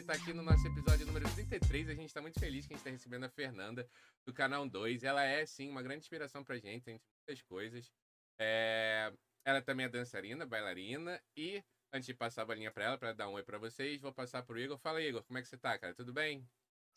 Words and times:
hoje 0.00 0.10
está 0.10 0.14
aqui 0.14 0.32
no 0.32 0.42
nosso 0.42 0.66
episódio 0.66 1.04
número 1.04 1.28
33. 1.34 1.90
A 1.90 1.94
gente 1.94 2.06
está 2.06 2.22
muito 2.22 2.40
feliz 2.40 2.66
que 2.66 2.72
a 2.72 2.76
gente 2.76 2.80
está 2.80 2.90
recebendo 2.90 3.24
a 3.24 3.28
Fernanda 3.28 3.86
do 4.24 4.32
canal 4.32 4.66
2. 4.66 5.04
Ela 5.04 5.24
é, 5.24 5.44
sim, 5.44 5.68
uma 5.68 5.82
grande 5.82 6.00
inspiração 6.00 6.42
pra 6.42 6.56
gente, 6.56 6.90
entre 6.90 7.02
muitas 7.26 7.42
coisas. 7.42 7.92
É... 8.38 9.12
Ela 9.44 9.60
também 9.60 9.84
é 9.84 9.88
dançarina, 9.90 10.46
bailarina 10.46 11.20
e 11.36 11.62
antes 11.92 12.06
de 12.06 12.14
passar 12.14 12.42
a 12.42 12.44
bolinha 12.46 12.70
para 12.70 12.84
ela, 12.84 12.98
para 12.98 13.12
dar 13.12 13.28
um 13.28 13.34
oi 13.34 13.42
para 13.42 13.58
vocês, 13.58 14.00
vou 14.00 14.12
passar 14.12 14.42
pro 14.42 14.58
Igor. 14.58 14.78
Fala, 14.78 15.02
Igor, 15.02 15.22
como 15.24 15.38
é 15.38 15.42
que 15.42 15.48
você 15.48 15.58
tá, 15.58 15.78
cara? 15.78 15.94
Tudo 15.94 16.14
bem? 16.14 16.48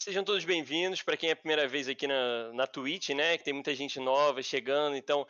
Sejam 0.02 0.24
todos 0.24 0.46
bem-vindos. 0.46 1.02
Para 1.02 1.18
quem 1.18 1.30
é 1.30 1.34
a 1.34 1.38
primeira 1.38 1.68
vez 1.68 1.90
aqui 1.90 2.08
na, 2.08 2.54
na 2.54 2.68
Twitch, 2.68 3.10
né? 3.10 3.38
Que 3.38 3.44
tem 3.44 3.54
muita 3.54 3.76
gente 3.76 4.00
nova 4.00 4.42
chegando, 4.42 4.96
então 4.96 5.28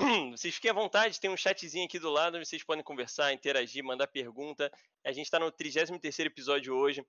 vocês 0.30 0.54
fiquem 0.54 0.70
à 0.70 0.74
vontade, 0.74 1.20
tem 1.20 1.30
um 1.30 1.36
chatzinho 1.36 1.84
aqui 1.84 1.98
do 1.98 2.10
lado, 2.10 2.42
vocês 2.42 2.62
podem 2.62 2.82
conversar, 2.82 3.32
interagir, 3.32 3.84
mandar 3.84 4.06
pergunta. 4.06 4.72
A 5.04 5.12
gente 5.12 5.26
está 5.26 5.38
no 5.38 5.50
33 5.52 6.26
episódio 6.26 6.74
hoje. 6.74 7.04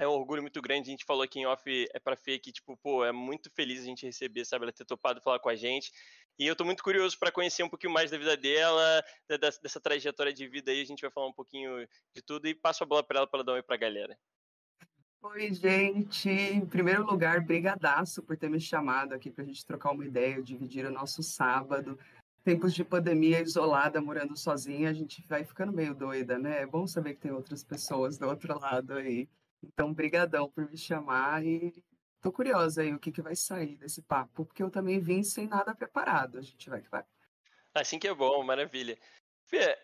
É 0.00 0.08
um 0.08 0.12
orgulho 0.12 0.42
muito 0.42 0.60
grande. 0.60 0.88
A 0.88 0.90
gente 0.90 1.04
falou 1.04 1.22
aqui 1.22 1.38
em 1.38 1.46
off 1.46 1.62
é 1.94 1.98
pra 2.00 2.16
Fê 2.16 2.38
que, 2.38 2.50
tipo, 2.50 2.76
pô, 2.78 3.04
é 3.04 3.12
muito 3.12 3.48
feliz 3.50 3.82
a 3.82 3.84
gente 3.84 4.04
receber, 4.04 4.44
sabe, 4.44 4.64
ela 4.64 4.72
ter 4.72 4.84
topado 4.84 5.20
falar 5.20 5.38
com 5.38 5.48
a 5.48 5.54
gente. 5.54 5.92
E 6.36 6.44
eu 6.44 6.56
tô 6.56 6.64
muito 6.64 6.82
curioso 6.82 7.16
para 7.16 7.30
conhecer 7.30 7.62
um 7.62 7.68
pouquinho 7.68 7.92
mais 7.92 8.10
da 8.10 8.18
vida 8.18 8.36
dela, 8.36 9.04
dessa, 9.28 9.60
dessa 9.62 9.80
trajetória 9.80 10.32
de 10.32 10.48
vida 10.48 10.72
aí. 10.72 10.80
A 10.80 10.86
gente 10.86 11.02
vai 11.02 11.12
falar 11.12 11.28
um 11.28 11.32
pouquinho 11.32 11.86
de 12.12 12.22
tudo 12.22 12.48
e 12.48 12.54
passo 12.54 12.82
a 12.82 12.86
bola 12.86 13.04
para 13.04 13.18
ela 13.18 13.26
para 13.28 13.44
dar 13.44 13.52
um 13.52 13.54
oi 13.54 13.62
pra 13.62 13.76
galera. 13.76 14.18
Oi, 15.26 15.54
gente. 15.54 16.28
Em 16.28 16.66
primeiro 16.66 17.02
lugar, 17.02 17.40
brigadaço 17.40 18.22
por 18.22 18.36
ter 18.36 18.50
me 18.50 18.60
chamado 18.60 19.14
aqui 19.14 19.30
para 19.30 19.42
a 19.42 19.46
gente 19.46 19.64
trocar 19.64 19.92
uma 19.92 20.04
ideia, 20.04 20.42
dividir 20.42 20.84
o 20.84 20.92
nosso 20.92 21.22
sábado 21.22 21.98
tempos 22.44 22.74
de 22.74 22.84
pandemia 22.84 23.40
isolada, 23.40 24.00
morando 24.00 24.36
sozinha, 24.36 24.90
a 24.90 24.92
gente 24.92 25.26
vai 25.26 25.44
ficando 25.44 25.72
meio 25.72 25.94
doida, 25.94 26.38
né? 26.38 26.60
É 26.60 26.66
bom 26.66 26.86
saber 26.86 27.14
que 27.14 27.22
tem 27.22 27.32
outras 27.32 27.64
pessoas 27.64 28.18
do 28.18 28.28
outro 28.28 28.58
lado 28.60 28.94
aí. 28.94 29.28
Então, 29.62 29.94
brigadão 29.94 30.50
por 30.50 30.70
me 30.70 30.76
chamar 30.76 31.44
e 31.44 31.72
tô 32.20 32.30
curiosa 32.30 32.82
aí 32.82 32.92
o 32.92 32.98
que, 32.98 33.10
que 33.10 33.22
vai 33.22 33.34
sair 33.34 33.78
desse 33.78 34.02
papo, 34.02 34.44
porque 34.44 34.62
eu 34.62 34.70
também 34.70 35.00
vim 35.00 35.22
sem 35.22 35.48
nada 35.48 35.74
preparado. 35.74 36.38
A 36.38 36.42
gente 36.42 36.68
vai 36.68 36.82
que 36.82 36.90
vai. 36.90 37.02
Assim 37.74 37.98
que 37.98 38.06
é 38.06 38.14
bom, 38.14 38.44
maravilha. 38.44 38.98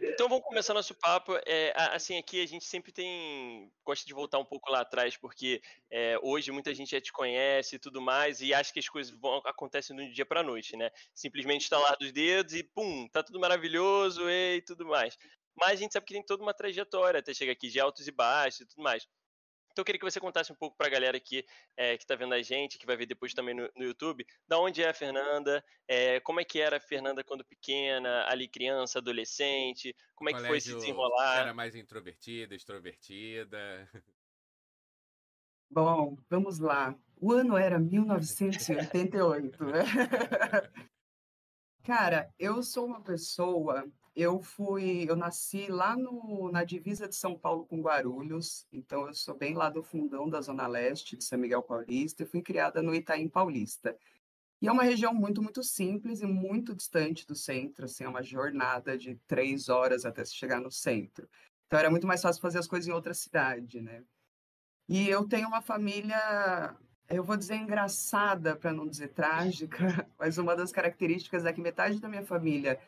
Então 0.00 0.28
vamos 0.28 0.44
começar 0.44 0.74
nosso 0.74 0.94
papo. 0.94 1.36
É, 1.46 1.72
assim, 1.92 2.18
aqui 2.18 2.42
a 2.42 2.46
gente 2.46 2.64
sempre 2.64 2.92
tem. 2.92 3.70
gosta 3.84 4.06
de 4.06 4.12
voltar 4.12 4.38
um 4.38 4.44
pouco 4.44 4.70
lá 4.70 4.80
atrás, 4.80 5.16
porque 5.16 5.62
é, 5.90 6.18
hoje 6.22 6.50
muita 6.50 6.74
gente 6.74 6.90
já 6.90 7.00
te 7.00 7.12
conhece 7.12 7.77
e 7.77 7.78
tudo 7.78 8.00
mais, 8.00 8.40
e 8.40 8.52
acha 8.52 8.72
que 8.72 8.78
as 8.78 8.88
coisas 8.88 9.12
vão, 9.18 9.40
acontecem 9.44 9.94
do 9.94 10.12
dia 10.12 10.27
para 10.27 10.42
noite, 10.42 10.77
né? 10.77 10.90
Simplesmente 11.14 11.62
estalar 11.62 11.96
dos 11.98 12.12
dedos 12.12 12.54
e 12.54 12.62
pum, 12.62 13.08
tá 13.08 13.22
tudo 13.22 13.40
maravilhoso 13.40 14.28
e 14.28 14.62
tudo 14.62 14.86
mais. 14.86 15.16
Mas 15.56 15.72
a 15.72 15.77
gente 15.77 15.92
sabe 15.92 16.06
que 16.06 16.14
tem 16.14 16.24
toda 16.24 16.42
uma 16.42 16.55
trajetória 16.55 17.20
até 17.20 17.34
chegar 17.34 17.52
aqui, 17.52 17.68
de 17.68 17.80
altos 17.80 18.06
e 18.06 18.12
baixos 18.12 18.60
e 18.60 18.66
tudo 18.66 18.82
mais. 18.82 19.06
Então 19.81 19.83
eu 19.83 19.86
queria 19.86 19.98
que 19.98 20.05
você 20.05 20.20
contasse 20.20 20.53
um 20.53 20.55
pouco 20.55 20.77
para 20.77 20.89
a 20.89 20.91
galera 20.91 21.17
aqui 21.17 21.42
é, 21.75 21.97
que 21.97 22.05
está 22.05 22.14
vendo 22.14 22.34
a 22.34 22.42
gente, 22.42 22.77
que 22.77 22.84
vai 22.84 22.98
ver 22.98 23.06
depois 23.06 23.33
também 23.33 23.55
no, 23.55 23.67
no 23.75 23.84
YouTube, 23.84 24.27
da 24.47 24.59
onde 24.59 24.83
é 24.83 24.91
a 24.91 24.95
Fernanda, 24.95 25.64
é, 25.89 26.20
como 26.20 26.39
é 26.39 26.45
que 26.45 26.61
era 26.61 26.77
a 26.77 26.81
Fernanda 26.81 27.25
quando 27.25 27.42
pequena, 27.42 28.27
ali 28.28 28.47
criança, 28.47 28.98
adolescente, 28.98 29.97
como 30.14 30.28
é 30.28 30.34
que 30.34 30.47
foi 30.47 30.61
se 30.61 30.75
desenrolar? 30.75 31.41
Era 31.41 31.55
mais 31.55 31.75
introvertida, 31.75 32.55
extrovertida? 32.55 33.89
Bom, 35.70 36.19
vamos 36.28 36.58
lá. 36.58 36.95
O 37.17 37.33
ano 37.33 37.56
era 37.56 37.78
1988. 37.78 39.64
Né? 39.64 39.81
Cara, 41.84 42.31
eu 42.39 42.62
sou 42.62 42.84
uma 42.84 43.01
pessoa 43.01 43.91
eu 44.14 44.41
fui, 44.41 45.06
eu 45.08 45.16
nasci 45.16 45.69
lá 45.69 45.97
no, 45.97 46.50
na 46.50 46.64
divisa 46.64 47.08
de 47.08 47.14
São 47.14 47.39
Paulo 47.39 47.64
com 47.66 47.80
Guarulhos, 47.80 48.67
então 48.72 49.06
eu 49.06 49.14
sou 49.14 49.36
bem 49.36 49.55
lá 49.55 49.70
do 49.70 49.83
fundão 49.83 50.28
da 50.28 50.41
Zona 50.41 50.67
Leste 50.67 51.17
de 51.17 51.25
São 51.25 51.39
Miguel 51.39 51.62
Paulista, 51.62 52.22
e 52.22 52.27
fui 52.27 52.42
criada 52.42 52.83
no 52.83 52.94
Itaim 52.94 53.28
Paulista. 53.28 53.97
E 54.61 54.69
é 54.69 54.72
uma 54.72 54.83
região 54.83 55.14
muito, 55.14 55.42
muito 55.42 55.62
simples 55.62 56.20
e 56.20 56.27
muito 56.27 56.74
distante 56.74 57.27
do 57.27 57.34
centro, 57.34 57.86
assim, 57.86 58.05
é 58.05 58.08
uma 58.08 58.23
jornada 58.23 58.98
de 58.98 59.14
três 59.27 59.68
horas 59.68 60.05
até 60.05 60.24
se 60.24 60.34
chegar 60.34 60.61
no 60.61 60.70
centro. 60.70 61.29
Então 61.67 61.79
era 61.79 61.90
muito 61.90 62.07
mais 62.07 62.20
fácil 62.20 62.42
fazer 62.42 62.58
as 62.58 62.67
coisas 62.67 62.89
em 62.89 62.92
outra 62.92 63.14
cidade, 63.14 63.80
né? 63.80 64.02
E 64.89 65.08
eu 65.08 65.27
tenho 65.27 65.46
uma 65.46 65.63
família, 65.63 66.77
eu 67.08 67.23
vou 67.23 67.36
dizer 67.36 67.55
engraçada, 67.55 68.57
para 68.57 68.73
não 68.73 68.89
dizer 68.89 69.08
trágica, 69.08 69.79
mas 70.18 70.36
uma 70.36 70.57
das 70.57 70.73
características 70.73 71.46
é 71.46 71.52
que 71.52 71.61
metade 71.61 72.01
da 72.01 72.08
minha 72.08 72.27
família 72.27 72.79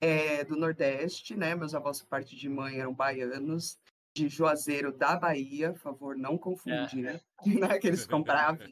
é, 0.00 0.44
do 0.44 0.56
Nordeste, 0.56 1.36
né? 1.36 1.54
Meus 1.54 1.74
avós, 1.74 2.00
por 2.00 2.08
parte 2.08 2.36
de 2.36 2.48
mãe, 2.48 2.78
eram 2.78 2.94
baianos, 2.94 3.78
de 4.14 4.28
Juazeiro 4.28 4.92
da 4.92 5.16
Bahia, 5.16 5.72
por 5.72 5.80
favor, 5.80 6.16
não 6.16 6.36
confundir, 6.36 7.06
é. 7.06 7.12
né? 7.12 7.20
Que 7.80 7.86
eles 7.86 8.06
compravam. 8.06 8.66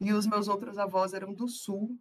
E 0.00 0.12
os 0.12 0.26
meus 0.26 0.48
outros 0.48 0.78
avós 0.78 1.12
eram 1.12 1.32
do 1.32 1.48
Sul, 1.48 1.98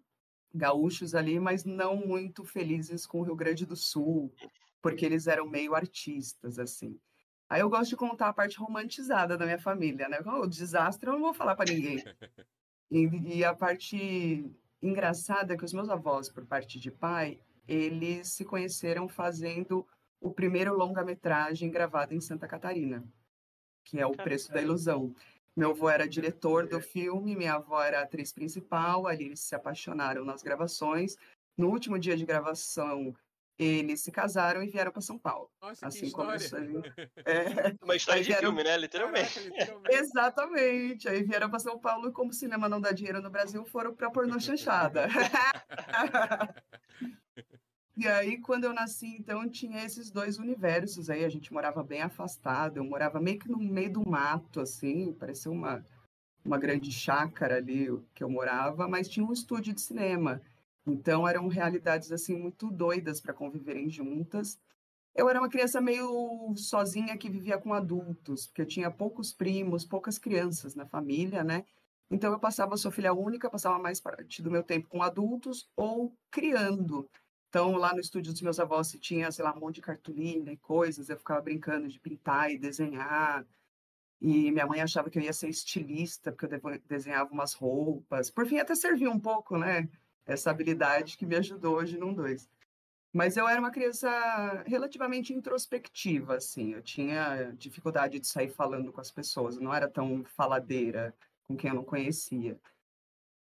gaúchos 0.54 1.16
ali, 1.16 1.40
mas 1.40 1.64
não 1.64 1.96
muito 1.96 2.44
felizes 2.44 3.06
com 3.06 3.20
o 3.22 3.24
Rio 3.24 3.36
Grande 3.36 3.66
do 3.66 3.76
Sul, 3.76 4.34
porque 4.82 5.06
eles 5.06 5.28
eram 5.28 5.48
meio 5.48 5.76
artistas, 5.76 6.60
assim. 6.60 7.00
Aí 7.50 7.62
eu 7.62 7.70
gosto 7.70 7.90
de 7.90 7.98
contar 7.98 8.30
a 8.30 8.34
parte 8.34 8.58
romantizada 8.58 9.38
da 9.38 9.46
minha 9.46 9.60
família, 9.60 10.08
né? 10.08 10.20
O 10.20 10.48
desastre 10.48 11.10
eu 11.10 11.14
não 11.14 11.22
vou 11.22 11.34
falar 11.34 11.56
para 11.56 11.72
ninguém. 11.72 12.04
E, 12.94 13.38
e, 13.38 13.46
a 13.46 13.56
parte 13.56 14.54
engraçada 14.82 15.54
é 15.54 15.58
que 15.58 15.64
os 15.64 15.72
meus 15.72 15.88
avós, 15.88 16.28
por 16.28 16.46
parte 16.46 16.78
de 16.78 16.92
pai, 16.92 17.40
eles 17.72 18.28
se 18.28 18.44
conheceram 18.44 19.08
fazendo 19.08 19.88
o 20.20 20.30
primeiro 20.30 20.76
longa-metragem 20.76 21.72
gravado 21.72 22.14
em 22.14 22.20
Santa 22.20 22.46
Catarina, 22.46 23.02
que 23.86 23.98
é 23.98 24.06
O 24.06 24.12
Preço 24.12 24.52
da 24.52 24.62
Ilusão. 24.62 25.16
Meu 25.56 25.72
avô 25.72 25.90
era 25.90 26.08
diretor 26.08 26.68
do 26.68 26.82
filme, 26.82 27.36
minha 27.36 27.54
avó 27.54 27.82
era 27.82 28.02
atriz 28.02 28.34
principal, 28.34 29.08
ali 29.08 29.26
eles 29.26 29.40
se 29.40 29.56
apaixonaram 29.56 30.26
nas 30.26 30.44
gravações. 30.44 31.16
No 31.58 31.70
último 31.70 31.98
dia 31.98 32.18
de 32.18 32.26
gravação, 32.26 33.16
eles 33.58 34.02
se 34.02 34.12
casaram 34.12 34.62
e 34.62 34.68
vieram 34.68 34.92
para 34.92 35.02
São 35.02 35.18
Paulo. 35.18 35.50
Nossa, 35.62 35.88
assim 35.88 36.08
que 36.08 36.12
como 36.12 36.34
história. 36.34 36.68
É... 37.26 37.76
Uma 37.82 37.96
história 37.96 38.22
de 38.22 38.28
vieram... 38.28 38.50
filme, 38.50 38.64
né? 38.64 38.78
Literalmente. 38.78 39.40
literalmente. 39.40 39.96
Exatamente. 39.96 41.08
Aí 41.08 41.24
vieram 41.24 41.50
para 41.50 41.60
São 41.60 41.80
Paulo 41.80 42.10
e, 42.10 42.12
como 42.12 42.32
o 42.32 42.34
cinema 42.34 42.68
não 42.68 42.82
dá 42.82 42.92
dinheiro 42.92 43.22
no 43.22 43.30
Brasil, 43.30 43.64
foram 43.64 43.94
para 43.94 44.12
pornô 44.12 44.40
chanchada. 44.42 45.08
E 48.02 48.08
aí, 48.08 48.40
quando 48.40 48.64
eu 48.64 48.74
nasci, 48.74 49.16
então, 49.20 49.48
tinha 49.48 49.86
esses 49.86 50.10
dois 50.10 50.40
universos 50.40 51.08
aí. 51.08 51.24
A 51.24 51.30
gente 51.30 51.54
morava 51.54 51.84
bem 51.84 52.02
afastado. 52.02 52.78
Eu 52.78 52.84
morava 52.84 53.22
meio 53.22 53.38
que 53.38 53.48
no 53.48 53.60
meio 53.60 53.94
do 53.94 54.10
mato, 54.10 54.60
assim. 54.60 55.14
Parecia 55.14 55.52
uma, 55.52 55.86
uma 56.44 56.58
grande 56.58 56.92
chácara 56.92 57.58
ali 57.58 57.90
que 58.16 58.24
eu 58.24 58.30
morava. 58.30 58.88
Mas 58.88 59.08
tinha 59.08 59.24
um 59.24 59.32
estúdio 59.32 59.72
de 59.72 59.82
cinema. 59.82 60.42
Então, 60.84 61.28
eram 61.28 61.48
realidades, 61.48 62.12
assim, 62.12 62.36
muito 62.36 62.72
doidas 62.72 63.22
para 63.22 63.36
conviverem 63.36 63.88
juntas. 63.88 64.60
Eu 65.14 65.30
era 65.30 65.40
uma 65.40 65.50
criança 65.50 65.80
meio 65.80 66.56
sozinha 66.56 67.16
que 67.20 67.30
vivia 67.30 67.60
com 67.60 67.72
adultos. 67.72 68.48
Porque 68.48 68.64
eu 68.64 68.68
tinha 68.68 68.90
poucos 68.90 69.32
primos, 69.32 69.86
poucas 69.86 70.18
crianças 70.18 70.74
na 70.74 70.88
família, 70.88 71.44
né? 71.44 71.66
Então, 72.10 72.34
eu 72.34 72.40
passava, 72.40 72.76
sou 72.78 72.90
filha 72.90 73.14
única, 73.14 73.48
passava 73.48 73.78
mais 73.78 74.02
parte 74.02 74.42
do 74.42 74.50
meu 74.50 74.64
tempo 74.64 74.90
com 74.90 75.04
adultos 75.04 75.70
ou 75.78 76.18
criando. 76.32 77.08
Então, 77.52 77.76
lá 77.76 77.94
no 77.94 78.00
estúdio 78.00 78.32
dos 78.32 78.42
meus 78.42 78.62
avós, 78.62 78.88
se 78.88 78.98
tinha, 78.98 79.30
sei 79.30 79.44
lá, 79.44 79.54
um 79.54 79.60
monte 79.60 79.76
de 79.76 79.82
cartolina 79.82 80.54
e 80.54 80.58
coisas, 80.58 81.10
eu 81.10 81.18
ficava 81.18 81.42
brincando 81.42 81.86
de 81.90 82.00
pintar 82.00 82.50
e 82.50 82.58
desenhar. 82.58 83.46
E 84.22 84.50
minha 84.52 84.66
mãe 84.66 84.80
achava 84.82 85.10
que 85.10 85.20
eu 85.20 85.24
ia 85.24 85.34
ser 85.34 85.50
estilista, 85.50 86.32
porque 86.32 86.46
eu 86.46 86.80
desenhava 86.88 87.30
umas 87.30 87.54
roupas. 87.54 88.32
Por 88.32 88.46
fim, 88.48 88.60
até 88.60 88.74
serviu 88.74 89.12
um 89.12 89.20
pouco, 89.20 89.58
né? 89.58 89.90
Essa 90.26 90.50
habilidade 90.50 91.18
que 91.18 91.26
me 91.26 91.36
ajudou 91.36 91.76
hoje 91.76 91.98
num 91.98 92.14
dois. 92.14 92.50
Mas 93.12 93.36
eu 93.36 93.46
era 93.46 93.60
uma 93.60 93.72
criança 93.72 94.10
relativamente 94.66 95.34
introspectiva, 95.34 96.38
assim. 96.38 96.74
Eu 96.74 96.82
tinha 96.82 97.52
dificuldade 97.58 98.18
de 98.18 98.28
sair 98.28 98.50
falando 98.50 98.94
com 98.94 99.02
as 99.02 99.12
pessoas, 99.12 99.58
eu 99.58 99.62
não 99.62 99.74
era 99.74 99.90
tão 99.90 100.24
faladeira 100.24 101.14
com 101.44 101.58
quem 101.58 101.70
eu 101.72 101.76
não 101.76 101.84
conhecia. 101.84 102.58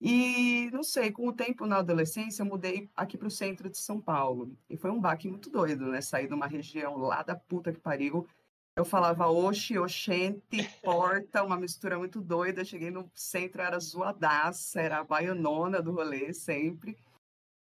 E 0.02 0.70
não 0.72 0.84
sei, 0.84 1.12
com 1.12 1.28
o 1.28 1.34
tempo 1.34 1.66
na 1.66 1.78
adolescência, 1.78 2.42
eu 2.42 2.46
mudei 2.46 2.90
aqui 2.96 3.18
para 3.18 3.28
o 3.28 3.32
centro 3.32 3.70
de 3.70 3.78
São 3.78 4.02
Paulo. 4.02 4.58
E 4.70 4.76
foi 4.76 4.92
um 4.92 5.00
baque 5.00 5.30
muito 5.30 5.50
doido, 5.50 5.88
né? 5.88 6.02
Sair 6.02 6.28
de 6.28 6.34
uma 6.34 6.48
região 6.48 6.98
lá 6.98 7.24
da 7.24 7.36
puta 7.36 7.72
que 7.72 7.80
pariu. 7.80 8.28
Eu 8.76 8.84
falava 8.84 9.28
oxi, 9.28 9.78
oxente, 9.78 10.68
porta, 10.82 11.44
uma 11.44 11.58
mistura 11.58 11.98
muito 11.98 12.20
doida. 12.20 12.66
Cheguei 12.66 12.92
no 12.92 13.10
centro, 13.14 13.62
era 13.62 13.80
zoadaça, 13.80 14.82
era 14.82 15.00
a 15.00 15.04
baianona 15.04 15.82
do 15.82 15.92
rolê 15.92 16.34
sempre. 16.34 16.98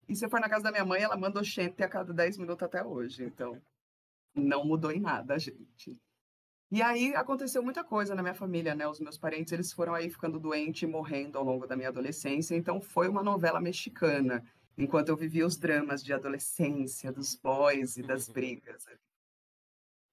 E 0.08 0.16
se 0.16 0.24
eu 0.24 0.30
for 0.30 0.40
na 0.40 0.48
casa 0.48 0.64
da 0.64 0.72
minha 0.72 0.84
mãe, 0.84 1.02
ela 1.02 1.16
manda 1.16 1.38
oxente 1.40 1.82
a 1.82 1.88
cada 1.88 2.12
10 2.12 2.38
minutos 2.38 2.62
até 2.62 2.82
hoje. 2.84 3.24
Então, 3.24 3.60
não 4.34 4.64
mudou 4.64 4.90
em 4.90 5.00
nada, 5.00 5.38
gente. 5.38 5.98
E 6.72 6.80
aí 6.80 7.14
aconteceu 7.14 7.62
muita 7.62 7.84
coisa 7.84 8.14
na 8.14 8.22
minha 8.22 8.34
família, 8.34 8.74
né? 8.74 8.88
Os 8.88 8.98
meus 8.98 9.18
parentes, 9.18 9.52
eles 9.52 9.70
foram 9.70 9.94
aí 9.94 10.08
ficando 10.08 10.40
doentes 10.40 10.82
e 10.82 10.86
morrendo 10.86 11.36
ao 11.36 11.44
longo 11.44 11.66
da 11.66 11.76
minha 11.76 11.90
adolescência, 11.90 12.56
então 12.56 12.80
foi 12.80 13.08
uma 13.08 13.22
novela 13.22 13.60
mexicana, 13.60 14.42
enquanto 14.78 15.10
eu 15.10 15.16
vivia 15.16 15.46
os 15.46 15.58
dramas 15.58 16.02
de 16.02 16.14
adolescência, 16.14 17.12
dos 17.12 17.34
boys 17.36 17.98
e 17.98 18.02
das 18.02 18.26
brigas. 18.26 18.86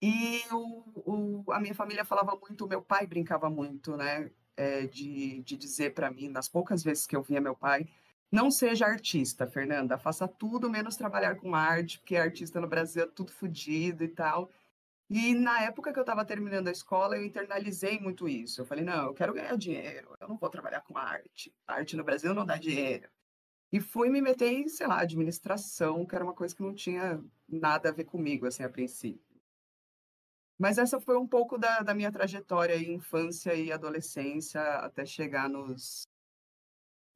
E 0.02 0.42
o, 0.52 1.46
o, 1.46 1.52
a 1.54 1.62
minha 1.62 1.74
família 1.74 2.04
falava 2.04 2.36
muito, 2.36 2.68
meu 2.68 2.82
pai 2.82 3.08
brincava 3.08 3.50
muito, 3.50 3.96
né? 3.96 4.30
É, 4.58 4.86
de, 4.86 5.42
de 5.44 5.56
dizer 5.56 5.94
para 5.94 6.12
mim, 6.12 6.28
nas 6.28 6.50
poucas 6.50 6.84
vezes 6.84 7.08
que 7.08 7.16
eu 7.16 7.24
via 7.24 7.40
meu 7.40 7.56
pai, 7.56 7.88
não 8.30 8.52
seja 8.52 8.86
artista, 8.86 9.48
Fernanda, 9.48 9.98
faça 9.98 10.28
tudo 10.28 10.70
menos 10.70 10.98
trabalhar 10.98 11.36
com 11.36 11.56
arte, 11.56 12.00
porque 12.00 12.18
artista 12.18 12.60
no 12.60 12.68
Brasil 12.68 13.04
é 13.04 13.08
tudo 13.08 13.32
fodido 13.32 14.04
e 14.04 14.10
tal. 14.10 14.52
E 15.10 15.34
na 15.34 15.64
época 15.64 15.92
que 15.92 15.98
eu 15.98 16.04
estava 16.04 16.24
terminando 16.24 16.68
a 16.68 16.72
escola, 16.72 17.18
eu 17.18 17.26
internalizei 17.26 18.00
muito 18.00 18.30
isso. 18.30 18.62
Eu 18.62 18.66
falei, 18.66 18.84
não, 18.84 19.08
eu 19.08 19.14
quero 19.14 19.34
ganhar 19.34 19.58
dinheiro, 19.58 20.16
eu 20.22 20.28
não 20.28 20.38
vou 20.38 20.50
trabalhar 20.50 20.82
com 20.82 20.98
arte. 20.98 21.52
Arte 21.66 21.96
no 21.98 22.04
Brasil 22.04 22.34
não 22.34 22.46
dá 22.46 22.58
dinheiro. 22.58 23.10
E 23.72 23.80
fui 23.80 24.10
me 24.10 24.22
meter 24.22 24.52
em, 24.52 24.68
sei 24.68 24.88
lá, 24.88 25.02
administração, 25.02 26.06
que 26.06 26.16
era 26.16 26.24
uma 26.24 26.34
coisa 26.34 26.56
que 26.56 26.62
não 26.62 26.74
tinha 26.74 27.24
nada 27.48 27.90
a 27.90 27.92
ver 27.92 28.04
comigo, 28.06 28.46
assim, 28.46 28.64
a 28.64 28.70
princípio. 28.70 29.30
Mas 30.60 30.78
essa 30.78 31.00
foi 31.00 31.18
um 31.18 31.28
pouco 31.28 31.58
da, 31.58 31.80
da 31.82 31.94
minha 31.94 32.12
trajetória 32.12 32.76
infância 32.78 33.54
e 33.56 33.72
adolescência 33.72 34.62
até 34.62 35.06
chegar 35.06 35.50
nos 35.50 36.09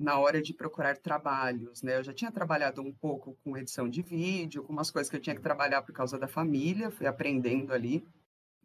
na 0.03 0.19
hora 0.19 0.41
de 0.41 0.53
procurar 0.53 0.97
trabalhos, 0.97 1.81
né? 1.81 1.97
Eu 1.97 2.03
já 2.03 2.13
tinha 2.13 2.29
trabalhado 2.29 2.81
um 2.81 2.91
pouco 2.91 3.37
com 3.41 3.57
edição 3.57 3.87
de 3.87 4.01
vídeo, 4.01 4.61
com 4.61 4.73
umas 4.73 4.91
coisas 4.91 5.09
que 5.09 5.15
eu 5.15 5.21
tinha 5.21 5.35
que 5.35 5.41
trabalhar 5.41 5.81
por 5.81 5.93
causa 5.93 6.19
da 6.19 6.27
família, 6.27 6.91
fui 6.91 7.07
aprendendo 7.07 7.71
ali. 7.71 8.05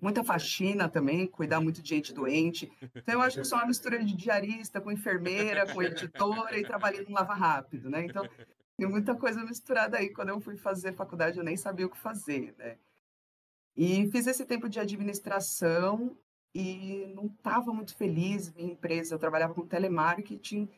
Muita 0.01 0.25
faxina 0.25 0.89
também, 0.89 1.29
cuidar 1.29 1.61
muito 1.61 1.81
de 1.81 1.89
gente 1.89 2.13
doente. 2.13 2.71
Então, 2.95 3.15
eu 3.15 3.23
acho 3.23 3.39
que 3.39 3.45
sou 3.45 3.57
uma 3.57 3.67
mistura 3.69 4.03
de 4.05 4.17
diarista 4.17 4.81
com 4.81 4.91
enfermeira, 4.91 5.73
com 5.73 5.81
editora 5.81 6.59
e 6.59 6.65
trabalhei 6.65 7.05
no 7.05 7.13
Lava 7.13 7.35
Rápido, 7.35 7.89
né? 7.89 8.05
Então, 8.05 8.29
tem 8.77 8.89
muita 8.89 9.15
coisa 9.15 9.45
misturada 9.45 9.97
aí. 9.97 10.11
Quando 10.11 10.31
eu 10.31 10.41
fui 10.41 10.57
fazer 10.57 10.93
faculdade, 10.93 11.39
eu 11.39 11.45
nem 11.45 11.57
sabia 11.57 11.87
o 11.87 11.91
que 11.91 11.99
fazer, 11.99 12.53
né? 12.59 12.77
E 13.77 14.11
fiz 14.11 14.27
esse 14.27 14.45
tempo 14.45 14.69
de 14.69 14.81
administração 14.81 16.17
e 16.53 17.13
não 17.15 17.27
estava 17.27 17.73
muito 17.73 17.97
feliz. 17.97 18.53
Minha 18.53 18.73
empresa, 18.73 19.15
eu 19.15 19.19
trabalhava 19.21 19.55
com 19.55 19.65
telemarketing 19.65 20.69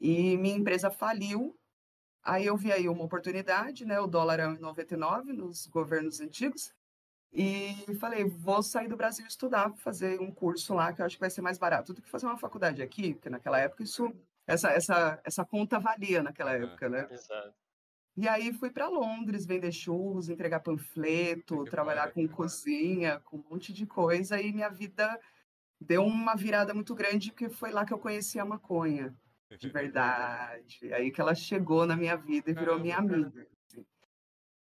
e 0.00 0.36
minha 0.36 0.56
empresa 0.56 0.90
faliu. 0.90 1.58
Aí 2.22 2.46
eu 2.46 2.56
vi 2.56 2.72
aí 2.72 2.88
uma 2.88 3.04
oportunidade, 3.04 3.84
né? 3.84 4.00
O 4.00 4.06
dólar 4.06 4.40
é 4.40 4.46
1,99 4.46 5.32
nos 5.32 5.66
governos 5.66 6.20
antigos. 6.20 6.72
E 7.32 7.74
falei, 8.00 8.24
vou 8.24 8.62
sair 8.62 8.88
do 8.88 8.96
Brasil 8.96 9.26
estudar, 9.26 9.74
fazer 9.76 10.20
um 10.20 10.30
curso 10.30 10.74
lá 10.74 10.92
que 10.92 11.02
eu 11.02 11.06
acho 11.06 11.16
que 11.16 11.20
vai 11.20 11.30
ser 11.30 11.42
mais 11.42 11.58
barato 11.58 11.92
do 11.92 12.00
que 12.02 12.08
fazer 12.08 12.26
uma 12.26 12.38
faculdade 12.38 12.82
aqui, 12.82 13.14
porque 13.14 13.28
naquela 13.28 13.58
época 13.60 13.82
isso 13.82 14.10
essa 14.46 14.70
essa 14.70 15.20
essa 15.22 15.44
conta 15.44 15.78
valia 15.78 16.22
naquela 16.22 16.52
época, 16.52 16.88
né? 16.88 17.06
Exato. 17.10 17.54
E 18.16 18.26
aí 18.26 18.52
fui 18.52 18.70
para 18.70 18.88
Londres 18.88 19.46
vender 19.46 19.70
churros, 19.70 20.28
entregar 20.28 20.60
panfleto, 20.60 21.64
trabalhar 21.66 22.10
com 22.12 22.26
cozinha, 22.26 23.20
com 23.20 23.36
um 23.36 23.44
monte 23.48 23.72
de 23.72 23.86
coisa. 23.86 24.40
E 24.40 24.52
minha 24.52 24.68
vida 24.68 25.20
deu 25.80 26.04
uma 26.04 26.34
virada 26.34 26.74
muito 26.74 26.94
grande, 26.96 27.30
porque 27.30 27.48
foi 27.48 27.70
lá 27.70 27.84
que 27.84 27.92
eu 27.92 27.98
conheci 27.98 28.40
a 28.40 28.44
maconha, 28.44 29.14
de 29.58 29.68
verdade. 29.68 30.92
Aí 30.92 31.10
que 31.10 31.20
ela 31.20 31.34
chegou 31.34 31.86
na 31.86 31.96
minha 31.96 32.16
vida 32.16 32.50
e 32.50 32.54
virou 32.54 32.78
minha 32.78 32.96
amiga. 32.96 33.28
Assim. 33.66 33.86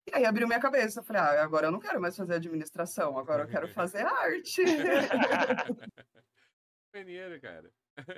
E 0.07 0.11
aí 0.13 0.25
abriu 0.25 0.47
minha 0.47 0.59
cabeça. 0.59 1.03
Falei, 1.03 1.21
ah, 1.21 1.43
agora 1.43 1.67
eu 1.67 1.71
não 1.71 1.79
quero 1.79 1.99
mais 1.99 2.15
fazer 2.15 2.35
administração, 2.35 3.17
agora 3.17 3.43
eu 3.43 3.47
quero 3.47 3.67
fazer 3.67 4.05
arte. 4.05 4.61
Maneiro, 6.93 7.39
cara. 7.41 7.69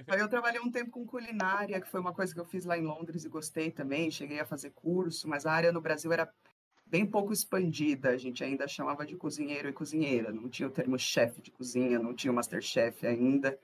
Aí 0.07 0.19
eu 0.19 0.29
trabalhei 0.29 0.59
um 0.59 0.69
tempo 0.69 0.91
com 0.91 1.05
culinária, 1.05 1.79
que 1.81 1.89
foi 1.89 1.99
uma 1.99 2.13
coisa 2.13 2.33
que 2.33 2.39
eu 2.39 2.45
fiz 2.45 2.65
lá 2.65 2.77
em 2.77 2.85
Londres 2.85 3.23
e 3.23 3.29
gostei 3.29 3.71
também. 3.71 4.11
Cheguei 4.11 4.39
a 4.39 4.45
fazer 4.45 4.71
curso, 4.71 5.27
mas 5.27 5.45
a 5.45 5.51
área 5.51 5.71
no 5.71 5.81
Brasil 5.81 6.11
era 6.11 6.31
bem 6.85 7.05
pouco 7.05 7.31
expandida. 7.31 8.09
A 8.09 8.17
gente 8.17 8.43
ainda 8.43 8.67
chamava 8.67 9.05
de 9.05 9.15
cozinheiro 9.15 9.69
e 9.69 9.73
cozinheira. 9.73 10.31
Não 10.31 10.49
tinha 10.49 10.67
o 10.67 10.71
termo 10.71 10.97
chefe 10.99 11.41
de 11.41 11.51
cozinha, 11.51 11.97
não 11.97 12.13
tinha 12.13 12.31
o 12.31 12.35
masterchef 12.35 13.07
ainda. 13.07 13.59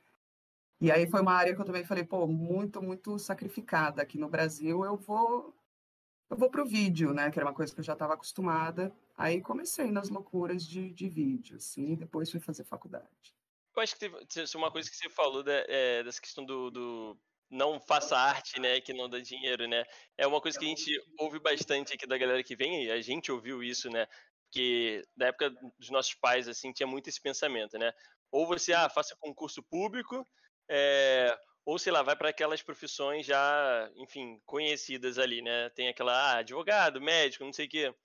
E 0.80 0.92
aí 0.92 1.10
foi 1.10 1.22
uma 1.22 1.33
área 1.33 1.56
que 1.56 1.62
eu 1.62 1.66
também 1.66 1.86
falei, 1.86 2.04
pô, 2.04 2.27
muito, 2.27 2.81
muito 2.81 3.18
sacrificada. 3.18 4.01
Aqui 4.01 4.18
no 4.18 4.30
Brasil 4.30 4.83
eu 4.83 4.98
vou 4.98 5.54
eu 6.30 6.38
vou 6.38 6.50
pro 6.50 6.66
vídeo, 6.66 7.13
né? 7.13 7.30
Que 7.31 7.39
era 7.39 7.48
uma 7.48 7.54
coisa 7.54 7.74
que 7.74 7.80
eu 7.80 7.83
já 7.83 7.94
estava 7.94 8.13
acostumada. 8.13 8.95
Aí 9.18 9.42
comecei 9.42 9.92
nas 9.92 10.10
loucuras 10.10 10.66
de, 10.68 10.92
de 10.92 11.07
vídeo, 11.07 11.57
assim, 11.57 11.94
e 11.94 11.95
depois 11.95 12.31
fui 12.31 12.39
fazer 12.39 12.63
faculdade. 12.63 13.36
Eu 13.75 13.81
acho 13.81 13.94
que 13.94 14.00
teve 14.00 14.57
uma 14.57 14.72
coisa 14.72 14.89
que 14.89 14.95
você 14.95 15.10
falou 15.10 15.44
da, 15.44 15.54
é, 15.68 16.04
dessa 16.04 16.22
questão 16.22 16.45
do, 16.45 16.72
do, 16.72 17.18
não 17.50 17.80
faça 17.80 18.18
arte, 18.18 18.60
né, 18.60 18.81
que 18.81 18.94
não 18.94 19.10
dá 19.10 19.19
dinheiro, 19.19 19.68
né? 19.68 19.83
É 20.18 20.25
uma 20.25 20.42
coisa 20.42 20.57
que 20.57 20.66
a 20.66 20.68
gente 20.68 20.92
ouve 21.19 21.39
bastante 21.39 21.94
aqui 21.94 22.07
da 22.07 22.18
galera 22.18 22.44
que 22.44 22.56
vem, 22.56 22.86
e 22.86 22.92
a 22.92 23.01
gente 23.01 23.31
ouviu 23.31 23.62
isso, 23.62 23.89
né? 23.89 24.07
Que 24.51 25.04
da 25.16 25.27
época 25.27 25.50
dos 25.77 25.89
nossos 25.89 26.13
pais, 26.16 26.48
assim, 26.48 26.72
tinha 26.72 26.88
muito 26.88 27.10
esse 27.10 27.22
pensamento, 27.22 27.77
né? 27.77 27.92
Ou 28.31 28.48
você, 28.48 28.74
ah, 28.74 28.89
faça 28.89 29.16
concurso 29.19 29.62
público, 29.62 30.25
é, 30.69 31.38
ou 31.65 31.79
sei 31.79 31.91
lá, 31.91 32.03
vai 32.03 32.15
para 32.15 32.29
aquelas 32.29 32.62
profissões 32.62 33.25
já, 33.25 33.89
enfim, 33.95 34.39
conhecidas 34.45 35.17
ali, 35.17 35.41
né? 35.41 35.69
Tem 35.69 35.88
aquela, 35.88 36.13
ah, 36.13 36.38
advogado, 36.38 37.01
médico, 37.01 37.44
não 37.44 37.53
sei 37.53 37.65
o 37.65 37.69
quê, 37.69 37.95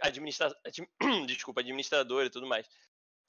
administra... 0.00 0.54
desculpa, 1.26 1.60
administrador 1.60 2.24
e 2.24 2.30
tudo 2.30 2.46
mais. 2.46 2.68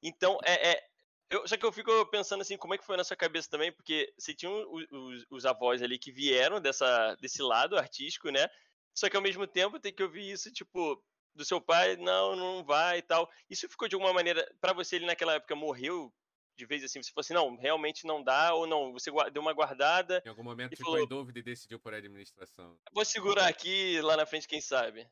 Então, 0.01 0.37
é, 0.45 0.71
é, 0.71 0.87
eu, 1.29 1.47
só 1.47 1.57
que 1.57 1.65
eu 1.65 1.71
fico 1.71 2.05
pensando 2.07 2.41
assim, 2.41 2.55
como 2.57 2.73
é 2.73 2.77
que 2.77 2.85
foi 2.85 2.97
na 2.97 3.03
sua 3.03 3.17
cabeça 3.17 3.49
também, 3.49 3.71
porque 3.71 4.13
você 4.17 4.33
tinha 4.33 4.51
os, 4.51 4.85
os, 4.91 5.25
os, 5.29 5.45
avós 5.45 5.81
ali 5.81 5.97
que 5.99 6.11
vieram 6.11 6.61
dessa, 6.61 7.15
desse 7.15 7.41
lado 7.41 7.77
artístico, 7.77 8.29
né? 8.29 8.47
Só 8.93 9.09
que 9.09 9.15
ao 9.15 9.21
mesmo 9.21 9.45
tempo 9.45 9.79
tem 9.79 9.93
que 9.93 10.03
ouvir 10.03 10.31
isso, 10.31 10.51
tipo, 10.51 11.03
do 11.35 11.45
seu 11.45 11.59
pai, 11.59 11.97
não, 11.97 12.35
não 12.35 12.63
vai 12.63 12.99
e 12.99 13.01
tal. 13.01 13.29
Isso 13.49 13.67
ficou 13.69 13.87
de 13.87 13.95
alguma 13.95 14.13
maneira, 14.13 14.49
para 14.61 14.73
você 14.73 14.95
ele 14.95 15.05
naquela 15.05 15.33
época 15.33 15.55
morreu 15.55 16.13
de 16.57 16.65
vez 16.65 16.83
assim, 16.83 17.01
você 17.01 17.11
falou 17.11 17.21
assim, 17.21 17.33
não, 17.33 17.55
realmente 17.55 18.05
não 18.05 18.23
dá, 18.23 18.53
ou 18.53 18.65
não, 18.65 18.91
você 18.91 19.11
deu 19.31 19.41
uma 19.41 19.53
guardada. 19.53 20.21
Em 20.25 20.29
algum 20.29 20.43
momento 20.43 20.71
ficou 20.71 20.93
falou, 20.93 21.05
em 21.05 21.07
dúvida 21.07 21.39
e 21.39 21.43
decidiu 21.43 21.79
por 21.79 21.93
administração. 21.93 22.75
Vou 22.91 23.05
segurar 23.05 23.47
aqui, 23.47 24.01
lá 24.01 24.17
na 24.17 24.25
frente, 24.25 24.47
quem 24.47 24.59
sabe. 24.59 25.07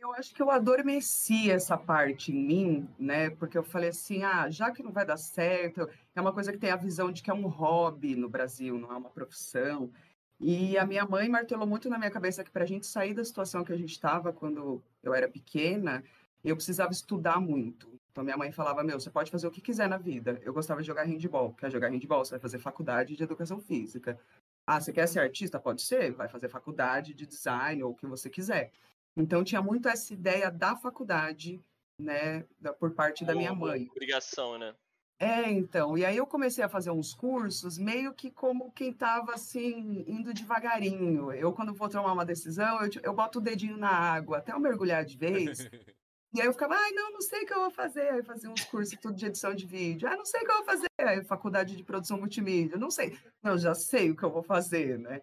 Eu 0.00 0.12
acho 0.12 0.34
que 0.34 0.42
eu 0.42 0.50
adormeci 0.50 1.50
essa 1.50 1.78
parte 1.78 2.30
em 2.30 2.46
mim, 2.46 2.88
né? 2.98 3.30
Porque 3.30 3.56
eu 3.56 3.62
falei 3.62 3.88
assim, 3.88 4.22
ah, 4.22 4.50
já 4.50 4.70
que 4.70 4.82
não 4.82 4.92
vai 4.92 5.06
dar 5.06 5.16
certo, 5.16 5.88
é 6.14 6.20
uma 6.20 6.32
coisa 6.32 6.52
que 6.52 6.58
tem 6.58 6.70
a 6.70 6.76
visão 6.76 7.10
de 7.10 7.22
que 7.22 7.30
é 7.30 7.34
um 7.34 7.46
hobby 7.46 8.14
no 8.14 8.28
Brasil, 8.28 8.78
não 8.78 8.92
é 8.92 8.96
uma 8.96 9.08
profissão. 9.08 9.90
E 10.38 10.76
a 10.76 10.84
minha 10.84 11.06
mãe 11.06 11.26
martelou 11.28 11.66
muito 11.66 11.88
na 11.88 11.96
minha 11.96 12.10
cabeça 12.10 12.44
que 12.44 12.50
para 12.50 12.64
a 12.64 12.66
gente 12.66 12.86
sair 12.86 13.14
da 13.14 13.24
situação 13.24 13.64
que 13.64 13.72
a 13.72 13.76
gente 13.76 13.92
estava 13.92 14.30
quando 14.30 14.82
eu 15.02 15.14
era 15.14 15.28
pequena, 15.28 16.04
eu 16.44 16.54
precisava 16.54 16.92
estudar 16.92 17.40
muito. 17.40 17.93
Então 18.14 18.22
minha 18.22 18.36
mãe 18.36 18.52
falava, 18.52 18.84
meu, 18.84 19.00
você 19.00 19.10
pode 19.10 19.28
fazer 19.28 19.48
o 19.48 19.50
que 19.50 19.60
quiser 19.60 19.88
na 19.88 19.98
vida. 19.98 20.40
Eu 20.44 20.54
gostava 20.54 20.80
de 20.80 20.86
jogar 20.86 21.02
handball. 21.02 21.52
Quer 21.54 21.68
jogar 21.68 21.88
handball? 21.88 22.24
Você 22.24 22.30
vai 22.30 22.38
fazer 22.38 22.60
faculdade 22.60 23.16
de 23.16 23.24
educação 23.24 23.60
física. 23.60 24.16
Ah, 24.64 24.80
você 24.80 24.92
quer 24.92 25.08
ser 25.08 25.18
artista? 25.18 25.58
Pode 25.58 25.82
ser. 25.82 26.12
Vai 26.12 26.28
fazer 26.28 26.48
faculdade 26.48 27.12
de 27.12 27.26
design 27.26 27.82
ou 27.82 27.90
o 27.90 27.94
que 27.96 28.06
você 28.06 28.30
quiser. 28.30 28.70
Então 29.16 29.42
tinha 29.42 29.60
muito 29.60 29.88
essa 29.88 30.14
ideia 30.14 30.48
da 30.48 30.76
faculdade, 30.76 31.60
né, 32.00 32.44
da, 32.60 32.72
por 32.72 32.92
parte 32.92 33.24
da 33.24 33.34
minha 33.34 33.52
mãe. 33.52 33.88
Obrigação, 33.90 34.56
né? 34.58 34.76
É, 35.18 35.50
então. 35.50 35.98
E 35.98 36.04
aí 36.04 36.16
eu 36.16 36.26
comecei 36.26 36.62
a 36.62 36.68
fazer 36.68 36.92
uns 36.92 37.12
cursos, 37.14 37.78
meio 37.78 38.14
que 38.14 38.30
como 38.30 38.70
quem 38.70 38.90
estava 38.90 39.34
assim, 39.34 40.04
indo 40.06 40.32
devagarinho. 40.32 41.32
Eu, 41.32 41.52
quando 41.52 41.74
vou 41.74 41.88
tomar 41.88 42.12
uma 42.12 42.24
decisão, 42.24 42.80
eu, 42.80 42.90
eu 43.02 43.12
boto 43.12 43.40
o 43.40 43.42
dedinho 43.42 43.76
na 43.76 43.90
água, 43.90 44.38
até 44.38 44.52
eu 44.52 44.60
mergulhar 44.60 45.04
de 45.04 45.16
vez. 45.16 45.58
e 46.34 46.40
aí 46.40 46.46
eu 46.48 46.52
ficava, 46.52 46.74
ai, 46.74 46.90
não, 46.90 47.12
não 47.12 47.20
sei 47.20 47.44
o 47.44 47.46
que 47.46 47.54
eu 47.54 47.60
vou 47.60 47.70
fazer. 47.70 48.08
Aí 48.10 48.22
fazia 48.24 48.50
uns 48.50 48.64
cursos 48.64 48.98
tudo 49.00 49.14
de 49.14 49.26
edição 49.26 49.54
de 49.54 49.64
vídeo. 49.66 50.08
Ah, 50.08 50.16
não 50.16 50.24
sei 50.24 50.40
o 50.40 50.44
que 50.44 50.50
eu 50.50 50.56
vou 50.56 50.64
fazer. 50.64 50.88
Aí, 51.00 51.22
faculdade 51.22 51.76
de 51.76 51.84
produção 51.84 52.18
multimídia, 52.18 52.76
não 52.76 52.90
sei. 52.90 53.16
Não, 53.40 53.56
já 53.56 53.72
sei 53.72 54.10
o 54.10 54.16
que 54.16 54.24
eu 54.24 54.30
vou 54.30 54.42
fazer, 54.42 54.98
né? 54.98 55.20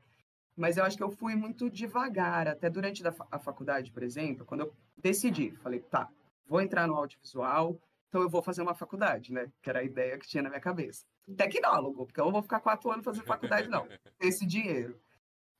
Mas 0.55 0.77
eu 0.77 0.85
acho 0.85 0.95
que 0.95 1.03
eu 1.03 1.11
fui 1.11 1.35
muito 1.35 1.69
devagar, 1.69 2.47
até 2.47 2.69
durante 2.69 3.03
a 3.05 3.39
faculdade, 3.39 3.91
por 3.91 4.03
exemplo, 4.03 4.45
quando 4.45 4.61
eu 4.61 4.73
decidi, 4.97 5.51
falei, 5.57 5.79
tá, 5.79 6.09
vou 6.45 6.61
entrar 6.61 6.87
no 6.87 6.95
audiovisual, 6.95 7.77
então 8.07 8.21
eu 8.21 8.29
vou 8.29 8.41
fazer 8.41 8.61
uma 8.61 8.75
faculdade, 8.75 9.33
né? 9.33 9.51
Que 9.61 9.69
era 9.69 9.79
a 9.79 9.83
ideia 9.83 10.17
que 10.17 10.27
tinha 10.27 10.43
na 10.43 10.49
minha 10.49 10.61
cabeça. 10.61 11.05
Tecnólogo, 11.35 12.05
porque 12.05 12.19
eu 12.19 12.25
não 12.25 12.31
vou 12.31 12.41
ficar 12.41 12.59
quatro 12.59 12.91
anos 12.91 13.03
fazendo 13.03 13.25
faculdade, 13.25 13.69
não. 13.69 13.87
Esse 14.19 14.45
dinheiro. 14.45 14.99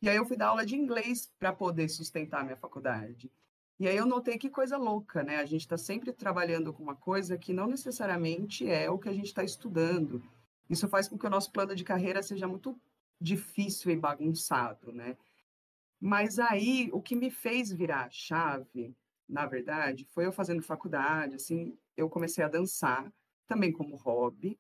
E 0.02 0.10
aí 0.10 0.16
eu 0.16 0.26
fui 0.26 0.38
dar 0.38 0.48
aula 0.48 0.66
de 0.66 0.76
inglês 0.76 1.32
para 1.38 1.54
poder 1.54 1.88
sustentar 1.90 2.42
a 2.42 2.44
minha 2.44 2.58
faculdade. 2.58 3.32
E 3.82 3.88
aí 3.88 3.98
eu 3.98 4.06
notei 4.06 4.38
que 4.38 4.48
coisa 4.48 4.78
louca, 4.78 5.24
né? 5.24 5.38
A 5.38 5.46
gente 5.46 5.62
está 5.62 5.76
sempre 5.76 6.14
trabalhando 6.14 6.72
com 6.72 6.84
uma 6.84 6.96
coisa 6.96 7.36
que 7.36 7.52
não 7.52 7.66
necessariamente 7.66 8.70
é 8.70 8.88
o 8.92 9.00
que 9.00 9.10
a 9.10 9.12
gente 9.12 9.26
está 9.26 9.44
estudando. 9.44 10.22
Isso 10.70 10.88
faz 10.88 11.08
com 11.08 11.18
que 11.18 11.26
o 11.26 11.30
nosso 11.32 11.52
plano 11.52 11.74
de 11.74 11.84
carreira 11.84 12.22
seja 12.22 12.48
muito 12.48 12.80
difícil 13.20 13.90
e 13.90 13.96
bagunçado, 13.96 14.92
né? 14.92 15.18
Mas 16.00 16.38
aí, 16.38 16.92
o 16.94 17.02
que 17.02 17.16
me 17.16 17.32
fez 17.32 17.72
virar 17.72 18.06
a 18.06 18.10
chave, 18.12 18.96
na 19.28 19.48
verdade, 19.48 20.06
foi 20.12 20.28
eu 20.28 20.32
fazendo 20.32 20.62
faculdade, 20.62 21.34
assim, 21.38 21.76
eu 21.98 22.08
comecei 22.08 22.44
a 22.44 22.48
dançar, 22.48 23.12
também 23.48 23.72
como 23.72 23.96
hobby, 23.96 24.60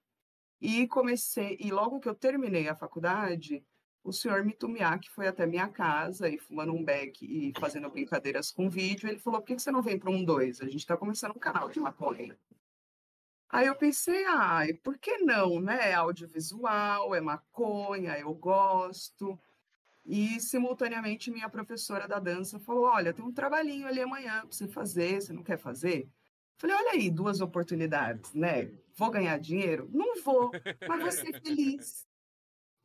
e 0.59 0.87
comecei, 0.87 1.57
e 1.59 1.69
logo 1.69 1.99
que 1.99 2.09
eu 2.09 2.15
terminei 2.15 2.67
a 2.67 2.75
faculdade, 2.75 3.63
o 4.03 4.11
senhor 4.11 4.43
Mitumiaki 4.43 5.09
foi 5.09 5.27
até 5.27 5.45
minha 5.45 5.67
casa 5.67 6.27
e 6.27 6.37
fumando 6.37 6.73
um 6.73 6.83
beck 6.83 7.23
e 7.23 7.53
fazendo 7.59 7.89
brincadeiras 7.89 8.51
com 8.51 8.69
vídeo. 8.69 9.07
Ele 9.07 9.19
falou: 9.19 9.41
por 9.41 9.47
que 9.47 9.59
você 9.59 9.71
não 9.71 9.81
vem 9.81 9.99
para 9.99 10.09
um 10.09 10.23
dois? 10.23 10.61
A 10.61 10.65
gente 10.65 10.77
está 10.77 10.97
começando 10.97 11.35
um 11.35 11.39
canal 11.39 11.69
de 11.69 11.79
maconha. 11.79 12.37
Aí 13.49 13.67
eu 13.67 13.75
pensei, 13.75 14.23
ai, 14.25 14.73
por 14.73 14.97
que 14.97 15.17
não, 15.17 15.59
né? 15.59 15.91
É 15.91 15.93
audiovisual, 15.93 17.13
é 17.13 17.19
maconha, 17.19 18.17
eu 18.17 18.33
gosto. 18.33 19.37
E, 20.05 20.39
simultaneamente, 20.39 21.29
minha 21.29 21.49
professora 21.49 22.07
da 22.07 22.17
dança 22.17 22.59
falou: 22.59 22.85
Olha, 22.85 23.13
tem 23.13 23.23
um 23.23 23.33
trabalhinho 23.33 23.87
ali 23.87 24.01
amanhã 24.01 24.41
para 24.41 24.51
você 24.51 24.67
fazer, 24.67 25.21
você 25.21 25.33
não 25.33 25.43
quer 25.43 25.57
fazer? 25.57 26.09
Falei: 26.57 26.75
Olha 26.75 26.91
aí, 26.93 27.09
duas 27.11 27.41
oportunidades, 27.41 28.33
né? 28.33 28.71
Vou 28.95 29.11
ganhar 29.11 29.37
dinheiro? 29.37 29.89
Não 29.93 30.21
vou, 30.23 30.51
mas 30.87 31.01
vou 31.01 31.11
ser 31.11 31.39
feliz. 31.41 32.07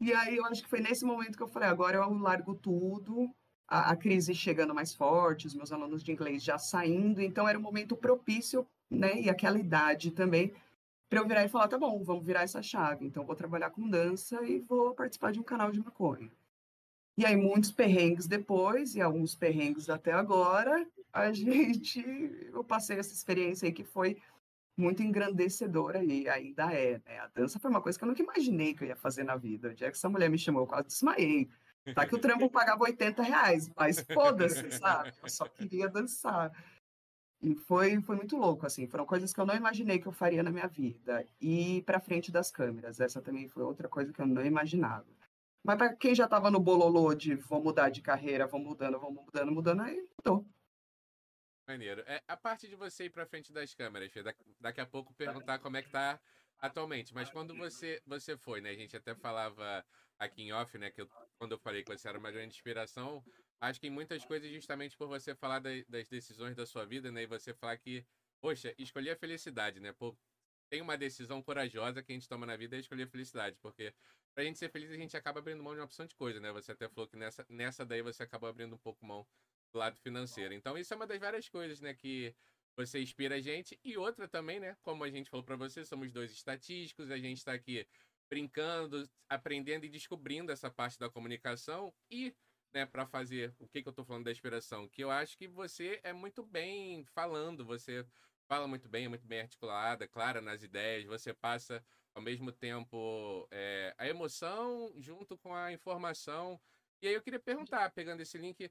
E 0.01 0.13
aí 0.13 0.37
eu 0.37 0.45
acho 0.47 0.63
que 0.63 0.69
foi 0.69 0.81
nesse 0.81 1.05
momento 1.05 1.37
que 1.37 1.43
eu 1.43 1.49
falei: 1.49 1.69
agora 1.69 1.97
eu 1.97 2.13
largo 2.15 2.55
tudo, 2.55 3.31
a, 3.69 3.93
a 3.93 3.97
crise 3.97 4.35
chegando 4.35 4.75
mais 4.75 4.95
forte, 4.95 5.47
os 5.47 5.55
meus 5.55 5.73
alunos 5.73 6.03
de 6.03 6.13
inglês 6.13 6.43
já 6.43 6.59
saindo, 6.59 7.21
então 7.21 7.49
era 7.49 7.59
um 7.59 7.63
momento 7.63 7.97
propício 7.97 8.67
né? 8.91 9.21
E 9.21 9.29
aquela 9.29 9.59
idade 9.59 10.11
também, 10.11 10.53
para 11.09 11.21
eu 11.21 11.27
virar 11.27 11.45
e 11.45 11.49
falar, 11.49 11.69
tá 11.69 11.79
bom, 11.79 12.03
vamos 12.03 12.25
virar 12.25 12.43
essa 12.43 12.63
chave. 12.63 13.05
Então, 13.05 13.25
vou 13.25 13.37
trabalhar 13.37 13.71
com 13.71 13.89
dança 13.89 14.43
e 14.45 14.61
vou 14.61 14.95
participar 14.95 15.33
de 15.33 15.41
um 15.41 15.45
canal 15.45 15.71
de 15.71 15.81
maconha. 15.81 16.31
E 17.17 17.25
aí, 17.25 17.37
muitos 17.37 17.71
perrengues 17.71 18.27
depois, 18.27 18.95
e 18.95 19.01
alguns 19.01 19.35
perrengues 19.35 19.89
até 19.89 20.13
agora, 20.13 20.87
a 21.13 21.33
gente, 21.33 22.01
eu 22.53 22.63
passei 22.63 22.99
essa 22.99 23.13
experiência 23.13 23.67
aí 23.67 23.73
que 23.73 23.85
foi 23.85 24.19
muito 24.77 25.03
engrandecedora 25.03 26.05
e 26.05 26.29
ainda 26.29 26.73
é, 26.73 27.01
né? 27.05 27.19
A 27.19 27.29
dança 27.29 27.59
foi 27.59 27.71
uma 27.71 27.81
coisa 27.81 27.99
que 27.99 28.05
eu 28.05 28.09
nunca 28.09 28.23
imaginei 28.23 28.75
que 28.75 28.85
eu 28.85 28.89
ia 28.89 28.97
fazer 28.97 29.25
na 29.25 29.37
vida. 29.37 29.69
O 29.69 29.75
dia 29.75 29.91
que 29.91 29.97
essa 29.97 30.09
mulher 30.09 30.29
me 30.29 30.39
chamou, 30.39 30.63
eu 30.63 30.67
quase 30.67 30.89
desmaiei. 30.89 31.49
Tá 31.95 32.07
que 32.07 32.15
o 32.15 32.19
trampo 32.19 32.49
pagava 32.51 32.85
80 32.85 33.23
reais, 33.23 33.71
mas 33.77 34.01
foda-se, 34.01 34.71
sabe? 34.73 35.13
Eu 35.23 35.29
só 35.29 35.47
queria 35.47 35.89
dançar. 35.89 36.53
E 37.41 37.55
foi, 37.55 38.01
foi 38.01 38.17
muito 38.17 38.37
louco, 38.37 38.67
assim, 38.67 38.87
foram 38.87 39.07
coisas 39.07 39.33
que 39.33 39.41
eu 39.41 39.47
não 39.47 39.55
imaginei 39.55 39.99
que 39.99 40.07
eu 40.07 40.13
faria 40.13 40.43
na 40.43 40.51
minha 40.51 40.67
vida. 40.67 41.27
E 41.41 41.83
para 41.83 42.01
frente 42.01 42.33
das 42.33 42.51
câmeras, 42.51 42.99
essa 42.99 43.21
também 43.21 43.49
foi 43.49 43.63
outra 43.63 43.89
coisa 43.89 44.13
que 44.13 44.21
eu 44.21 44.27
não 44.27 44.45
imaginava. 44.45 45.07
Mas 45.63 45.77
para 45.77 45.95
quem 45.95 46.15
já 46.15 46.25
estava 46.25 46.51
no 46.51 46.61
bololô 46.61 47.15
de 47.15 47.35
vou 47.35 47.63
mudar 47.63 47.91
de 47.91 48.01
carreira, 48.01 48.47
vou 48.47 48.61
mudando, 48.61 48.99
vou 48.99 49.13
mudando, 49.13 49.53
mudando, 49.53 49.83
aí 49.83 50.03
mudou. 50.19 50.47
Maneiro. 51.67 52.03
É, 52.07 52.23
a 52.29 52.37
parte 52.37 52.69
de 52.69 52.77
você 52.77 53.07
ir 53.07 53.11
para 53.11 53.27
frente 53.27 53.53
das 53.53 53.75
câmeras, 53.75 54.13
daqui 54.61 54.81
a 54.81 54.87
pouco 54.87 55.13
perguntar 55.15 55.59
como 55.59 55.77
é 55.77 55.83
que 55.83 55.91
tá 55.91 56.21
atualmente. 56.61 57.13
Mas 57.13 57.29
quando 57.31 57.55
você, 57.57 58.01
você 58.07 58.37
foi, 58.37 58.61
né? 58.61 58.71
A 58.71 58.75
gente 58.75 58.97
até 58.97 59.15
falava 59.15 59.85
aqui 60.19 60.43
em 60.43 60.53
off, 60.53 60.79
né? 60.79 60.91
Que 60.91 61.03
eu, 61.03 61.11
quando 61.39 61.53
eu 61.53 61.59
falei 61.59 61.83
que 61.83 61.93
você 61.93 62.09
era 62.09 62.19
uma 62.19 62.31
grande 62.31 62.55
inspiração, 62.55 63.25
acho 63.61 63.81
que 63.81 63.89
em 63.89 63.91
muitas 63.91 64.25
coisas, 64.25 64.51
justamente 64.51 64.97
por 64.97 65.09
você 65.09 65.35
falar 65.35 65.59
da, 65.59 65.71
das 65.89 66.09
decisões 66.09 66.55
da 66.55 66.65
sua 66.65 66.87
vida, 66.87 67.11
né? 67.11 67.23
E 67.23 67.27
você 67.27 67.53
falar 67.53 67.77
que, 67.79 68.07
poxa, 68.41 68.73
escolher 68.79 69.11
a 69.11 69.17
felicidade, 69.17 69.81
né? 69.81 69.93
Pô, 69.93 70.17
tem 70.69 70.81
uma 70.81 70.97
decisão 70.97 71.43
corajosa 71.43 72.03
que 72.03 72.13
a 72.13 72.15
gente 72.15 72.29
toma 72.29 72.47
na 72.47 72.57
vida 72.57 72.77
é 72.77 72.79
escolher 72.79 73.05
a 73.05 73.09
felicidade, 73.09 73.57
porque 73.61 73.93
pra 74.35 74.45
gente 74.45 74.59
ser 74.59 74.71
feliz 74.71 74.91
a 74.91 74.97
gente 74.97 75.17
acaba 75.17 75.41
abrindo 75.41 75.63
mão 75.63 75.75
de 75.75 75.81
uma 75.81 75.87
opção 75.87 76.07
de 76.07 76.15
coisa, 76.15 76.41
né? 76.41 76.53
Você 76.53 76.73
até 76.73 76.89
falou 76.89 77.09
que 77.09 77.17
nessa, 77.17 77.45
nessa 77.49 77.85
daí 77.85 78.03
você 78.03 78.23
acabou 78.23 78.49
abrindo 78.49 78.75
um 78.75 78.79
pouco 78.79 79.05
mão 79.05 79.27
lado 79.75 79.97
financeiro. 79.99 80.55
Então 80.55 80.77
isso 80.77 80.93
é 80.93 80.97
uma 80.97 81.07
das 81.07 81.19
várias 81.19 81.49
coisas, 81.49 81.81
né, 81.81 81.95
que 81.95 82.35
você 82.77 83.01
inspira 83.01 83.37
a 83.37 83.41
gente 83.41 83.79
e 83.85 83.97
outra 83.97 84.29
também, 84.29 84.61
né, 84.61 84.77
como 84.83 85.05
a 85.05 85.11
gente 85.11 85.31
falou 85.31 85.45
para 85.45 85.57
você, 85.57 85.85
somos 85.85 86.13
dois 86.13 86.31
estatísticos, 86.31 87.11
a 87.11 87.19
gente 87.19 87.39
está 87.39 87.53
aqui 87.53 87.87
brincando, 88.29 89.09
aprendendo 89.29 89.87
e 89.87 89.89
descobrindo 89.89 90.53
essa 90.53 90.71
parte 90.71 90.99
da 90.99 91.09
comunicação 91.09 91.93
e 92.11 92.35
né, 92.73 92.85
para 92.85 93.07
fazer 93.07 93.55
o 93.59 93.67
que, 93.67 93.83
que 93.83 93.89
eu 93.89 93.91
estou 93.91 94.05
falando 94.05 94.25
da 94.25 94.33
inspiração, 94.33 94.89
que 94.89 95.03
eu 95.03 95.11
acho 95.11 95.39
que 95.39 95.49
você 95.49 96.01
é 96.03 96.13
muito 96.13 96.43
bem 96.45 97.05
falando, 97.07 97.65
você 97.65 98.05
fala 98.47 98.67
muito 98.69 98.89
bem, 98.89 99.07
é 99.07 99.09
muito 99.09 99.27
bem 99.27 99.41
articulada, 99.41 100.07
clara 100.07 100.41
nas 100.41 100.63
ideias, 100.63 101.05
você 101.05 101.33
passa 101.33 101.85
ao 102.15 102.23
mesmo 102.23 102.53
tempo 102.53 103.47
é, 103.51 103.95
a 103.99 104.09
emoção 104.09 104.93
junto 104.97 105.37
com 105.37 105.55
a 105.55 105.73
informação. 105.73 106.61
E 107.03 107.09
aí 107.09 107.15
eu 107.15 107.23
queria 107.23 107.41
perguntar, 107.41 107.91
pegando 107.91 108.23
esse 108.23 108.39
link, 108.39 108.71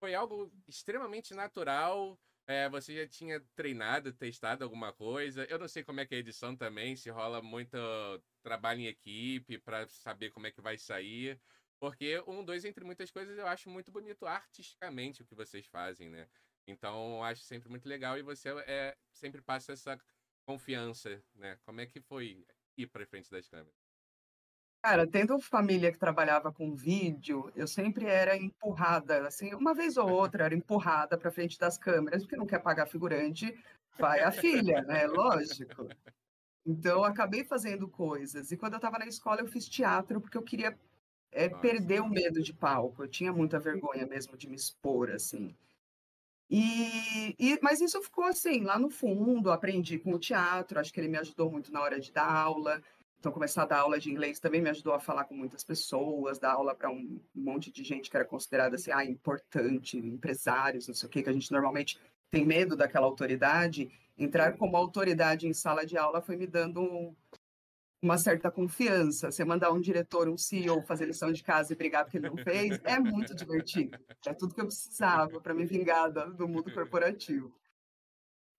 foi 0.00 0.14
algo 0.14 0.52
extremamente 0.66 1.34
natural? 1.34 2.18
É, 2.46 2.68
você 2.68 2.96
já 2.96 3.08
tinha 3.08 3.40
treinado, 3.54 4.12
testado 4.12 4.64
alguma 4.64 4.92
coisa? 4.92 5.44
Eu 5.44 5.58
não 5.58 5.68
sei 5.68 5.84
como 5.84 6.00
é 6.00 6.06
que 6.06 6.14
é 6.14 6.16
a 6.18 6.20
edição 6.20 6.56
também, 6.56 6.96
se 6.96 7.10
rola 7.10 7.40
muito 7.40 7.76
trabalho 8.42 8.80
em 8.80 8.86
equipe 8.86 9.58
para 9.58 9.86
saber 9.88 10.30
como 10.30 10.46
é 10.46 10.50
que 10.50 10.60
vai 10.60 10.76
sair. 10.78 11.40
Porque 11.78 12.20
um, 12.26 12.44
dois, 12.44 12.64
entre 12.64 12.84
muitas 12.84 13.10
coisas, 13.10 13.38
eu 13.38 13.46
acho 13.46 13.70
muito 13.70 13.90
bonito 13.92 14.26
artisticamente 14.26 15.22
o 15.22 15.26
que 15.26 15.34
vocês 15.34 15.66
fazem, 15.66 16.10
né? 16.10 16.28
Então, 16.66 17.16
eu 17.16 17.22
acho 17.22 17.42
sempre 17.42 17.68
muito 17.68 17.88
legal 17.88 18.18
e 18.18 18.22
você 18.22 18.50
é, 18.66 18.96
sempre 19.12 19.40
passa 19.42 19.72
essa 19.72 19.98
confiança, 20.44 21.24
né? 21.34 21.58
Como 21.64 21.80
é 21.80 21.86
que 21.86 22.00
foi 22.00 22.46
ir 22.76 22.86
para 22.88 23.06
frente 23.06 23.30
das 23.30 23.48
câmeras? 23.48 23.79
Cara, 24.82 25.06
tendo 25.06 25.38
família 25.38 25.92
que 25.92 25.98
trabalhava 25.98 26.50
com 26.50 26.74
vídeo, 26.74 27.52
eu 27.54 27.66
sempre 27.66 28.06
era 28.06 28.34
empurrada, 28.36 29.26
assim, 29.26 29.52
uma 29.54 29.74
vez 29.74 29.98
ou 29.98 30.08
outra 30.08 30.44
era 30.44 30.54
empurrada 30.54 31.18
para 31.18 31.30
frente 31.30 31.58
das 31.58 31.76
câmeras, 31.76 32.22
porque 32.22 32.36
não 32.36 32.46
quer 32.46 32.60
pagar 32.60 32.86
figurante, 32.86 33.54
vai 33.98 34.20
a 34.20 34.32
filha, 34.32 34.80
né? 34.82 35.06
Lógico. 35.06 35.86
Então, 36.64 36.98
eu 36.98 37.04
acabei 37.04 37.44
fazendo 37.44 37.88
coisas. 37.88 38.52
E 38.52 38.56
quando 38.56 38.74
eu 38.74 38.78
estava 38.78 38.98
na 38.98 39.06
escola, 39.06 39.40
eu 39.40 39.46
fiz 39.46 39.68
teatro, 39.68 40.20
porque 40.20 40.38
eu 40.38 40.42
queria 40.42 40.78
é 41.32 41.48
perder 41.48 42.00
o 42.00 42.08
medo 42.08 42.42
de 42.42 42.52
palco. 42.52 43.04
Eu 43.04 43.08
tinha 43.08 43.32
muita 43.32 43.58
vergonha 43.58 44.06
mesmo 44.06 44.36
de 44.36 44.48
me 44.48 44.56
expor, 44.56 45.10
assim. 45.10 45.54
E, 46.48 47.36
e, 47.38 47.58
mas 47.62 47.80
isso 47.80 48.02
ficou 48.02 48.24
assim, 48.24 48.62
lá 48.64 48.76
no 48.78 48.90
fundo, 48.90 49.52
aprendi 49.52 49.98
com 49.98 50.12
o 50.12 50.18
teatro, 50.18 50.80
acho 50.80 50.92
que 50.92 50.98
ele 50.98 51.08
me 51.08 51.18
ajudou 51.18 51.48
muito 51.50 51.72
na 51.72 51.80
hora 51.80 52.00
de 52.00 52.10
dar 52.10 52.28
aula. 52.28 52.82
Então, 53.20 53.30
começar 53.30 53.64
a 53.64 53.66
dar 53.66 53.80
aula 53.80 54.00
de 54.00 54.10
inglês 54.10 54.40
também 54.40 54.62
me 54.62 54.70
ajudou 54.70 54.94
a 54.94 54.98
falar 54.98 55.24
com 55.24 55.34
muitas 55.34 55.62
pessoas, 55.62 56.38
dar 56.38 56.52
aula 56.52 56.74
para 56.74 56.90
um 56.90 57.20
monte 57.34 57.70
de 57.70 57.84
gente 57.84 58.08
que 58.08 58.16
era 58.16 58.24
considerada 58.24 58.76
assim, 58.76 58.90
ah, 58.90 59.04
importante, 59.04 59.98
empresários, 59.98 60.88
não 60.88 60.94
sei 60.94 61.06
o 61.06 61.10
quê, 61.12 61.22
que 61.22 61.28
a 61.28 61.32
gente 61.32 61.52
normalmente 61.52 62.00
tem 62.30 62.46
medo 62.46 62.74
daquela 62.74 63.04
autoridade. 63.04 63.90
Entrar 64.16 64.56
como 64.56 64.74
autoridade 64.74 65.46
em 65.46 65.52
sala 65.52 65.84
de 65.84 65.98
aula 65.98 66.22
foi 66.22 66.34
me 66.34 66.46
dando 66.46 66.80
um, 66.80 67.14
uma 68.00 68.16
certa 68.16 68.50
confiança. 68.50 69.30
Você 69.30 69.44
mandar 69.44 69.70
um 69.70 69.82
diretor, 69.82 70.26
um 70.26 70.38
CEO 70.38 70.80
fazer 70.86 71.04
lição 71.04 71.30
de 71.30 71.42
casa 71.42 71.74
e 71.74 71.76
brigar 71.76 72.04
porque 72.04 72.16
ele 72.16 72.30
não 72.30 72.38
fez, 72.38 72.80
é 72.84 72.98
muito 72.98 73.34
divertido. 73.34 73.98
É 74.24 74.32
tudo 74.32 74.54
que 74.54 74.62
eu 74.62 74.66
precisava 74.66 75.38
para 75.42 75.52
me 75.52 75.66
vingar 75.66 76.10
do 76.10 76.48
mundo 76.48 76.72
corporativo. 76.72 77.52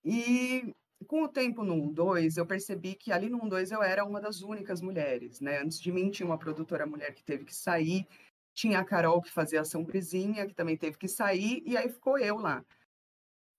E 0.04 0.72
com 1.04 1.22
o 1.22 1.28
tempo 1.28 1.64
no 1.64 1.74
1-2, 1.74 2.36
eu 2.36 2.46
percebi 2.46 2.94
que 2.94 3.12
ali 3.12 3.28
no 3.28 3.40
1-2 3.40 3.72
eu 3.72 3.82
era 3.82 4.04
uma 4.04 4.20
das 4.20 4.42
únicas 4.42 4.80
mulheres, 4.80 5.40
né? 5.40 5.60
Antes 5.60 5.80
de 5.80 5.90
mim 5.92 6.10
tinha 6.10 6.26
uma 6.26 6.38
produtora 6.38 6.86
mulher 6.86 7.14
que 7.14 7.24
teve 7.24 7.44
que 7.44 7.54
sair, 7.54 8.06
tinha 8.54 8.80
a 8.80 8.84
Carol 8.84 9.22
que 9.22 9.30
fazia 9.30 9.60
a 9.60 9.64
sombrezinha, 9.64 10.46
que 10.46 10.54
também 10.54 10.76
teve 10.76 10.98
que 10.98 11.08
sair, 11.08 11.62
e 11.66 11.76
aí 11.76 11.88
ficou 11.88 12.18
eu 12.18 12.36
lá. 12.36 12.64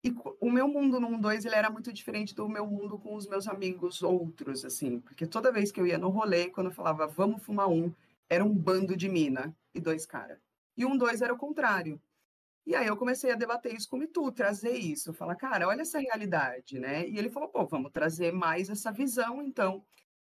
E 0.06 0.14
o 0.42 0.52
meu 0.52 0.68
mundo 0.68 1.00
no 1.00 1.08
1-2, 1.10 1.46
ele 1.46 1.56
era 1.56 1.70
muito 1.70 1.94
diferente 1.94 2.36
do 2.36 2.50
meu 2.50 2.68
mundo 2.68 3.00
com 3.00 3.16
os 3.16 3.26
meus 3.26 3.48
amigos 3.48 4.04
outros, 4.04 4.66
assim. 4.66 5.00
Porque 5.00 5.26
toda 5.26 5.52
vez 5.52 5.72
que 5.72 5.80
eu 5.80 5.88
ia 5.88 5.98
no 5.98 6.10
rolê, 6.10 6.50
quando 6.50 6.68
eu 6.68 6.74
falava, 6.74 7.08
vamos 7.08 7.42
fumar 7.42 7.70
um, 7.70 7.92
era 8.30 8.44
um 8.44 8.54
bando 8.54 8.98
de 8.98 9.08
mina 9.08 9.56
e 9.74 9.80
dois 9.80 10.06
caras. 10.06 10.40
E 10.76 10.86
um, 10.86 10.98
dois 10.98 11.22
era 11.22 11.34
o 11.34 11.38
contrário. 11.38 12.02
E 12.66 12.76
aí 12.76 12.88
eu 12.88 12.96
comecei 12.96 13.32
a 13.32 13.36
debater 13.36 13.74
isso 13.74 13.90
com 13.90 13.98
o 13.98 14.00
Mitu, 14.00 14.32
trazer 14.32 14.78
isso. 14.78 15.14
Falar, 15.14 15.36
cara, 15.36 15.68
olha 15.68 15.82
essa 15.82 16.00
realidade, 16.00 16.80
né? 16.80 17.08
E 17.08 17.18
ele 17.18 17.30
falou, 17.30 17.50
pô, 17.50 17.66
vamos 17.66 17.92
trazer 17.92 18.32
mais 18.32 18.70
essa 18.70 18.92
visão, 18.92 19.42
então. 19.42 19.86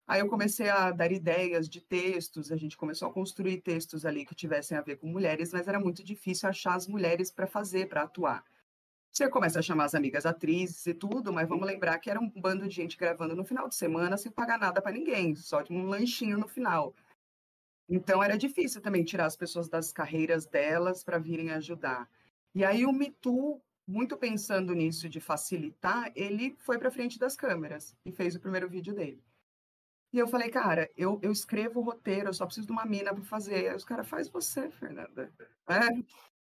Aí 0.06 0.20
eu 0.20 0.28
comecei 0.28 0.68
a 0.68 0.90
dar 0.90 1.10
ideias 1.12 1.68
de 1.68 1.80
textos, 1.80 2.52
a 2.52 2.56
gente 2.56 2.76
começou 2.76 3.08
a 3.08 3.12
construir 3.12 3.62
textos 3.62 4.04
ali 4.04 4.26
que 4.26 4.34
tivessem 4.34 4.76
a 4.76 4.82
ver 4.82 4.96
com 4.96 5.06
mulheres, 5.06 5.52
mas 5.52 5.66
era 5.68 5.80
muito 5.80 6.04
difícil 6.04 6.48
achar 6.48 6.74
as 6.74 6.86
mulheres 6.86 7.30
para 7.30 7.46
fazer, 7.46 7.88
para 7.88 8.02
atuar. 8.02 8.44
Você 9.10 9.28
começa 9.30 9.60
a 9.60 9.62
chamar 9.62 9.84
as 9.84 9.94
amigas 9.94 10.26
atrizes 10.26 10.84
e 10.86 10.92
tudo, 10.92 11.32
mas 11.32 11.48
vamos 11.48 11.66
lembrar 11.66 11.98
que 11.98 12.10
era 12.10 12.20
um 12.20 12.28
bando 12.28 12.68
de 12.68 12.74
gente 12.74 12.96
gravando 12.96 13.36
no 13.36 13.44
final 13.44 13.68
de 13.68 13.76
semana 13.76 14.16
sem 14.16 14.32
pagar 14.32 14.58
nada 14.58 14.82
para 14.82 14.92
ninguém, 14.92 15.36
só 15.36 15.62
de 15.62 15.72
um 15.72 15.86
lanchinho 15.86 16.36
no 16.36 16.48
final. 16.48 16.94
Então 17.88 18.22
era 18.22 18.36
difícil 18.36 18.80
também 18.80 19.04
tirar 19.04 19.26
as 19.26 19.36
pessoas 19.36 19.68
das 19.68 19.92
carreiras 19.92 20.46
delas 20.46 21.04
para 21.04 21.18
virem 21.18 21.50
ajudar. 21.50 22.08
E 22.54 22.64
aí 22.64 22.86
o 22.86 22.92
MeToo, 22.92 23.60
muito 23.86 24.16
pensando 24.16 24.74
nisso 24.74 25.08
de 25.08 25.20
facilitar, 25.20 26.10
ele 26.14 26.56
foi 26.58 26.78
para 26.78 26.90
frente 26.90 27.18
das 27.18 27.36
câmeras 27.36 27.94
e 28.04 28.12
fez 28.12 28.34
o 28.34 28.40
primeiro 28.40 28.68
vídeo 28.68 28.94
dele. 28.94 29.22
E 30.12 30.18
eu 30.18 30.28
falei, 30.28 30.48
cara, 30.48 30.88
eu, 30.96 31.18
eu 31.22 31.32
escrevo 31.32 31.80
o 31.80 31.82
roteiro, 31.82 32.28
eu 32.28 32.34
só 32.34 32.46
preciso 32.46 32.68
de 32.68 32.72
uma 32.72 32.86
mina 32.86 33.12
para 33.12 33.24
fazer. 33.24 33.68
Aí 33.68 33.74
os 33.74 33.84
caras, 33.84 34.08
faz 34.08 34.28
você, 34.28 34.70
Fernanda. 34.70 35.30
É, 35.68 35.88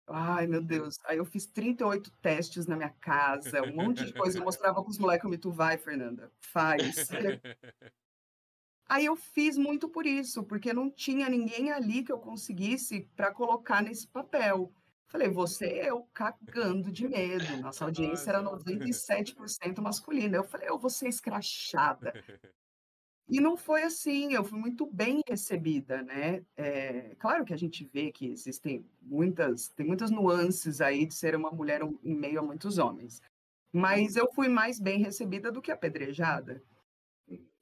Ai, 0.08 0.46
meu 0.46 0.62
Deus. 0.62 0.98
Aí 1.04 1.18
eu 1.18 1.24
fiz 1.24 1.46
38 1.46 2.10
testes 2.22 2.66
na 2.66 2.76
minha 2.76 2.94
casa, 3.00 3.62
um 3.62 3.74
monte 3.74 4.04
de 4.04 4.12
coisa. 4.12 4.38
Eu 4.38 4.44
mostrava 4.44 4.82
com 4.82 4.90
os 4.90 4.98
moleques, 4.98 5.28
me 5.28 5.36
tu 5.36 5.50
vai, 5.50 5.76
Fernanda, 5.76 6.30
faz. 6.40 7.08
Aí 8.88 9.06
eu 9.06 9.16
fiz 9.16 9.56
muito 9.56 9.88
por 9.88 10.06
isso, 10.06 10.44
porque 10.44 10.72
não 10.72 10.90
tinha 10.90 11.28
ninguém 11.28 11.72
ali 11.72 12.04
que 12.04 12.12
eu 12.12 12.18
conseguisse 12.18 13.08
para 13.16 13.32
colocar 13.32 13.82
nesse 13.82 14.06
papel. 14.06 14.72
Falei, 15.08 15.28
você 15.28 15.66
é 15.66 15.90
eu 15.90 16.02
cagando 16.12 16.90
de 16.90 17.08
medo. 17.08 17.56
Nossa 17.62 17.84
audiência 17.84 18.30
era 18.30 18.42
97% 18.42 19.80
masculina. 19.80 20.36
Eu 20.36 20.44
falei, 20.44 20.68
eu 20.68 20.78
vou 20.78 20.90
ser 20.90 21.08
escrachada. 21.08 22.12
E 23.28 23.40
não 23.40 23.56
foi 23.56 23.82
assim, 23.82 24.34
eu 24.34 24.44
fui 24.44 24.56
muito 24.56 24.86
bem 24.86 25.20
recebida, 25.26 26.00
né? 26.00 26.44
É, 26.56 27.12
claro 27.18 27.44
que 27.44 27.52
a 27.52 27.56
gente 27.56 27.84
vê 27.84 28.12
que 28.12 28.26
existem 28.30 28.86
muitas, 29.02 29.68
tem 29.70 29.84
muitas 29.84 30.12
nuances 30.12 30.80
aí 30.80 31.04
de 31.04 31.12
ser 31.12 31.34
uma 31.34 31.50
mulher 31.50 31.80
em 32.04 32.14
meio 32.14 32.38
a 32.38 32.42
muitos 32.42 32.78
homens. 32.78 33.20
Mas 33.72 34.14
eu 34.14 34.32
fui 34.32 34.48
mais 34.48 34.78
bem 34.78 35.00
recebida 35.00 35.50
do 35.50 35.60
que 35.60 35.72
apedrejada. 35.72 36.62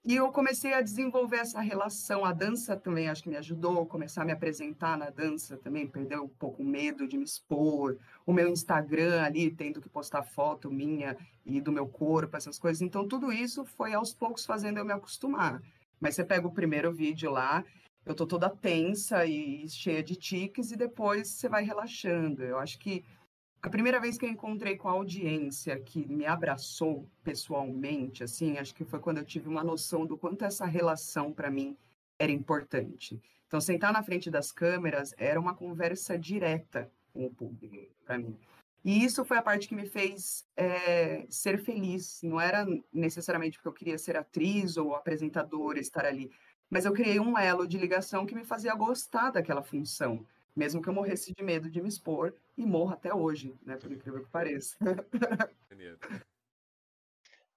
E 0.06 0.16
eu 0.16 0.30
comecei 0.30 0.74
a 0.74 0.82
desenvolver 0.82 1.38
essa 1.38 1.60
relação. 1.62 2.26
A 2.26 2.32
dança 2.32 2.76
também 2.76 3.08
acho 3.08 3.22
que 3.22 3.28
me 3.30 3.38
ajudou, 3.38 3.86
começar 3.86 4.20
a 4.20 4.24
me 4.26 4.32
apresentar 4.32 4.98
na 4.98 5.08
dança 5.08 5.56
também, 5.56 5.86
perder 5.86 6.20
um 6.20 6.28
pouco 6.28 6.62
o 6.62 6.66
medo 6.66 7.08
de 7.08 7.16
me 7.16 7.24
expor. 7.24 7.96
O 8.26 8.32
meu 8.32 8.46
Instagram 8.46 9.22
ali, 9.22 9.50
tendo 9.50 9.80
que 9.80 9.88
postar 9.88 10.22
foto 10.22 10.70
minha 10.70 11.16
e 11.46 11.58
do 11.58 11.72
meu 11.72 11.86
corpo, 11.86 12.36
essas 12.36 12.58
coisas. 12.58 12.82
Então, 12.82 13.08
tudo 13.08 13.32
isso 13.32 13.64
foi 13.64 13.94
aos 13.94 14.12
poucos 14.12 14.44
fazendo 14.44 14.76
eu 14.76 14.84
me 14.84 14.92
acostumar. 14.92 15.62
Mas 15.98 16.14
você 16.14 16.22
pega 16.22 16.46
o 16.46 16.52
primeiro 16.52 16.92
vídeo 16.92 17.30
lá, 17.30 17.64
eu 18.04 18.14
tô 18.14 18.26
toda 18.26 18.50
tensa 18.50 19.24
e 19.24 19.66
cheia 19.70 20.02
de 20.02 20.16
tiques, 20.16 20.70
e 20.70 20.76
depois 20.76 21.28
você 21.28 21.48
vai 21.48 21.64
relaxando. 21.64 22.42
Eu 22.42 22.58
acho 22.58 22.78
que 22.78 23.02
a 23.64 23.70
primeira 23.70 23.98
vez 23.98 24.18
que 24.18 24.26
eu 24.26 24.28
encontrei 24.28 24.76
com 24.76 24.90
a 24.90 24.92
audiência 24.92 25.80
que 25.80 26.06
me 26.06 26.26
abraçou 26.26 27.08
pessoalmente, 27.22 28.22
assim, 28.22 28.58
acho 28.58 28.74
que 28.74 28.84
foi 28.84 29.00
quando 29.00 29.16
eu 29.16 29.24
tive 29.24 29.48
uma 29.48 29.64
noção 29.64 30.04
do 30.04 30.18
quanto 30.18 30.44
essa 30.44 30.66
relação 30.66 31.32
para 31.32 31.50
mim 31.50 31.74
era 32.18 32.30
importante. 32.30 33.18
Então, 33.46 33.58
sentar 33.62 33.90
na 33.90 34.02
frente 34.02 34.30
das 34.30 34.52
câmeras 34.52 35.14
era 35.16 35.40
uma 35.40 35.54
conversa 35.54 36.18
direta 36.18 36.92
com 37.14 37.24
o 37.24 37.30
público 37.30 37.74
para 38.04 38.18
mim. 38.18 38.36
E 38.84 39.02
isso 39.02 39.24
foi 39.24 39.38
a 39.38 39.42
parte 39.42 39.66
que 39.66 39.74
me 39.74 39.86
fez 39.86 40.46
é, 40.54 41.24
ser 41.30 41.56
feliz. 41.56 42.20
Não 42.22 42.38
era 42.38 42.66
necessariamente 42.92 43.56
porque 43.56 43.68
eu 43.68 43.72
queria 43.72 43.96
ser 43.96 44.14
atriz 44.14 44.76
ou 44.76 44.94
apresentadora, 44.94 45.80
estar 45.80 46.04
ali, 46.04 46.30
mas 46.68 46.84
eu 46.84 46.92
criei 46.92 47.18
um 47.18 47.38
elo 47.38 47.66
de 47.66 47.78
ligação 47.78 48.26
que 48.26 48.34
me 48.34 48.44
fazia 48.44 48.74
gostar 48.74 49.30
daquela 49.30 49.62
função 49.62 50.26
mesmo 50.54 50.80
que 50.80 50.88
eu 50.88 50.92
morresse 50.92 51.32
de 51.34 51.42
medo 51.42 51.70
de 51.70 51.80
me 51.80 51.88
expor, 51.88 52.34
e 52.56 52.64
morro 52.64 52.92
até 52.92 53.12
hoje, 53.12 53.58
né? 53.62 53.76
Por 53.76 53.90
incrível 53.90 54.24
que 54.24 54.30
pareça. 54.30 54.76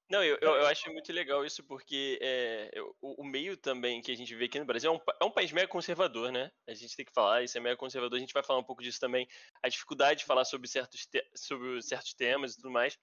Não, 0.09 0.23
eu, 0.23 0.37
eu, 0.41 0.65
acho 0.67 0.89
muito 0.93 1.11
legal 1.11 1.45
isso 1.45 1.61
porque 1.65 2.17
é, 2.21 2.71
o, 3.01 3.21
o, 3.21 3.25
meio 3.25 3.57
também 3.57 4.01
que 4.01 4.09
a 4.09 4.15
gente 4.15 4.33
vê 4.35 4.45
aqui 4.45 4.57
no 4.57 4.65
Brasil 4.65 4.89
é 4.89 4.95
um, 4.95 4.99
é 5.21 5.25
um, 5.25 5.31
país 5.31 5.51
mega 5.51 5.67
conservador, 5.67 6.31
né? 6.31 6.49
A 6.65 6.73
gente 6.73 6.95
tem 6.95 7.05
que 7.05 7.11
falar, 7.11 7.43
isso 7.43 7.57
é 7.57 7.61
mega 7.61 7.75
conservador, 7.75 8.15
a 8.15 8.19
gente 8.19 8.33
vai 8.33 8.41
falar 8.41 8.59
um 8.59 8.63
pouco 8.63 8.81
disso 8.81 9.01
também, 9.01 9.27
a 9.61 9.67
dificuldade 9.67 10.21
de 10.21 10.25
falar 10.25 10.45
sobre 10.45 10.69
certos, 10.69 11.05
te, 11.05 11.21
sobre 11.35 11.81
certos 11.81 12.13
temas 12.13 12.53
e 12.53 12.55
tudo 12.55 12.71
mais. 12.71 12.97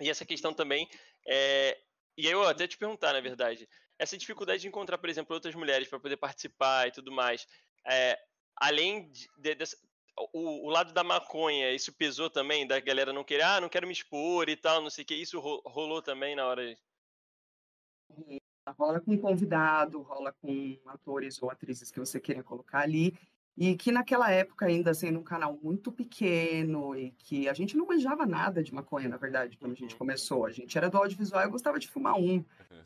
E 0.00 0.08
essa 0.08 0.24
questão 0.24 0.54
também, 0.54 0.88
é, 1.28 1.78
e 2.16 2.26
aí 2.26 2.32
eu 2.32 2.42
até 2.48 2.66
te 2.66 2.78
perguntar, 2.78 3.12
na 3.12 3.20
verdade, 3.20 3.68
essa 3.98 4.16
dificuldade 4.16 4.62
de 4.62 4.68
encontrar, 4.68 4.96
por 4.96 5.10
exemplo, 5.10 5.34
outras 5.34 5.54
mulheres 5.54 5.88
para 5.88 6.00
poder 6.00 6.16
participar 6.16 6.88
e 6.88 6.90
tudo 6.90 7.12
mais, 7.12 7.46
é, 7.86 8.18
além 8.60 9.08
de, 9.08 9.28
de, 9.38 9.54
de 9.54 9.64
o, 10.32 10.66
o, 10.66 10.68
lado 10.68 10.92
da 10.92 11.02
maconha, 11.02 11.72
isso 11.72 11.92
pesou 11.92 12.28
também, 12.28 12.66
da 12.66 12.78
galera 12.78 13.12
não 13.12 13.24
querer, 13.24 13.42
ah, 13.42 13.60
não 13.60 13.70
quero 13.70 13.86
me 13.86 13.92
expor 13.92 14.48
e 14.48 14.56
tal, 14.56 14.82
não 14.82 14.90
sei 14.90 15.02
o 15.02 15.06
que, 15.06 15.14
isso 15.14 15.40
rolou 15.40 16.02
também 16.02 16.36
na 16.36 16.46
hora? 16.46 16.76
Rola 18.78 19.00
com 19.00 19.16
convidado, 19.16 20.02
rola 20.02 20.32
com 20.32 20.78
atores 20.86 21.42
ou 21.42 21.50
atrizes 21.50 21.90
que 21.90 21.98
você 21.98 22.20
queira 22.20 22.42
colocar 22.42 22.80
ali, 22.80 23.18
e 23.56 23.76
que 23.76 23.90
naquela 23.90 24.30
época, 24.30 24.66
ainda 24.66 24.92
sendo 24.94 25.18
um 25.18 25.24
canal 25.24 25.58
muito 25.62 25.90
pequeno, 25.90 26.94
e 26.94 27.12
que 27.12 27.48
a 27.48 27.54
gente 27.54 27.76
não 27.76 27.86
manjava 27.86 28.26
nada 28.26 28.62
de 28.62 28.74
maconha, 28.74 29.08
na 29.08 29.16
verdade, 29.16 29.56
quando 29.56 29.72
a 29.72 29.76
gente 29.76 29.92
uhum. 29.94 29.98
começou. 29.98 30.44
A 30.44 30.50
gente 30.50 30.76
era 30.76 30.88
do 30.88 30.98
audiovisual 30.98 31.44
e 31.44 31.50
gostava 31.50 31.78
de 31.78 31.88
fumar 31.88 32.14
um. 32.14 32.36
Uhum. 32.36 32.84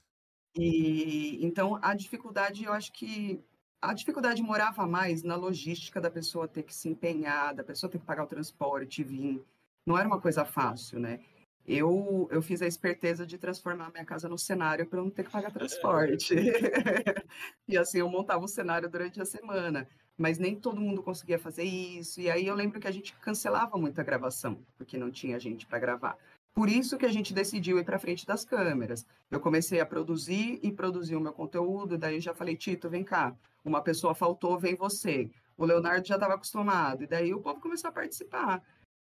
E 0.57 1.45
então 1.45 1.79
a 1.83 1.95
dificuldade, 1.95 2.65
eu 2.65 2.73
acho 2.73 2.93
que 2.93 3.43
a 3.85 3.93
dificuldade 3.93 4.43
morava 4.43 4.87
mais 4.87 5.23
na 5.23 5.37
logística 5.37 6.01
da 6.01 6.11
pessoa 6.11 6.49
ter 6.49 6.63
que 6.63 6.75
se 6.75 6.89
empenhar, 6.89 7.55
da 7.55 7.63
pessoa 7.63 7.91
ter 7.91 7.99
que 7.99 8.05
pagar 8.05 8.25
o 8.25 8.27
transporte, 8.27 9.03
vir. 9.03 9.45
Não 9.87 9.99
era 9.99 10.09
uma 10.09 10.21
coisa 10.21 10.45
fácil, 10.45 10.99
né? 10.99 11.21
Eu, 11.67 12.29
eu 12.31 12.43
fiz 12.43 12.61
a 12.61 12.67
esperteza 12.67 13.27
de 13.27 13.39
transformar 13.39 13.91
minha 13.91 14.05
casa 14.05 14.29
no 14.29 14.39
cenário 14.39 14.87
para 14.87 15.01
não 15.01 15.11
ter 15.11 15.25
que 15.25 15.31
pagar 15.31 15.51
transporte. 15.51 16.35
e 17.67 17.77
assim, 17.77 17.99
eu 17.99 18.09
montava 18.09 18.45
o 18.45 18.49
cenário 18.49 18.89
durante 18.89 19.21
a 19.21 19.25
semana. 19.25 19.89
Mas 20.17 20.39
nem 20.39 20.55
todo 20.55 20.81
mundo 20.81 21.03
conseguia 21.03 21.39
fazer 21.39 21.65
isso. 21.65 22.21
E 22.21 22.31
aí 22.31 22.47
eu 22.47 22.55
lembro 22.55 22.79
que 22.79 22.87
a 22.87 22.91
gente 22.91 23.15
cancelava 23.17 23.77
muita 23.77 24.03
gravação, 24.03 24.59
porque 24.77 24.97
não 24.97 25.11
tinha 25.11 25.41
gente 25.41 25.67
para 25.67 25.79
gravar. 25.79 26.17
Por 26.55 26.69
isso 26.69 26.97
que 26.97 27.05
a 27.05 27.13
gente 27.13 27.35
decidiu 27.35 27.79
ir 27.79 27.85
para 27.85 27.99
frente 27.99 28.25
das 28.25 28.45
câmeras. 28.45 29.05
Eu 29.29 29.41
comecei 29.41 29.81
a 29.81 29.87
produzir 29.87 30.61
e 30.63 30.71
produzir 30.71 31.17
o 31.17 31.21
meu 31.21 31.33
conteúdo, 31.33 31.99
daí 31.99 32.21
já 32.21 32.33
falei, 32.33 32.57
Tito, 32.57 32.89
vem 32.89 33.03
cá, 33.03 33.37
uma 33.65 33.83
pessoa 33.83 34.15
faltou, 34.15 34.57
vem 34.57 34.77
você. 34.77 35.29
O 35.57 35.65
Leonardo 35.65 36.07
já 36.07 36.15
estava 36.15 36.35
acostumado, 36.35 37.03
e 37.03 37.07
daí 37.09 37.35
o 37.35 37.41
povo 37.41 37.61
começou 37.61 37.89
a 37.89 37.93
participar. 37.93 38.63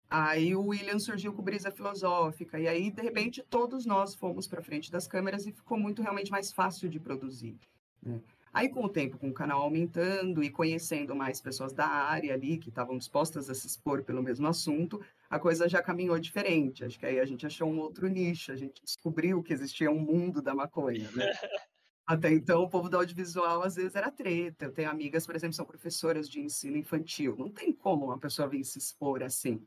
Aí 0.10 0.56
o 0.56 0.68
William 0.68 0.98
surgiu 0.98 1.32
com 1.32 1.44
brisa 1.44 1.70
filosófica, 1.70 2.60
e 2.60 2.68
aí, 2.68 2.90
de 2.90 3.02
repente, 3.04 3.44
todos 3.48 3.86
nós 3.86 4.16
fomos 4.16 4.48
para 4.48 4.64
frente 4.64 4.92
das 4.92 5.06
câmeras 5.08 5.46
e 5.46 5.52
ficou 5.52 5.78
muito 5.78 6.02
realmente 6.02 6.32
mais 6.32 6.52
fácil 6.52 6.90
de 6.90 7.00
produzir. 7.00 7.56
Né? 8.02 8.20
Aí, 8.52 8.70
com 8.70 8.84
o 8.86 8.90
tempo, 8.90 9.18
com 9.20 9.30
o 9.30 9.34
canal 9.34 9.62
aumentando 9.62 10.44
e 10.44 10.50
conhecendo 10.50 11.16
mais 11.16 11.40
pessoas 11.40 11.74
da 11.74 11.86
área 11.86 12.34
ali 12.34 12.58
que 12.58 12.70
estavam 12.70 12.98
dispostas 12.98 13.48
a 13.50 13.54
se 13.54 13.68
expor 13.68 14.02
pelo 14.02 14.24
mesmo 14.24 14.48
assunto, 14.48 15.00
a 15.30 15.40
coisa 15.40 15.68
já 15.68 15.82
caminhou 15.82 16.18
diferente. 16.20 16.84
Acho 16.86 16.98
que 17.00 17.06
aí 17.06 17.20
a 17.20 17.26
gente 17.26 17.46
achou 17.46 17.70
um 17.70 17.80
outro 17.80 18.08
nicho, 18.08 18.52
a 18.52 18.56
gente 18.56 18.82
descobriu 18.84 19.44
que 19.44 19.54
existia 19.54 19.92
um 19.92 20.00
mundo 20.00 20.42
da 20.42 20.56
maconha, 20.56 21.10
né? 21.12 21.26
Até 22.06 22.32
então, 22.32 22.64
o 22.64 22.70
povo 22.70 22.88
do 22.88 22.96
audiovisual 22.96 23.64
às 23.64 23.76
vezes 23.76 23.94
era 23.96 24.10
treta. 24.10 24.66
Eu 24.66 24.72
tenho 24.72 24.90
amigas, 24.90 25.26
por 25.26 25.36
exemplo, 25.36 25.54
são 25.54 25.66
professoras 25.66 26.30
de 26.30 26.40
ensino 26.40 26.78
infantil. 26.78 27.36
Não 27.38 27.52
tem 27.52 27.74
como 27.74 28.06
uma 28.06 28.18
pessoa 28.18 28.48
vir 28.48 28.64
se 28.64 28.80
expor 28.80 29.22
assim. 29.22 29.62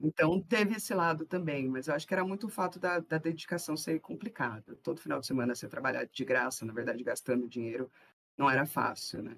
Então, 0.00 0.40
teve 0.40 0.74
esse 0.74 0.92
lado 0.92 1.24
também, 1.24 1.68
mas 1.68 1.86
eu 1.86 1.94
acho 1.94 2.06
que 2.06 2.12
era 2.12 2.24
muito 2.24 2.48
o 2.48 2.50
fato 2.50 2.80
da, 2.80 2.98
da 2.98 3.18
dedicação 3.18 3.76
ser 3.76 4.00
complicada. 4.00 4.74
Todo 4.82 5.00
final 5.00 5.20
de 5.20 5.26
semana 5.26 5.54
você 5.54 5.68
trabalhar 5.68 6.04
de 6.04 6.24
graça, 6.24 6.64
na 6.64 6.72
verdade, 6.72 7.04
gastando 7.04 7.48
dinheiro, 7.48 7.88
não 8.36 8.50
era 8.50 8.66
fácil, 8.66 9.22
né? 9.22 9.36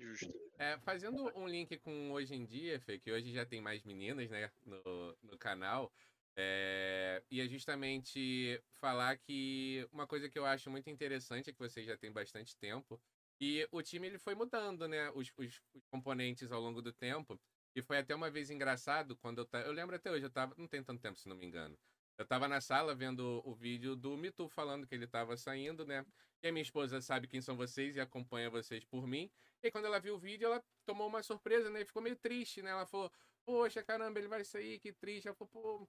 Justo. 0.00 0.32
É, 0.58 0.78
fazendo 0.78 1.30
um 1.36 1.46
link 1.46 1.78
com 1.78 2.10
hoje 2.10 2.34
em 2.34 2.44
dia, 2.44 2.80
Fê, 2.80 2.98
que 2.98 3.12
hoje 3.12 3.32
já 3.32 3.44
tem 3.44 3.60
mais 3.60 3.84
meninas 3.84 4.30
né, 4.30 4.50
no, 4.64 5.16
no 5.22 5.38
canal, 5.38 5.92
é, 6.36 7.22
e 7.30 7.40
é 7.40 7.46
justamente 7.46 8.62
falar 8.80 9.18
que 9.18 9.86
uma 9.92 10.06
coisa 10.06 10.28
que 10.28 10.38
eu 10.38 10.46
acho 10.46 10.70
muito 10.70 10.88
interessante 10.88 11.50
é 11.50 11.52
que 11.52 11.58
vocês 11.58 11.86
já 11.86 11.96
têm 11.98 12.10
bastante 12.10 12.56
tempo. 12.56 13.00
E 13.38 13.66
o 13.70 13.82
time 13.82 14.06
ele 14.06 14.18
foi 14.18 14.34
mudando, 14.34 14.86
né? 14.88 15.10
Os, 15.10 15.32
os, 15.36 15.62
os 15.74 15.84
componentes 15.90 16.50
ao 16.50 16.60
longo 16.60 16.80
do 16.80 16.92
tempo. 16.92 17.38
E 17.74 17.82
foi 17.82 17.98
até 17.98 18.14
uma 18.14 18.30
vez 18.30 18.50
engraçado 18.50 19.16
quando 19.16 19.38
eu. 19.52 19.60
Eu 19.60 19.72
lembro 19.72 19.96
até 19.96 20.10
hoje, 20.10 20.24
eu 20.24 20.30
tava. 20.30 20.54
Não 20.56 20.66
tem 20.66 20.82
tanto 20.82 21.00
tempo, 21.00 21.18
se 21.18 21.28
não 21.28 21.36
me 21.36 21.46
engano. 21.46 21.78
Eu 22.20 22.26
tava 22.26 22.46
na 22.46 22.60
sala 22.60 22.94
vendo 22.94 23.40
o 23.46 23.54
vídeo 23.54 23.96
do 23.96 24.14
Mitu 24.14 24.46
falando 24.46 24.86
que 24.86 24.94
ele 24.94 25.06
tava 25.06 25.38
saindo, 25.38 25.86
né? 25.86 26.04
E 26.42 26.48
a 26.48 26.52
minha 26.52 26.60
esposa 26.60 27.00
sabe 27.00 27.26
quem 27.26 27.40
são 27.40 27.56
vocês 27.56 27.96
e 27.96 28.00
acompanha 28.00 28.50
vocês 28.50 28.84
por 28.84 29.06
mim. 29.06 29.30
E 29.62 29.70
quando 29.70 29.86
ela 29.86 29.98
viu 29.98 30.16
o 30.16 30.18
vídeo, 30.18 30.44
ela 30.44 30.62
tomou 30.84 31.08
uma 31.08 31.22
surpresa, 31.22 31.70
né? 31.70 31.80
E 31.80 31.84
ficou 31.86 32.02
meio 32.02 32.16
triste, 32.16 32.60
né? 32.60 32.72
Ela 32.72 32.84
falou: 32.84 33.10
Poxa, 33.42 33.82
caramba, 33.82 34.18
ele 34.18 34.28
vai 34.28 34.44
sair, 34.44 34.78
que 34.78 34.92
triste. 34.92 35.28
Ela 35.28 35.34
falou: 35.34 35.48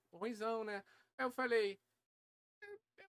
Pô, 0.10 0.17
ruimzão, 0.17 0.63
né? 0.63 0.82
Aí 1.17 1.26
eu 1.26 1.32
falei: 1.32 1.78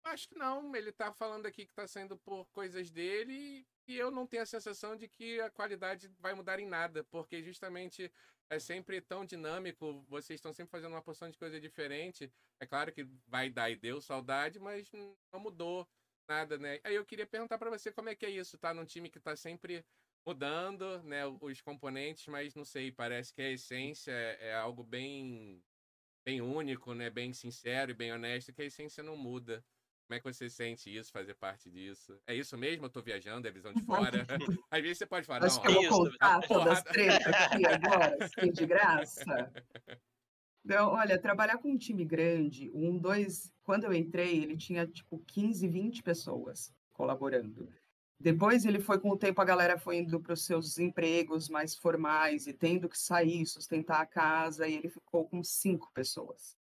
acho 0.04 0.28
que 0.28 0.36
não. 0.36 0.76
Ele 0.76 0.92
tá 0.92 1.12
falando 1.12 1.46
aqui 1.46 1.66
que 1.66 1.74
tá 1.74 1.88
saindo 1.88 2.18
por 2.18 2.46
coisas 2.52 2.92
dele 2.92 3.66
e 3.88 3.98
eu 3.98 4.12
não 4.12 4.28
tenho 4.28 4.44
a 4.44 4.46
sensação 4.46 4.96
de 4.96 5.08
que 5.08 5.40
a 5.42 5.50
qualidade 5.50 6.08
vai 6.20 6.34
mudar 6.34 6.60
em 6.60 6.68
nada, 6.68 7.04
porque 7.06 7.44
justamente 7.44 8.12
é 8.50 8.60
sempre 8.60 9.02
tão 9.02 9.26
dinâmico, 9.26 10.04
vocês 10.10 10.38
estão 10.38 10.52
sempre 10.52 10.72
fazendo 10.72 10.92
uma 10.92 11.02
porção 11.02 11.30
de 11.30 11.38
coisa 11.38 11.60
diferente. 11.60 12.32
É 12.60 12.66
claro 12.66 12.92
que 12.92 13.04
vai 13.26 13.50
dar 13.50 13.70
e 13.70 13.76
deu 13.76 14.02
saudade, 14.02 14.60
mas 14.60 14.92
não 14.92 15.40
mudou 15.40 15.88
nada, 16.28 16.58
né? 16.58 16.80
Aí 16.84 16.96
eu 16.96 17.06
queria 17.06 17.26
perguntar 17.26 17.58
para 17.58 17.70
você 17.70 17.92
como 17.92 18.10
é 18.10 18.16
que 18.16 18.26
é 18.26 18.30
isso, 18.30 18.58
tá 18.58 18.74
num 18.74 18.86
time 18.86 19.10
que 19.10 19.18
está 19.18 19.36
sempre 19.36 19.86
mudando, 20.26 21.02
né, 21.04 21.26
os 21.26 21.62
componentes, 21.62 22.28
mas 22.28 22.54
não 22.54 22.64
sei, 22.64 22.92
parece 22.92 23.34
que 23.34 23.42
a 23.42 23.50
essência 23.52 24.12
é 24.12 24.54
algo 24.54 24.84
bem 24.84 25.64
bem 26.24 26.42
único, 26.42 26.94
né, 26.94 27.10
bem 27.10 27.34
sincero 27.34 27.92
e 27.92 27.96
bem 27.96 28.14
honesto, 28.14 28.54
que 28.54 28.62
a 28.62 28.66
essência 28.66 29.04
não 29.04 29.18
muda. 29.18 29.66
Como 30.12 30.18
é 30.18 30.20
que 30.20 30.34
você 30.34 30.50
sente 30.50 30.94
isso, 30.94 31.10
fazer 31.10 31.34
parte 31.36 31.72
disso? 31.72 32.20
É 32.28 32.36
isso 32.36 32.58
mesmo? 32.58 32.84
Eu 32.84 32.90
tô 32.90 33.02
viajando, 33.02 33.48
é 33.48 33.52
visão 33.52 33.72
de 33.72 33.82
fora. 33.84 34.28
Às 34.70 34.82
vezes 34.82 34.98
você 34.98 35.06
pode 35.06 35.26
falar, 35.26 35.46
Acho 35.46 35.56
não. 35.56 35.64
Que 35.64 35.86
eu 35.86 35.90
vou 35.90 36.10
contar 36.10 36.42
todas 36.42 36.68
as 36.68 36.84
tretas 36.84 37.34
aqui 37.34 37.66
agora, 37.66 38.18
assim, 38.20 38.52
de 38.52 38.66
graça. 38.66 39.24
Então, 40.64 40.90
olha, 40.90 41.20
trabalhar 41.20 41.58
com 41.58 41.72
um 41.72 41.78
time 41.78 42.06
grande, 42.06 42.70
um, 42.72 42.96
dois, 42.96 43.52
quando 43.64 43.86
eu 43.86 43.94
entrei, 43.96 44.44
ele 44.44 44.56
tinha 44.56 44.86
tipo 44.86 45.18
15, 45.26 45.68
20 45.68 46.04
pessoas. 46.04 46.72
colaborando. 46.94 47.68
Depois 48.20 48.64
ele 48.64 48.80
foi 48.80 49.00
com 49.00 49.10
o 49.10 49.18
tempo 49.18 49.42
a 49.42 49.46
galera 49.46 49.80
foi 49.80 49.98
indo 49.98 50.20
para 50.20 50.34
os 50.34 50.46
seus 50.46 50.78
empregos 50.78 51.50
mais 51.50 51.76
formais 51.76 52.46
e 52.46 52.54
tendo 52.54 52.88
que 52.88 53.00
sair, 53.00 53.44
sustentar 53.48 54.02
a 54.02 54.06
casa 54.06 54.68
e 54.68 54.76
ele 54.76 54.88
ficou 54.88 55.28
com 55.28 55.44
cinco 55.44 55.90
pessoas. 55.96 56.56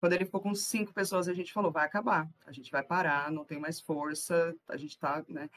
Quando 0.00 0.12
ele 0.12 0.24
ficou 0.24 0.40
com 0.40 0.54
cinco 0.54 0.92
pessoas 0.92 1.28
a 1.28 1.34
gente 1.34 1.52
falou 1.52 1.70
vai 1.70 1.84
acabar, 1.84 2.28
a 2.46 2.52
gente 2.52 2.70
vai 2.70 2.82
parar, 2.82 3.30
não 3.30 3.44
tem 3.44 3.58
mais 3.58 3.80
força, 3.80 4.54
a 4.68 4.76
gente 4.76 4.92
está, 4.92 5.24
né? 5.28 5.48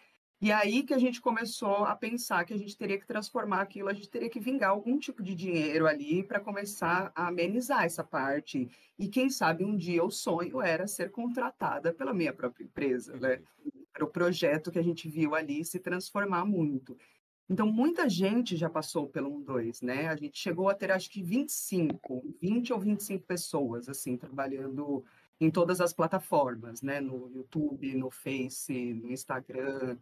E 0.41 0.53
aí 0.53 0.83
que 0.83 0.93
a 0.93 0.97
gente 0.97 1.19
começou 1.19 1.83
a 1.83 1.93
pensar 1.93 2.45
que 2.45 2.53
a 2.53 2.57
gente 2.57 2.77
teria 2.77 2.97
que 2.97 3.05
transformar 3.05 3.61
aquilo, 3.61 3.89
a 3.89 3.93
gente 3.93 4.09
teria 4.09 4.29
que 4.29 4.39
vingar 4.39 4.69
algum 4.69 4.97
tipo 4.97 5.21
de 5.21 5.35
dinheiro 5.35 5.85
ali 5.85 6.23
para 6.23 6.39
começar 6.39 7.11
a 7.13 7.27
amenizar 7.27 7.83
essa 7.83 8.05
parte. 8.05 8.69
E 8.97 9.09
quem 9.09 9.29
sabe 9.29 9.65
um 9.65 9.75
dia 9.75 10.01
o 10.01 10.09
sonho 10.09 10.61
era 10.61 10.87
ser 10.87 11.11
contratada 11.11 11.91
pela 11.93 12.13
minha 12.13 12.31
própria 12.31 12.63
empresa, 12.63 13.17
né? 13.17 13.41
para 13.99 14.05
o 14.05 14.09
projeto 14.09 14.71
que 14.71 14.79
a 14.79 14.83
gente 14.83 15.09
viu 15.09 15.35
ali 15.35 15.65
se 15.65 15.77
transformar 15.77 16.45
muito. 16.45 16.97
Então, 17.49 17.65
muita 17.65 18.07
gente 18.07 18.55
já 18.55 18.69
passou 18.69 19.07
pelo 19.07 19.43
1-2, 19.43 19.81
né? 19.81 20.07
A 20.07 20.15
gente 20.15 20.37
chegou 20.37 20.69
a 20.69 20.75
ter, 20.75 20.91
acho 20.91 21.09
que 21.09 21.23
25, 21.23 22.35
20 22.39 22.71
ou 22.73 22.79
25 22.79 23.25
pessoas, 23.25 23.89
assim, 23.89 24.15
trabalhando 24.15 25.03
em 25.41 25.49
todas 25.49 25.81
as 25.81 25.91
plataformas, 25.91 26.83
né? 26.83 27.01
No 27.01 27.27
YouTube, 27.33 27.95
no 27.95 28.11
Face, 28.11 28.93
no 28.93 29.11
Instagram. 29.11 29.97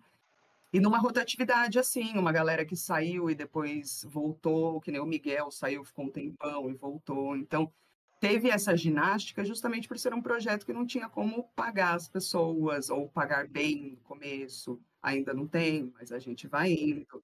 E 0.73 0.79
numa 0.81 0.97
rotatividade, 0.97 1.79
assim, 1.79 2.17
uma 2.17 2.33
galera 2.33 2.65
que 2.65 2.75
saiu 2.75 3.29
e 3.29 3.35
depois 3.35 4.05
voltou, 4.09 4.81
que 4.81 4.91
nem 4.91 4.99
o 4.99 5.05
Miguel 5.05 5.49
saiu, 5.49 5.85
ficou 5.85 6.05
um 6.05 6.11
tempão 6.11 6.69
e 6.69 6.73
voltou. 6.73 7.37
Então, 7.37 7.71
teve 8.19 8.49
essa 8.49 8.75
ginástica 8.75 9.43
justamente 9.45 9.87
por 9.87 9.97
ser 9.97 10.13
um 10.13 10.21
projeto 10.21 10.65
que 10.65 10.73
não 10.73 10.85
tinha 10.85 11.09
como 11.09 11.43
pagar 11.55 11.95
as 11.95 12.07
pessoas 12.07 12.89
ou 12.89 13.07
pagar 13.09 13.47
bem 13.47 13.91
no 13.91 13.97
começo. 13.97 14.79
Ainda 15.01 15.33
não 15.33 15.47
tem, 15.47 15.91
mas 15.97 16.11
a 16.11 16.19
gente 16.19 16.47
vai 16.47 16.71
indo. 16.71 17.23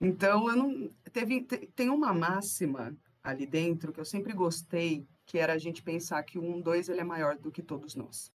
Então, 0.00 0.48
eu 0.48 0.56
não 0.56 0.90
teve 1.12 1.42
tem 1.74 1.88
uma 1.88 2.12
máxima 2.12 2.96
ali 3.22 3.46
dentro 3.46 3.92
que 3.92 4.00
eu 4.00 4.04
sempre 4.04 4.32
gostei, 4.32 5.06
que 5.24 5.38
era 5.38 5.54
a 5.54 5.58
gente 5.58 5.82
pensar 5.82 6.22
que 6.22 6.38
o 6.38 6.42
1 6.42 6.60
2 6.60 6.88
ele 6.88 7.00
é 7.00 7.04
maior 7.04 7.36
do 7.36 7.50
que 7.50 7.62
todos 7.62 7.94
nós. 7.94 8.32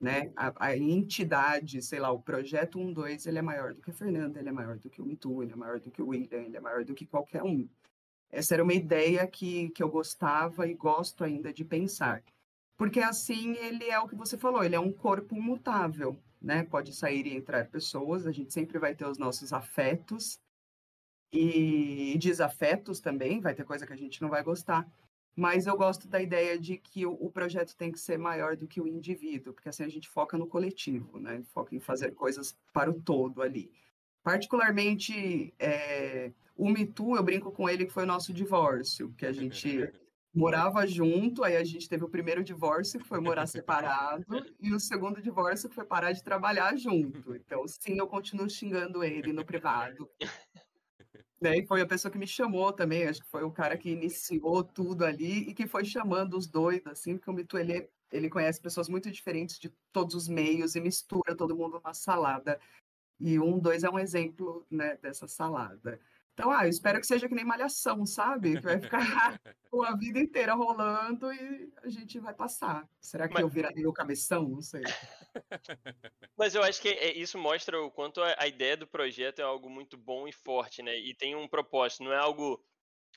Né? 0.00 0.32
A, 0.34 0.66
a 0.66 0.76
entidade, 0.76 1.80
sei 1.82 2.00
lá, 2.00 2.10
o 2.10 2.20
projeto 2.20 2.78
1 2.78 2.92
2 2.92 3.26
ele 3.26 3.38
é 3.38 3.42
maior 3.42 3.74
do 3.74 3.80
que 3.80 3.90
a 3.90 3.94
Fernanda, 3.94 4.40
ele 4.40 4.48
é 4.48 4.52
maior 4.52 4.78
do 4.78 4.90
que 4.90 5.00
o 5.00 5.04
Mitu, 5.04 5.42
ele 5.42 5.52
é 5.52 5.56
maior 5.56 5.78
do 5.78 5.90
que 5.90 6.02
o 6.02 6.08
William, 6.08 6.42
ele 6.42 6.56
é 6.56 6.60
maior 6.60 6.84
do 6.84 6.94
que 6.94 7.06
qualquer 7.06 7.42
um. 7.42 7.68
Essa 8.32 8.54
era 8.54 8.62
uma 8.64 8.72
ideia 8.72 9.26
que, 9.26 9.68
que 9.70 9.82
eu 9.82 9.90
gostava 9.90 10.66
e 10.66 10.72
gosto 10.72 11.22
ainda 11.22 11.52
de 11.52 11.64
pensar. 11.64 12.24
Porque 12.76 12.98
assim 12.98 13.52
ele 13.58 13.84
é 13.90 14.00
o 14.00 14.08
que 14.08 14.16
você 14.16 14.38
falou, 14.38 14.64
ele 14.64 14.74
é 14.74 14.80
um 14.80 14.90
corpo 14.90 15.40
mutável, 15.40 16.18
né? 16.40 16.64
Pode 16.64 16.94
sair 16.94 17.26
e 17.26 17.36
entrar 17.36 17.68
pessoas, 17.68 18.26
a 18.26 18.32
gente 18.32 18.52
sempre 18.52 18.78
vai 18.78 18.94
ter 18.94 19.06
os 19.06 19.18
nossos 19.18 19.52
afetos 19.52 20.40
e 21.30 22.16
desafetos 22.18 23.00
também, 23.00 23.40
vai 23.40 23.54
ter 23.54 23.64
coisa 23.64 23.86
que 23.86 23.92
a 23.92 23.96
gente 23.96 24.20
não 24.20 24.28
vai 24.28 24.42
gostar. 24.42 24.90
Mas 25.34 25.66
eu 25.66 25.76
gosto 25.76 26.06
da 26.08 26.20
ideia 26.20 26.58
de 26.58 26.76
que 26.76 27.06
o, 27.06 27.30
projeto 27.30 27.74
tem 27.74 27.90
que 27.90 27.98
ser 27.98 28.18
maior 28.18 28.54
do 28.54 28.66
que 28.66 28.80
o 28.80 28.86
indivíduo, 28.86 29.54
porque 29.54 29.68
assim 29.68 29.82
a 29.84 29.88
gente 29.88 30.08
foca 30.08 30.36
no 30.36 30.46
coletivo, 30.46 31.18
né? 31.18 31.42
Foca 31.54 31.74
em 31.74 31.80
fazer 31.80 32.12
coisas 32.12 32.54
para 32.72 32.90
o 32.90 33.00
todo 33.00 33.40
ali. 33.40 33.72
Particularmente, 34.22 35.54
é, 35.58 36.32
o 36.56 36.68
Mitu, 36.68 37.16
eu 37.16 37.22
brinco 37.22 37.50
com 37.50 37.68
ele 37.68 37.86
que 37.86 37.92
foi 37.92 38.04
o 38.04 38.06
nosso 38.06 38.32
divórcio, 38.32 39.12
que 39.14 39.26
a 39.26 39.32
gente 39.32 39.90
morava 40.34 40.86
junto, 40.86 41.44
aí 41.44 41.56
a 41.56 41.64
gente 41.64 41.88
teve 41.88 42.04
o 42.04 42.08
primeiro 42.08 42.42
divórcio, 42.42 42.98
que 42.98 43.06
foi 43.06 43.20
morar 43.20 43.46
separado, 43.46 44.24
e 44.60 44.72
o 44.72 44.80
segundo 44.80 45.20
divórcio, 45.20 45.68
que 45.68 45.74
foi 45.74 45.84
parar 45.84 46.12
de 46.12 46.22
trabalhar 46.22 46.76
junto. 46.76 47.34
Então, 47.34 47.66
sim, 47.66 47.98
eu 47.98 48.06
continuo 48.06 48.48
xingando 48.48 49.04
ele 49.04 49.32
no 49.32 49.44
privado. 49.44 50.08
Né? 51.42 51.58
E 51.58 51.66
foi 51.66 51.80
a 51.80 51.86
pessoa 51.86 52.12
que 52.12 52.18
me 52.18 52.26
chamou 52.26 52.72
também, 52.72 53.08
acho 53.08 53.20
que 53.20 53.28
foi 53.28 53.42
o 53.42 53.50
cara 53.50 53.76
que 53.76 53.90
iniciou 53.90 54.62
tudo 54.62 55.04
ali 55.04 55.50
e 55.50 55.52
que 55.52 55.66
foi 55.66 55.84
chamando 55.84 56.38
os 56.38 56.46
dois, 56.46 56.86
assim, 56.86 57.16
porque 57.16 57.28
o 57.28 57.34
Mitu, 57.34 57.58
ele, 57.58 57.90
ele 58.12 58.30
conhece 58.30 58.60
pessoas 58.60 58.88
muito 58.88 59.10
diferentes 59.10 59.58
de 59.58 59.68
todos 59.92 60.14
os 60.14 60.28
meios 60.28 60.76
e 60.76 60.80
mistura 60.80 61.34
todo 61.36 61.56
mundo 61.56 61.80
numa 61.80 61.92
salada. 61.94 62.60
E 63.18 63.40
um, 63.40 63.58
dois 63.58 63.82
é 63.82 63.90
um 63.90 63.98
exemplo 63.98 64.64
né, 64.70 64.96
dessa 65.02 65.26
salada. 65.26 65.98
Então, 66.34 66.50
ah, 66.50 66.64
eu 66.64 66.70
espero 66.70 66.98
que 66.98 67.06
seja 67.06 67.28
que 67.28 67.34
nem 67.34 67.44
malhação, 67.44 68.06
sabe? 68.06 68.54
Que 68.56 68.62
vai 68.62 68.80
ficar 68.80 69.00
a 69.86 69.96
vida 69.96 70.18
inteira 70.18 70.54
rolando 70.54 71.32
e 71.32 71.70
a 71.82 71.88
gente 71.88 72.18
vai 72.18 72.32
passar. 72.32 72.88
Será 73.00 73.28
que 73.28 73.34
Mas... 73.34 73.42
eu 73.42 73.48
viraria 73.48 73.88
o 73.88 73.92
cabeção? 73.92 74.48
Não 74.48 74.62
sei. 74.62 74.82
Mas 76.36 76.54
eu 76.54 76.62
acho 76.62 76.80
que 76.80 76.88
é, 76.88 77.16
isso 77.16 77.36
mostra 77.36 77.80
o 77.80 77.90
quanto 77.90 78.22
a 78.22 78.46
ideia 78.46 78.76
do 78.76 78.86
projeto 78.86 79.40
é 79.40 79.42
algo 79.42 79.68
muito 79.68 79.96
bom 79.96 80.26
e 80.26 80.32
forte, 80.32 80.82
né? 80.82 80.96
E 80.98 81.14
tem 81.14 81.34
um 81.34 81.46
propósito, 81.46 82.04
não 82.04 82.12
é 82.12 82.18
algo 82.18 82.62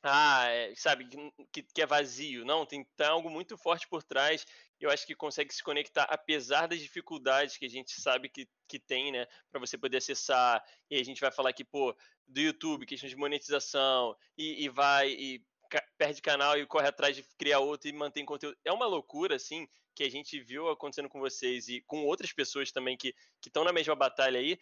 ah, 0.07 0.45
é, 0.49 0.75
sabe, 0.75 1.07
que, 1.51 1.63
que, 1.63 1.81
é 1.81 1.85
vazio. 1.85 2.45
Não, 2.45 2.63
tem, 2.63 2.85
tem 2.95 3.07
algo 3.07 3.27
muito 3.27 3.57
forte 3.57 3.87
por 3.87 4.03
trás. 4.03 4.45
Eu 4.79 4.89
acho 4.89 5.05
que 5.05 5.15
consegue 5.15 5.53
se 5.53 5.63
conectar, 5.63 6.03
apesar 6.03 6.67
das 6.67 6.79
dificuldades 6.79 7.57
que 7.57 7.65
a 7.65 7.69
gente 7.69 7.99
sabe 8.01 8.29
que, 8.29 8.47
que 8.67 8.77
tem, 8.77 9.11
né? 9.11 9.25
Para 9.49 9.59
você 9.59 9.77
poder 9.77 9.97
acessar. 9.97 10.63
E 10.89 10.99
a 10.99 11.03
gente 11.03 11.21
vai 11.21 11.31
falar 11.31 11.49
aqui, 11.49 11.63
pô, 11.63 11.95
do 12.27 12.41
YouTube, 12.41 12.85
questão 12.85 13.09
de 13.09 13.15
monetização, 13.15 14.15
e, 14.37 14.65
e 14.65 14.69
vai 14.69 15.09
e 15.11 15.45
perde 15.97 16.21
canal 16.21 16.57
e 16.57 16.65
corre 16.65 16.87
atrás 16.87 17.15
de 17.15 17.23
criar 17.37 17.59
outro 17.59 17.89
e 17.89 17.93
mantém 17.93 18.25
conteúdo. 18.25 18.57
É 18.63 18.71
uma 18.71 18.85
loucura, 18.85 19.35
assim, 19.35 19.67
que 19.95 20.03
a 20.03 20.09
gente 20.09 20.39
viu 20.39 20.69
acontecendo 20.69 21.09
com 21.09 21.19
vocês 21.19 21.67
e 21.67 21.81
com 21.81 22.05
outras 22.05 22.31
pessoas 22.31 22.71
também 22.71 22.97
que 22.97 23.15
estão 23.45 23.63
na 23.63 23.73
mesma 23.73 23.95
batalha 23.95 24.39
aí. 24.39 24.59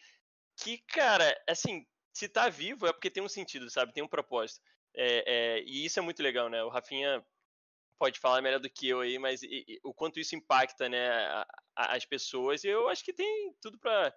Que, 0.55 0.77
cara, 0.77 1.35
assim, 1.49 1.85
se 2.13 2.29
tá 2.29 2.49
vivo 2.49 2.85
é 2.85 2.93
porque 2.93 3.09
tem 3.09 3.23
um 3.23 3.29
sentido, 3.29 3.69
sabe? 3.69 3.93
Tem 3.93 4.03
um 4.03 4.07
propósito. 4.07 4.61
É, 4.95 5.23
é, 5.25 5.63
e 5.63 5.85
isso 5.85 5.97
é 5.97 6.01
muito 6.01 6.21
legal, 6.21 6.49
né? 6.49 6.63
O 6.63 6.69
Rafinha 6.69 7.25
pode 7.97 8.19
falar 8.19 8.41
melhor 8.41 8.59
do 8.59 8.69
que 8.69 8.89
eu 8.89 9.01
aí, 9.01 9.17
mas 9.17 9.43
e, 9.43 9.65
e, 9.67 9.79
o 9.83 9.93
quanto 9.93 10.19
isso 10.19 10.35
impacta, 10.35 10.89
né, 10.89 11.09
a, 11.09 11.45
a, 11.75 11.95
as 11.95 12.05
pessoas. 12.05 12.63
E 12.63 12.67
eu 12.67 12.89
acho 12.89 13.03
que 13.03 13.13
tem 13.13 13.53
tudo 13.61 13.77
para 13.79 14.13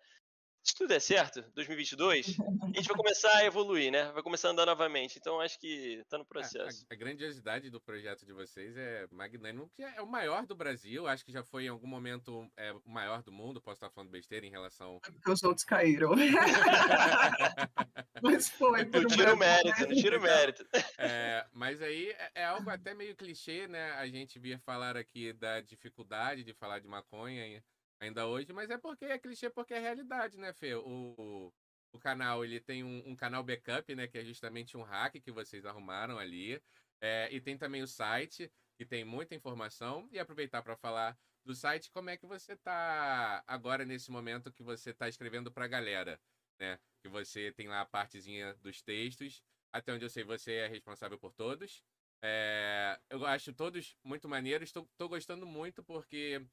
se 0.67 0.75
tudo 0.75 0.89
der 0.89 1.01
certo, 1.01 1.45
2022, 1.55 2.37
a 2.41 2.67
gente 2.67 2.89
vai 2.89 2.97
começar 2.97 3.33
a 3.37 3.45
evoluir, 3.45 3.93
né? 3.93 4.11
Vai 4.11 4.21
começar 4.21 4.49
a 4.49 4.51
andar 4.51 4.67
novamente. 4.67 5.17
Então 5.17 5.41
acho 5.41 5.61
que 5.61 6.01
está 6.01 6.19
no 6.19 6.25
é, 6.25 6.27
processo. 6.27 6.85
A, 6.91 6.95
a, 6.95 6.97
grandiosidade 6.97 7.71
do 7.71 7.81
projeto 7.81 8.27
de 8.27 8.33
vocês 8.33 8.77
é 8.77 9.07
magnânimo, 9.13 9.71
que 9.77 9.85
é 9.85 10.03
o 10.03 10.09
maior 10.09 10.45
do 10.45 10.57
Brasil. 10.57 11.07
Acho 11.07 11.25
que 11.25 11.31
já 11.31 11.45
foi 11.45 11.67
em 11.67 11.69
algum 11.69 11.87
momento 11.87 12.51
é, 12.57 12.73
o 12.73 12.91
maior 12.91 13.23
do 13.23 13.31
mundo. 13.31 13.61
Posso 13.61 13.77
estar 13.77 13.91
falando 13.91 14.11
besteira 14.11 14.45
em 14.45 14.51
relação. 14.51 14.99
É 15.07 15.11
porque 15.13 15.31
os 15.31 15.45
outros 15.45 15.65
caíram. 15.65 16.11
mas 18.21 18.49
foi. 18.49 18.87
Não 18.87 19.07
tira 19.07 19.35
o 19.35 19.37
mérito, 19.37 19.87
não 19.87 19.95
tira 19.95 20.19
o 20.19 20.23
mérito. 20.23 20.67
É, 20.99 21.47
mas 21.53 21.81
aí 21.81 22.11
é, 22.11 22.31
é 22.35 22.45
algo 22.45 22.69
até 22.71 22.93
meio 22.93 23.15
clichê, 23.15 23.69
né? 23.69 23.93
A 23.93 24.09
gente 24.09 24.37
vir 24.41 24.59
falar 24.59 24.97
aqui 24.97 25.33
da 25.33 25.61
dificuldade 25.61 26.43
de 26.43 26.53
falar 26.53 26.81
de 26.81 26.89
maconha 26.89 27.63
ainda 28.01 28.27
hoje, 28.27 28.53
mas 28.53 28.71
é 28.71 28.79
porque 28.79 29.05
é 29.07 29.19
clichê, 29.19 29.51
porque 29.51 29.75
é 29.75 29.79
realidade, 29.79 30.39
né, 30.39 30.53
Fê? 30.53 30.75
O, 30.75 31.53
o 31.93 31.99
canal, 31.99 32.45
ele 32.45 32.61
tem 32.61 32.85
um, 32.85 33.11
um 33.11 33.17
canal 33.17 33.43
backup, 33.43 33.95
né, 33.95 34.07
que 34.07 34.19
é 34.19 34.25
justamente 34.25 34.77
um 34.77 34.83
hack 34.83 35.21
que 35.21 35.33
vocês 35.33 35.65
arrumaram 35.65 36.19
ali, 36.19 36.63
é, 37.01 37.29
e 37.33 37.41
tem 37.41 37.57
também 37.57 37.83
o 37.83 37.87
site, 37.87 38.51
que 38.77 38.85
tem 38.85 39.05
muita 39.05 39.35
informação, 39.35 40.09
e 40.13 40.19
aproveitar 40.19 40.63
para 40.63 40.77
falar 40.77 41.19
do 41.45 41.55
site, 41.55 41.91
como 41.91 42.11
é 42.11 42.17
que 42.17 42.27
você 42.27 42.53
está 42.53 43.43
agora 43.47 43.85
nesse 43.85 44.11
momento 44.11 44.53
que 44.53 44.63
você 44.63 44.91
está 44.91 45.09
escrevendo 45.09 45.51
para 45.51 45.65
a 45.65 45.69
galera, 45.69 46.21
né? 46.59 46.79
Que 47.01 47.09
você 47.09 47.53
tem 47.53 47.69
lá 47.69 47.83
a 47.83 47.87
partezinha 47.87 48.55
dos 48.55 48.83
textos, 48.83 49.43
até 49.73 49.93
onde 49.93 50.05
eu 50.05 50.11
sei 50.11 50.25
você 50.25 50.55
é 50.55 50.67
responsável 50.67 51.19
por 51.19 51.33
todos. 51.33 51.85
É, 52.23 52.99
eu 53.09 53.25
acho 53.25 53.53
todos 53.53 53.97
muito 54.03 54.29
maneiros, 54.29 54.71
estou 54.71 55.09
gostando 55.09 55.47
muito 55.47 55.85
porque 55.85 56.45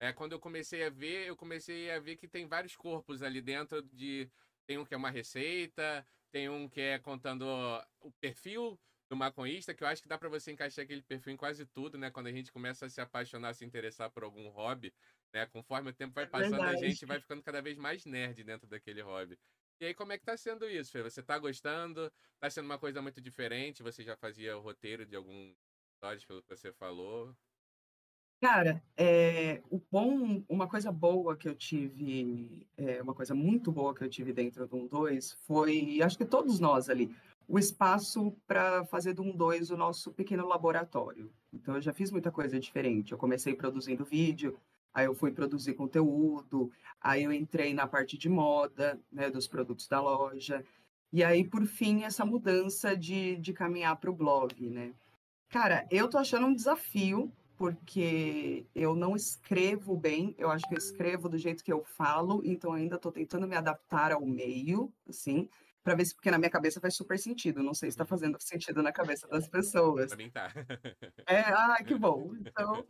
é, 0.00 0.12
quando 0.12 0.32
eu 0.32 0.40
comecei 0.40 0.84
a 0.84 0.90
ver, 0.90 1.26
eu 1.26 1.36
comecei 1.36 1.90
a 1.90 1.98
ver 1.98 2.16
que 2.16 2.28
tem 2.28 2.46
vários 2.46 2.76
corpos 2.76 3.22
ali 3.22 3.40
dentro 3.40 3.82
de. 3.82 4.30
Tem 4.66 4.78
um 4.78 4.84
que 4.84 4.94
é 4.94 4.96
uma 4.96 5.10
receita, 5.10 6.06
tem 6.32 6.48
um 6.48 6.68
que 6.68 6.80
é 6.80 6.98
contando 6.98 7.44
o 8.00 8.10
perfil 8.12 8.78
do 9.08 9.16
maconhista, 9.16 9.74
que 9.74 9.84
eu 9.84 9.88
acho 9.88 10.02
que 10.02 10.08
dá 10.08 10.18
para 10.18 10.28
você 10.28 10.50
encaixar 10.52 10.84
aquele 10.84 11.02
perfil 11.02 11.32
em 11.32 11.36
quase 11.36 11.66
tudo, 11.66 11.98
né? 11.98 12.10
Quando 12.10 12.28
a 12.28 12.32
gente 12.32 12.50
começa 12.50 12.86
a 12.86 12.88
se 12.88 13.00
apaixonar, 13.00 13.54
se 13.54 13.64
interessar 13.64 14.10
por 14.10 14.24
algum 14.24 14.48
hobby, 14.48 14.92
né? 15.32 15.46
Conforme 15.46 15.90
o 15.90 15.94
tempo 15.94 16.14
vai 16.14 16.24
é 16.24 16.28
passando, 16.28 16.62
a 16.62 16.76
gente 16.76 17.04
vai 17.04 17.20
ficando 17.20 17.42
cada 17.42 17.60
vez 17.60 17.76
mais 17.76 18.04
nerd 18.04 18.42
dentro 18.42 18.66
daquele 18.66 19.02
hobby. 19.02 19.38
E 19.80 19.86
aí, 19.86 19.94
como 19.94 20.12
é 20.12 20.18
que 20.18 20.24
tá 20.24 20.36
sendo 20.36 20.68
isso, 20.68 20.92
Fê? 20.92 21.02
Você 21.02 21.22
tá 21.22 21.38
gostando? 21.38 22.10
Tá 22.38 22.48
sendo 22.48 22.66
uma 22.66 22.78
coisa 22.78 23.02
muito 23.02 23.20
diferente? 23.20 23.82
Você 23.82 24.02
já 24.02 24.16
fazia 24.16 24.56
o 24.56 24.60
roteiro 24.60 25.04
de 25.04 25.16
algum 25.16 25.54
episódio, 25.92 26.26
pelo 26.26 26.42
que 26.42 26.56
você 26.56 26.72
falou? 26.72 27.36
Cara, 28.44 28.82
é, 28.94 29.62
o 29.70 29.80
bom, 29.90 30.42
uma 30.46 30.68
coisa 30.68 30.92
boa 30.92 31.34
que 31.34 31.48
eu 31.48 31.54
tive, 31.54 32.68
é, 32.76 33.00
uma 33.00 33.14
coisa 33.14 33.34
muito 33.34 33.72
boa 33.72 33.94
que 33.94 34.04
eu 34.04 34.08
tive 34.10 34.34
dentro 34.34 34.66
do 34.66 34.76
1-2 34.76 35.34
foi, 35.46 36.02
acho 36.02 36.18
que 36.18 36.26
todos 36.26 36.60
nós 36.60 36.90
ali, 36.90 37.10
o 37.48 37.58
espaço 37.58 38.36
para 38.46 38.84
fazer 38.84 39.14
do 39.14 39.24
1-2 39.24 39.70
o 39.70 39.78
nosso 39.78 40.12
pequeno 40.12 40.46
laboratório. 40.46 41.32
Então, 41.54 41.76
eu 41.76 41.80
já 41.80 41.94
fiz 41.94 42.10
muita 42.10 42.30
coisa 42.30 42.60
diferente. 42.60 43.12
Eu 43.12 43.18
comecei 43.18 43.54
produzindo 43.54 44.04
vídeo, 44.04 44.58
aí 44.92 45.06
eu 45.06 45.14
fui 45.14 45.30
produzir 45.30 45.72
conteúdo, 45.72 46.70
aí 47.00 47.24
eu 47.24 47.32
entrei 47.32 47.72
na 47.72 47.86
parte 47.86 48.18
de 48.18 48.28
moda, 48.28 49.00
né, 49.10 49.30
dos 49.30 49.48
produtos 49.48 49.88
da 49.88 50.02
loja, 50.02 50.62
e 51.10 51.24
aí, 51.24 51.44
por 51.44 51.64
fim, 51.64 52.02
essa 52.02 52.26
mudança 52.26 52.94
de, 52.94 53.36
de 53.36 53.54
caminhar 53.54 53.96
para 53.96 54.10
o 54.10 54.14
blog, 54.14 54.68
né? 54.68 54.92
Cara, 55.48 55.86
eu 55.90 56.08
tô 56.08 56.18
achando 56.18 56.46
um 56.46 56.54
desafio, 56.54 57.32
porque 57.56 58.66
eu 58.74 58.94
não 58.94 59.14
escrevo 59.14 59.96
bem, 59.96 60.34
eu 60.38 60.50
acho 60.50 60.66
que 60.68 60.74
eu 60.74 60.78
escrevo 60.78 61.28
do 61.28 61.38
jeito 61.38 61.62
que 61.64 61.72
eu 61.72 61.84
falo, 61.84 62.42
então 62.44 62.72
ainda 62.72 62.96
estou 62.96 63.12
tentando 63.12 63.46
me 63.46 63.56
adaptar 63.56 64.12
ao 64.12 64.24
meio, 64.26 64.92
assim, 65.08 65.48
para 65.82 65.94
ver 65.94 66.06
se, 66.06 66.14
porque 66.14 66.30
na 66.30 66.38
minha 66.38 66.50
cabeça 66.50 66.80
faz 66.80 66.96
super 66.96 67.18
sentido, 67.18 67.62
não 67.62 67.74
sei 67.74 67.90
se 67.90 67.94
está 67.94 68.04
fazendo 68.04 68.36
sentido 68.40 68.82
na 68.82 68.92
cabeça 68.92 69.28
das 69.28 69.48
pessoas. 69.48 70.06
Pra 70.08 70.16
mim 70.16 70.30
tá. 70.30 70.48
É, 71.28 71.40
ah, 71.40 71.76
que 71.86 71.94
bom. 71.94 72.34
Então, 72.36 72.84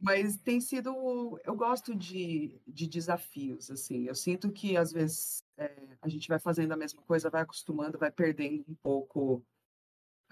mas 0.00 0.38
tem 0.38 0.60
sido, 0.60 1.38
eu 1.44 1.54
gosto 1.54 1.94
de, 1.94 2.60
de 2.66 2.86
desafios, 2.86 3.70
assim, 3.70 4.06
eu 4.08 4.14
sinto 4.14 4.50
que 4.50 4.76
às 4.76 4.92
vezes 4.92 5.44
é, 5.58 5.96
a 6.00 6.08
gente 6.08 6.26
vai 6.26 6.38
fazendo 6.38 6.72
a 6.72 6.76
mesma 6.76 7.02
coisa, 7.02 7.30
vai 7.30 7.42
acostumando, 7.42 7.98
vai 7.98 8.10
perdendo 8.10 8.64
um 8.68 8.74
pouco 8.82 9.44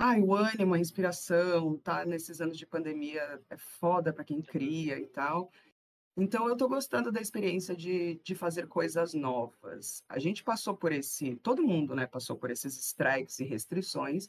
Ai, 0.01 0.21
o 0.21 0.33
ânimo, 0.33 0.75
a 0.75 0.79
inspiração, 0.79 1.77
tá? 1.79 2.05
Nesses 2.07 2.41
anos 2.41 2.57
de 2.57 2.65
pandemia 2.65 3.43
é 3.51 3.57
foda 3.57 4.13
para 4.13 4.23
quem 4.25 4.41
cria 4.41 4.97
e 4.97 5.07
tal. 5.09 5.51
Então, 6.17 6.47
eu 6.47 6.53
estou 6.53 6.69
gostando 6.69 7.11
da 7.11 7.21
experiência 7.21 7.75
de, 7.77 8.15
de 8.23 8.35
fazer 8.37 8.69
coisas 8.69 9.13
novas. 9.13 10.05
A 10.09 10.21
gente 10.21 10.45
passou 10.45 10.77
por 10.77 10.93
esse, 10.93 11.35
todo 11.37 11.65
mundo, 11.65 11.97
né, 11.97 12.07
passou 12.07 12.37
por 12.37 12.51
esses 12.51 12.77
strikes 12.79 13.41
e 13.41 13.45
restrições, 13.45 14.29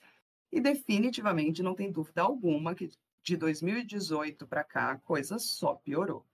e 0.51 0.60
definitivamente 0.60 1.62
não 1.62 1.75
tem 1.75 1.91
dúvida 1.91 2.23
alguma 2.23 2.73
que 2.73 2.89
de 3.23 3.38
2018 3.38 4.47
para 4.47 4.63
cá 4.63 4.91
a 4.93 4.97
coisa 4.97 5.38
só 5.38 5.75
piorou. 5.75 6.25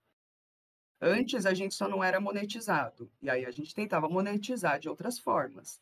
Antes 1.00 1.44
a 1.44 1.52
gente 1.52 1.74
só 1.74 1.86
não 1.88 2.02
era 2.02 2.20
monetizado, 2.20 3.10
e 3.20 3.28
aí 3.28 3.44
a 3.44 3.50
gente 3.50 3.74
tentava 3.74 4.08
monetizar 4.08 4.78
de 4.80 4.88
outras 4.88 5.18
formas. 5.18 5.80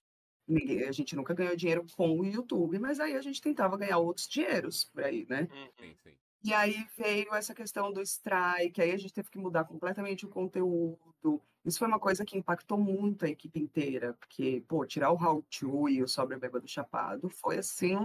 A 0.86 0.92
gente 0.92 1.16
nunca 1.16 1.32
ganhou 1.32 1.56
dinheiro 1.56 1.86
com 1.96 2.18
o 2.18 2.24
YouTube, 2.24 2.78
mas 2.78 3.00
aí 3.00 3.16
a 3.16 3.22
gente 3.22 3.40
tentava 3.40 3.76
ganhar 3.76 3.98
outros 3.98 4.28
dinheiros 4.28 4.84
por 4.84 5.04
aí, 5.04 5.26
né? 5.28 5.48
Uhum. 5.50 5.68
Sim, 5.80 5.94
sim. 6.02 6.14
E 6.44 6.52
aí 6.52 6.86
veio 6.98 7.34
essa 7.34 7.54
questão 7.54 7.90
do 7.90 8.02
strike, 8.02 8.82
aí 8.82 8.90
a 8.90 8.98
gente 8.98 9.14
teve 9.14 9.30
que 9.30 9.38
mudar 9.38 9.64
completamente 9.64 10.26
o 10.26 10.28
conteúdo. 10.28 11.40
Isso 11.64 11.78
foi 11.78 11.88
uma 11.88 11.98
coisa 11.98 12.22
que 12.22 12.36
impactou 12.36 12.76
muito 12.76 13.24
a 13.24 13.30
equipe 13.30 13.58
inteira, 13.58 14.12
porque, 14.12 14.62
pô, 14.68 14.84
tirar 14.84 15.10
o 15.10 15.16
How 15.16 15.42
To 15.58 15.88
e 15.88 16.02
o 16.02 16.08
Sobre 16.08 16.38
Bêbado 16.38 16.68
Chapado 16.68 17.30
foi 17.30 17.56
assim, 17.58 17.96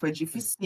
foi 0.00 0.10
difícil. 0.10 0.58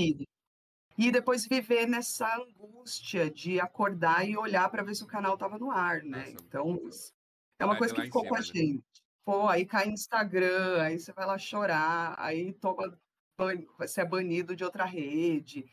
E 0.97 1.11
depois 1.11 1.47
viver 1.47 1.87
nessa 1.87 2.35
angústia 2.37 3.31
de 3.31 3.61
acordar 3.61 4.27
e 4.27 4.37
olhar 4.37 4.71
para 4.71 4.83
ver 4.83 4.95
se 4.95 5.05
o 5.05 5.07
canal 5.07 5.35
estava 5.35 5.59
no 5.59 5.71
ar, 5.71 6.03
né? 6.03 6.31
Nossa, 6.31 6.45
então, 6.47 6.79
é 7.59 7.65
uma 7.67 7.77
coisa 7.77 7.95
que 7.95 8.03
ficou 8.03 8.27
com 8.27 8.35
a 8.35 8.39
né? 8.39 8.45
gente. 8.45 9.02
Pô, 9.25 9.47
aí 9.49 9.65
cai 9.65 9.89
Instagram, 9.89 10.83
aí 10.83 10.99
você 10.99 11.13
vai 11.13 11.27
lá 11.27 11.39
chorar, 11.39 12.15
aí 12.19 12.53
toma 12.55 12.99
você 13.79 14.01
é 14.01 14.05
banido 14.05 14.55
de 14.55 14.65
outra 14.65 14.85
rede. 14.85 15.65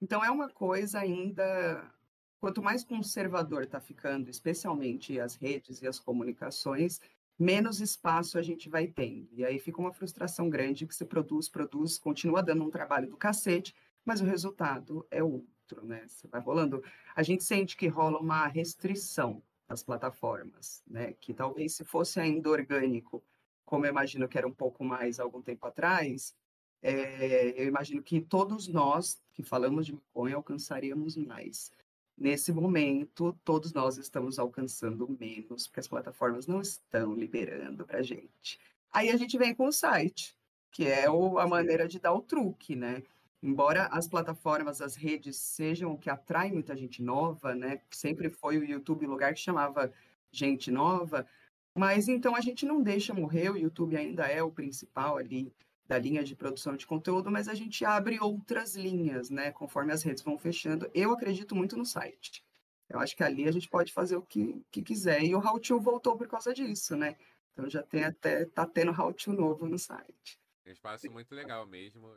Então 0.00 0.24
é 0.24 0.30
uma 0.30 0.48
coisa 0.48 0.98
ainda. 1.00 1.92
Quanto 2.40 2.62
mais 2.62 2.82
conservador 2.84 3.62
está 3.62 3.80
ficando, 3.80 4.28
especialmente 4.28 5.20
as 5.20 5.36
redes 5.36 5.80
e 5.80 5.86
as 5.86 6.00
comunicações, 6.00 7.00
menos 7.38 7.80
espaço 7.80 8.36
a 8.38 8.42
gente 8.42 8.68
vai 8.68 8.88
tendo. 8.88 9.28
E 9.32 9.44
aí 9.44 9.60
fica 9.60 9.80
uma 9.80 9.92
frustração 9.92 10.50
grande 10.50 10.86
que 10.86 10.94
você 10.94 11.04
produz, 11.04 11.48
produz, 11.48 11.98
continua 11.98 12.42
dando 12.42 12.64
um 12.64 12.70
trabalho 12.70 13.08
do 13.08 13.16
cacete, 13.16 13.74
mas 14.04 14.20
o 14.20 14.24
resultado 14.24 15.06
é 15.10 15.22
outro, 15.22 15.84
né? 15.84 16.04
Você 16.08 16.26
vai 16.26 16.40
rolando. 16.40 16.82
A 17.14 17.22
gente 17.22 17.44
sente 17.44 17.76
que 17.76 17.86
rola 17.86 18.18
uma 18.18 18.46
restrição 18.48 19.42
as 19.72 19.82
plataformas, 19.82 20.82
né? 20.86 21.14
Que 21.20 21.32
talvez 21.32 21.74
se 21.74 21.84
fosse 21.84 22.20
ainda 22.20 22.50
orgânico, 22.50 23.22
como 23.64 23.86
eu 23.86 23.90
imagino 23.90 24.28
que 24.28 24.38
era 24.38 24.46
um 24.46 24.52
pouco 24.52 24.84
mais 24.84 25.18
algum 25.18 25.40
tempo 25.40 25.66
atrás, 25.66 26.34
é, 26.82 27.54
eu 27.56 27.66
imagino 27.66 28.02
que 28.02 28.20
todos 28.20 28.68
nós 28.68 29.22
que 29.32 29.42
falamos 29.42 29.86
de 29.86 29.92
maconha 29.94 30.36
alcançaríamos 30.36 31.16
mais. 31.16 31.70
Nesse 32.16 32.52
momento, 32.52 33.36
todos 33.44 33.72
nós 33.72 33.96
estamos 33.96 34.38
alcançando 34.38 35.08
menos, 35.18 35.66
porque 35.66 35.80
as 35.80 35.88
plataformas 35.88 36.46
não 36.46 36.60
estão 36.60 37.14
liberando 37.14 37.86
para 37.86 38.02
gente. 38.02 38.60
Aí 38.92 39.08
a 39.08 39.16
gente 39.16 39.38
vem 39.38 39.54
com 39.54 39.66
o 39.66 39.72
site, 39.72 40.36
que 40.70 40.86
é 40.86 41.08
o, 41.08 41.38
a 41.38 41.46
maneira 41.46 41.88
de 41.88 41.98
dar 41.98 42.12
o 42.12 42.20
truque, 42.20 42.76
né? 42.76 43.02
Embora 43.42 43.86
as 43.86 44.06
plataformas, 44.06 44.80
as 44.80 44.94
redes 44.94 45.36
sejam 45.36 45.92
o 45.92 45.98
que 45.98 46.08
atrai 46.08 46.52
muita 46.52 46.76
gente 46.76 47.02
nova, 47.02 47.54
né? 47.54 47.80
Sempre 47.90 48.30
foi 48.30 48.58
o 48.58 48.64
YouTube 48.64 49.06
o 49.06 49.10
lugar 49.10 49.34
que 49.34 49.40
chamava 49.40 49.92
gente 50.30 50.70
nova, 50.70 51.26
mas 51.74 52.08
então 52.08 52.36
a 52.36 52.40
gente 52.40 52.64
não 52.64 52.82
deixa 52.82 53.12
morrer, 53.12 53.50
o 53.50 53.56
YouTube 53.56 53.96
ainda 53.96 54.26
é 54.26 54.42
o 54.42 54.50
principal 54.50 55.16
ali 55.16 55.52
da 55.86 55.98
linha 55.98 56.22
de 56.22 56.36
produção 56.36 56.76
de 56.76 56.86
conteúdo, 56.86 57.30
mas 57.30 57.48
a 57.48 57.54
gente 57.54 57.84
abre 57.84 58.18
outras 58.20 58.76
linhas, 58.76 59.28
né? 59.28 59.50
Conforme 59.50 59.92
as 59.92 60.02
redes 60.02 60.22
vão 60.22 60.38
fechando. 60.38 60.88
Eu 60.94 61.12
acredito 61.12 61.54
muito 61.54 61.76
no 61.76 61.84
site. 61.84 62.44
Eu 62.88 63.00
acho 63.00 63.16
que 63.16 63.24
ali 63.24 63.48
a 63.48 63.52
gente 63.52 63.68
pode 63.68 63.92
fazer 63.92 64.16
o 64.16 64.22
que, 64.22 64.64
que 64.70 64.82
quiser. 64.82 65.22
E 65.24 65.34
o 65.34 65.38
How 65.38 65.58
To 65.58 65.80
voltou 65.80 66.16
por 66.16 66.28
causa 66.28 66.54
disso, 66.54 66.96
né? 66.96 67.16
Então 67.52 67.68
já 67.68 67.82
tem 67.82 68.04
até, 68.04 68.44
tá 68.44 68.66
tendo 68.66 68.92
How 68.92 69.12
To 69.12 69.32
novo 69.32 69.66
no 69.66 69.78
site. 69.78 70.38
É 70.64 70.70
um 70.70 70.72
espaço 70.72 71.10
muito 71.10 71.34
legal 71.34 71.66
mesmo 71.66 72.08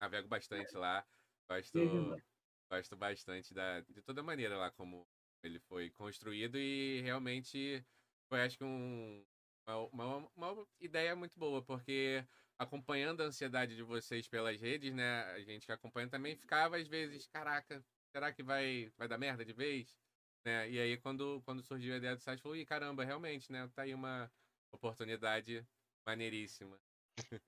navego 0.00 0.28
bastante 0.28 0.76
lá. 0.76 1.06
Gosto, 1.48 1.78
gosto 2.70 2.96
bastante 2.96 3.52
da, 3.54 3.80
de 3.80 4.02
toda 4.02 4.22
maneira 4.22 4.56
lá 4.56 4.70
como 4.70 5.06
ele 5.42 5.58
foi 5.60 5.90
construído 5.90 6.58
e 6.58 7.00
realmente 7.02 7.84
foi, 8.28 8.42
acho 8.42 8.58
que, 8.58 8.64
um, 8.64 9.24
uma, 9.66 9.76
uma, 9.88 10.30
uma 10.36 10.68
ideia 10.80 11.14
muito 11.16 11.38
boa, 11.38 11.62
porque 11.62 12.24
acompanhando 12.58 13.22
a 13.22 13.26
ansiedade 13.26 13.74
de 13.74 13.82
vocês 13.82 14.28
pelas 14.28 14.60
redes, 14.60 14.94
né? 14.94 15.22
A 15.32 15.40
gente 15.40 15.66
que 15.66 15.72
acompanha 15.72 16.08
também 16.08 16.36
ficava 16.36 16.76
às 16.76 16.86
vezes, 16.86 17.26
caraca, 17.26 17.84
será 18.12 18.32
que 18.32 18.42
vai, 18.42 18.92
vai 18.96 19.08
dar 19.08 19.18
merda 19.18 19.44
de 19.44 19.52
vez? 19.52 19.96
Né? 20.44 20.70
E 20.70 20.78
aí 20.80 20.96
quando, 20.98 21.42
quando 21.42 21.62
surgiu 21.62 21.94
a 21.94 21.96
ideia 21.98 22.16
do 22.16 22.20
site, 22.20 22.42
falou, 22.42 22.56
ih, 22.56 22.64
caramba, 22.66 23.04
realmente, 23.04 23.50
né? 23.52 23.68
Tá 23.74 23.82
aí 23.82 23.94
uma 23.94 24.30
oportunidade 24.72 25.66
maneiríssima. 26.06 26.80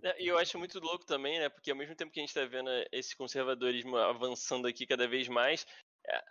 É, 0.03 0.23
e 0.23 0.29
eu 0.29 0.39
acho 0.39 0.59
muito 0.59 0.79
louco 0.81 1.05
também, 1.07 1.39
né? 1.39 1.49
Porque 1.49 1.71
ao 1.71 1.77
mesmo 1.77 1.95
tempo 1.95 2.11
que 2.11 2.21
a 2.21 2.23
gente 2.23 2.31
está 2.31 2.45
vendo 2.45 2.71
esse 2.91 3.17
conservadorismo 3.17 3.97
avançando 3.97 4.67
aqui 4.67 4.87
cada 4.87 5.07
vez 5.07 5.29
mais, 5.29 5.67
é, 6.07 6.25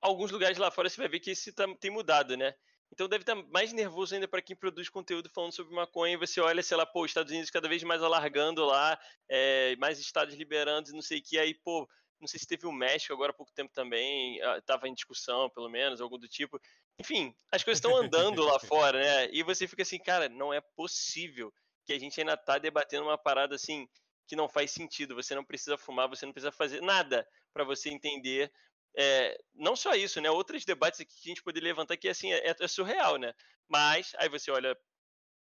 alguns 0.00 0.30
lugares 0.30 0.58
lá 0.58 0.70
fora 0.70 0.88
você 0.88 1.00
vai 1.00 1.08
ver 1.08 1.20
que 1.20 1.30
isso 1.30 1.52
tá, 1.52 1.66
tem 1.76 1.90
mudado, 1.90 2.36
né? 2.36 2.54
Então 2.92 3.08
deve 3.08 3.22
estar 3.22 3.34
tá 3.34 3.42
mais 3.50 3.72
nervoso 3.72 4.14
ainda 4.14 4.28
para 4.28 4.42
quem 4.42 4.54
produz 4.54 4.88
conteúdo 4.88 5.28
falando 5.30 5.52
sobre 5.52 5.74
maconha. 5.74 6.14
E 6.14 6.18
você 6.18 6.40
olha, 6.40 6.62
sei 6.62 6.76
lá, 6.76 6.86
pô, 6.86 7.04
Estados 7.04 7.32
Unidos 7.32 7.50
cada 7.50 7.68
vez 7.68 7.82
mais 7.82 8.02
alargando 8.02 8.64
lá, 8.64 8.98
é, 9.28 9.74
mais 9.76 9.98
estados 9.98 10.34
liberando 10.34 10.90
e 10.90 10.92
não 10.92 11.02
sei 11.02 11.18
o 11.18 11.22
que. 11.22 11.38
Aí, 11.38 11.54
pô, 11.54 11.88
não 12.20 12.28
sei 12.28 12.38
se 12.38 12.46
teve 12.46 12.66
o 12.66 12.72
México 12.72 13.12
agora 13.12 13.32
há 13.32 13.34
pouco 13.34 13.52
tempo 13.52 13.72
também, 13.72 14.38
estava 14.56 14.88
em 14.88 14.94
discussão, 14.94 15.50
pelo 15.50 15.68
menos, 15.68 16.00
algo 16.00 16.16
do 16.16 16.28
tipo. 16.28 16.60
Enfim, 17.00 17.34
as 17.50 17.64
coisas 17.64 17.78
estão 17.78 17.96
andando 17.96 18.44
lá 18.44 18.60
fora, 18.60 19.00
né? 19.00 19.28
E 19.32 19.42
você 19.42 19.66
fica 19.66 19.82
assim, 19.82 19.98
cara, 19.98 20.28
não 20.28 20.52
é 20.52 20.60
possível 20.60 21.52
que 21.84 21.92
a 21.92 21.98
gente 21.98 22.20
ainda 22.20 22.36
tá 22.36 22.58
debatendo 22.58 23.04
uma 23.04 23.18
parada 23.18 23.54
assim 23.54 23.88
que 24.26 24.36
não 24.36 24.48
faz 24.48 24.70
sentido. 24.70 25.14
Você 25.14 25.34
não 25.34 25.44
precisa 25.44 25.76
fumar, 25.76 26.08
você 26.08 26.24
não 26.24 26.32
precisa 26.32 26.52
fazer 26.52 26.80
nada 26.80 27.26
para 27.52 27.64
você 27.64 27.90
entender. 27.90 28.52
É, 28.96 29.38
não 29.54 29.74
só 29.74 29.94
isso, 29.94 30.20
né? 30.20 30.30
Outros 30.30 30.64
debates 30.64 31.00
aqui 31.00 31.14
que 31.14 31.28
a 31.28 31.32
gente 31.32 31.42
poderia 31.42 31.68
levantar 31.68 31.96
que 31.96 32.08
assim 32.08 32.32
é, 32.32 32.54
é 32.58 32.68
surreal, 32.68 33.16
né? 33.16 33.34
Mas 33.68 34.12
aí 34.18 34.28
você 34.28 34.50
olha 34.50 34.76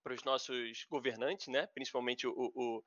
para 0.02 0.14
os 0.14 0.24
nossos 0.24 0.84
governantes, 0.90 1.48
né? 1.48 1.66
Principalmente 1.68 2.26
o, 2.26 2.34
o, 2.36 2.84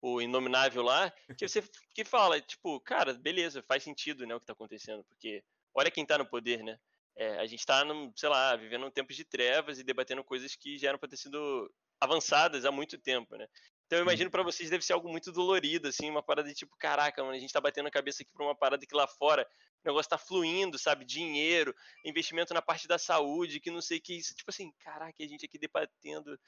o 0.00 0.20
inominável 0.20 0.82
lá, 0.82 1.12
que 1.36 1.46
você 1.46 1.62
que 1.94 2.04
fala 2.04 2.40
tipo, 2.40 2.80
cara, 2.80 3.14
beleza, 3.14 3.62
faz 3.62 3.82
sentido, 3.82 4.26
né? 4.26 4.34
O 4.34 4.38
que 4.38 4.44
está 4.44 4.52
acontecendo, 4.52 5.04
porque 5.04 5.42
olha 5.74 5.90
quem 5.90 6.02
está 6.02 6.18
no 6.18 6.26
poder, 6.26 6.62
né? 6.62 6.78
É, 7.16 7.38
a 7.38 7.46
gente 7.46 7.60
está, 7.60 7.82
sei 8.14 8.28
lá, 8.28 8.54
vivendo 8.54 8.86
um 8.86 8.90
tempo 8.90 9.12
de 9.12 9.24
trevas 9.24 9.78
e 9.78 9.84
debatendo 9.84 10.22
coisas 10.22 10.54
que 10.54 10.78
já 10.78 10.90
eram 10.90 10.98
para 10.98 11.08
ter 11.08 11.16
sido 11.16 11.68
avançadas 12.00 12.64
há 12.64 12.72
muito 12.72 12.98
tempo, 12.98 13.36
né? 13.36 13.46
Então 13.86 13.98
eu 13.98 14.02
imagino 14.02 14.30
para 14.30 14.42
vocês 14.42 14.68
deve 14.68 14.84
ser 14.84 14.92
algo 14.92 15.08
muito 15.08 15.32
dolorido, 15.32 15.88
assim, 15.88 16.10
uma 16.10 16.22
parada 16.22 16.46
de 16.46 16.54
tipo, 16.54 16.76
caraca, 16.76 17.22
mano, 17.22 17.34
a 17.34 17.38
gente 17.38 17.52
tá 17.52 17.60
batendo 17.60 17.86
a 17.88 17.90
cabeça 17.90 18.22
aqui 18.22 18.30
pra 18.32 18.44
uma 18.44 18.54
parada 18.54 18.86
que 18.86 18.94
lá 18.94 19.06
fora 19.06 19.48
o 19.82 19.88
negócio 19.88 20.10
tá 20.10 20.18
fluindo, 20.18 20.78
sabe? 20.78 21.06
Dinheiro, 21.06 21.74
investimento 22.04 22.52
na 22.52 22.60
parte 22.60 22.86
da 22.86 22.98
saúde, 22.98 23.60
que 23.60 23.70
não 23.70 23.80
sei 23.80 23.96
o 23.96 24.02
que 24.02 24.14
isso. 24.18 24.34
Tipo 24.34 24.50
assim, 24.50 24.70
caraca, 24.80 25.14
a 25.18 25.26
gente 25.26 25.46
aqui 25.46 25.58
debatendo 25.58 26.38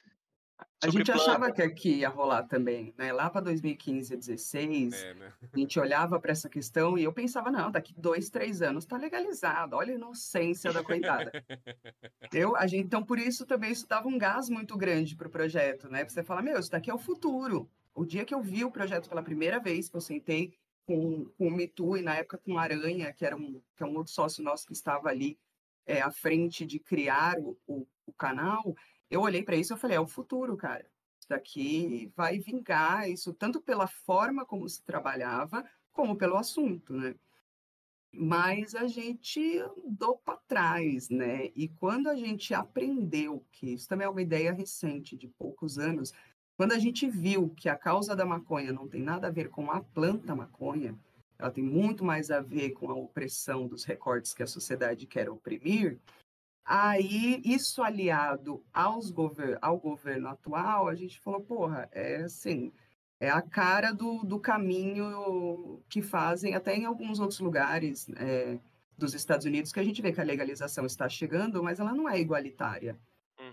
a 0.83 0.89
gente 0.89 1.11
achava 1.11 1.51
que 1.51 1.61
aqui 1.61 1.99
ia 1.99 2.09
rolar 2.09 2.43
também, 2.43 2.93
né? 2.97 3.13
Lá 3.13 3.29
para 3.29 3.41
2015, 3.41 4.15
2016, 4.15 4.93
é, 4.93 5.13
né? 5.13 5.33
a 5.53 5.57
gente 5.57 5.79
olhava 5.79 6.19
para 6.19 6.31
essa 6.31 6.49
questão 6.49 6.97
e 6.97 7.03
eu 7.03 7.13
pensava, 7.13 7.51
não, 7.51 7.69
daqui 7.69 7.93
dois, 7.95 8.29
três 8.29 8.61
anos 8.61 8.83
está 8.83 8.97
legalizado. 8.97 9.75
Olha 9.75 9.93
a 9.93 9.95
inocência 9.95 10.73
da 10.73 10.83
coitada. 10.83 11.31
eu, 12.33 12.55
a 12.55 12.65
gente, 12.65 12.85
então, 12.85 13.03
por 13.03 13.19
isso 13.19 13.45
também 13.45 13.71
isso 13.71 13.87
dava 13.87 14.07
um 14.07 14.17
gás 14.17 14.49
muito 14.49 14.75
grande 14.75 15.15
para 15.15 15.27
o 15.27 15.31
projeto, 15.31 15.87
né? 15.87 16.03
Pra 16.03 16.13
você 16.13 16.23
falar, 16.23 16.41
meu, 16.41 16.59
isso 16.59 16.71
daqui 16.71 16.89
é 16.89 16.93
o 16.93 16.97
futuro. 16.97 17.69
O 17.93 18.03
dia 18.03 18.25
que 18.25 18.33
eu 18.33 18.41
vi 18.41 18.65
o 18.65 18.71
projeto 18.71 19.07
pela 19.07 19.21
primeira 19.21 19.59
vez, 19.59 19.87
que 19.87 19.95
eu 19.95 20.01
sentei 20.01 20.53
com, 20.85 21.25
com 21.37 21.47
o 21.47 21.51
Mitu 21.51 21.95
e 21.97 22.01
na 22.01 22.15
época 22.15 22.39
com 22.39 22.53
o 22.53 22.57
Aranha, 22.57 23.13
que 23.13 23.25
era 23.25 23.35
um, 23.35 23.61
que 23.75 23.83
é 23.83 23.85
um 23.85 23.95
outro 23.95 24.11
sócio 24.11 24.43
nosso 24.43 24.65
que 24.65 24.73
estava 24.73 25.09
ali 25.09 25.37
é, 25.85 26.01
à 26.01 26.09
frente 26.09 26.65
de 26.65 26.79
criar 26.79 27.37
o, 27.37 27.57
o, 27.67 27.87
o 28.05 28.13
canal, 28.13 28.75
eu 29.11 29.21
olhei 29.21 29.43
para 29.43 29.57
isso 29.57 29.73
e 29.73 29.77
falei, 29.77 29.97
é 29.97 29.99
o 29.99 30.07
futuro, 30.07 30.55
cara. 30.55 30.85
Isso 31.19 31.27
daqui 31.29 32.11
vai 32.15 32.39
vingar, 32.39 33.09
isso 33.09 33.33
tanto 33.33 33.61
pela 33.61 33.85
forma 33.85 34.45
como 34.45 34.67
se 34.67 34.81
trabalhava, 34.81 35.69
como 35.91 36.15
pelo 36.15 36.37
assunto, 36.37 36.93
né? 36.93 37.13
Mas 38.13 38.73
a 38.73 38.87
gente 38.87 39.59
andou 39.59 40.17
para 40.17 40.37
trás, 40.47 41.09
né? 41.09 41.51
E 41.55 41.67
quando 41.67 42.07
a 42.07 42.15
gente 42.15 42.53
aprendeu, 42.53 43.45
que 43.51 43.73
isso 43.73 43.87
também 43.87 44.07
é 44.07 44.09
uma 44.09 44.21
ideia 44.21 44.51
recente, 44.53 45.15
de 45.15 45.27
poucos 45.27 45.77
anos, 45.77 46.13
quando 46.57 46.71
a 46.73 46.79
gente 46.79 47.09
viu 47.09 47.49
que 47.49 47.67
a 47.67 47.75
causa 47.75 48.15
da 48.15 48.25
maconha 48.25 48.71
não 48.71 48.87
tem 48.87 49.01
nada 49.01 49.27
a 49.27 49.31
ver 49.31 49.49
com 49.49 49.71
a 49.71 49.81
planta 49.81 50.35
maconha, 50.35 50.97
ela 51.37 51.51
tem 51.51 51.63
muito 51.63 52.05
mais 52.05 52.31
a 52.31 52.39
ver 52.39 52.71
com 52.71 52.89
a 52.89 52.93
opressão 52.93 53.67
dos 53.67 53.83
recortes 53.83 54.33
que 54.33 54.43
a 54.43 54.47
sociedade 54.47 55.07
quer 55.07 55.29
oprimir, 55.29 55.99
aí 56.65 57.41
isso 57.43 57.81
aliado 57.83 58.63
aos 58.73 59.11
gover 59.11 59.57
ao 59.61 59.77
governo 59.77 60.29
atual, 60.29 60.87
a 60.87 60.95
gente 60.95 61.19
falou, 61.19 61.41
porra, 61.41 61.89
é 61.91 62.17
assim, 62.17 62.71
é 63.19 63.29
a 63.29 63.41
cara 63.41 63.91
do, 63.91 64.23
do 64.23 64.39
caminho 64.39 65.81
que 65.89 66.01
fazem 66.01 66.55
até 66.55 66.75
em 66.75 66.85
alguns 66.85 67.19
outros 67.19 67.39
lugares 67.39 68.07
é, 68.15 68.59
dos 68.97 69.13
Estados 69.13 69.45
Unidos, 69.45 69.71
que 69.71 69.79
a 69.79 69.83
gente 69.83 70.01
vê 70.01 70.11
que 70.11 70.21
a 70.21 70.25
legalização 70.25 70.85
está 70.85 71.07
chegando, 71.09 71.63
mas 71.63 71.79
ela 71.79 71.93
não 71.93 72.09
é 72.09 72.19
igualitária, 72.19 72.97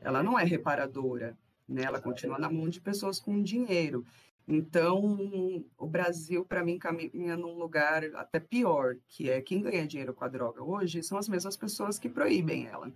ela 0.03 0.23
não 0.23 0.39
é 0.39 0.45
reparadora 0.45 1.37
né? 1.69 1.83
Ela 1.83 2.01
continua 2.01 2.39
na 2.39 2.51
mão 2.51 2.69
de 2.69 2.81
pessoas 2.81 3.21
com 3.21 3.43
dinheiro. 3.43 4.05
Então, 4.49 5.63
o 5.77 5.87
Brasil, 5.87 6.43
para 6.43 6.65
mim, 6.65 6.79
caminha 6.79 7.37
num 7.37 7.59
lugar 7.59 8.03
até 8.15 8.41
pior, 8.41 8.97
que 9.07 9.29
é 9.29 9.43
quem 9.43 9.61
ganha 9.61 9.87
dinheiro 9.87 10.15
com 10.15 10.25
a 10.25 10.29
droga 10.29 10.65
hoje 10.65 11.03
são 11.03 11.19
as 11.19 11.29
mesmas 11.29 11.55
pessoas 11.55 11.99
que 11.99 12.09
proíbem 12.09 12.67
ela. 12.67 12.91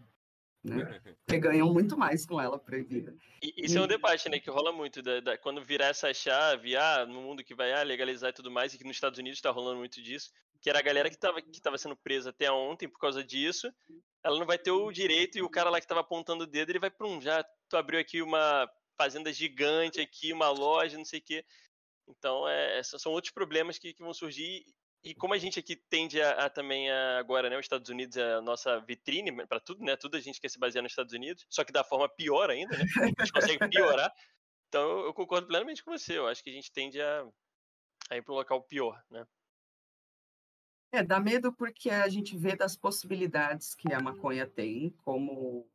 Né? 0.64 0.76
que 1.28 1.38
ganham 1.38 1.70
muito 1.70 1.94
mais 1.94 2.24
com 2.24 2.40
ela 2.40 2.58
proibida. 2.58 3.14
E, 3.42 3.66
isso 3.66 3.76
e... 3.76 3.78
é 3.78 3.82
um 3.82 3.86
debate, 3.86 4.30
né, 4.30 4.38
que 4.38 4.48
rola 4.48 4.72
muito, 4.72 5.02
da, 5.02 5.20
da, 5.20 5.36
quando 5.36 5.62
virar 5.62 5.88
essa 5.88 6.14
chave, 6.14 6.74
ah, 6.74 7.04
no 7.04 7.20
mundo 7.20 7.44
que 7.44 7.54
vai 7.54 7.70
ah, 7.74 7.82
legalizar 7.82 8.30
e 8.30 8.34
tudo 8.34 8.50
mais, 8.50 8.72
e 8.72 8.78
que 8.78 8.84
nos 8.84 8.96
Estados 8.96 9.18
Unidos 9.18 9.38
está 9.38 9.50
rolando 9.50 9.78
muito 9.78 10.00
disso, 10.00 10.30
que 10.58 10.70
era 10.70 10.78
a 10.78 10.82
galera 10.82 11.10
que 11.10 11.16
estava 11.16 11.42
que 11.42 11.60
tava 11.60 11.76
sendo 11.76 11.96
presa 11.96 12.30
até 12.30 12.50
ontem 12.50 12.88
por 12.88 12.98
causa 12.98 13.22
disso, 13.22 13.70
ela 14.24 14.38
não 14.38 14.46
vai 14.46 14.56
ter 14.56 14.70
o 14.70 14.90
direito, 14.90 15.36
e 15.36 15.42
o 15.42 15.50
cara 15.50 15.68
lá 15.68 15.78
que 15.78 15.84
estava 15.84 16.00
apontando 16.00 16.44
o 16.44 16.46
dedo, 16.46 16.70
ele 16.70 16.78
vai, 16.78 16.90
prum, 16.90 17.20
já 17.20 17.44
tu 17.68 17.76
abriu 17.76 18.00
aqui 18.00 18.22
uma 18.22 18.70
fazenda 18.96 19.32
gigante 19.32 20.00
aqui, 20.00 20.32
uma 20.32 20.48
loja, 20.50 20.98
não 20.98 21.04
sei 21.04 21.20
o 21.20 21.22
quê. 21.22 21.44
Então, 22.08 22.48
é, 22.48 22.82
são 22.82 23.12
outros 23.12 23.32
problemas 23.32 23.78
que, 23.78 23.92
que 23.92 24.02
vão 24.02 24.12
surgir. 24.12 24.64
E 25.04 25.14
como 25.14 25.34
a 25.34 25.38
gente 25.38 25.58
aqui 25.58 25.76
tende 25.76 26.20
a, 26.20 26.46
a 26.46 26.50
também 26.50 26.90
a, 26.90 27.18
agora, 27.18 27.50
né, 27.50 27.56
os 27.56 27.64
Estados 27.64 27.88
Unidos 27.88 28.16
é 28.16 28.34
a 28.34 28.40
nossa 28.40 28.78
vitrine 28.80 29.46
para 29.46 29.58
tudo, 29.58 29.82
né? 29.82 29.96
Tudo 29.96 30.16
a 30.16 30.20
gente 30.20 30.40
quer 30.40 30.48
se 30.48 30.58
basear 30.58 30.82
nos 30.82 30.92
Estados 30.92 31.12
Unidos, 31.12 31.44
só 31.50 31.64
que 31.64 31.72
da 31.72 31.82
forma 31.82 32.08
pior 32.08 32.50
ainda, 32.50 32.76
né? 32.76 32.84
A 33.00 33.06
gente 33.06 33.32
consegue 33.32 33.68
piorar. 33.68 34.12
Então, 34.68 35.00
eu 35.00 35.12
concordo 35.12 35.46
plenamente 35.46 35.82
com 35.82 35.90
você. 35.90 36.18
Eu 36.18 36.26
acho 36.28 36.42
que 36.42 36.50
a 36.50 36.52
gente 36.52 36.72
tende 36.72 37.00
a, 37.00 37.26
a 38.10 38.16
ir 38.16 38.22
para 38.22 38.32
o 38.32 38.36
local 38.36 38.62
pior, 38.62 39.02
né? 39.10 39.26
É, 40.94 41.02
dá 41.02 41.18
medo 41.18 41.52
porque 41.52 41.88
a 41.88 42.08
gente 42.08 42.36
vê 42.36 42.54
das 42.54 42.76
possibilidades 42.76 43.74
que 43.74 43.92
a 43.92 44.00
maconha 44.00 44.46
tem, 44.46 44.90
como 45.04 45.66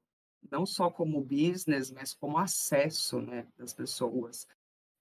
não 0.50 0.66
só 0.66 0.90
como 0.90 1.22
business, 1.22 1.92
mas 1.92 2.14
como 2.14 2.38
acesso 2.38 3.22
né, 3.22 3.48
das 3.58 3.74
pessoas. 3.74 4.48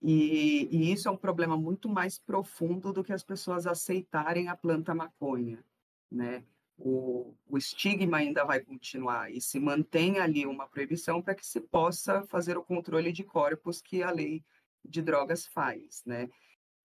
E, 0.03 0.68
e, 0.70 0.92
isso 0.92 1.09
é 1.09 1.11
um 1.11 1.16
problema 1.16 1.57
muito 1.57 1.88
mais 1.88 2.18
profundo 2.18 2.92
do 2.92 3.03
que 3.03 3.12
as 3.12 3.22
pessoas 3.22 3.66
aceitarem 3.66 4.49
a 4.49 4.57
planta 4.57 4.94
maconha, 4.94 5.64
né? 6.11 6.44
O, 6.79 7.35
o 7.49 7.57
estigma 7.57 8.18
ainda 8.18 8.44
vai 8.44 8.61
continuar 8.61 9.33
e 9.33 9.40
se 9.40 9.59
mantém 9.59 10.18
ali 10.18 10.44
uma 10.44 10.68
proibição 10.68 11.22
para 11.22 11.35
que 11.35 11.46
se 11.46 11.59
possa 11.59 12.22
fazer 12.25 12.59
o 12.59 12.62
controle 12.62 13.11
de 13.12 13.25
corpos 13.25 13.81
que 13.81 14.03
a 14.03 14.11
lei 14.11 14.44
de 14.85 15.01
drogas 15.01 15.46
faz, 15.46 16.03
né? 16.05 16.29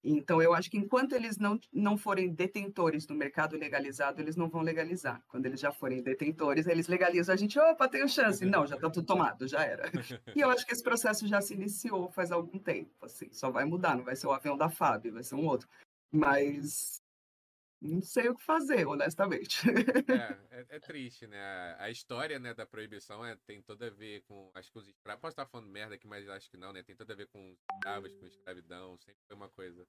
Então, 0.03 0.41
eu 0.41 0.53
acho 0.53 0.69
que 0.69 0.77
enquanto 0.77 1.13
eles 1.13 1.37
não, 1.37 1.59
não 1.71 1.95
forem 1.97 2.33
detentores 2.33 3.05
do 3.05 3.13
mercado 3.13 3.55
legalizado, 3.55 4.19
eles 4.19 4.35
não 4.35 4.49
vão 4.49 4.61
legalizar. 4.61 5.23
Quando 5.27 5.45
eles 5.45 5.59
já 5.59 5.71
forem 5.71 6.01
detentores, 6.01 6.65
eles 6.65 6.87
legalizam. 6.87 7.33
A 7.33 7.37
gente, 7.37 7.59
opa, 7.59 7.87
tenho 7.87 8.09
chance. 8.09 8.43
Não, 8.45 8.65
já 8.65 8.75
está 8.75 8.89
tudo 8.89 9.05
tomado, 9.05 9.47
já 9.47 9.63
era. 9.63 9.91
E 10.35 10.39
eu 10.39 10.49
acho 10.49 10.65
que 10.65 10.73
esse 10.73 10.83
processo 10.83 11.27
já 11.27 11.41
se 11.41 11.53
iniciou 11.53 12.09
faz 12.11 12.31
algum 12.31 12.57
tempo. 12.57 12.91
Assim, 13.05 13.31
só 13.31 13.51
vai 13.51 13.65
mudar, 13.65 13.95
não 13.95 14.03
vai 14.03 14.15
ser 14.15 14.27
o 14.27 14.31
avião 14.31 14.57
da 14.57 14.69
FAB, 14.69 15.11
vai 15.11 15.23
ser 15.23 15.35
um 15.35 15.45
outro. 15.45 15.67
Mas 16.11 17.00
não 17.81 18.01
sei 18.01 18.29
o 18.29 18.35
que 18.35 18.43
fazer, 18.43 18.85
honestamente. 18.87 19.61
É, 19.67 19.71
é, 20.51 20.65
é, 20.69 20.79
triste, 20.79 21.25
né? 21.25 21.75
A 21.79 21.89
história 21.89 22.37
né, 22.37 22.53
da 22.53 22.65
proibição 22.65 23.25
é, 23.25 23.35
tem 23.47 23.61
tudo 23.61 23.83
a 23.83 23.89
ver 23.89 24.21
com. 24.21 24.51
Acho 24.53 24.71
que 24.71 24.77
os 24.77 24.87
escravos. 24.87 25.19
Posso 25.19 25.33
estar 25.33 25.47
falando 25.47 25.67
merda 25.67 25.95
aqui, 25.95 26.07
mas 26.07 26.29
acho 26.29 26.49
que 26.49 26.57
não, 26.57 26.71
né? 26.71 26.83
Tem 26.83 26.95
tudo 26.95 27.11
a 27.11 27.15
ver 27.15 27.27
com 27.27 27.55
escravos, 27.73 28.13
com 28.13 28.27
escravidão. 28.27 28.97
Sempre 28.97 29.21
foi 29.27 29.35
uma 29.35 29.49
coisa 29.49 29.87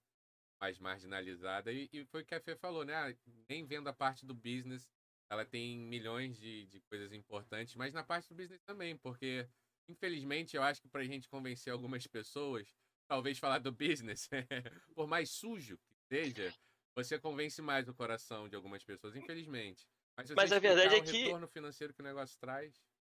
mais 0.58 0.78
marginalizada. 0.78 1.70
E, 1.70 1.90
e 1.92 2.04
foi 2.06 2.22
o 2.22 2.24
que 2.24 2.34
a 2.34 2.40
Fê 2.40 2.56
falou, 2.56 2.84
né? 2.84 2.94
Ah, 2.94 3.14
nem 3.48 3.66
vendo 3.66 3.88
a 3.88 3.92
parte 3.92 4.24
do 4.24 4.34
business, 4.34 4.88
ela 5.28 5.44
tem 5.44 5.78
milhões 5.78 6.38
de, 6.38 6.66
de 6.66 6.80
coisas 6.82 7.12
importantes, 7.12 7.74
mas 7.74 7.92
na 7.92 8.02
parte 8.02 8.28
do 8.28 8.34
business 8.34 8.62
também, 8.62 8.96
porque, 8.96 9.46
infelizmente, 9.88 10.56
eu 10.56 10.62
acho 10.62 10.80
que 10.80 10.88
pra 10.88 11.04
gente 11.04 11.28
convencer 11.28 11.72
algumas 11.72 12.06
pessoas, 12.06 12.74
talvez 13.06 13.38
falar 13.38 13.58
do 13.58 13.72
business, 13.72 14.30
por 14.94 15.06
mais 15.06 15.30
sujo 15.30 15.76
que 15.78 15.94
seja 16.08 16.54
você 16.94 17.18
convence 17.18 17.60
mais 17.62 17.88
o 17.88 17.94
coração 17.94 18.48
de 18.48 18.56
algumas 18.56 18.84
pessoas, 18.84 19.16
infelizmente. 19.16 19.86
Mas, 20.16 20.30
mas 20.30 20.52
a 20.52 20.58
verdade 20.58 20.94
é 20.94 21.00
que. 21.00 21.22
O 21.22 21.24
retorno 21.24 21.48
financeiro 21.48 21.94
que 21.94 22.00
o 22.00 22.04
negócio 22.04 22.38
traz. 22.38 22.74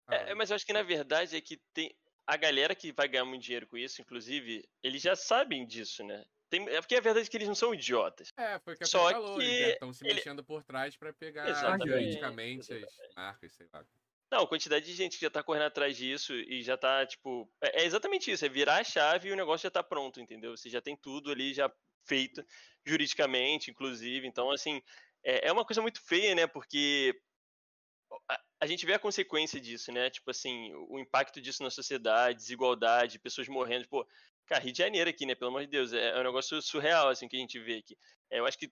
É, 0.09 0.35
mas 0.35 0.51
eu 0.51 0.57
acho 0.57 0.65
que 0.65 0.73
na 0.73 0.83
verdade 0.83 1.37
é 1.37 1.41
que 1.41 1.57
tem. 1.75 1.95
A 2.27 2.37
galera 2.37 2.75
que 2.75 2.93
vai 2.93 3.07
ganhar 3.07 3.25
muito 3.25 3.43
dinheiro 3.43 3.67
com 3.67 3.77
isso, 3.77 4.01
inclusive, 4.01 4.69
eles 4.83 5.01
já 5.01 5.15
sabem 5.15 5.65
disso, 5.65 6.03
né? 6.03 6.25
Tem, 6.49 6.69
é 6.69 6.81
porque 6.81 6.97
a 6.97 7.01
verdade 7.01 7.27
é 7.27 7.31
que 7.31 7.37
eles 7.37 7.49
não 7.49 7.55
são 7.55 7.75
idiotas. 7.75 8.33
É, 8.37 8.59
foi 8.61 8.75
o 8.75 8.77
que 8.77 8.85
a 8.85 8.87
Só 8.87 9.11
falou, 9.11 9.39
que 9.39 9.45
eles 9.45 9.73
estão 9.75 9.93
se 9.93 10.05
ele... 10.05 10.15
mexendo 10.15 10.45
por 10.45 10.63
trás 10.65 10.97
para 10.97 11.13
pegar 11.13 11.47
juridicamente 11.79 12.73
as 12.73 13.15
marcas, 13.15 13.53
sei 13.53 13.69
lá. 13.73 13.85
Não, 14.31 14.41
a 14.43 14.47
quantidade 14.49 14.85
de 14.85 14.93
gente 14.93 15.19
que 15.19 15.25
já 15.25 15.31
tá 15.31 15.43
correndo 15.43 15.67
atrás 15.67 15.97
disso 15.97 16.35
e 16.35 16.63
já 16.63 16.77
tá, 16.77 17.07
tipo. 17.07 17.49
É, 17.61 17.83
é 17.83 17.85
exatamente 17.85 18.31
isso, 18.31 18.45
é 18.45 18.49
virar 18.49 18.81
a 18.81 18.85
chave 18.85 19.29
e 19.29 19.33
o 19.33 19.37
negócio 19.37 19.65
já 19.65 19.71
tá 19.71 19.85
pronto, 19.85 20.21
entendeu? 20.21 20.57
Você 20.57 20.69
já 20.69 20.81
tem 20.81 20.97
tudo 20.97 21.31
ali 21.31 21.55
já 21.55 21.71
feito 22.05 22.45
juridicamente, 22.87 23.71
inclusive. 23.71 24.27
Então, 24.27 24.51
assim, 24.51 24.81
é, 25.25 25.49
é 25.49 25.53
uma 25.53 25.65
coisa 25.65 25.83
muito 25.83 26.01
feia, 26.01 26.35
né? 26.35 26.47
Porque 26.47 27.19
a, 28.29 28.41
a, 28.61 28.67
gente 28.67 28.87
vê 28.87 28.95
a 28.95 28.99
consequência 28.99 29.61
disso, 29.61 29.93
né? 29.93 30.09
Tipo 30.09 30.31
assim, 30.31 30.73
o 30.89 30.99
impacto 30.99 31.41
disso 31.41 31.63
na 31.63 31.71
sociedade, 31.71 32.39
desigualdade, 32.39 33.19
pessoas 33.19 33.49
morrendo. 33.49 33.89
Pô, 33.89 34.07
cara, 34.47 34.63
Rio 34.63 34.73
de 34.73 34.79
Janeiro 34.79 35.11
aqui, 35.11 35.27
né? 35.27 35.35
Pelo 35.35 35.51
amor 35.51 35.63
de 35.63 35.71
Deus, 35.71 35.93
é, 35.93 36.11
é 36.11 36.21
um 36.21 36.25
negócio 36.25 36.63
surreal, 36.63 37.09
assim, 37.09 37.29
que 37.29 37.37
a 37.37 37.41
gente 37.41 37.59
vê 37.59 37.79
aqui. 37.79 37.97
É, 38.31 38.39
eu 38.39 38.47
acho 38.47 38.59
que 38.59 38.71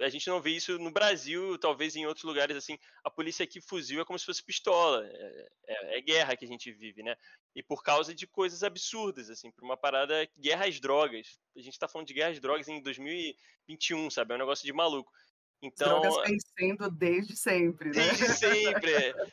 a 0.00 0.08
gente 0.08 0.28
não 0.28 0.40
vê 0.40 0.50
isso 0.50 0.78
no 0.78 0.90
Brasil, 0.90 1.58
talvez 1.58 1.96
em 1.96 2.06
outros 2.06 2.24
lugares 2.24 2.56
assim. 2.56 2.78
A 3.02 3.10
polícia 3.10 3.44
aqui 3.44 3.60
fuzil 3.60 4.00
é 4.00 4.04
como 4.04 4.18
se 4.18 4.26
fosse 4.26 4.44
pistola. 4.44 5.06
É, 5.06 5.48
é, 5.66 5.98
é 5.98 6.00
guerra 6.00 6.36
que 6.36 6.44
a 6.44 6.48
gente 6.48 6.70
vive, 6.72 7.02
né? 7.02 7.16
E 7.54 7.62
por 7.62 7.82
causa 7.82 8.14
de 8.14 8.26
coisas 8.26 8.62
absurdas, 8.62 9.30
assim, 9.30 9.50
por 9.50 9.64
uma 9.64 9.76
parada 9.76 10.28
guerra 10.38 10.66
às 10.66 10.78
drogas. 10.78 11.38
A 11.56 11.60
gente 11.60 11.78
tá 11.78 11.88
falando 11.88 12.06
de 12.06 12.14
guerra 12.14 12.30
às 12.30 12.40
drogas 12.40 12.68
em 12.68 12.82
2021, 12.82 14.10
sabe? 14.10 14.32
É 14.32 14.36
um 14.36 14.40
negócio 14.40 14.66
de 14.66 14.72
maluco. 14.72 15.10
Então, 15.62 16.00
drogas 16.00 16.28
vencendo 16.28 16.90
desde 16.90 17.36
sempre, 17.36 17.90
né? 17.90 17.94
Desde 17.94 18.28
sempre. 18.34 18.92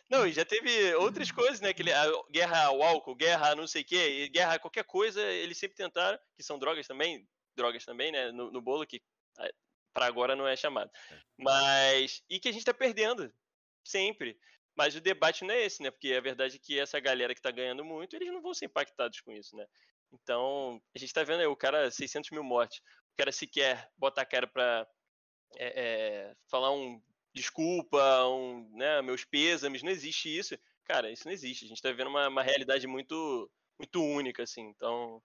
não, 0.10 0.28
e 0.28 0.32
já 0.32 0.46
teve 0.46 0.94
outras 0.96 1.32
coisas, 1.32 1.60
né? 1.60 1.70
Aquele, 1.70 1.92
a 1.92 2.06
guerra 2.32 2.66
ao 2.66 2.82
álcool, 2.82 3.16
guerra 3.16 3.52
a 3.52 3.56
não 3.56 3.68
sei 3.68 3.82
o 3.82 3.86
quê, 3.86 4.30
guerra 4.30 4.54
a 4.54 4.60
qualquer 4.60 4.84
coisa, 4.86 5.22
eles 5.22 5.58
sempre 5.58 5.76
tentaram, 5.76 6.20
que 6.38 6.44
são 6.44 6.60
drogas 6.60 6.88
também, 6.88 7.28
drogas 7.58 7.84
também, 7.84 8.12
né? 8.12 8.32
No, 8.32 8.52
no 8.52 8.62
bolo, 8.62 8.86
que 8.86 9.02
para 9.94 10.06
agora 10.06 10.36
não 10.36 10.48
é 10.48 10.56
chamado. 10.56 10.92
É. 11.12 11.20
Mas. 11.38 12.24
E 12.30 12.40
que 12.40 12.50
a 12.50 12.52
gente 12.52 12.62
está 12.62 12.74
perdendo. 12.74 13.32
Sempre. 13.84 14.38
Mas 14.76 14.96
o 14.96 15.02
debate 15.02 15.44
não 15.44 15.54
é 15.54 15.66
esse, 15.66 15.82
né? 15.84 15.92
Porque 15.92 16.14
a 16.14 16.22
verdade 16.22 16.56
é 16.56 16.60
que 16.60 16.80
essa 16.80 17.00
galera 17.00 17.34
que 17.34 17.40
está 17.40 17.52
ganhando 17.52 17.84
muito, 17.84 18.16
eles 18.16 18.32
não 18.32 18.42
vão 18.42 18.54
ser 18.54 18.66
impactados 18.66 19.20
com 19.22 19.32
isso, 19.32 19.56
né? 19.56 19.66
Então, 20.12 20.82
a 20.96 20.98
gente 20.98 21.10
está 21.10 21.24
vendo 21.24 21.42
aí 21.42 21.48
o 21.48 21.56
cara, 21.56 21.92
600 21.92 22.32
mil 22.32 22.44
mortes. 22.44 22.80
O 23.14 23.18
cara 23.18 23.32
sequer 23.32 23.90
bota 23.98 24.22
a 24.22 24.26
cara 24.26 24.48
para 24.48 24.88
é, 25.58 25.82
é, 26.30 26.36
falar 26.50 26.72
um 26.72 27.02
desculpa, 27.34 28.26
um, 28.26 28.70
né, 28.76 29.02
meus 29.02 29.24
pêsames, 29.24 29.84
não 29.84 29.92
existe 29.92 30.36
isso. 30.36 30.58
Cara, 30.86 31.12
isso 31.12 31.26
não 31.26 31.32
existe. 31.32 31.66
A 31.66 31.68
gente 31.68 31.78
está 31.78 31.92
vendo 31.92 32.10
uma, 32.10 32.28
uma 32.28 32.42
realidade 32.42 32.88
muito, 32.88 33.50
muito 33.78 34.04
única, 34.04 34.44
assim. 34.44 34.62
Então, 34.62 35.22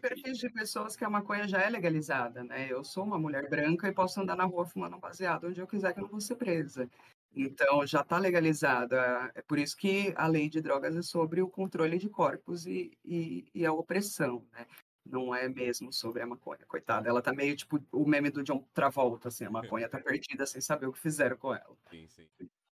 perfis 0.00 0.38
de 0.38 0.50
pessoas 0.50 0.96
que 0.96 1.04
a 1.04 1.10
maconha 1.10 1.48
já 1.48 1.60
é 1.60 1.68
legalizada, 1.68 2.44
né? 2.44 2.70
Eu 2.70 2.84
sou 2.84 3.04
uma 3.04 3.18
mulher 3.18 3.48
branca 3.48 3.88
e 3.88 3.92
posso 3.92 4.20
andar 4.20 4.36
na 4.36 4.44
rua 4.44 4.66
fumando 4.66 4.96
um 4.96 5.00
baseado 5.00 5.48
onde 5.48 5.60
eu 5.60 5.66
quiser 5.66 5.92
que 5.92 6.00
eu 6.00 6.02
não 6.02 6.10
vou 6.10 6.20
ser 6.20 6.36
presa. 6.36 6.88
Então, 7.34 7.86
já 7.86 8.00
está 8.00 8.18
legalizada. 8.18 9.32
É 9.34 9.42
por 9.42 9.58
isso 9.58 9.76
que 9.76 10.14
a 10.16 10.26
lei 10.26 10.48
de 10.48 10.60
drogas 10.60 10.96
é 10.96 11.02
sobre 11.02 11.42
o 11.42 11.48
controle 11.48 11.98
de 11.98 12.08
corpos 12.08 12.66
e, 12.66 12.96
e, 13.04 13.48
e 13.54 13.66
a 13.66 13.72
opressão, 13.72 14.46
né? 14.52 14.66
Não 15.04 15.34
é 15.34 15.48
mesmo 15.48 15.92
sobre 15.92 16.22
a 16.22 16.26
maconha, 16.26 16.64
coitada. 16.66 17.08
Ela 17.08 17.20
tá 17.20 17.32
meio 17.32 17.54
tipo 17.56 17.78
o 17.92 18.06
meme 18.06 18.30
do 18.30 18.42
John 18.42 18.66
Travolta, 18.72 19.28
assim, 19.28 19.44
a 19.44 19.50
maconha 19.50 19.88
tá 19.88 19.98
perdida 20.02 20.46
sem 20.46 20.60
saber 20.60 20.86
o 20.86 20.92
que 20.92 21.00
fizeram 21.00 21.36
com 21.36 21.54
ela. 21.54 21.76
Sim, 21.90 22.06
sim. 22.08 22.26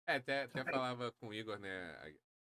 É, 0.07 0.16
até, 0.16 0.43
até 0.45 0.64
falava 0.64 1.12
com 1.12 1.28
o 1.28 1.34
Igor, 1.34 1.59
né? 1.59 1.95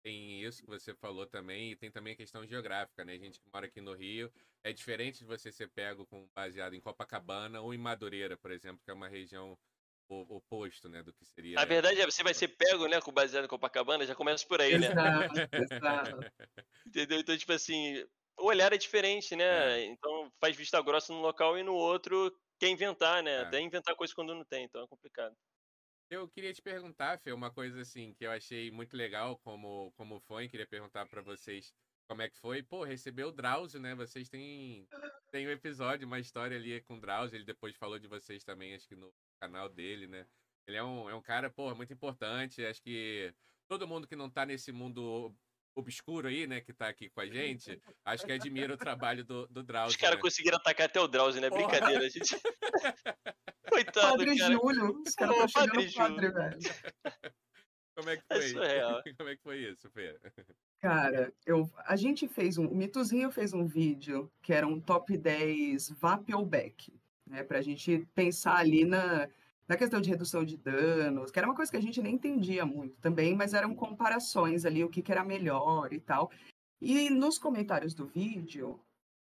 Tem 0.04 0.42
isso 0.42 0.62
que 0.62 0.68
você 0.68 0.94
falou 0.94 1.26
também, 1.26 1.72
e 1.72 1.76
tem 1.76 1.90
também 1.90 2.12
a 2.12 2.16
questão 2.16 2.46
geográfica, 2.46 3.04
né? 3.06 3.14
A 3.14 3.18
gente 3.18 3.40
que 3.40 3.48
mora 3.50 3.64
aqui 3.64 3.80
no 3.80 3.94
Rio, 3.94 4.30
é 4.62 4.70
diferente 4.70 5.20
de 5.20 5.24
você 5.24 5.50
ser 5.50 5.68
pego 5.68 6.04
com 6.04 6.28
baseado 6.34 6.74
em 6.74 6.80
Copacabana 6.80 7.62
ou 7.62 7.72
em 7.72 7.78
Madureira, 7.78 8.36
por 8.36 8.50
exemplo, 8.50 8.82
que 8.84 8.90
é 8.90 8.94
uma 8.94 9.08
região 9.08 9.58
oposto, 10.06 10.90
né, 10.90 11.02
do 11.02 11.14
que 11.14 11.24
seria. 11.24 11.58
A 11.58 11.64
verdade 11.64 11.98
é, 11.98 12.04
você 12.04 12.22
vai 12.22 12.34
ser 12.34 12.48
pego, 12.48 12.86
né, 12.86 13.00
com 13.00 13.10
baseado 13.10 13.46
em 13.46 13.48
Copacabana, 13.48 14.04
já 14.04 14.14
começa 14.14 14.46
por 14.46 14.60
aí, 14.60 14.78
né? 14.78 14.88
Exato, 14.88 15.34
exato. 15.72 16.32
Entendeu? 16.86 17.20
Então, 17.20 17.38
tipo 17.38 17.52
assim, 17.52 18.04
o 18.38 18.46
olhar 18.46 18.72
é 18.72 18.76
diferente, 18.76 19.34
né? 19.34 19.80
É. 19.80 19.84
Então 19.86 20.30
faz 20.40 20.54
vista 20.54 20.80
grossa 20.82 21.12
num 21.12 21.20
local 21.22 21.56
e 21.58 21.62
no 21.62 21.74
outro 21.74 22.30
quer 22.58 22.68
inventar, 22.68 23.22
né? 23.22 23.36
É. 23.36 23.40
Até 23.40 23.60
inventar 23.60 23.96
coisa 23.96 24.14
quando 24.14 24.34
não 24.34 24.44
tem, 24.44 24.64
então 24.64 24.82
é 24.82 24.86
complicado. 24.86 25.34
Eu 26.14 26.28
queria 26.28 26.52
te 26.52 26.62
perguntar, 26.62 27.18
Fê, 27.18 27.32
uma 27.32 27.50
coisa 27.50 27.80
assim 27.80 28.14
que 28.14 28.24
eu 28.24 28.30
achei 28.30 28.70
muito 28.70 28.96
legal 28.96 29.36
como, 29.38 29.92
como 29.96 30.20
foi, 30.20 30.48
queria 30.48 30.66
perguntar 30.66 31.06
para 31.06 31.20
vocês 31.20 31.74
como 32.06 32.22
é 32.22 32.28
que 32.28 32.38
foi. 32.38 32.62
Pô, 32.62 32.84
recebeu 32.84 33.28
o 33.28 33.32
Drauzio, 33.32 33.80
né? 33.80 33.96
Vocês 33.96 34.28
têm, 34.28 34.86
têm 35.32 35.48
um 35.48 35.50
episódio, 35.50 36.06
uma 36.06 36.20
história 36.20 36.56
ali 36.56 36.80
com 36.82 36.94
o 36.94 37.00
Drauzio, 37.00 37.36
ele 37.36 37.44
depois 37.44 37.74
falou 37.74 37.98
de 37.98 38.06
vocês 38.06 38.44
também, 38.44 38.74
acho 38.74 38.86
que 38.86 38.94
no 38.94 39.12
canal 39.40 39.68
dele, 39.68 40.06
né? 40.06 40.24
Ele 40.68 40.76
é 40.76 40.84
um, 40.84 41.10
é 41.10 41.14
um 41.16 41.20
cara, 41.20 41.50
pô, 41.50 41.74
muito 41.74 41.92
importante, 41.92 42.64
acho 42.64 42.80
que 42.80 43.34
todo 43.66 43.88
mundo 43.88 44.06
que 44.06 44.14
não 44.14 44.30
tá 44.30 44.46
nesse 44.46 44.70
mundo 44.70 45.34
obscuro 45.74 46.28
aí, 46.28 46.46
né, 46.46 46.60
que 46.60 46.72
tá 46.72 46.88
aqui 46.88 47.10
com 47.10 47.20
a 47.20 47.26
gente, 47.26 47.82
acho 48.04 48.24
que 48.24 48.30
admira 48.30 48.72
o 48.72 48.78
trabalho 48.78 49.24
do, 49.24 49.48
do 49.48 49.64
Drauzio. 49.64 49.90
Os 49.90 49.96
caras 49.96 50.16
né? 50.16 50.22
conseguiram 50.22 50.58
atacar 50.58 50.86
até 50.86 51.00
o 51.00 51.08
Drauzio, 51.08 51.40
né? 51.40 51.48
Porra. 51.48 51.66
Brincadeira, 51.66 52.06
a 52.06 52.08
gente. 52.08 52.36
Coitado, 53.68 54.18
padre 54.18 54.36
cara. 54.36 54.52
Júlio. 54.52 55.02
Os 55.06 55.14
caras 55.14 55.36
estão 55.36 55.66
padre, 55.66 55.92
padre, 55.92 56.30
velho. 56.30 56.58
Como 57.96 58.10
é 58.10 58.16
que 58.16 58.22
é 58.28 58.40
foi? 58.40 58.66
É 58.66 59.14
Como 59.16 59.28
é 59.28 59.36
que 59.36 59.42
foi 59.42 59.58
isso, 59.58 59.88
Fê? 59.90 60.18
Cara, 60.80 61.32
eu, 61.46 61.70
a 61.86 61.96
gente 61.96 62.26
fez 62.26 62.58
um. 62.58 62.66
O 62.66 62.74
Mitozinho 62.74 63.30
fez 63.30 63.54
um 63.54 63.64
vídeo 63.64 64.30
que 64.42 64.52
era 64.52 64.66
um 64.66 64.80
top 64.80 65.16
10 65.16 65.90
VAP 65.90 66.34
ou 66.34 66.44
back, 66.44 66.92
né? 67.26 67.42
Pra 67.44 67.62
gente 67.62 68.06
pensar 68.14 68.56
ali 68.56 68.84
na, 68.84 69.28
na 69.68 69.76
questão 69.76 70.00
de 70.00 70.10
redução 70.10 70.44
de 70.44 70.56
danos, 70.56 71.30
que 71.30 71.38
era 71.38 71.48
uma 71.48 71.54
coisa 71.54 71.70
que 71.70 71.78
a 71.78 71.82
gente 71.82 72.02
nem 72.02 72.14
entendia 72.14 72.66
muito 72.66 72.96
também, 73.00 73.34
mas 73.34 73.54
eram 73.54 73.74
comparações 73.74 74.64
ali, 74.64 74.84
o 74.84 74.90
que, 74.90 75.02
que 75.02 75.12
era 75.12 75.24
melhor 75.24 75.92
e 75.92 76.00
tal. 76.00 76.30
E 76.80 77.08
nos 77.08 77.38
comentários 77.38 77.94
do 77.94 78.06
vídeo, 78.06 78.78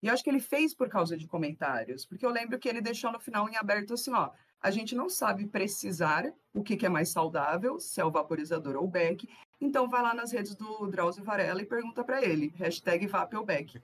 e 0.01 0.07
eu 0.07 0.13
acho 0.13 0.23
que 0.23 0.29
ele 0.29 0.39
fez 0.39 0.73
por 0.73 0.89
causa 0.89 1.15
de 1.15 1.27
comentários, 1.27 2.05
porque 2.05 2.25
eu 2.25 2.29
lembro 2.31 2.57
que 2.57 2.67
ele 2.67 2.81
deixou 2.81 3.11
no 3.11 3.19
final 3.19 3.47
em 3.47 3.55
aberto 3.55 3.93
assim, 3.93 4.11
ó, 4.13 4.31
a 4.61 4.71
gente 4.71 4.95
não 4.95 5.09
sabe 5.09 5.47
precisar 5.47 6.31
o 6.53 6.63
que, 6.63 6.77
que 6.77 6.85
é 6.85 6.89
mais 6.89 7.09
saudável, 7.09 7.79
se 7.79 7.99
é 7.99 8.05
o 8.05 8.11
vaporizador 8.11 8.75
ou 8.75 8.83
o 8.85 8.87
beck, 8.87 9.27
então 9.59 9.89
vai 9.89 10.01
lá 10.01 10.13
nas 10.13 10.31
redes 10.31 10.55
do 10.55 10.87
Drauzio 10.87 11.23
Varela 11.23 11.61
e 11.61 11.65
pergunta 11.65 12.03
para 12.03 12.23
ele, 12.23 12.53
hashtag 12.57 13.05
VAP 13.07 13.35
ou 13.35 13.45
beck. 13.45 13.81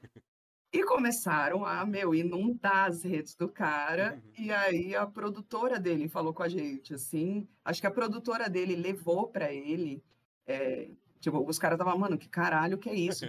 E 0.73 0.83
começaram 0.83 1.65
a, 1.65 1.85
meu, 1.85 2.13
inundar 2.13 2.89
as 2.89 3.03
redes 3.03 3.35
do 3.35 3.47
cara. 3.47 4.21
Uhum. 4.21 4.45
E 4.45 4.51
aí 4.51 4.95
a 4.95 5.07
produtora 5.07 5.79
dele 5.79 6.09
falou 6.09 6.33
com 6.33 6.43
a 6.43 6.49
gente, 6.49 6.93
assim. 6.93 7.47
Acho 7.63 7.79
que 7.79 7.87
a 7.87 7.91
produtora 7.91 8.49
dele 8.49 8.75
levou 8.75 9.27
para 9.29 9.51
ele. 9.53 10.03
É, 10.45 10.89
tipo, 11.19 11.39
os 11.47 11.59
caras 11.59 11.79
estavam, 11.79 11.97
mano, 11.97 12.17
que 12.17 12.27
caralho 12.27 12.77
que 12.77 12.89
é 12.89 12.95
isso? 12.95 13.25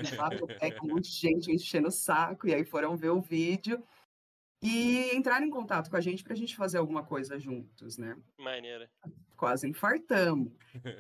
É 0.61 0.71
com 0.71 0.87
um 0.87 0.91
monte 0.91 1.11
de 1.11 1.17
gente 1.17 1.53
enchendo 1.53 1.89
o 1.89 1.93
saco. 1.93 2.47
E 2.47 2.55
aí 2.55 2.65
foram 2.65 2.97
ver 2.97 3.11
o 3.11 3.21
vídeo. 3.21 3.83
E 4.61 5.15
entraram 5.15 5.47
em 5.47 5.51
contato 5.51 5.89
com 5.89 5.97
a 5.97 6.01
gente 6.01 6.25
para 6.25 6.33
a 6.33 6.37
gente 6.37 6.57
fazer 6.57 6.79
alguma 6.79 7.05
coisa 7.05 7.39
juntos, 7.39 7.97
né? 7.97 8.17
Maneira. 8.39 8.91
Quase 9.37 9.69
infartamos. 9.69 10.53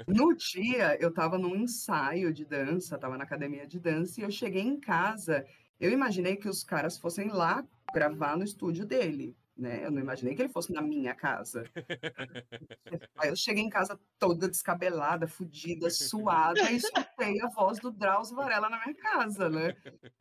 No 0.07 0.33
dia, 0.33 0.97
eu 1.01 1.09
estava 1.09 1.37
num 1.37 1.57
ensaio 1.57 2.33
de 2.33 2.45
dança, 2.45 2.95
estava 2.95 3.19
na 3.19 3.25
academia 3.25 3.67
de 3.67 3.81
dança, 3.81 4.21
e 4.21 4.23
eu 4.23 4.31
cheguei 4.31 4.63
em 4.63 4.79
casa 4.79 5.45
eu 5.81 5.93
imaginei 5.93 6.37
que 6.37 6.49
os 6.49 6.65
caras 6.65 6.99
fossem 6.99 7.29
lá 7.29 7.65
gravar 7.95 8.37
no 8.37 8.45
estúdio 8.45 8.85
dele, 8.85 9.37
né? 9.59 9.85
Eu 9.85 9.91
não 9.91 10.01
imaginei 10.01 10.35
que 10.35 10.43
ele 10.43 10.49
fosse 10.49 10.73
na 10.73 10.81
minha 10.81 11.15
casa. 11.15 11.65
Aí 13.19 13.29
eu 13.29 13.37
cheguei 13.37 13.65
em 13.65 13.69
casa 13.69 13.99
toda 14.19 14.49
descabelada, 14.49 15.27
fodida, 15.27 15.91
suada, 15.91 16.71
e 16.71 16.77
escutei 16.77 17.41
a 17.43 17.49
voz 17.49 17.81
do 17.81 17.91
Drauzio 17.91 18.37
Varela 18.37 18.71
na 18.71 18.81
minha 18.81 18.95
casa, 18.95 19.51
né? 19.51 19.77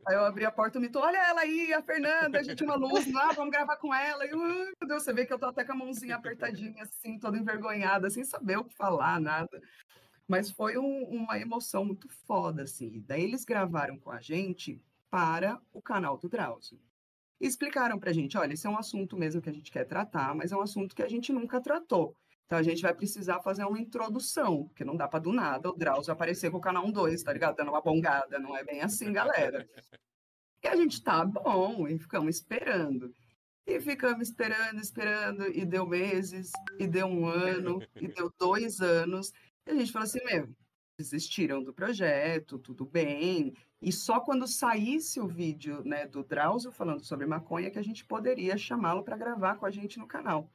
Aí 0.08 0.16
eu 0.16 0.26
abri 0.26 0.44
a 0.44 0.52
porta 0.52 0.80
e 0.80 0.82
me 0.82 0.90
olha 0.96 1.18
ela 1.18 1.42
aí, 1.42 1.72
a 1.72 1.82
Fernanda, 1.84 2.40
a 2.40 2.44
gente 2.44 2.64
uma 2.64 2.76
luz 2.76 3.12
lá, 3.14 3.32
vamos 3.34 3.52
gravar 3.52 3.78
com 3.78 3.94
ela. 3.94 4.26
E 4.26 4.30
eu, 4.32 4.40
meu 4.40 4.88
Deus, 4.88 5.04
você 5.04 5.14
vê 5.14 5.26
que 5.26 5.34
eu 5.34 5.40
tô 5.40 5.46
até 5.46 5.64
com 5.64 5.74
a 5.74 5.76
mãozinha 5.76 6.16
apertadinha, 6.16 6.82
assim, 6.82 7.20
toda 7.20 7.38
envergonhada, 7.38 8.10
sem 8.10 8.24
saber 8.24 8.58
o 8.58 8.66
que 8.66 8.76
falar, 8.76 9.20
nada. 9.20 9.62
Mas 10.28 10.50
foi 10.50 10.78
um, 10.78 11.04
uma 11.04 11.40
emoção 11.40 11.86
muito 11.86 12.10
foda, 12.26 12.64
assim. 12.64 13.04
Daí 13.08 13.24
eles 13.24 13.46
gravaram 13.46 13.98
com 14.00 14.10
a 14.10 14.20
gente 14.20 14.82
para 15.10 15.62
o 15.72 15.82
canal 15.82 16.18
do 16.18 16.28
Drauzio. 16.28 16.87
E 17.40 17.48
explicaram 17.48 18.00
para 18.00 18.10
a 18.10 18.14
gente, 18.14 18.38
olha, 18.38 18.54
esse 18.54 18.66
é 18.66 18.70
um 18.70 18.78
assunto 18.78 19.16
mesmo 19.18 19.42
que 19.42 19.50
a 19.50 19.54
gente 19.54 19.72
quer 19.72 19.86
tratar, 19.86 20.34
mas 20.36 20.52
é 20.52 20.56
um 20.56 20.62
assunto 20.62 20.96
que 20.96 21.04
a 21.04 21.08
gente 21.08 21.32
nunca 21.32 21.62
tratou. 21.62 22.16
Então 22.46 22.58
a 22.58 22.64
gente 22.64 22.82
vai 22.82 22.94
precisar 22.94 23.42
fazer 23.42 23.66
uma 23.66 23.80
introdução, 23.80 24.68
porque 24.70 24.86
não 24.86 24.96
dá 24.96 25.08
para 25.08 25.20
do 25.20 25.34
nada 25.34 25.70
o 25.70 25.76
Drauzio 25.76 26.14
aparecer 26.14 26.50
com 26.50 26.58
o 26.58 26.62
canal 26.62 26.90
2, 26.90 27.22
tá 27.22 27.34
ligado? 27.34 27.58
Dando 27.58 27.72
uma 27.72 27.82
bongada, 27.82 28.40
não 28.40 28.56
é 28.56 28.64
bem 28.64 28.82
assim, 28.82 29.12
galera. 29.12 29.68
E 30.64 30.68
a 30.68 30.76
gente 30.76 31.04
tá 31.04 31.24
bom, 31.26 31.88
e 31.88 32.00
ficamos 32.00 32.38
esperando. 32.38 33.14
E 33.66 33.82
ficamos 33.82 34.30
esperando, 34.30 34.80
esperando, 34.80 35.46
e 35.48 35.66
deu 35.66 35.86
meses, 35.86 36.52
e 36.80 36.88
deu 36.88 37.06
um 37.06 37.26
ano, 37.28 37.82
e 37.98 38.08
deu 38.08 38.32
dois 38.40 38.80
anos. 38.80 39.34
E 39.66 39.72
a 39.72 39.76
gente 39.76 39.92
falou 39.92 40.06
assim, 40.06 40.24
meu, 40.24 40.48
desistiram 40.98 41.64
do 41.64 41.72
projeto, 41.72 42.58
tudo 42.58 42.86
bem. 42.86 43.54
E 43.82 43.92
só 43.92 44.20
quando 44.20 44.48
saísse 44.48 45.20
o 45.20 45.28
vídeo 45.28 45.84
né, 45.84 46.08
do 46.08 46.24
Drauzio 46.24 46.72
falando 46.72 47.04
sobre 47.04 47.28
maconha 47.28 47.70
que 47.70 47.78
a 47.78 47.84
gente 47.84 48.04
poderia 48.04 48.58
chamá-lo 48.58 49.04
para 49.04 49.16
gravar 49.16 49.56
com 49.56 49.66
a 49.66 49.72
gente 49.72 50.00
no 50.00 50.08
canal. 50.08 50.50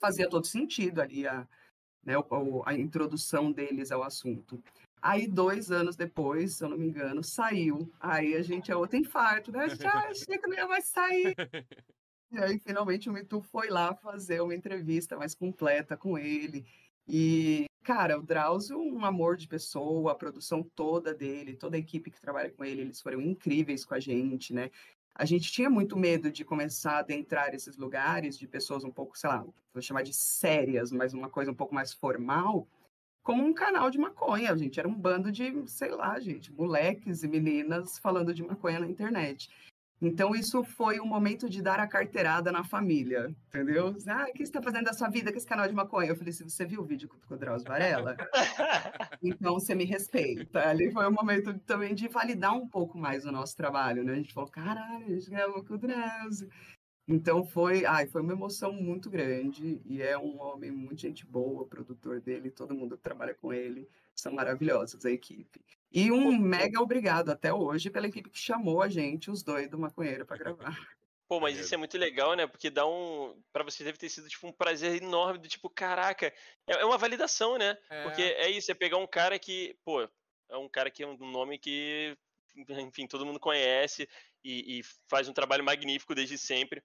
Fazia 0.00 0.28
todo 0.28 0.46
sentido 0.46 1.00
ali 1.00 1.26
a, 1.26 1.46
né, 2.02 2.14
a 2.64 2.74
introdução 2.74 3.52
deles 3.52 3.92
ao 3.92 4.02
assunto. 4.02 4.62
Aí, 5.02 5.26
dois 5.26 5.70
anos 5.70 5.94
depois, 5.94 6.54
se 6.54 6.64
eu 6.64 6.70
não 6.70 6.78
me 6.78 6.86
engano, 6.86 7.22
saiu. 7.22 7.92
Aí 8.00 8.34
a 8.34 8.42
gente 8.42 8.72
é 8.72 8.76
outro 8.76 8.96
infarto, 8.96 9.52
né? 9.52 9.68
Já 9.68 9.90
achei 10.08 10.38
que 10.38 10.46
não 10.48 10.56
ia 10.56 10.66
mais 10.66 10.86
sair. 10.86 11.34
E 12.32 12.38
aí, 12.38 12.58
finalmente, 12.58 13.08
o 13.08 13.12
Mitu 13.12 13.40
foi 13.40 13.68
lá 13.68 13.94
fazer 13.94 14.40
uma 14.40 14.54
entrevista 14.54 15.16
mais 15.16 15.34
completa 15.34 15.96
com 15.96 16.18
ele. 16.18 16.66
E, 17.06 17.66
cara, 17.86 18.18
o 18.18 18.22
Drauzio, 18.22 18.80
um 18.80 19.04
amor 19.04 19.36
de 19.36 19.46
pessoa, 19.46 20.10
a 20.10 20.14
produção 20.16 20.60
toda 20.60 21.14
dele, 21.14 21.54
toda 21.54 21.76
a 21.76 21.78
equipe 21.78 22.10
que 22.10 22.20
trabalha 22.20 22.50
com 22.50 22.64
ele, 22.64 22.80
eles 22.80 23.00
foram 23.00 23.20
incríveis 23.20 23.84
com 23.84 23.94
a 23.94 24.00
gente, 24.00 24.52
né? 24.52 24.72
A 25.14 25.24
gente 25.24 25.52
tinha 25.52 25.70
muito 25.70 25.96
medo 25.96 26.28
de 26.32 26.44
começar 26.44 26.94
a 26.94 26.98
adentrar 26.98 27.54
esses 27.54 27.76
lugares 27.76 28.36
de 28.36 28.48
pessoas 28.48 28.82
um 28.82 28.90
pouco, 28.90 29.16
sei 29.16 29.30
lá, 29.30 29.46
vou 29.72 29.80
chamar 29.80 30.02
de 30.02 30.12
sérias, 30.12 30.90
mas 30.90 31.14
uma 31.14 31.30
coisa 31.30 31.52
um 31.52 31.54
pouco 31.54 31.72
mais 31.72 31.92
formal, 31.92 32.66
como 33.22 33.44
um 33.44 33.54
canal 33.54 33.88
de 33.88 33.98
maconha. 33.98 34.50
A 34.50 34.56
gente 34.56 34.80
era 34.80 34.88
um 34.88 34.94
bando 34.94 35.30
de, 35.30 35.52
sei 35.68 35.90
lá, 35.90 36.18
gente, 36.18 36.52
moleques 36.52 37.22
e 37.22 37.28
meninas 37.28 38.00
falando 38.00 38.34
de 38.34 38.42
maconha 38.42 38.80
na 38.80 38.88
internet. 38.88 39.48
Então, 40.00 40.34
isso 40.34 40.62
foi 40.62 41.00
um 41.00 41.06
momento 41.06 41.48
de 41.48 41.62
dar 41.62 41.80
a 41.80 41.86
carteirada 41.86 42.52
na 42.52 42.62
família, 42.62 43.34
entendeu? 43.48 43.96
Ah, 44.06 44.26
o 44.28 44.32
que 44.32 44.38
você 44.38 44.42
está 44.44 44.60
fazendo 44.60 44.84
da 44.84 44.92
sua 44.92 45.08
vida 45.08 45.32
com 45.32 45.38
esse 45.38 45.46
canal 45.46 45.66
de 45.66 45.74
maconha? 45.74 46.10
Eu 46.10 46.16
falei 46.16 46.30
assim, 46.30 46.46
você 46.46 46.66
viu 46.66 46.82
o 46.82 46.84
vídeo 46.84 47.08
com 47.08 47.34
o 47.34 47.38
Drauzio 47.38 47.66
Varela? 47.66 48.14
então, 49.22 49.54
você 49.54 49.74
me 49.74 49.84
respeita. 49.84 50.68
Ali 50.68 50.92
foi 50.92 51.08
um 51.08 51.12
momento 51.12 51.58
também 51.60 51.94
de 51.94 52.08
validar 52.08 52.54
um 52.54 52.68
pouco 52.68 52.98
mais 52.98 53.24
o 53.24 53.32
nosso 53.32 53.56
trabalho, 53.56 54.04
né? 54.04 54.12
A 54.12 54.16
gente 54.16 54.34
falou, 54.34 54.50
caralho, 54.50 55.06
a 55.06 55.10
gente 55.10 55.30
gravou 55.30 55.64
com 55.64 55.74
o 55.74 55.78
Drauzio. 55.78 56.50
Então, 57.08 57.44
foi, 57.44 57.86
ai, 57.86 58.06
foi 58.06 58.20
uma 58.20 58.32
emoção 58.32 58.72
muito 58.72 59.08
grande 59.08 59.80
e 59.86 60.02
é 60.02 60.18
um 60.18 60.40
homem 60.40 60.72
muito 60.72 61.00
gente 61.00 61.24
boa, 61.24 61.62
o 61.62 61.66
produtor 61.66 62.20
dele, 62.20 62.50
todo 62.50 62.74
mundo 62.74 62.96
que 62.96 63.02
trabalha 63.02 63.32
com 63.32 63.52
ele, 63.52 63.88
são 64.14 64.32
maravilhosos, 64.32 65.06
a 65.06 65.10
equipe. 65.10 65.60
E 65.90 66.10
um 66.10 66.36
mega 66.36 66.80
obrigado 66.80 67.30
até 67.30 67.52
hoje 67.52 67.90
pela 67.90 68.06
equipe 68.06 68.30
que 68.30 68.38
chamou 68.38 68.82
a 68.82 68.88
gente, 68.88 69.30
os 69.30 69.42
dois 69.42 69.68
do 69.68 69.78
Maconheiro, 69.78 70.26
para 70.26 70.36
gravar. 70.36 70.76
Pô, 71.28 71.40
mas 71.40 71.58
isso 71.58 71.74
é 71.74 71.76
muito 71.76 71.98
legal, 71.98 72.34
né? 72.34 72.46
Porque 72.46 72.70
dá 72.70 72.86
um. 72.86 73.40
Pra 73.52 73.64
você 73.64 73.82
deve 73.82 73.98
ter 73.98 74.08
sido 74.08 74.28
tipo, 74.28 74.46
um 74.46 74.52
prazer 74.52 75.02
enorme 75.02 75.40
do 75.40 75.48
tipo, 75.48 75.68
caraca, 75.68 76.32
é, 76.66 76.74
é 76.74 76.84
uma 76.84 76.98
validação, 76.98 77.58
né? 77.58 77.76
É. 77.90 78.02
Porque 78.04 78.22
é 78.22 78.48
isso, 78.48 78.70
é 78.70 78.74
pegar 78.74 78.98
um 78.98 79.06
cara 79.06 79.38
que, 79.38 79.76
pô, 79.84 80.02
é 80.48 80.56
um 80.56 80.68
cara 80.68 80.90
que 80.90 81.02
é 81.02 81.06
um 81.06 81.16
nome 81.16 81.58
que, 81.58 82.16
enfim, 82.68 83.08
todo 83.08 83.26
mundo 83.26 83.40
conhece 83.40 84.08
e, 84.44 84.78
e 84.78 84.82
faz 85.08 85.28
um 85.28 85.32
trabalho 85.32 85.64
magnífico 85.64 86.14
desde 86.14 86.38
sempre. 86.38 86.82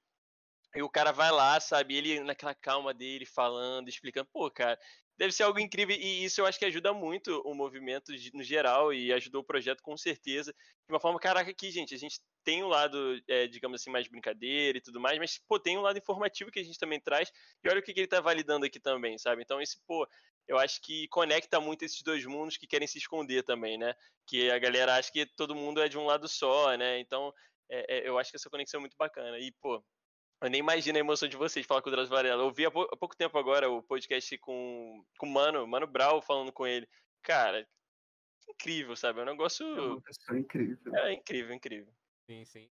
E 0.74 0.82
o 0.82 0.90
cara 0.90 1.12
vai 1.12 1.30
lá, 1.32 1.60
sabe? 1.60 1.96
Ele 1.96 2.22
naquela 2.22 2.56
calma 2.56 2.94
dele, 2.94 3.26
falando, 3.26 3.90
explicando, 3.90 4.30
pô, 4.32 4.50
cara, 4.50 4.80
deve 5.18 5.32
ser 5.32 5.44
algo 5.44 5.60
incrível 5.60 5.96
e 5.96 6.24
isso 6.24 6.42
eu 6.42 6.46
acho 6.46 6.58
que 6.58 6.66
ajuda 6.66 6.94
muito 6.94 7.42
o 7.46 7.54
movimento 7.54 8.12
no 8.34 8.44
geral 8.44 8.94
e 8.94 9.14
ajudou 9.14 9.42
o 9.42 9.46
projeto 9.46 9.82
com 9.82 9.96
certeza. 9.96 10.52
De 10.52 10.94
uma 10.94 11.00
forma, 11.00 11.20
caraca, 11.20 11.52
aqui, 11.52 11.72
gente, 11.72 11.94
a 11.94 11.98
gente 11.98 12.20
tem 12.44 12.64
um 12.64 12.68
lado, 12.68 13.22
é, 13.28 13.48
digamos 13.48 13.82
assim, 13.82 13.92
mais 13.92 14.08
brincadeira 14.08 14.78
e 14.78 14.82
tudo 14.82 15.00
mais, 15.00 15.18
mas, 15.20 15.40
pô, 15.48 15.60
tem 15.60 15.78
um 15.78 15.82
lado 15.82 15.98
informativo 15.98 16.52
que 16.52 16.60
a 16.60 16.64
gente 16.64 16.80
também 16.80 17.00
traz 17.00 17.32
e 17.64 17.70
olha 17.70 17.80
o 17.80 17.84
que, 17.84 17.94
que 17.94 18.00
ele 18.00 18.08
tá 18.08 18.20
validando 18.20 18.66
aqui 18.66 18.80
também, 18.80 19.18
sabe? 19.18 19.44
Então, 19.44 19.62
esse, 19.62 19.80
pô, 19.86 20.08
eu 20.48 20.58
acho 20.58 20.82
que 20.82 21.08
conecta 21.10 21.60
muito 21.60 21.84
esses 21.84 22.02
dois 22.02 22.26
mundos 22.26 22.58
que 22.58 22.68
querem 22.68 22.88
se 22.88 22.98
esconder 22.98 23.44
também, 23.44 23.78
né? 23.78 23.94
Que 24.28 24.50
a 24.52 24.60
galera 24.60 24.96
acha 24.96 25.12
que 25.12 25.26
todo 25.26 25.56
mundo 25.56 25.82
é 25.82 25.88
de 25.88 25.98
um 25.98 26.06
lado 26.06 26.28
só, 26.28 26.76
né? 26.76 27.00
Então, 27.00 27.34
é, 27.70 28.00
é, 28.00 28.10
eu 28.10 28.18
acho 28.18 28.32
que 28.32 28.38
essa 28.38 28.50
conexão 28.50 28.80
é 28.80 28.82
muito 28.82 28.98
bacana. 28.98 29.40
E, 29.40 29.52
pô, 29.62 29.84
eu 30.42 30.50
nem 30.50 30.60
imagino 30.60 30.98
a 30.98 31.00
emoção 31.00 31.30
de 31.30 31.38
vocês 31.38 31.66
falar 31.66 31.82
com 31.82 31.90
o 31.90 31.92
Drauzio 31.92 32.10
Varela. 32.10 32.42
Eu 32.42 32.48
ouvi 32.48 32.66
há, 32.66 32.70
há, 32.70 32.98
pouco 32.98 33.16
tempo 33.16 33.38
agora 33.38 33.70
o 33.70 33.84
podcast 33.84 34.36
com, 34.40 35.06
com 35.18 35.28
o 35.28 35.30
Mano, 35.30 35.68
Mano 35.68 35.86
Brau 35.86 36.22
falando 36.22 36.52
com 36.52 36.66
ele. 36.66 36.90
Cara, 37.22 37.68
incrível, 38.50 38.96
sabe? 38.96 39.20
É 39.20 39.24
um 39.24 39.28
negócio. 39.28 39.66
É 40.32 40.38
incrível. 40.38 40.96
É 40.96 41.14
incrível, 41.14 41.54
incrível. 41.54 41.94
Sim, 42.28 42.44
sim. 42.46 42.70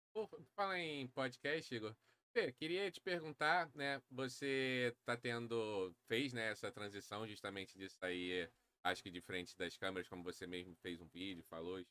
Fala 0.55 0.79
em 0.79 1.09
podcast, 1.09 1.75
Igor. 1.75 1.95
Fê, 2.33 2.53
queria 2.53 2.91
te 2.91 3.01
perguntar, 3.01 3.69
né? 3.75 4.01
Você 4.11 4.95
tá 5.05 5.17
tendo. 5.17 5.93
fez, 6.07 6.33
né, 6.33 6.51
essa 6.51 6.71
transição 6.71 7.27
justamente 7.27 7.77
de 7.77 7.89
sair, 7.89 8.49
acho 8.85 9.03
que 9.03 9.11
de 9.11 9.21
frente 9.21 9.57
das 9.57 9.77
câmeras, 9.77 10.09
como 10.09 10.23
você 10.23 10.47
mesmo 10.47 10.77
fez 10.77 11.01
um 11.01 11.09
vídeo, 11.09 11.43
falou 11.49 11.81
e 11.81 11.87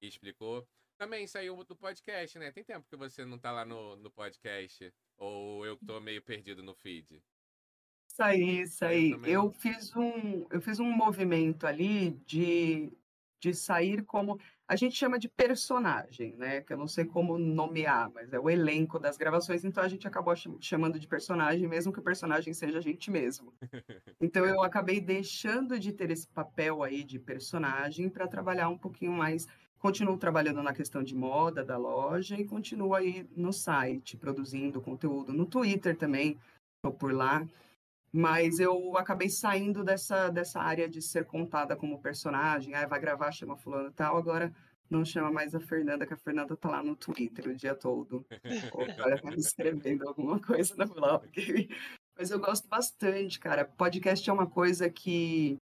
explicou. 0.00 0.68
Também 0.98 1.28
saiu 1.28 1.62
do 1.62 1.76
podcast, 1.76 2.36
né? 2.40 2.50
Tem 2.50 2.64
tempo 2.64 2.84
que 2.90 2.96
você 2.96 3.24
não 3.24 3.38
tá 3.38 3.52
lá 3.52 3.64
no, 3.64 3.94
no 3.96 4.10
podcast. 4.10 4.92
Ou 5.16 5.64
eu 5.64 5.76
tô 5.76 6.00
meio 6.00 6.20
perdido 6.20 6.60
no 6.60 6.74
feed? 6.74 7.22
Saí, 8.08 8.66
saí. 8.66 9.12
Eu, 9.12 9.44
eu 9.44 9.50
fiz 9.52 9.94
um, 9.94 10.44
eu 10.50 10.60
fiz 10.60 10.80
um 10.80 10.90
movimento 10.90 11.68
ali 11.68 12.10
de, 12.26 12.92
de 13.40 13.54
sair 13.54 14.04
como 14.04 14.40
a 14.66 14.74
gente 14.74 14.96
chama 14.96 15.20
de 15.20 15.28
personagem, 15.28 16.36
né? 16.36 16.62
Que 16.62 16.72
eu 16.72 16.76
não 16.76 16.88
sei 16.88 17.04
como 17.04 17.38
nomear, 17.38 18.10
mas 18.10 18.32
é 18.32 18.40
o 18.40 18.50
elenco 18.50 18.98
das 18.98 19.16
gravações, 19.16 19.64
então 19.64 19.82
a 19.82 19.88
gente 19.88 20.06
acabou 20.06 20.34
chamando 20.60 20.98
de 20.98 21.06
personagem, 21.06 21.68
mesmo 21.68 21.92
que 21.92 22.00
o 22.00 22.02
personagem 22.02 22.52
seja 22.52 22.78
a 22.78 22.82
gente 22.82 23.10
mesmo. 23.10 23.54
Então 24.20 24.44
eu 24.44 24.62
acabei 24.64 25.00
deixando 25.00 25.78
de 25.78 25.92
ter 25.92 26.10
esse 26.10 26.26
papel 26.26 26.82
aí 26.82 27.04
de 27.04 27.20
personagem 27.20 28.10
para 28.10 28.26
trabalhar 28.26 28.68
um 28.68 28.76
pouquinho 28.76 29.12
mais 29.12 29.46
continuo 29.78 30.16
trabalhando 30.16 30.62
na 30.62 30.74
questão 30.74 31.02
de 31.02 31.14
moda 31.14 31.64
da 31.64 31.76
loja 31.76 32.36
e 32.36 32.44
continuo 32.44 32.94
aí 32.94 33.26
no 33.36 33.52
site, 33.52 34.16
produzindo 34.16 34.80
conteúdo. 34.80 35.32
No 35.32 35.46
Twitter 35.46 35.96
também, 35.96 36.38
estou 36.76 36.92
por 36.92 37.12
lá. 37.12 37.46
Mas 38.10 38.58
eu 38.58 38.96
acabei 38.96 39.28
saindo 39.28 39.84
dessa, 39.84 40.30
dessa 40.30 40.60
área 40.60 40.88
de 40.88 41.02
ser 41.02 41.26
contada 41.26 41.76
como 41.76 42.00
personagem. 42.00 42.74
Ah, 42.74 42.86
vai 42.86 42.98
gravar, 42.98 43.30
chama 43.30 43.56
fulano 43.56 43.88
e 43.88 43.92
tal. 43.92 44.16
Agora 44.16 44.52
não 44.88 45.04
chama 45.04 45.30
mais 45.30 45.54
a 45.54 45.60
Fernanda, 45.60 46.06
que 46.06 46.14
a 46.14 46.16
Fernanda 46.16 46.56
tá 46.56 46.70
lá 46.70 46.82
no 46.82 46.96
Twitter 46.96 47.48
o 47.48 47.54
dia 47.54 47.74
todo. 47.74 48.24
Ou 48.72 48.82
ela 48.96 49.20
tá 49.20 49.34
escrevendo 49.34 50.08
alguma 50.08 50.40
coisa 50.40 50.74
no 50.76 50.86
blog. 50.86 51.28
Mas 52.16 52.30
eu 52.30 52.40
gosto 52.40 52.66
bastante, 52.66 53.38
cara. 53.38 53.64
Podcast 53.64 54.28
é 54.28 54.32
uma 54.32 54.46
coisa 54.46 54.88
que 54.88 55.58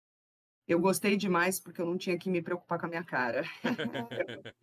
eu 0.67 0.79
gostei 0.79 1.17
demais 1.17 1.59
porque 1.59 1.81
eu 1.81 1.85
não 1.85 1.97
tinha 1.97 2.17
que 2.17 2.29
me 2.29 2.41
preocupar 2.41 2.79
com 2.79 2.85
a 2.85 2.89
minha 2.89 3.03
cara. 3.03 3.43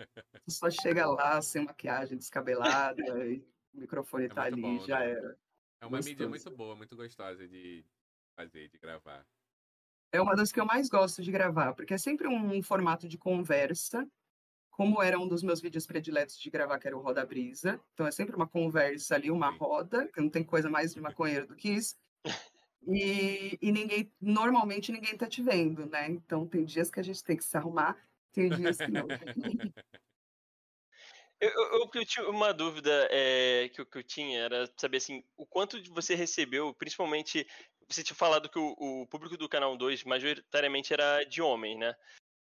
só 0.49 0.71
chega 0.71 1.07
lá 1.07 1.41
sem 1.43 1.65
maquiagem, 1.65 2.17
descabelada, 2.17 3.03
o 3.75 3.81
microfone 3.81 4.25
é 4.25 4.29
tá 4.29 4.43
ali, 4.45 4.61
bom, 4.61 4.79
já 4.87 5.01
né? 5.01 5.11
era. 5.11 5.39
É 5.81 5.87
uma 5.87 5.99
Gostoso. 5.99 6.09
mídia 6.09 6.29
muito 6.29 6.51
boa, 6.51 6.75
muito 6.75 6.97
gostosa 6.97 7.47
de 7.47 7.85
fazer, 8.37 8.69
de 8.69 8.79
gravar. 8.79 9.25
É 10.11 10.21
uma 10.21 10.35
das 10.35 10.51
que 10.51 10.59
eu 10.59 10.65
mais 10.65 10.89
gosto 10.89 11.23
de 11.23 11.31
gravar, 11.31 11.75
porque 11.75 11.95
é 11.95 11.99
sempre 11.99 12.27
um, 12.27 12.63
formato 12.63 13.07
de 13.07 13.19
conversa, 13.19 14.09
como 14.71 15.03
era 15.03 15.19
um 15.19 15.29
dos 15.29 15.43
meus 15.43 15.61
vídeos 15.61 15.87
prediletos 15.87 16.39
de 16.39 16.51
gravar, 16.51 16.79
que 16.79 16.87
era 16.87 16.97
o 16.97 17.01
Roda 17.01 17.25
Brisa. 17.27 17.81
Então 17.93 18.07
é 18.07 18.11
sempre 18.11 18.35
uma 18.35 18.49
conversa 18.49 19.15
ali, 19.15 19.31
uma 19.31 19.51
roda, 19.51 20.09
que 20.09 20.21
não 20.21 20.31
tem 20.31 20.43
coisa 20.43 20.71
mais 20.71 20.95
de 20.95 21.01
maconheiro 21.01 21.47
do 21.47 21.55
que 21.55 21.69
isso. 21.69 21.97
E, 22.89 23.59
e 23.61 23.71
ninguém, 23.71 24.11
normalmente 24.19 24.91
ninguém 24.91 25.15
tá 25.17 25.27
te 25.27 25.43
vendo, 25.43 25.85
né? 25.87 26.09
Então 26.09 26.47
tem 26.47 26.65
dias 26.65 26.91
que 26.91 26.99
a 26.99 27.03
gente 27.03 27.23
tem 27.23 27.37
que 27.37 27.45
se 27.45 27.57
arrumar, 27.57 27.97
tem 28.33 28.49
dias 28.49 28.79
que 28.79 28.91
não. 28.91 29.07
Eu, 31.41 31.51
eu, 31.51 31.91
eu, 31.95 32.05
tinha 32.05 32.29
uma 32.29 32.53
dúvida 32.53 33.09
é, 33.13 33.69
que, 33.69 33.85
que 33.85 33.99
eu 33.99 34.03
tinha, 34.03 34.41
era 34.41 34.69
saber 34.77 34.97
assim, 34.97 35.23
o 35.37 35.47
quanto 35.47 35.81
você 35.95 36.17
recebeu, 36.17 36.75
principalmente, 36.75 37.47
você 37.89 38.03
tinha 38.03 38.17
falado 38.17 38.49
que 38.49 38.59
o, 38.59 38.75
o 38.77 39.07
público 39.07 39.37
do 39.37 39.49
Canal 39.49 39.77
2 39.77 40.03
majoritariamente 40.03 40.93
era 40.93 41.23
de 41.23 41.41
homem, 41.41 41.79
né? 41.79 41.95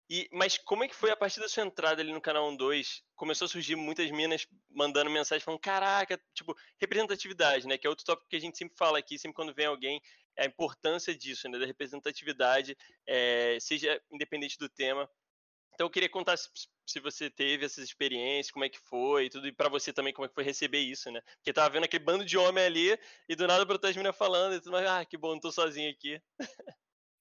E, 0.08 0.28
mas 0.30 0.56
como 0.56 0.84
é 0.84 0.88
que 0.88 0.94
foi 0.94 1.10
a 1.10 1.16
partir 1.16 1.40
da 1.40 1.48
sua 1.48 1.64
entrada 1.64 2.00
ali 2.00 2.12
no 2.12 2.20
canal 2.20 2.56
2? 2.56 3.02
Começou 3.16 3.46
a 3.46 3.48
surgir 3.48 3.74
muitas 3.74 4.08
minas 4.12 4.46
mandando 4.70 5.10
mensagem 5.10 5.44
falando, 5.44 5.60
caraca, 5.60 6.20
tipo, 6.32 6.56
representatividade, 6.78 7.66
né? 7.66 7.76
Que 7.76 7.88
é 7.88 7.90
outro 7.90 8.04
tópico 8.04 8.28
que 8.28 8.36
a 8.36 8.40
gente 8.40 8.56
sempre 8.56 8.76
fala 8.78 9.00
aqui, 9.00 9.18
sempre 9.18 9.34
quando 9.34 9.52
vem 9.52 9.66
alguém, 9.66 10.00
a 10.38 10.46
importância 10.46 11.14
disso, 11.16 11.48
né? 11.48 11.58
Da 11.58 11.66
representatividade, 11.66 12.76
é, 13.06 13.58
seja 13.60 14.00
independente 14.10 14.58
do 14.58 14.68
tema. 14.68 15.08
Então 15.76 15.86
eu 15.86 15.90
queria 15.90 16.08
contar 16.08 16.38
se, 16.38 16.48
se, 16.86 16.98
você 17.00 17.28
teve 17.28 17.66
essas 17.66 17.84
experiências, 17.84 18.50
como 18.50 18.64
é 18.64 18.68
que 18.68 18.78
foi, 18.78 19.28
tudo, 19.28 19.46
e 19.46 19.52
para 19.52 19.68
você 19.68 19.92
também 19.92 20.12
como 20.12 20.24
é 20.24 20.28
que 20.28 20.34
foi 20.34 20.42
receber 20.42 20.78
isso, 20.78 21.10
né? 21.10 21.20
Porque 21.36 21.52
tava 21.52 21.68
vendo 21.68 21.84
aquele 21.84 22.02
bando 22.02 22.24
de 22.24 22.38
homem 22.38 22.64
ali, 22.64 22.98
e 23.28 23.36
do 23.36 23.46
nada 23.46 23.62
brotou 23.62 23.90
as 23.90 24.16
falando, 24.16 24.54
e 24.54 24.60
tudo 24.60 24.72
mais, 24.72 24.86
ah, 24.86 25.04
que 25.04 25.18
bom, 25.18 25.32
não 25.32 25.40
tô 25.40 25.52
sozinho 25.52 25.90
aqui. 25.90 26.18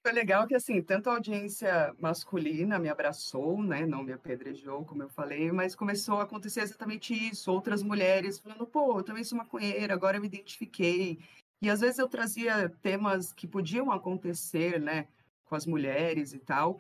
Foi 0.06 0.14
legal 0.14 0.48
que, 0.48 0.56
assim, 0.56 0.82
tanto 0.84 1.10
a 1.10 1.16
audiência 1.16 1.94
masculina 2.00 2.78
me 2.78 2.88
abraçou, 2.88 3.62
né, 3.62 3.86
não 3.86 4.04
me 4.04 4.14
apedrejou, 4.14 4.86
como 4.86 5.02
eu 5.04 5.10
falei, 5.10 5.52
mas 5.52 5.76
começou 5.76 6.20
a 6.20 6.24
acontecer 6.24 6.62
exatamente 6.62 7.12
isso, 7.12 7.52
outras 7.52 7.82
mulheres 7.82 8.40
falando, 8.40 8.68
pô, 8.68 9.00
eu 9.00 9.04
também 9.04 9.24
sou 9.24 9.38
maconheira, 9.38 9.96
agora 9.96 10.16
eu 10.16 10.22
me 10.22 10.28
identifiquei. 10.28 11.20
E 11.66 11.70
às 11.72 11.82
vezes 11.82 11.98
eu 11.98 12.08
trazia 12.08 12.70
temas 12.84 13.34
que 13.34 13.48
podiam 13.48 13.92
acontecer, 13.92 14.80
né, 14.80 15.08
com 15.46 15.56
as 15.56 15.66
mulheres 15.66 16.32
e 16.32 16.38
tal, 16.38 16.80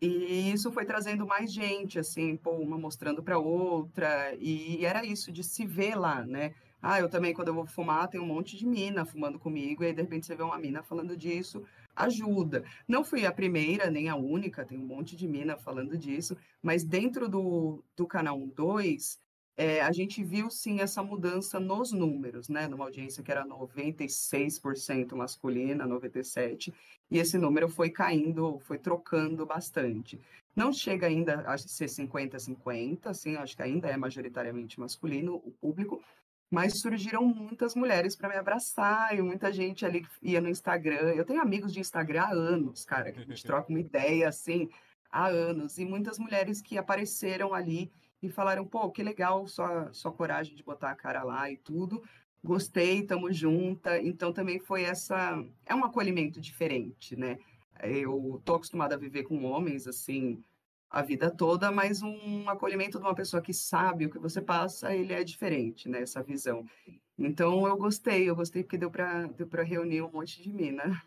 e 0.00 0.52
isso 0.52 0.70
foi 0.70 0.84
trazendo 0.84 1.26
mais 1.26 1.52
gente, 1.52 1.98
assim, 1.98 2.36
pô, 2.36 2.52
uma 2.52 2.78
mostrando 2.78 3.20
para 3.20 3.36
outra, 3.36 4.32
e 4.38 4.86
era 4.86 5.04
isso, 5.04 5.32
de 5.32 5.42
se 5.42 5.66
ver 5.66 5.96
lá, 5.96 6.24
né? 6.24 6.54
Ah, 6.80 7.00
eu 7.00 7.08
também, 7.08 7.34
quando 7.34 7.48
eu 7.48 7.54
vou 7.54 7.66
fumar, 7.66 8.06
tem 8.06 8.20
um 8.20 8.26
monte 8.26 8.56
de 8.56 8.64
mina 8.64 9.04
fumando 9.04 9.40
comigo, 9.40 9.82
e 9.82 9.88
aí 9.88 9.92
de 9.92 10.02
repente 10.02 10.24
você 10.24 10.36
vê 10.36 10.44
uma 10.44 10.56
mina 10.56 10.84
falando 10.84 11.16
disso, 11.16 11.64
ajuda. 11.96 12.62
Não 12.86 13.02
fui 13.02 13.26
a 13.26 13.32
primeira, 13.32 13.90
nem 13.90 14.08
a 14.08 14.14
única, 14.14 14.64
tem 14.64 14.78
um 14.78 14.86
monte 14.86 15.16
de 15.16 15.26
mina 15.26 15.56
falando 15.56 15.98
disso, 15.98 16.36
mas 16.62 16.84
dentro 16.84 17.28
do, 17.28 17.82
do 17.96 18.06
canal 18.06 18.38
2, 18.38 19.18
é, 19.60 19.82
a 19.82 19.92
gente 19.92 20.24
viu 20.24 20.48
sim 20.50 20.80
essa 20.80 21.02
mudança 21.02 21.60
nos 21.60 21.92
números, 21.92 22.48
né? 22.48 22.66
Numa 22.66 22.86
audiência 22.86 23.22
que 23.22 23.30
era 23.30 23.44
96% 23.44 25.14
masculina, 25.14 25.86
97%, 25.86 26.72
e 27.10 27.18
esse 27.18 27.36
número 27.36 27.68
foi 27.68 27.90
caindo, 27.90 28.58
foi 28.60 28.78
trocando 28.78 29.44
bastante. 29.44 30.18
Não 30.56 30.72
chega 30.72 31.06
ainda 31.06 31.42
a 31.42 31.58
ser 31.58 31.90
50-50, 31.90 33.08
assim, 33.08 33.36
acho 33.36 33.54
que 33.54 33.62
ainda 33.62 33.88
é 33.88 33.98
majoritariamente 33.98 34.80
masculino 34.80 35.34
o 35.44 35.50
público, 35.60 36.02
mas 36.50 36.80
surgiram 36.80 37.22
muitas 37.26 37.74
mulheres 37.74 38.16
para 38.16 38.30
me 38.30 38.36
abraçar 38.36 39.14
e 39.14 39.20
muita 39.20 39.52
gente 39.52 39.84
ali 39.84 40.00
que 40.00 40.08
ia 40.22 40.40
no 40.40 40.48
Instagram. 40.48 41.12
Eu 41.12 41.24
tenho 41.26 41.42
amigos 41.42 41.70
de 41.70 41.80
Instagram 41.80 42.22
há 42.22 42.32
anos, 42.32 42.86
cara, 42.86 43.12
que 43.12 43.18
a 43.18 43.24
gente 43.24 43.44
troca 43.44 43.68
uma 43.68 43.78
ideia 43.78 44.26
assim 44.26 44.70
há 45.12 45.26
anos 45.26 45.76
e 45.76 45.84
muitas 45.84 46.18
mulheres 46.18 46.62
que 46.62 46.78
apareceram 46.78 47.52
ali 47.52 47.92
e 48.22 48.28
falaram: 48.30 48.66
"Pô, 48.66 48.90
que 48.90 49.02
legal 49.02 49.46
sua 49.48 49.92
sua 49.92 50.12
coragem 50.12 50.54
de 50.56 50.62
botar 50.62 50.90
a 50.90 50.96
cara 50.96 51.22
lá 51.22 51.50
e 51.50 51.56
tudo. 51.56 52.02
Gostei, 52.42 53.04
tamo 53.04 53.32
junta". 53.32 54.00
Então 54.00 54.32
também 54.32 54.58
foi 54.60 54.82
essa 54.84 55.42
é 55.66 55.74
um 55.74 55.84
acolhimento 55.84 56.40
diferente, 56.40 57.16
né? 57.16 57.38
Eu 57.82 58.40
tô 58.44 58.54
acostumada 58.56 58.94
a 58.94 58.98
viver 58.98 59.24
com 59.24 59.44
homens 59.44 59.86
assim, 59.86 60.42
a 60.90 61.02
vida 61.02 61.30
toda, 61.34 61.70
mas 61.70 62.02
um 62.02 62.48
acolhimento 62.48 62.98
de 62.98 63.04
uma 63.04 63.14
pessoa 63.14 63.42
que 63.42 63.54
sabe 63.54 64.06
o 64.06 64.10
que 64.10 64.18
você 64.18 64.42
passa, 64.42 64.94
ele 64.94 65.12
é 65.14 65.24
diferente, 65.24 65.88
né? 65.88 66.02
Essa 66.02 66.22
visão. 66.22 66.64
Então 67.18 67.66
eu 67.68 67.76
gostei, 67.76 68.28
eu 68.28 68.36
gostei 68.36 68.62
porque 68.64 68.78
deu 68.78 68.90
para 68.90 69.26
deu 69.28 69.46
para 69.48 69.62
reunir 69.62 70.02
um 70.02 70.10
monte 70.12 70.42
de 70.42 70.52
mina. 70.52 71.02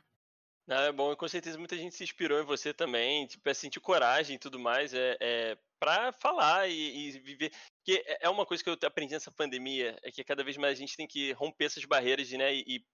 Ah, 0.70 0.84
é 0.84 0.91
bom, 0.93 1.11
e 1.11 1.16
com 1.18 1.28
certeza 1.28 1.57
muita 1.57 1.76
gente 1.78 1.93
se 1.95 2.03
inspirou 2.05 2.39
em 2.41 2.45
você 2.45 2.74
também, 2.74 3.28
tipo, 3.28 3.47
é 3.49 3.53
sentir 3.53 3.82
coragem 3.82 4.38
e 4.38 4.39
tudo 4.39 4.57
mais, 4.57 4.93
é, 4.93 5.18
é 5.20 5.57
para 5.84 6.14
falar 6.14 6.70
e, 6.70 7.10
e, 7.10 7.12
viver. 7.20 7.52
Porque 7.76 8.02
é, 8.08 8.20
é 8.22 8.30
uma 8.30 8.46
coisa 8.46 8.64
que 8.64 8.70
eu 8.70 8.78
aprendi 8.86 9.14
nessa 9.14 9.30
pandemia, 9.30 10.00
é 10.02 10.10
que 10.10 10.24
cada 10.24 10.42
vez 10.42 10.56
mais 10.56 10.78
a 10.78 10.80
gente 10.80 10.96
tem 10.96 11.06
que 11.06 11.34
romper 11.34 11.66
essas 11.66 11.84
barreiras, 11.84 12.32
né, 12.32 12.56
e, 12.56 12.64
e 12.66 12.86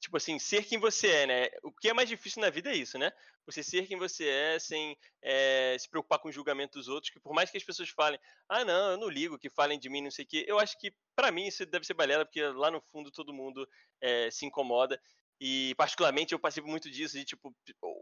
tipo 0.00 0.16
assim, 0.16 0.38
ser 0.38 0.64
quem 0.64 0.78
você 0.78 1.08
é, 1.08 1.26
né? 1.26 1.48
O 1.64 1.72
que 1.72 1.88
é 1.88 1.92
mais 1.92 2.08
difícil 2.08 2.40
na 2.40 2.48
vida 2.48 2.70
é 2.70 2.76
isso, 2.76 2.96
né? 2.96 3.10
Você 3.44 3.64
ser 3.64 3.88
quem 3.88 3.98
você 3.98 4.28
é 4.28 4.58
sem 4.60 4.96
é, 5.20 5.76
se 5.80 5.88
preocupar 5.90 6.20
com 6.20 6.28
o 6.28 6.32
julgamento 6.32 6.78
dos 6.78 6.86
outros, 6.86 7.12
que 7.12 7.18
por 7.18 7.34
mais 7.34 7.50
que 7.50 7.56
as 7.56 7.64
pessoas 7.64 7.88
falem, 7.88 8.20
ah, 8.48 8.64
não, 8.64 8.92
eu 8.92 8.96
não 8.96 9.08
ligo 9.08 9.36
que 9.36 9.50
falem 9.50 9.76
de 9.76 9.88
mim, 9.88 10.02
não 10.02 10.10
sei 10.12 10.24
o 10.24 10.28
quê, 10.28 10.44
eu 10.46 10.60
acho 10.60 10.78
que 10.78 10.94
para 11.16 11.32
mim 11.32 11.48
isso 11.48 11.66
deve 11.66 11.84
ser 11.84 11.94
balela, 11.94 12.24
porque 12.24 12.40
lá 12.40 12.70
no 12.70 12.80
fundo 12.80 13.10
todo 13.10 13.34
mundo 13.34 13.68
é, 14.00 14.30
se 14.30 14.46
incomoda. 14.46 15.00
E, 15.40 15.74
particularmente, 15.76 16.32
eu 16.32 16.38
passei 16.38 16.62
muito 16.62 16.90
disso, 16.90 17.16
de, 17.16 17.24
tipo, 17.24 17.54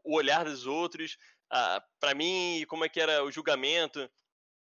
o 0.05 0.17
olhar 0.17 0.45
dos 0.45 0.67
outros, 0.67 1.19
ah, 1.51 1.83
para 2.01 2.15
mim, 2.15 2.65
como 2.69 2.85
é 2.85 2.89
que 2.89 3.01
era 3.01 3.23
o 3.25 3.31
julgamento. 3.31 4.11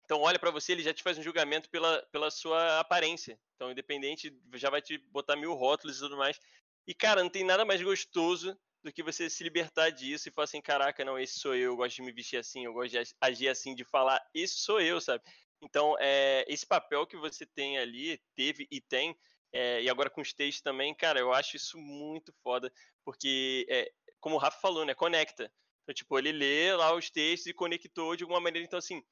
Então, 0.09 0.23
olha 0.23 0.39
para 0.39 0.51
você, 0.51 0.73
ele 0.73 0.83
já 0.83 0.95
te 0.95 1.03
faz 1.03 1.19
um 1.19 1.23
julgamento 1.23 1.69
pela, 1.69 2.01
pela 2.11 2.31
sua 2.31 2.81
aparência. 2.81 3.39
Então, 3.55 3.71
independente, 3.71 4.35
já 4.55 4.71
vai 4.71 4.81
te 4.81 4.97
botar 4.97 5.37
mil 5.37 5.53
rótulos 5.53 5.99
e 5.99 6.01
tudo 6.01 6.17
mais. 6.17 6.41
E, 6.87 6.95
cara, 6.95 7.23
não 7.23 7.29
tem 7.29 7.45
nada 7.45 7.63
mais 7.63 7.83
gostoso 7.83 8.59
do 8.83 8.91
que 8.91 9.03
você 9.03 9.29
se 9.29 9.45
libertar 9.45 9.91
disso 9.91 10.27
e 10.27 10.33
falar 10.33 10.45
assim, 10.45 10.63
caraca, 10.63 11.05
não, 11.05 11.19
esse 11.19 11.39
sou 11.39 11.55
eu, 11.55 11.73
eu 11.73 11.77
gosto 11.77 11.97
de 11.97 12.03
me 12.03 12.11
vestir 12.11 12.39
assim, 12.39 12.65
eu 12.65 12.73
gosto 12.73 12.93
de 12.93 13.15
agir 13.21 13.49
assim, 13.49 13.75
de 13.75 13.85
falar, 13.85 14.19
esse 14.33 14.55
sou 14.55 14.81
eu, 14.81 14.99
sabe? 14.99 15.23
Então, 15.61 15.95
é, 16.01 16.43
esse 16.49 16.65
papel 16.65 17.07
que 17.07 17.19
você 17.19 17.45
tem 17.45 17.77
ali, 17.77 18.19
teve 18.35 18.67
e 18.71 18.81
tem, 18.81 19.15
é, 19.53 19.83
e 19.83 19.91
agora 19.91 20.09
com 20.09 20.23
os 20.23 20.33
textos 20.33 20.63
também, 20.63 20.95
cara, 20.95 21.21
eu 21.21 21.35
acho 21.35 21.55
isso 21.55 21.77
muito 21.77 22.33
foda, 22.43 22.73
porque, 23.05 23.67
é, 23.69 23.93
como 24.21 24.37
o 24.37 24.39
Rafa 24.39 24.59
falou, 24.59 24.87
né, 24.87 24.95
conecta. 24.95 25.53
Então, 25.83 25.95
tipo, 25.95 26.19
ele 26.19 26.33
lê 26.33 26.75
lá 26.75 26.95
os 26.95 27.11
textos 27.11 27.47
e 27.47 27.53
conectou 27.53 28.17
de 28.17 28.23
alguma 28.23 28.41
maneira, 28.41 28.65
então, 28.65 28.79
assim, 28.79 29.05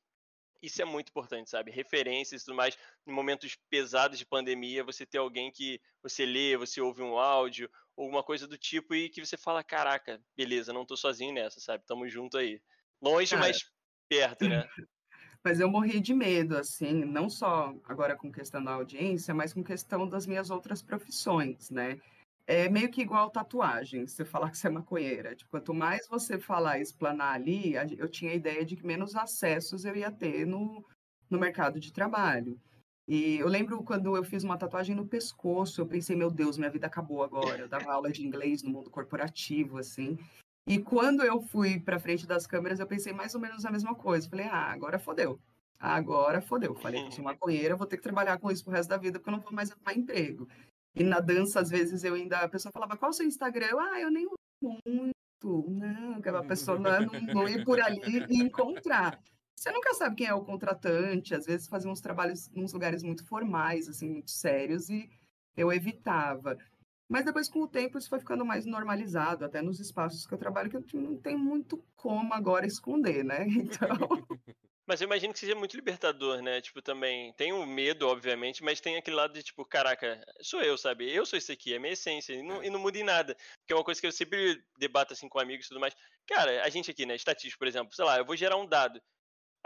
isso 0.62 0.80
é 0.82 0.84
muito 0.84 1.08
importante, 1.10 1.50
sabe? 1.50 1.70
Referências 1.70 2.42
e 2.42 2.44
tudo 2.44 2.56
mais. 2.56 2.76
Em 3.06 3.12
momentos 3.12 3.56
pesados 3.68 4.18
de 4.18 4.26
pandemia, 4.26 4.84
você 4.84 5.06
ter 5.06 5.18
alguém 5.18 5.50
que 5.50 5.80
você 6.02 6.24
lê, 6.24 6.56
você 6.56 6.80
ouve 6.80 7.02
um 7.02 7.18
áudio, 7.18 7.70
alguma 7.96 8.22
coisa 8.22 8.46
do 8.46 8.58
tipo, 8.58 8.94
e 8.94 9.08
que 9.08 9.24
você 9.24 9.36
fala, 9.36 9.64
caraca, 9.64 10.20
beleza, 10.36 10.72
não 10.72 10.84
tô 10.84 10.96
sozinho 10.96 11.32
nessa, 11.32 11.60
sabe? 11.60 11.84
Tamo 11.86 12.08
junto 12.08 12.36
aí. 12.38 12.60
Longe, 13.00 13.30
Cara, 13.30 13.42
mas 13.42 13.58
perto, 14.08 14.48
né? 14.48 14.66
Mas 15.44 15.60
eu 15.60 15.70
morri 15.70 16.00
de 16.00 16.12
medo, 16.12 16.56
assim, 16.56 17.04
não 17.04 17.30
só 17.30 17.72
agora 17.84 18.16
com 18.16 18.32
questão 18.32 18.64
da 18.64 18.72
audiência, 18.72 19.32
mas 19.32 19.52
com 19.52 19.62
questão 19.62 20.08
das 20.08 20.26
minhas 20.26 20.50
outras 20.50 20.82
profissões, 20.82 21.70
né? 21.70 22.00
É 22.46 22.68
meio 22.68 22.88
que 22.90 23.02
igual 23.02 23.28
tatuagem, 23.28 24.06
você 24.06 24.24
falar 24.24 24.50
que 24.50 24.58
você 24.58 24.68
é 24.68 24.70
maconheira. 24.70 25.34
Tipo, 25.34 25.50
quanto 25.50 25.74
mais 25.74 26.06
você 26.06 26.38
falar 26.38 26.78
e 26.78 26.82
explanar 26.82 27.34
ali, 27.34 27.74
eu 27.98 28.08
tinha 28.08 28.30
a 28.30 28.36
ideia 28.36 28.64
de 28.64 28.76
que 28.76 28.86
menos 28.86 29.16
acessos 29.16 29.84
eu 29.84 29.96
ia 29.96 30.12
ter 30.12 30.46
no, 30.46 30.84
no 31.28 31.38
mercado 31.38 31.80
de 31.80 31.92
trabalho. 31.92 32.56
E 33.08 33.36
eu 33.36 33.48
lembro 33.48 33.82
quando 33.82 34.16
eu 34.16 34.22
fiz 34.22 34.44
uma 34.44 34.56
tatuagem 34.58 34.94
no 34.94 35.06
pescoço, 35.06 35.80
eu 35.80 35.86
pensei, 35.86 36.14
meu 36.14 36.30
Deus, 36.30 36.56
minha 36.56 36.70
vida 36.70 36.86
acabou 36.86 37.22
agora. 37.22 37.62
Eu 37.62 37.68
dava 37.68 37.92
aula 37.92 38.10
de 38.12 38.24
inglês 38.24 38.62
no 38.62 38.70
mundo 38.70 38.90
corporativo, 38.90 39.78
assim. 39.78 40.16
E 40.68 40.78
quando 40.78 41.22
eu 41.22 41.40
fui 41.40 41.78
para 41.78 42.00
frente 42.00 42.26
das 42.26 42.46
câmeras, 42.46 42.80
eu 42.80 42.86
pensei 42.86 43.12
mais 43.12 43.34
ou 43.34 43.40
menos 43.40 43.64
a 43.64 43.70
mesma 43.70 43.94
coisa. 43.94 44.28
Falei, 44.28 44.46
ah, 44.46 44.72
agora 44.72 44.98
fodeu. 44.98 45.40
Agora 45.78 46.40
fodeu. 46.40 46.74
Falei 46.74 47.00
que 47.02 47.08
eu 47.08 47.12
sou 47.12 47.24
maconheira, 47.24 47.76
vou 47.76 47.86
ter 47.86 47.96
que 47.96 48.02
trabalhar 48.02 48.38
com 48.38 48.50
isso 48.50 48.64
pro 48.64 48.72
resto 48.72 48.88
da 48.88 48.96
vida, 48.96 49.18
porque 49.18 49.30
eu 49.30 49.36
não 49.36 49.40
vou 49.40 49.52
mais 49.52 49.70
arrumar 49.70 49.94
emprego. 49.94 50.48
E 50.96 51.04
na 51.04 51.20
dança, 51.20 51.60
às 51.60 51.68
vezes, 51.68 52.02
eu 52.04 52.14
ainda, 52.14 52.38
a 52.38 52.48
pessoa 52.48 52.72
falava, 52.72 52.96
qual 52.96 53.10
é 53.10 53.12
o 53.12 53.12
seu 53.12 53.26
Instagram? 53.26 53.66
Eu, 53.66 53.78
ah, 53.78 54.00
eu 54.00 54.10
nem 54.10 54.26
uso 54.26 54.80
muito. 54.86 55.14
Não, 55.68 56.22
que 56.22 56.28
a 56.30 56.42
pessoa 56.42 56.78
não, 56.78 57.00
não 57.34 57.48
ir 57.48 57.62
por 57.64 57.78
ali 57.80 58.24
e 58.30 58.42
encontrar. 58.42 59.20
Você 59.54 59.70
nunca 59.70 59.92
sabe 59.94 60.16
quem 60.16 60.26
é 60.26 60.34
o 60.34 60.44
contratante, 60.44 61.34
às 61.34 61.46
vezes 61.46 61.68
fazia 61.68 61.90
uns 61.90 62.00
trabalhos 62.00 62.50
uns 62.54 62.72
lugares 62.72 63.02
muito 63.02 63.24
formais, 63.26 63.88
assim, 63.88 64.08
muito 64.08 64.30
sérios, 64.30 64.88
e 64.88 65.08
eu 65.56 65.70
evitava. 65.72 66.56
Mas 67.08 67.24
depois, 67.24 67.48
com 67.48 67.60
o 67.60 67.68
tempo, 67.68 67.98
isso 67.98 68.08
foi 68.08 68.18
ficando 68.18 68.44
mais 68.44 68.66
normalizado, 68.66 69.44
até 69.44 69.62
nos 69.62 69.78
espaços 69.78 70.26
que 70.26 70.34
eu 70.34 70.38
trabalho, 70.38 70.70
que 70.82 70.96
não 70.96 71.16
tem 71.16 71.36
muito 71.36 71.82
como 71.94 72.34
agora 72.34 72.66
esconder, 72.66 73.24
né? 73.24 73.46
Então. 73.56 74.26
Mas 74.86 75.00
eu 75.00 75.06
imagino 75.06 75.32
que 75.32 75.38
seja 75.40 75.54
muito 75.54 75.74
libertador, 75.74 76.40
né? 76.40 76.60
Tipo, 76.60 76.80
também 76.80 77.32
tem 77.32 77.52
o 77.52 77.66
medo, 77.66 78.06
obviamente, 78.08 78.62
mas 78.62 78.80
tem 78.80 78.96
aquele 78.96 79.16
lado 79.16 79.32
de, 79.32 79.42
tipo, 79.42 79.64
caraca, 79.64 80.24
sou 80.40 80.62
eu, 80.62 80.78
sabe? 80.78 81.12
Eu 81.12 81.26
sou 81.26 81.36
isso 81.36 81.50
aqui, 81.50 81.74
é 81.74 81.78
minha 81.78 81.92
essência, 81.92 82.32
e 82.32 82.42
não, 82.42 82.62
e 82.62 82.70
não 82.70 82.78
muda 82.78 82.98
em 82.98 83.02
nada. 83.02 83.36
Que 83.66 83.72
é 83.72 83.76
uma 83.76 83.84
coisa 83.84 84.00
que 84.00 84.06
eu 84.06 84.12
sempre 84.12 84.62
debato, 84.78 85.12
assim, 85.12 85.28
com 85.28 85.40
amigos 85.40 85.66
e 85.66 85.68
tudo 85.70 85.80
mais. 85.80 85.94
Cara, 86.26 86.62
a 86.64 86.68
gente 86.68 86.90
aqui, 86.90 87.04
né, 87.04 87.16
estatístico, 87.16 87.58
por 87.58 87.68
exemplo, 87.68 87.94
sei 87.94 88.04
lá, 88.04 88.18
eu 88.18 88.24
vou 88.24 88.36
gerar 88.36 88.56
um 88.56 88.66
dado 88.66 89.02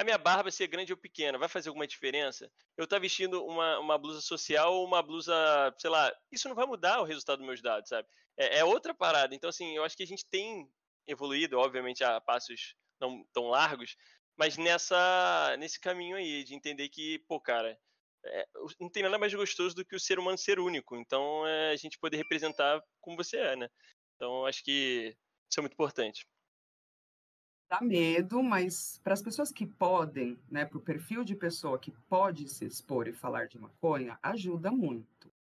a 0.01 0.05
minha 0.05 0.17
barba 0.17 0.51
ser 0.51 0.67
grande 0.67 0.93
ou 0.93 0.97
pequena, 0.97 1.37
vai 1.37 1.49
fazer 1.49 1.69
alguma 1.69 1.87
diferença? 1.87 2.51
Eu 2.75 2.87
tá 2.87 2.99
vestindo 2.99 3.45
uma, 3.45 3.79
uma 3.79 3.99
blusa 3.99 4.23
social 4.23 4.73
ou 4.73 4.87
uma 4.87 5.03
blusa, 5.03 5.35
sei 5.79 5.91
lá, 5.91 6.11
isso 6.33 6.49
não 6.49 6.55
vai 6.57 6.65
mudar 6.65 7.01
o 7.01 7.05
resultado 7.05 7.39
dos 7.39 7.47
meus 7.47 7.61
dados, 7.61 7.91
sabe? 7.91 8.09
É, 8.35 8.61
é, 8.61 8.65
outra 8.65 8.95
parada. 8.95 9.35
Então, 9.35 9.51
assim, 9.51 9.77
eu 9.77 9.85
acho 9.85 9.95
que 9.95 10.03
a 10.03 10.07
gente 10.07 10.25
tem 10.25 10.67
evoluído, 11.07 11.59
obviamente, 11.59 12.03
a 12.03 12.19
passos 12.19 12.75
não 12.99 13.27
tão 13.31 13.49
largos, 13.49 13.95
mas 14.41 14.57
nessa, 14.57 15.55
nesse 15.59 15.79
caminho 15.79 16.17
aí, 16.17 16.43
de 16.45 16.55
entender 16.55 16.89
que, 16.89 17.19
pô, 17.29 17.39
cara, 17.39 17.79
é, 18.25 18.47
não 18.81 18.89
tem 18.89 19.03
nada 19.03 19.19
mais 19.19 19.35
gostoso 19.35 19.77
do 19.77 19.85
que 19.85 19.95
o 19.95 20.01
ser 20.01 20.19
humano 20.19 20.39
ser 20.39 20.59
único. 20.59 20.97
Então, 20.97 21.47
é 21.47 21.73
a 21.73 21.77
gente 21.77 21.99
poder 21.99 22.17
representar 22.17 22.83
como 23.03 23.19
você 23.19 23.37
é, 23.37 23.55
né? 23.55 23.69
Então, 24.17 24.47
acho 24.47 24.65
que 24.65 25.15
isso 25.51 25.61
é 25.61 25.63
muito 25.63 25.75
importante 25.75 26.27
dá 27.71 27.81
medo, 27.81 28.43
mas 28.43 28.99
para 29.05 29.15
as 29.15 29.23
pessoas 29.23 29.53
que 29.53 29.65
podem, 29.65 30.37
né, 30.51 30.65
para 30.65 30.77
o 30.77 30.83
perfil 30.83 31.23
de 31.23 31.37
pessoa 31.37 31.79
que 31.79 31.93
pode 32.09 32.49
se 32.49 32.65
expor 32.65 33.07
e 33.07 33.13
falar 33.13 33.47
de 33.47 33.61
maconha, 33.61 34.19
ajuda 34.21 34.73
muito. 34.73 35.33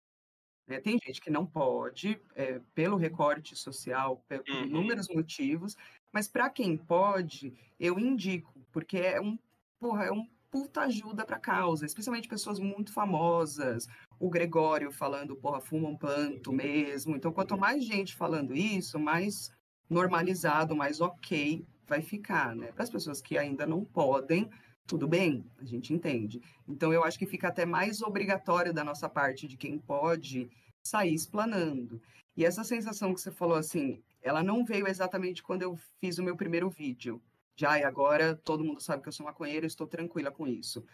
É, 0.68 0.80
tem 0.80 0.96
gente 1.04 1.20
que 1.20 1.30
não 1.30 1.44
pode, 1.44 2.22
é, 2.36 2.60
pelo 2.72 2.96
recorte 2.96 3.56
social, 3.56 4.24
por 4.28 4.44
uhum. 4.48 4.62
inúmeros 4.62 5.08
motivos, 5.08 5.76
mas 6.12 6.28
para 6.28 6.50
quem 6.50 6.76
pode, 6.76 7.52
eu 7.78 7.98
indico, 7.98 8.52
porque 8.72 8.98
é 8.98 9.20
um, 9.20 9.38
porra, 9.78 10.04
é 10.04 10.12
um 10.12 10.26
puta 10.50 10.82
ajuda 10.82 11.24
para 11.24 11.36
a 11.36 11.40
causa, 11.40 11.86
especialmente 11.86 12.28
pessoas 12.28 12.58
muito 12.58 12.92
famosas, 12.92 13.86
o 14.18 14.28
Gregório 14.28 14.90
falando, 14.90 15.36
porra, 15.36 15.60
fuma 15.60 15.88
um 15.88 15.96
planto 15.96 16.52
mesmo. 16.52 17.14
Então, 17.14 17.32
quanto 17.32 17.56
mais 17.56 17.84
gente 17.84 18.16
falando 18.16 18.54
isso, 18.54 18.98
mais 18.98 19.50
normalizado, 19.88 20.74
mais 20.74 21.00
ok 21.00 21.64
vai 21.86 22.02
ficar, 22.02 22.54
né? 22.54 22.72
Para 22.72 22.84
as 22.84 22.90
pessoas 22.90 23.20
que 23.20 23.38
ainda 23.38 23.66
não 23.66 23.84
podem, 23.84 24.50
tudo 24.86 25.06
bem, 25.06 25.44
a 25.58 25.64
gente 25.64 25.92
entende. 25.94 26.40
Então, 26.68 26.92
eu 26.92 27.04
acho 27.04 27.18
que 27.18 27.26
fica 27.26 27.48
até 27.48 27.64
mais 27.64 28.02
obrigatório 28.02 28.74
da 28.74 28.84
nossa 28.84 29.08
parte, 29.08 29.46
de 29.46 29.56
quem 29.56 29.78
pode, 29.78 30.50
sair 30.84 31.14
explanando. 31.14 32.00
E 32.36 32.44
essa 32.44 32.64
sensação 32.64 33.14
que 33.14 33.20
você 33.20 33.30
falou, 33.30 33.56
assim, 33.56 34.02
ela 34.22 34.42
não 34.42 34.64
veio 34.64 34.86
exatamente 34.86 35.42
quando 35.42 35.62
eu 35.62 35.76
fiz 36.00 36.18
o 36.18 36.22
meu 36.22 36.36
primeiro 36.36 36.68
vídeo. 36.68 37.22
Já, 37.56 37.78
e 37.78 37.84
agora 37.84 38.34
todo 38.34 38.64
mundo 38.64 38.80
sabe 38.80 39.02
que 39.02 39.08
eu 39.08 39.12
sou 39.12 39.26
maconheira, 39.26 39.66
estou 39.66 39.86
tranquila 39.86 40.30
com 40.30 40.46
isso. 40.46 40.84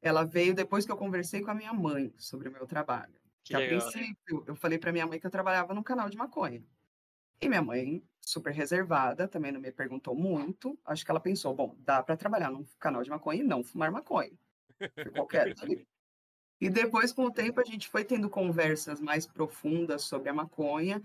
Ela 0.00 0.24
veio 0.24 0.54
depois 0.54 0.84
que 0.84 0.92
eu 0.92 0.96
conversei 0.96 1.40
com 1.40 1.50
a 1.50 1.54
minha 1.54 1.72
mãe 1.72 2.12
sobre 2.16 2.48
o 2.48 2.52
meu 2.52 2.66
trabalho. 2.66 3.14
Que, 3.44 3.54
que 3.54 3.62
a 3.62 3.66
princípio, 3.66 4.44
eu 4.46 4.54
falei 4.54 4.78
para 4.78 4.92
minha 4.92 5.06
mãe 5.06 5.18
que 5.18 5.26
eu 5.26 5.30
trabalhava 5.30 5.74
no 5.74 5.82
canal 5.82 6.08
de 6.08 6.16
maconha. 6.16 6.64
E 7.40 7.48
minha 7.48 7.62
mãe, 7.62 8.00
super 8.20 8.52
reservada, 8.52 9.26
também 9.26 9.50
não 9.50 9.60
me 9.60 9.72
perguntou 9.72 10.14
muito. 10.14 10.78
Acho 10.84 11.04
que 11.04 11.10
ela 11.10 11.18
pensou, 11.18 11.52
bom, 11.54 11.74
dá 11.80 12.00
para 12.02 12.16
trabalhar 12.16 12.50
num 12.50 12.64
canal 12.78 13.02
de 13.02 13.10
maconha 13.10 13.40
e 13.40 13.46
não 13.46 13.64
fumar 13.64 13.90
maconha. 13.90 14.38
Qualquer 15.14 15.54
ali. 15.60 15.86
E 16.60 16.70
depois, 16.70 17.12
com 17.12 17.24
o 17.24 17.32
tempo, 17.32 17.60
a 17.60 17.64
gente 17.64 17.88
foi 17.88 18.04
tendo 18.04 18.30
conversas 18.30 19.00
mais 19.00 19.26
profundas 19.26 20.02
sobre 20.02 20.28
a 20.28 20.32
maconha. 20.32 21.02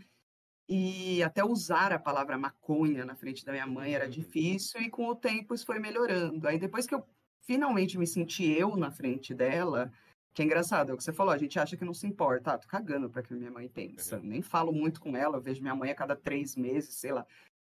E 0.69 1.23
até 1.23 1.43
usar 1.43 1.93
a 1.93 1.99
palavra 1.99 2.37
maconha 2.37 3.05
na 3.05 3.15
frente 3.15 3.45
da 3.45 3.53
minha 3.53 3.67
mãe 3.67 3.93
era 3.93 4.05
uhum. 4.05 4.11
difícil. 4.11 4.81
E 4.81 4.89
com 4.89 5.07
o 5.07 5.15
tempo 5.15 5.53
isso 5.53 5.65
foi 5.65 5.79
melhorando. 5.79 6.47
Aí 6.47 6.59
depois 6.59 6.85
que 6.85 6.93
eu 6.93 7.03
finalmente 7.41 7.97
me 7.97 8.05
senti 8.05 8.45
eu 8.51 8.75
na 8.75 8.91
frente 8.91 9.33
dela, 9.33 9.91
que 10.33 10.41
é 10.41 10.45
engraçado, 10.45 10.91
é 10.91 10.93
o 10.93 10.97
que 10.97 11.03
você 11.03 11.13
falou, 11.13 11.33
a 11.33 11.37
gente 11.37 11.57
acha 11.57 11.77
que 11.77 11.85
não 11.85 11.93
se 11.93 12.05
importa. 12.05 12.53
Ah, 12.53 12.57
tô 12.57 12.67
cagando 12.67 13.09
para 13.09 13.23
que 13.23 13.33
minha 13.33 13.49
mãe 13.49 13.69
pensa. 13.69 14.19
Nem 14.19 14.41
falo 14.41 14.73
muito 14.73 14.99
com 14.99 15.15
ela, 15.15 15.37
eu 15.37 15.41
vejo 15.41 15.61
minha 15.61 15.75
mãe 15.75 15.89
a 15.89 15.95
cada 15.95 16.15
três 16.15 16.55
meses, 16.55 16.95
sei 16.95 17.13
lá. 17.13 17.25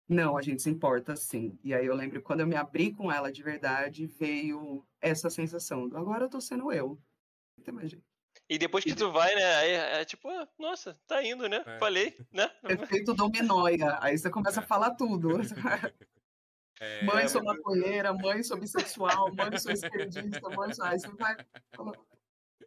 Não, 0.08 0.36
a 0.36 0.42
gente 0.42 0.62
se 0.62 0.70
importa 0.70 1.14
sim. 1.14 1.58
E 1.62 1.72
aí 1.72 1.86
eu 1.86 1.94
lembro 1.94 2.20
quando 2.22 2.40
eu 2.40 2.46
me 2.46 2.56
abri 2.56 2.92
com 2.92 3.12
ela 3.12 3.30
de 3.30 3.42
verdade, 3.42 4.06
veio 4.06 4.84
essa 5.00 5.30
sensação 5.30 5.88
do 5.88 5.96
agora 5.96 6.24
eu 6.24 6.30
tô 6.30 6.40
sendo 6.40 6.72
eu. 6.72 6.98
Não 7.56 7.64
tem 7.64 7.74
mais 7.74 7.90
jeito. 7.90 8.07
E 8.48 8.56
depois 8.56 8.82
que 8.82 8.94
tu 8.94 9.12
vai, 9.12 9.34
né? 9.34 9.54
Aí 9.56 9.70
é 9.70 10.04
tipo, 10.04 10.28
ah, 10.28 10.48
nossa, 10.58 10.98
tá 11.06 11.22
indo, 11.22 11.48
né? 11.48 11.62
É. 11.66 11.78
Falei, 11.78 12.16
né? 12.32 12.50
Efeito 12.64 13.12
dominóia. 13.12 13.98
Aí 14.00 14.16
você 14.16 14.30
começa 14.30 14.60
a 14.60 14.66
falar 14.66 14.94
tudo. 14.94 15.28
É, 16.80 17.02
mãe, 17.02 17.26
sou 17.26 17.42
maconheira, 17.42 18.12
mãe, 18.12 18.40
sou 18.44 18.56
bissexual, 18.56 19.34
mãe, 19.34 19.58
sou 19.58 19.72
esquerdista, 19.72 20.48
mãe, 20.48 20.72
sou... 20.72 20.84
Aí 20.84 20.96
você 20.96 21.08
vai. 21.08 21.36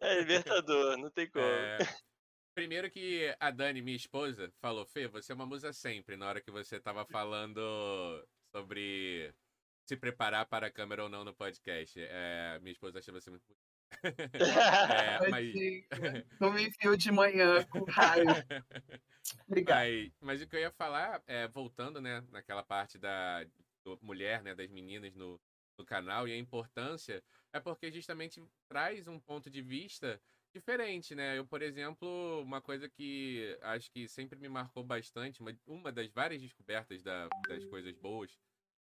É 0.02 0.18
libertador, 0.20 0.98
não 0.98 1.08
tem 1.08 1.30
como. 1.30 1.42
É... 1.42 1.78
Primeiro 2.54 2.90
que 2.90 3.34
a 3.40 3.50
Dani, 3.50 3.80
minha 3.80 3.96
esposa, 3.96 4.52
falou, 4.60 4.84
Fê, 4.84 5.08
você 5.08 5.32
é 5.32 5.34
uma 5.34 5.46
musa 5.46 5.72
sempre, 5.72 6.14
na 6.14 6.28
hora 6.28 6.42
que 6.42 6.50
você 6.50 6.78
tava 6.78 7.06
falando 7.06 7.58
sobre 8.54 9.34
se 9.86 9.96
preparar 9.96 10.44
para 10.44 10.66
a 10.66 10.70
câmera 10.70 11.04
ou 11.04 11.08
não 11.08 11.24
no 11.24 11.34
podcast. 11.34 11.98
É, 11.98 12.58
minha 12.60 12.72
esposa 12.72 12.98
achou 12.98 13.14
você 13.14 13.30
muito 13.30 13.46
é, 14.02 15.30
mas... 15.30 15.52
Não 16.40 16.52
me 16.52 16.68
enfiou 16.68 16.96
de 16.96 17.10
manhã 17.12 17.64
com 17.64 17.84
raio. 17.84 18.26
Obrigada. 19.46 19.80
Mas, 19.80 20.12
mas, 20.20 20.42
o 20.42 20.46
que 20.46 20.56
eu 20.56 20.60
ia 20.60 20.70
falar, 20.70 21.22
é, 21.26 21.46
voltando 21.48 22.00
né, 22.00 22.22
naquela 22.30 22.62
parte 22.62 22.98
da 22.98 23.44
mulher, 24.00 24.42
né, 24.42 24.54
das 24.54 24.70
meninas 24.70 25.14
no, 25.14 25.40
no 25.78 25.84
canal 25.84 26.26
e 26.26 26.32
a 26.32 26.36
importância 26.36 27.22
é 27.52 27.60
porque 27.60 27.90
justamente 27.90 28.42
traz 28.68 29.06
um 29.06 29.20
ponto 29.20 29.50
de 29.50 29.60
vista 29.60 30.20
diferente, 30.54 31.14
né? 31.14 31.38
Eu, 31.38 31.46
por 31.46 31.62
exemplo, 31.62 32.42
uma 32.42 32.60
coisa 32.60 32.88
que 32.88 33.58
acho 33.62 33.90
que 33.90 34.06
sempre 34.06 34.38
me 34.38 34.48
marcou 34.48 34.84
bastante, 34.84 35.40
uma, 35.40 35.56
uma 35.66 35.90
das 35.90 36.10
várias 36.10 36.40
descobertas 36.40 37.02
da, 37.02 37.28
das 37.48 37.64
coisas 37.66 37.94
boas 37.96 38.38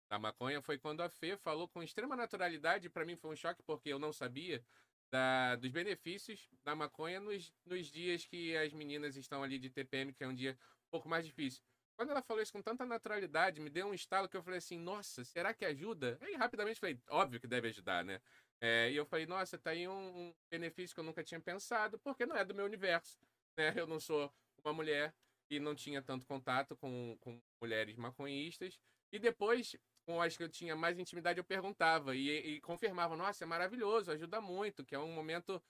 da 0.10 0.18
maconha 0.18 0.62
foi 0.62 0.78
quando 0.78 1.02
a 1.02 1.10
Fê 1.10 1.38
falou 1.38 1.68
com 1.68 1.84
extrema 1.84 2.16
naturalidade, 2.16 2.90
para 2.90 3.06
mim 3.06 3.16
foi 3.16 3.32
um 3.32 3.36
choque 3.36 3.62
porque 3.64 3.90
eu 3.90 4.00
não 4.00 4.12
sabia, 4.12 4.64
da, 5.12 5.56
dos 5.56 5.72
benefícios 5.72 6.50
da 6.64 6.76
maconha 6.76 7.20
nos, 7.20 7.54
nos 7.66 7.88
dias 7.88 8.26
que 8.26 8.56
as 8.58 8.74
meninas 8.74 9.16
estão 9.16 9.44
ali 9.44 9.58
de 9.58 9.70
TPM, 9.70 10.14
que 10.14 10.24
é 10.24 10.28
um 10.28 10.34
dia 10.34 10.58
um 10.88 10.90
pouco 10.92 11.10
mais 11.10 11.26
difícil. 11.26 11.62
Quando 11.96 12.12
ela 12.12 12.22
falou 12.22 12.42
isso 12.42 12.54
com 12.54 12.62
tanta 12.62 12.86
naturalidade, 12.86 13.60
me 13.60 13.70
deu 13.70 13.88
um 13.88 13.94
estalo 13.94 14.30
que 14.30 14.38
eu 14.38 14.42
falei 14.42 14.60
assim, 14.60 14.80
nossa, 14.80 15.24
será 15.26 15.54
que 15.54 15.66
ajuda? 15.66 16.18
Aí 16.22 16.34
rapidamente 16.36 16.80
falei, 16.80 16.98
óbvio 17.10 17.42
que 17.42 17.48
deve 17.48 17.68
ajudar, 17.68 18.06
né? 18.06 18.22
É, 18.62 18.90
e 18.90 18.96
eu 18.96 19.06
falei, 19.06 19.26
nossa, 19.26 19.58
tá 19.58 19.72
aí 19.72 19.88
um, 19.88 20.28
um, 20.28 20.34
benefício 20.50 20.94
que 20.94 21.00
eu 21.00 21.04
nunca 21.04 21.24
tinha 21.24 21.40
pensado, 21.40 22.00
porque 22.00 22.26
não 22.26 22.38
é 22.38 22.46
do 22.46 22.56
meu 22.56 22.66
universo, 22.66 23.20
né? 23.58 23.74
Eu 23.76 23.86
não 23.86 24.00
sou 24.00 24.34
uma 24.64 24.74
mulher 24.74 25.14
e 25.50 25.60
não 25.60 25.76
tinha 25.76 26.02
tanto 26.02 26.26
contato 26.26 26.76
com, 26.78 27.18
com 27.20 27.42
mulheres 27.62 27.98
maconhistas. 27.98 28.80
E 29.12 29.20
depois, 29.20 29.76
com 30.10 30.20
as 30.20 30.36
que 30.36 30.42
eu 30.42 30.50
tinha 30.50 30.76
mais 30.76 30.98
intimidade, 30.98 31.38
eu 31.38 31.44
perguntava 31.44 32.16
e, 32.16 32.56
e 32.56 32.62
confirmava, 32.62 33.16
nossa, 33.16 33.44
é 33.44 33.48
maravilhoso, 33.48 34.12
ajuda 34.12 34.42
muito, 34.42 34.84
que 34.84 34.96
é 34.96 35.00
um 35.00 35.14
momento, 35.14 35.62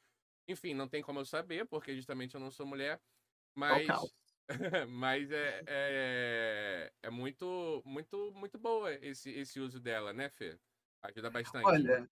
enfim, 0.48 0.74
não 0.74 0.88
tem 0.88 1.04
como 1.04 1.20
eu 1.20 1.26
saber, 1.26 1.66
porque 1.66 1.94
justamente 1.94 2.36
eu 2.36 2.40
não 2.40 2.50
sou 2.50 2.66
mulher, 2.66 3.02
mas... 3.54 3.86
mas 4.88 5.30
é, 5.30 5.62
é, 5.68 6.92
é, 7.04 7.10
muito, 7.10 7.84
muito, 7.86 8.32
muito 8.34 8.58
boa 8.58 8.94
esse, 8.94 9.30
esse 9.30 9.60
uso 9.60 9.78
dela, 9.78 10.14
né, 10.14 10.30
Fê? 10.30 10.58
Ajuda 11.02 11.30
bastante. 11.30 11.66
Olha, 11.66 12.10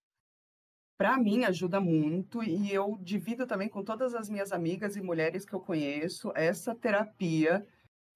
para 0.98 1.18
mim 1.18 1.46
ajuda 1.46 1.80
muito 1.80 2.44
e 2.44 2.74
eu 2.74 2.98
divido 3.02 3.48
também 3.48 3.70
com 3.70 3.86
todas 3.86 4.14
as 4.14 4.30
minhas 4.30 4.52
amigas 4.52 4.98
e 4.98 5.02
mulheres 5.02 5.46
que 5.46 5.54
eu 5.54 5.62
conheço 5.62 6.34
essa 6.36 6.76
terapia 6.76 7.66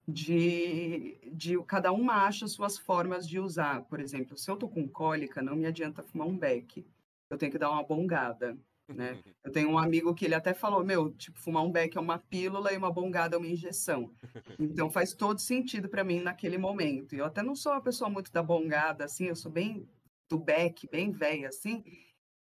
de, 0.06 1.18
de 1.32 1.62
cada 1.64 1.92
uma 1.92 2.26
acha 2.26 2.46
suas 2.48 2.78
formas 2.78 3.28
de 3.28 3.38
usar. 3.38 3.82
Por 3.84 4.00
exemplo, 4.00 4.36
se 4.36 4.50
eu 4.50 4.56
tô 4.56 4.68
com 4.68 4.88
cólica, 4.88 5.42
não 5.42 5.56
me 5.56 5.66
adianta 5.66 6.02
fumar 6.02 6.26
um 6.26 6.36
beck. 6.36 6.84
Eu 7.30 7.38
tenho 7.38 7.52
que 7.52 7.58
dar 7.58 7.70
uma 7.70 7.82
bongada, 7.82 8.58
né? 8.88 9.22
Eu 9.42 9.50
tenho 9.50 9.70
um 9.70 9.78
amigo 9.78 10.14
que 10.14 10.24
ele 10.24 10.34
até 10.34 10.52
falou, 10.52 10.84
meu, 10.84 11.10
tipo, 11.12 11.38
fumar 11.38 11.64
um 11.64 11.72
beck 11.72 11.96
é 11.96 12.00
uma 12.00 12.18
pílula 12.18 12.72
e 12.72 12.76
uma 12.76 12.92
bongada 12.92 13.36
é 13.36 13.38
uma 13.38 13.46
injeção. 13.46 14.12
Então 14.58 14.90
faz 14.90 15.14
todo 15.14 15.38
sentido 15.40 15.88
para 15.88 16.04
mim 16.04 16.20
naquele 16.20 16.58
momento. 16.58 17.14
Eu 17.14 17.24
até 17.24 17.42
não 17.42 17.54
sou 17.54 17.72
uma 17.72 17.80
pessoa 17.80 18.10
muito 18.10 18.32
da 18.32 18.42
bongada, 18.42 19.04
assim, 19.04 19.26
eu 19.26 19.36
sou 19.36 19.50
bem 19.50 19.88
do 20.28 20.38
beck, 20.38 20.88
bem 20.90 21.10
velha, 21.10 21.48
assim, 21.48 21.84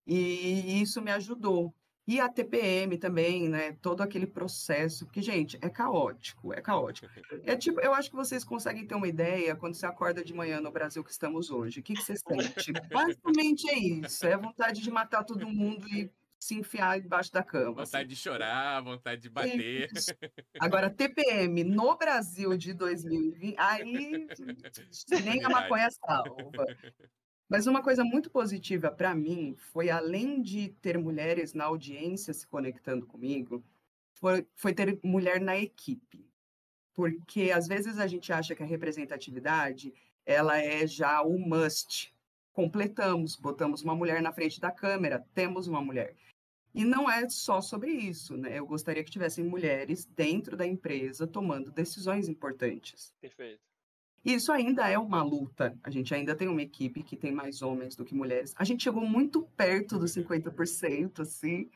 e 0.07 0.81
isso 0.81 1.01
me 1.03 1.11
ajudou. 1.11 1.75
E 2.07 2.21
a 2.21 2.29
TPM 2.29 2.99
também, 2.99 3.49
né? 3.49 3.73
Todo 3.81 4.03
aquele 4.03 4.27
processo, 4.27 5.07
porque, 5.07 5.23
gente, 5.23 5.59
é 5.63 5.71
caótico, 5.71 6.53
é 6.53 6.61
caótico. 6.61 7.09
É 7.45 7.57
tipo, 7.57 7.81
eu 7.81 7.95
acho 7.95 8.11
que 8.11 8.17
vocês 8.17 8.45
conseguem 8.45 8.87
ter 8.87 8.95
uma 8.95 9.09
ideia 9.09 9.57
quando 9.57 9.75
você 9.75 9.87
acorda 9.87 10.23
de 10.23 10.35
manhã 10.35 10.61
no 10.61 10.71
Brasil 10.71 11.03
que 11.03 11.11
estamos 11.11 11.51
hoje. 11.51 11.81
O 11.81 11.83
que, 11.83 11.95
que 11.95 12.03
você 12.03 12.15
sente? 12.17 12.73
Basicamente 12.93 13.71
é 13.71 13.79
isso. 13.79 14.27
É 14.27 14.37
vontade 14.37 14.83
de 14.83 14.91
matar 14.91 15.25
todo 15.25 15.49
mundo 15.49 15.89
e 15.89 16.11
se 16.39 16.55
enfiar 16.55 17.01
debaixo 17.01 17.33
da 17.33 17.43
cama. 17.43 17.85
Vontade 17.85 17.97
assim. 17.97 18.07
de 18.07 18.17
chorar, 18.17 18.83
vontade 18.83 19.23
de 19.23 19.31
bater. 19.31 19.89
Agora, 20.61 20.91
TPM 20.93 21.65
no 21.65 21.97
Brasil 21.97 22.55
de 22.59 22.75
2020, 22.75 23.55
aí 23.57 24.27
nem 25.25 25.43
a 25.43 25.49
maconha 25.49 25.89
salva. 25.91 26.67
Mas 27.49 27.66
uma 27.66 27.82
coisa 27.82 28.03
muito 28.05 28.30
positiva 28.30 28.90
para 28.90 29.14
mim 29.14 29.55
foi, 29.57 29.90
além 29.90 30.40
de 30.40 30.70
ter 30.80 30.99
mulheres 30.99 31.53
na 31.53 31.64
audiência 31.64 32.32
se 32.32 32.47
conectando 32.47 33.07
comigo, 33.07 33.62
foi, 34.14 34.47
foi 34.55 34.72
ter 34.72 34.99
mulher 35.03 35.40
na 35.40 35.57
equipe. 35.57 36.26
Porque 36.95 37.51
às 37.51 37.66
vezes 37.66 37.99
a 37.99 38.07
gente 38.07 38.32
acha 38.32 38.55
que 38.55 38.62
a 38.62 38.66
representatividade 38.66 39.92
ela 40.24 40.59
é 40.59 40.86
já 40.86 41.22
o 41.22 41.38
must. 41.38 42.14
Completamos, 42.53 43.36
botamos 43.36 43.82
uma 43.82 43.95
mulher 43.95 44.22
na 44.22 44.32
frente 44.32 44.61
da 44.61 44.70
câmera, 44.70 45.26
temos 45.34 45.66
uma 45.66 45.82
mulher. 45.82 46.16
E 46.72 46.84
não 46.84 47.11
é 47.11 47.28
só 47.28 47.61
sobre 47.61 47.90
isso, 47.90 48.36
né? 48.36 48.59
Eu 48.59 48.66
gostaria 48.66 49.05
que 49.05 49.11
tivessem 49.11 49.45
mulheres 49.45 50.05
dentro 50.05 50.57
da 50.57 50.66
empresa 50.66 51.26
tomando 51.26 51.70
decisões 51.70 52.28
importantes. 52.28 53.14
Perfeito. 53.20 53.74
Isso 54.25 54.51
ainda 54.51 54.89
é 54.89 54.99
uma 54.99 55.22
luta. 55.22 55.77
A 55.83 55.91
gente 55.91 56.14
ainda 56.14 56.35
tem 56.35 56.49
uma 56.49 56.62
equipe 56.62 57.03
que 57.03 57.16
tem 57.16 57.31
mais 57.31 57.61
homens 57.61 57.95
do 57.95 58.05
que 58.05 58.14
mulheres. 58.14 58.55
A 58.57 58.64
gente 58.64 58.83
chegou 58.83 59.05
muito 59.05 59.43
perto 59.57 59.99
dos 59.99 60.12
50%, 60.12 61.20
assim. 61.20 61.68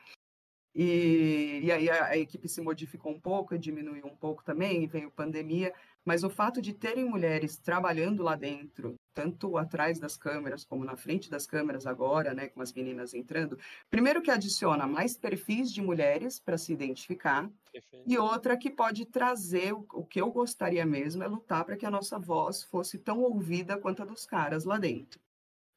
E, 0.73 1.61
e 1.63 1.71
aí 1.71 1.89
a, 1.89 2.05
a, 2.05 2.17
equipe 2.17 2.47
se 2.47 2.61
modificou 2.61 3.11
um 3.11 3.19
pouco, 3.19 3.57
diminuiu 3.57 4.05
um 4.05 4.15
pouco 4.15 4.43
também, 4.43 4.87
veio 4.87 5.11
pandemia. 5.11 5.73
Mas 6.05 6.23
o 6.23 6.29
fato 6.29 6.61
de 6.61 6.73
terem 6.73 7.05
mulheres 7.05 7.57
trabalhando 7.57 8.23
lá 8.23 8.35
dentro, 8.35 8.95
tanto 9.13 9.57
atrás 9.57 9.99
das 9.99 10.15
câmeras 10.17 10.63
como 10.63 10.85
na 10.85 10.95
frente 10.95 11.29
das 11.29 11.45
câmeras 11.45 11.85
agora, 11.85 12.33
né, 12.33 12.47
com 12.47 12.61
as 12.61 12.73
meninas 12.73 13.13
entrando, 13.13 13.57
primeiro 13.89 14.21
que 14.21 14.31
adiciona 14.31 14.87
mais 14.87 15.17
perfis 15.17 15.71
de 15.71 15.81
mulheres 15.81 16.39
para 16.39 16.57
se 16.57 16.71
identificar, 16.71 17.49
Perfeito. 17.71 18.05
e 18.07 18.17
outra 18.17 18.57
que 18.57 18.69
pode 18.69 19.05
trazer 19.05 19.73
o, 19.73 19.85
o 19.93 20.05
que 20.05 20.21
eu 20.21 20.31
gostaria 20.31 20.85
mesmo 20.85 21.23
é 21.23 21.27
lutar 21.27 21.65
para 21.65 21.77
que 21.77 21.85
a 21.85 21.91
nossa 21.91 22.17
voz 22.17 22.63
fosse 22.63 22.97
tão 22.97 23.19
ouvida 23.21 23.77
quanto 23.77 24.01
a 24.01 24.05
dos 24.05 24.25
caras 24.25 24.63
lá 24.63 24.77
dentro. 24.77 25.19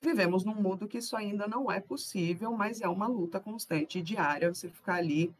Vivemos 0.00 0.44
num 0.44 0.54
mundo 0.54 0.88
que 0.88 0.98
isso 0.98 1.16
ainda 1.16 1.46
não 1.46 1.70
é 1.70 1.80
possível, 1.80 2.52
mas 2.52 2.80
é 2.80 2.88
uma 2.88 3.06
luta 3.06 3.38
constante 3.38 4.00
e 4.00 4.02
diária 4.02 4.52
você 4.52 4.68
ficar 4.68 4.96
ali 4.96 5.32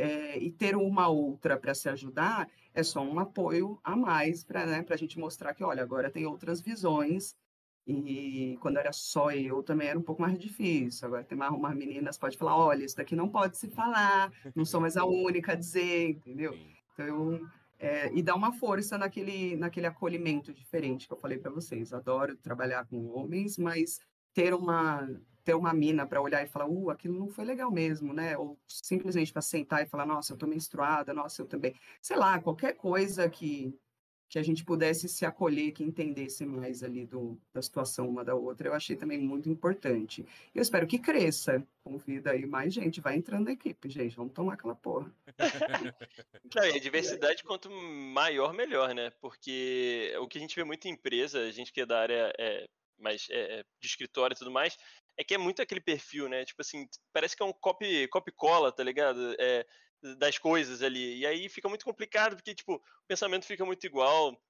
é, 0.00 0.38
e 0.38 0.50
ter 0.50 0.74
uma 0.74 1.08
outra 1.08 1.58
para 1.58 1.74
se 1.74 1.88
ajudar 1.88 2.48
é 2.72 2.82
só 2.82 3.02
um 3.02 3.18
apoio 3.18 3.78
a 3.84 3.94
mais 3.94 4.42
para 4.42 4.64
né, 4.64 4.84
a 4.88 4.96
gente 4.96 5.18
mostrar 5.18 5.52
que, 5.52 5.62
olha, 5.62 5.82
agora 5.82 6.10
tem 6.10 6.24
outras 6.24 6.60
visões. 6.60 7.36
E 7.86 8.56
quando 8.60 8.78
era 8.78 8.92
só 8.92 9.32
eu 9.32 9.62
também 9.62 9.88
era 9.88 9.98
um 9.98 10.02
pouco 10.02 10.22
mais 10.22 10.38
difícil. 10.38 11.06
Agora 11.06 11.24
tem 11.24 11.36
mais 11.36 11.52
umas 11.52 11.76
meninas 11.76 12.16
pode 12.16 12.38
falar, 12.38 12.56
olha, 12.56 12.84
isso 12.84 12.96
daqui 12.96 13.14
não 13.14 13.28
pode 13.28 13.58
se 13.58 13.68
falar, 13.68 14.32
não 14.54 14.64
sou 14.64 14.80
mais 14.80 14.96
a 14.96 15.04
única 15.04 15.52
a 15.52 15.56
dizer, 15.56 16.10
entendeu? 16.10 16.56
Então, 16.94 17.40
é, 17.78 18.12
e 18.14 18.22
dá 18.22 18.34
uma 18.34 18.52
força 18.52 18.96
naquele, 18.96 19.56
naquele 19.56 19.86
acolhimento 19.86 20.52
diferente 20.52 21.08
que 21.08 21.12
eu 21.12 21.18
falei 21.18 21.38
para 21.38 21.50
vocês. 21.50 21.92
Adoro 21.92 22.36
trabalhar 22.36 22.86
com 22.86 23.08
homens, 23.08 23.58
mas 23.58 24.00
ter 24.32 24.54
uma 24.54 25.08
ter 25.44 25.54
uma 25.54 25.72
mina 25.72 26.06
para 26.06 26.20
olhar 26.20 26.42
e 26.42 26.48
falar, 26.48 26.68
uh, 26.68 26.90
aquilo 26.90 27.18
não 27.18 27.28
foi 27.28 27.44
legal 27.44 27.70
mesmo, 27.70 28.12
né? 28.12 28.36
Ou 28.36 28.58
simplesmente 28.68 29.32
para 29.32 29.42
sentar 29.42 29.82
e 29.82 29.86
falar, 29.86 30.06
nossa, 30.06 30.32
eu 30.32 30.36
tô 30.36 30.46
menstruada, 30.46 31.12
nossa, 31.14 31.42
eu 31.42 31.46
também. 31.46 31.74
Sei 32.00 32.16
lá, 32.16 32.40
qualquer 32.40 32.74
coisa 32.74 33.28
que, 33.28 33.74
que 34.28 34.38
a 34.38 34.42
gente 34.42 34.64
pudesse 34.64 35.08
se 35.08 35.26
acolher, 35.26 35.72
que 35.72 35.82
entendesse 35.82 36.46
mais 36.46 36.82
ali 36.84 37.04
do, 37.04 37.36
da 37.52 37.60
situação 37.60 38.08
uma 38.08 38.24
da 38.24 38.34
outra, 38.34 38.68
eu 38.68 38.74
achei 38.74 38.94
também 38.94 39.18
muito 39.18 39.48
importante. 39.48 40.24
Eu 40.54 40.62
espero 40.62 40.86
que 40.86 40.98
cresça. 40.98 41.66
Convida 41.82 42.30
aí 42.30 42.46
mais 42.46 42.72
gente, 42.72 43.00
vai 43.00 43.16
entrando 43.16 43.46
na 43.46 43.52
equipe, 43.52 43.88
gente, 43.88 44.14
vamos 44.14 44.32
tomar 44.32 44.54
aquela 44.54 44.74
porra. 44.74 45.12
Não, 46.54 46.64
e 46.64 46.76
a 46.76 46.78
diversidade, 46.78 47.42
quanto 47.42 47.70
maior, 47.70 48.52
melhor, 48.52 48.94
né? 48.94 49.10
Porque 49.20 50.14
o 50.20 50.28
que 50.28 50.38
a 50.38 50.40
gente 50.40 50.54
vê 50.54 50.62
muito 50.62 50.86
em 50.86 50.92
empresa, 50.92 51.40
a 51.40 51.50
gente 51.50 51.72
que 51.72 51.80
é 51.80 51.86
da 51.86 51.98
área 51.98 52.32
é, 52.38 52.68
mais 53.00 53.26
é, 53.30 53.64
de 53.80 53.86
escritório 53.86 54.34
e 54.34 54.38
tudo 54.38 54.50
mais, 54.50 54.78
é 55.20 55.24
que 55.24 55.34
é 55.34 55.38
muito 55.38 55.60
aquele 55.60 55.82
perfil, 55.82 56.30
né? 56.30 56.46
Tipo 56.46 56.62
assim, 56.62 56.88
parece 57.12 57.36
que 57.36 57.42
é 57.42 57.46
um 57.46 57.52
copy, 57.52 58.08
copy 58.08 58.32
cola, 58.32 58.72
tá 58.72 58.82
ligado? 58.82 59.36
É, 59.38 59.66
das 60.16 60.38
coisas 60.38 60.82
ali. 60.82 61.18
E 61.18 61.26
aí 61.26 61.46
fica 61.46 61.68
muito 61.68 61.84
complicado, 61.84 62.36
porque, 62.36 62.54
tipo, 62.54 62.76
o 62.76 62.82
pensamento 63.06 63.44
fica 63.44 63.62
muito 63.66 63.84
igual, 63.84 64.42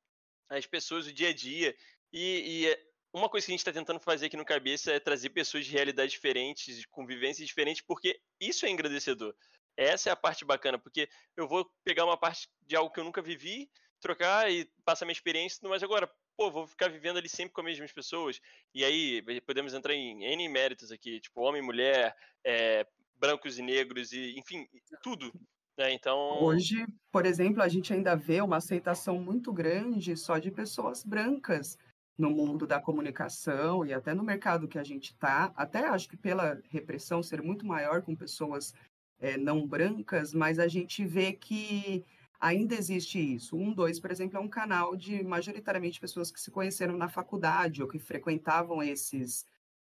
as 0.49 0.67
pessoas, 0.67 1.09
o 1.09 1.13
dia 1.13 1.31
a 1.31 1.35
dia. 1.35 1.75
E, 2.13 2.63
e 2.63 2.69
é, 2.69 2.81
uma 3.13 3.29
coisa 3.29 3.45
que 3.45 3.51
a 3.51 3.55
gente 3.55 3.67
está 3.67 3.73
tentando 3.73 3.99
fazer 3.99 4.27
aqui 4.27 4.37
no 4.37 4.45
Cabeça 4.45 4.93
é 4.93 5.01
trazer 5.01 5.31
pessoas 5.31 5.67
de 5.67 5.73
realidades 5.73 6.13
diferentes, 6.13 6.77
de 6.77 6.87
convivências 6.87 7.49
diferentes, 7.49 7.83
porque 7.83 8.21
isso 8.39 8.65
é 8.65 8.71
engrandecedor. 8.71 9.35
Essa 9.77 10.11
é 10.11 10.13
a 10.13 10.17
parte 10.17 10.45
bacana, 10.45 10.79
porque 10.79 11.09
eu 11.37 11.49
vou 11.49 11.69
pegar 11.83 12.05
uma 12.05 12.17
parte 12.17 12.49
de 12.65 12.77
algo 12.77 12.93
que 12.93 13.01
eu 13.01 13.05
nunca 13.05 13.21
vivi, 13.21 13.69
trocar 14.01 14.49
e 14.53 14.71
passar 14.85 15.05
minha 15.05 15.15
experiência, 15.15 15.69
mas 15.69 15.83
agora, 15.83 16.09
pô, 16.41 16.51
vou 16.51 16.67
ficar 16.67 16.89
vivendo 16.89 17.19
ali 17.19 17.29
sempre 17.29 17.53
com 17.53 17.61
as 17.61 17.67
mesmas 17.67 17.93
pessoas. 17.93 18.41
E 18.75 18.83
aí 18.83 19.23
podemos 19.43 19.75
entrar 19.75 19.93
em 19.93 20.25
N 20.25 20.49
méritos 20.49 20.91
aqui, 20.91 21.21
tipo 21.21 21.43
homem, 21.43 21.61
mulher, 21.61 22.17
é, 22.43 22.87
brancos 23.19 23.59
e 23.59 23.63
negros, 23.63 24.11
e 24.13 24.39
enfim, 24.39 24.67
tudo. 25.03 25.31
Né? 25.77 25.93
Então. 25.93 26.43
Hoje, 26.43 26.87
por 27.13 27.27
exemplo, 27.27 27.63
a 27.63 27.69
gente 27.69 27.93
ainda 27.93 28.17
vê 28.17 28.41
uma 28.41 28.57
aceitação 28.57 29.21
muito 29.21 29.53
grande 29.53 30.17
só 30.17 30.39
de 30.39 30.51
pessoas 30.51 31.05
brancas 31.05 31.77
no 32.17 32.31
mundo 32.31 32.67
da 32.67 32.81
comunicação 32.81 33.85
e 33.85 33.93
até 33.93 34.15
no 34.15 34.25
mercado 34.25 34.67
que 34.67 34.79
a 34.79 34.85
gente 34.85 35.13
está. 35.13 35.53
Até 35.55 35.87
acho 35.89 36.09
que 36.09 36.17
pela 36.17 36.59
repressão 36.71 37.23
ser 37.23 37.43
muito 37.43 37.67
maior 37.67 38.01
com 38.01 38.17
pessoas 38.17 38.73
é, 39.19 39.37
não 39.37 39.67
brancas, 39.67 40.33
mas 40.33 40.59
a 40.59 40.69
gente 40.69 41.05
vê 41.05 41.35
que 41.35 42.03
ainda 42.41 42.75
existe 42.75 43.19
isso. 43.19 43.57
Um, 43.57 43.73
dois, 43.73 44.01
por 44.01 44.11
exemplo, 44.11 44.39
é 44.39 44.41
um 44.41 44.49
canal 44.49 44.97
de 44.97 45.23
majoritariamente 45.23 46.01
pessoas 46.01 46.31
que 46.31 46.41
se 46.41 46.51
conheceram 46.51 46.97
na 46.97 47.09
faculdade 47.09 47.83
ou 47.83 47.89
que 47.89 47.99
frequentavam 47.99 48.83
esses 48.83 49.45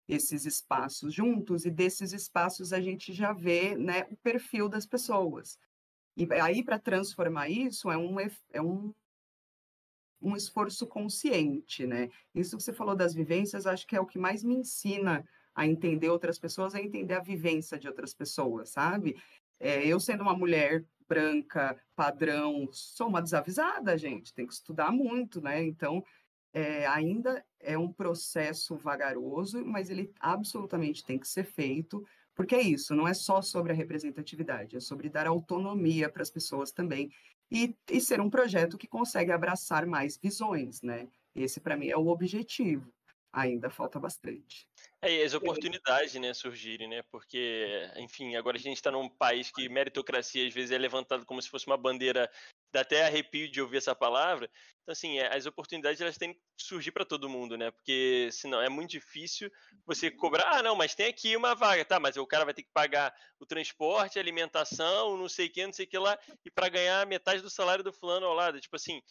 esses 0.08 0.44
espaços 0.44 1.14
juntos, 1.14 1.66
e 1.66 1.70
desses 1.70 2.14
espaços 2.14 2.74
a 2.74 2.82
gente 2.82 3.14
já 3.14 3.32
vê 3.32 3.76
né, 3.78 4.08
o 4.10 4.16
perfil 4.18 4.68
das 4.68 4.84
pessoas. 4.84 5.60
E 6.18 6.28
aí, 6.42 6.64
para 6.64 6.80
transformar 6.80 7.48
isso, 7.48 7.92
é 7.92 7.98
um, 7.98 8.16
é 8.52 8.60
um, 8.60 8.92
um 10.20 10.36
esforço 10.36 10.88
consciente, 10.88 11.86
né? 11.86 12.10
Isso 12.34 12.58
que 12.58 12.64
você 12.64 12.74
falou 12.74 12.96
das 12.96 13.14
vivências, 13.14 13.68
acho 13.68 13.86
que 13.86 13.96
é 13.96 14.02
o 14.02 14.06
que 14.06 14.18
mais 14.18 14.44
me 14.44 14.56
ensina 14.56 15.24
a 15.54 15.68
entender 15.68 16.10
outras 16.10 16.40
pessoas, 16.40 16.74
a 16.74 16.82
entender 16.82 17.14
a 17.14 17.22
vivência 17.22 17.78
de 17.78 17.88
outras 17.88 18.14
pessoas, 18.14 18.70
sabe? 18.70 19.16
É, 19.60 19.86
eu 19.86 20.00
sendo 20.00 20.24
uma 20.24 20.36
mulher 20.36 20.84
branca, 21.10 21.76
padrão, 21.96 22.70
sou 22.72 23.08
uma 23.08 23.22
desavisada, 23.22 23.98
gente, 23.98 24.32
tem 24.32 24.46
que 24.46 24.54
estudar 24.54 24.92
muito, 24.92 25.42
né? 25.42 25.64
Então, 25.64 26.06
é, 26.54 26.86
ainda 26.86 27.44
é 27.60 27.76
um 27.76 27.92
processo 27.92 28.78
vagaroso, 28.78 29.66
mas 29.66 29.90
ele 29.90 30.14
absolutamente 30.20 31.04
tem 31.04 31.18
que 31.18 31.28
ser 31.28 31.44
feito, 31.44 32.06
porque 32.36 32.54
é 32.54 32.62
isso, 32.62 32.96
não 32.96 33.08
é 33.08 33.14
só 33.16 33.42
sobre 33.42 33.72
a 33.72 33.76
representatividade, 33.76 34.78
é 34.78 34.80
sobre 34.80 35.10
dar 35.10 35.26
autonomia 35.26 36.08
para 36.10 36.22
as 36.22 36.30
pessoas 36.30 36.72
também 36.72 37.12
e, 37.52 37.76
e 37.90 38.00
ser 38.00 38.22
um 38.22 38.30
projeto 38.30 38.78
que 38.78 38.88
consegue 38.88 39.32
abraçar 39.32 39.88
mais 39.88 40.16
visões, 40.16 40.84
né? 40.84 41.08
Esse, 41.36 41.60
para 41.60 41.76
mim, 41.76 41.88
é 41.90 41.98
o 41.98 42.08
objetivo. 42.08 42.92
Ainda 43.32 43.70
falta 43.70 44.00
bastante. 44.00 44.68
É, 45.02 45.14
e 45.14 45.24
as 45.24 45.34
oportunidades, 45.34 46.16
né, 46.16 46.34
surgirem, 46.34 46.90
né? 46.90 47.04
Porque, 47.12 47.90
enfim, 47.96 48.36
agora 48.36 48.58
a 48.58 48.60
gente 48.60 48.78
está 48.78 48.92
num 48.92 49.08
país 49.08 49.52
que 49.52 49.70
meritocracia 49.70 50.48
às 50.48 50.54
vezes 50.54 50.72
é 50.72 50.78
levantado 50.78 51.26
como 51.26 51.42
se 51.42 51.50
fosse 51.50 51.68
uma 51.68 51.78
bandeira, 51.78 52.30
dá 52.74 52.82
até 52.82 53.06
arrepio 53.06 53.50
de 53.50 53.62
ouvir 53.62 53.78
essa 53.78 53.96
palavra. 53.96 54.50
Então, 54.82 54.92
assim, 54.92 55.20
é, 55.20 55.34
as 55.34 55.46
oportunidades 55.46 56.02
elas 56.02 56.18
têm 56.18 56.34
que 56.34 56.40
surgir 56.58 56.92
para 56.92 57.06
todo 57.06 57.30
mundo, 57.30 57.56
né? 57.56 57.70
Porque 57.70 58.30
senão 58.32 58.60
é 58.62 58.68
muito 58.68 58.90
difícil 58.90 59.50
você 59.86 60.10
cobrar, 60.10 60.58
ah, 60.58 60.64
não, 60.64 60.76
mas 60.76 60.96
tem 60.96 61.06
aqui 61.06 61.38
uma 61.38 61.54
vaga, 61.54 61.86
tá? 61.86 62.00
Mas 62.00 62.18
o 62.18 62.26
cara 62.26 62.46
vai 62.46 62.54
ter 62.54 62.64
que 62.64 62.72
pagar 62.74 63.14
o 63.40 63.46
transporte, 63.46 64.18
a 64.18 64.22
alimentação, 64.22 65.16
não 65.16 65.30
sei 65.30 65.48
o 65.48 65.52
que, 65.52 65.66
não 65.66 65.74
sei 65.74 65.86
o 65.86 65.90
que 65.90 65.98
lá, 66.00 66.18
e 66.44 66.50
para 66.52 66.68
ganhar 66.68 67.06
metade 67.06 67.42
do 67.44 67.50
salário 67.50 67.84
do 67.84 67.94
fulano 67.94 68.26
ao 68.26 68.34
lado. 68.34 68.60
Tipo 68.60 68.76
assim, 68.76 69.02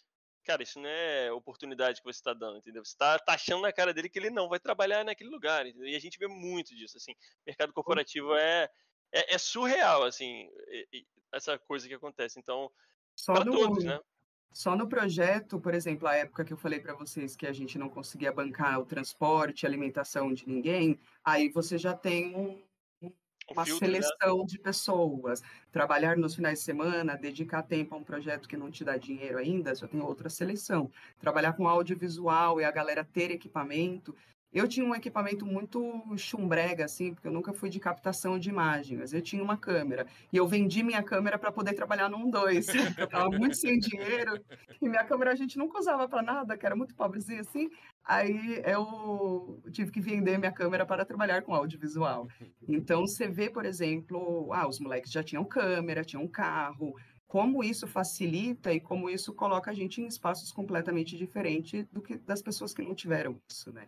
cara, 0.43 0.63
isso 0.63 0.79
não 0.79 0.89
é 0.89 1.31
oportunidade 1.31 1.99
que 1.99 2.05
você 2.05 2.19
está 2.19 2.33
dando, 2.33 2.57
entendeu? 2.57 2.83
Você 2.83 2.91
está 2.93 3.17
taxando 3.19 3.61
na 3.61 3.73
cara 3.73 3.93
dele 3.93 4.09
que 4.09 4.19
ele 4.19 4.29
não 4.29 4.49
vai 4.49 4.59
trabalhar 4.59 5.03
naquele 5.03 5.29
lugar, 5.29 5.65
entendeu? 5.65 5.87
E 5.87 5.95
a 5.95 5.99
gente 5.99 6.17
vê 6.17 6.27
muito 6.27 6.75
disso, 6.75 6.97
assim. 6.97 7.13
Mercado 7.45 7.73
corporativo 7.73 8.35
é, 8.35 8.69
é, 9.11 9.35
é 9.35 9.37
surreal, 9.37 10.03
assim, 10.03 10.49
essa 11.33 11.57
coisa 11.59 11.87
que 11.87 11.93
acontece. 11.93 12.39
Então, 12.39 12.71
para 13.25 13.45
todos, 13.45 13.83
né? 13.83 13.99
Só 14.51 14.75
no 14.75 14.89
projeto, 14.89 15.59
por 15.59 15.75
exemplo, 15.75 16.07
a 16.07 16.15
época 16.15 16.43
que 16.43 16.51
eu 16.51 16.57
falei 16.57 16.79
para 16.79 16.95
vocês 16.95 17.35
que 17.35 17.45
a 17.45 17.53
gente 17.53 17.77
não 17.77 17.87
conseguia 17.87 18.31
bancar 18.31 18.79
o 18.79 18.85
transporte, 18.85 19.65
a 19.65 19.69
alimentação 19.69 20.33
de 20.33 20.47
ninguém, 20.47 20.99
aí 21.23 21.49
você 21.49 21.77
já 21.77 21.93
tem 21.93 22.35
um, 22.35 22.63
uma 23.51 23.65
filtro, 23.65 23.87
né? 23.87 23.93
seleção 24.01 24.37
né? 24.39 24.45
de 24.45 24.59
pessoas. 24.59 25.41
Trabalhar 25.71 26.17
nos 26.17 26.35
finais 26.35 26.59
de 26.59 26.65
semana, 26.65 27.17
dedicar 27.17 27.63
tempo 27.63 27.95
a 27.95 27.97
um 27.97 28.03
projeto 28.03 28.47
que 28.47 28.57
não 28.57 28.71
te 28.71 28.83
dá 28.83 28.97
dinheiro 28.97 29.37
ainda, 29.37 29.75
já 29.75 29.87
tem 29.87 30.01
outra 30.01 30.29
seleção. 30.29 30.89
Trabalhar 31.19 31.53
com 31.53 31.67
audiovisual 31.67 32.59
e 32.59 32.63
a 32.63 32.71
galera 32.71 33.03
ter 33.03 33.31
equipamento, 33.31 34.15
eu 34.51 34.67
tinha 34.67 34.83
um 34.83 34.95
equipamento 34.95 35.45
muito 35.45 36.03
chumbrega, 36.17 36.85
assim, 36.85 37.13
porque 37.13 37.27
eu 37.27 37.31
nunca 37.31 37.53
fui 37.53 37.69
de 37.69 37.79
captação 37.79 38.39
de 38.39 38.49
imagem, 38.49 38.97
mas 38.97 39.13
eu 39.13 39.21
tinha 39.21 39.43
uma 39.43 39.55
câmera. 39.55 40.07
E 40.33 40.37
eu 40.37 40.47
vendi 40.47 40.81
minha 40.81 41.03
câmera 41.03 41.37
para 41.37 41.51
poder 41.51 41.73
trabalhar 41.73 42.09
num 42.09 42.31
dois. 42.31 42.67
Eu 42.97 43.05
estava 43.05 43.29
muito 43.29 43.55
sem 43.55 43.77
dinheiro. 43.77 44.43
E 44.81 44.89
minha 44.89 45.03
câmera 45.03 45.31
a 45.31 45.35
gente 45.35 45.57
nunca 45.57 45.77
usava 45.77 46.09
para 46.09 46.23
nada, 46.23 46.57
que 46.57 46.65
era 46.65 46.75
muito 46.75 46.95
pobrezinha 46.95 47.41
assim. 47.41 47.69
Aí 48.09 48.59
eu 48.65 49.61
tive 49.71 49.91
que 49.91 50.01
vender 50.01 50.39
minha 50.39 50.51
câmera 50.51 50.83
para 50.83 51.05
trabalhar 51.05 51.43
com 51.43 51.53
audiovisual. 51.53 52.27
Então 52.67 53.01
você 53.01 53.27
vê, 53.27 53.51
por 53.51 53.67
exemplo, 53.67 54.51
ah, 54.51 54.67
os 54.67 54.79
moleques 54.79 55.11
já 55.11 55.23
tinham 55.23 55.45
câmera, 55.45 56.03
tinham 56.03 56.27
carro, 56.27 56.95
como 57.27 57.63
isso 57.63 57.85
facilita 57.85 58.73
e 58.73 58.79
como 58.79 59.11
isso 59.11 59.31
coloca 59.31 59.69
a 59.69 59.75
gente 59.75 60.01
em 60.01 60.07
espaços 60.07 60.51
completamente 60.51 61.15
diferentes 61.15 61.85
do 61.91 62.01
que 62.01 62.17
das 62.17 62.41
pessoas 62.41 62.73
que 62.73 62.81
não 62.81 62.95
tiveram 62.95 63.39
isso, 63.47 63.71
né? 63.71 63.87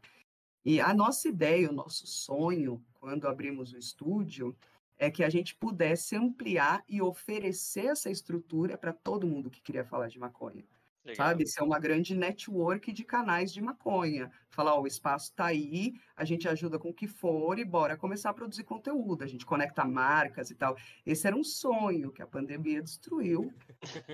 E 0.64 0.80
a 0.80 0.94
nossa 0.94 1.28
ideia, 1.28 1.68
o 1.68 1.74
nosso 1.74 2.06
sonho, 2.06 2.80
quando 3.00 3.28
abrimos 3.28 3.74
o 3.74 3.78
estúdio, 3.80 4.56
é 5.00 5.10
que 5.10 5.24
a 5.24 5.30
gente 5.32 5.56
pudesse 5.56 6.16
ampliar 6.16 6.84
e 6.88 7.02
oferecer 7.02 7.88
essa 7.88 8.12
estrutura 8.12 8.78
para 8.78 8.94
todo 8.94 9.26
mundo 9.26 9.50
que 9.50 9.64
queria 9.64 9.84
falar 9.84 10.10
de 10.10 10.20
maconha. 10.20 10.64
Legal. 11.04 11.16
Sabe? 11.28 11.44
Isso 11.44 11.60
é 11.60 11.64
uma 11.64 11.80
grande 11.80 12.16
network 12.16 12.92
de 12.92 13.04
canais 13.04 13.52
de 13.52 13.60
maconha. 13.60 14.32
Falar, 14.50 14.76
ó, 14.76 14.82
o 14.82 14.88
espaço 14.88 15.30
está 15.30 15.46
aí, 15.46 15.94
a 16.16 16.24
gente 16.24 16.48
ajuda 16.48 16.78
com 16.78 16.90
o 16.90 16.94
que 16.94 17.08
for 17.08 17.58
e 17.58 17.66
bora 17.66 17.98
começar 17.98 18.30
a 18.30 18.34
produzir 18.34 18.64
conteúdo. 18.64 19.24
A 19.24 19.28
gente 19.28 19.46
conecta 19.46 19.84
marcas 19.84 20.52
e 20.52 20.56
tal. 20.56 20.78
Esse 21.06 21.26
era 21.26 21.36
um 21.36 21.44
sonho 21.44 22.12
que 22.12 22.22
a 22.22 22.28
pandemia 22.28 22.84
destruiu 22.84 23.52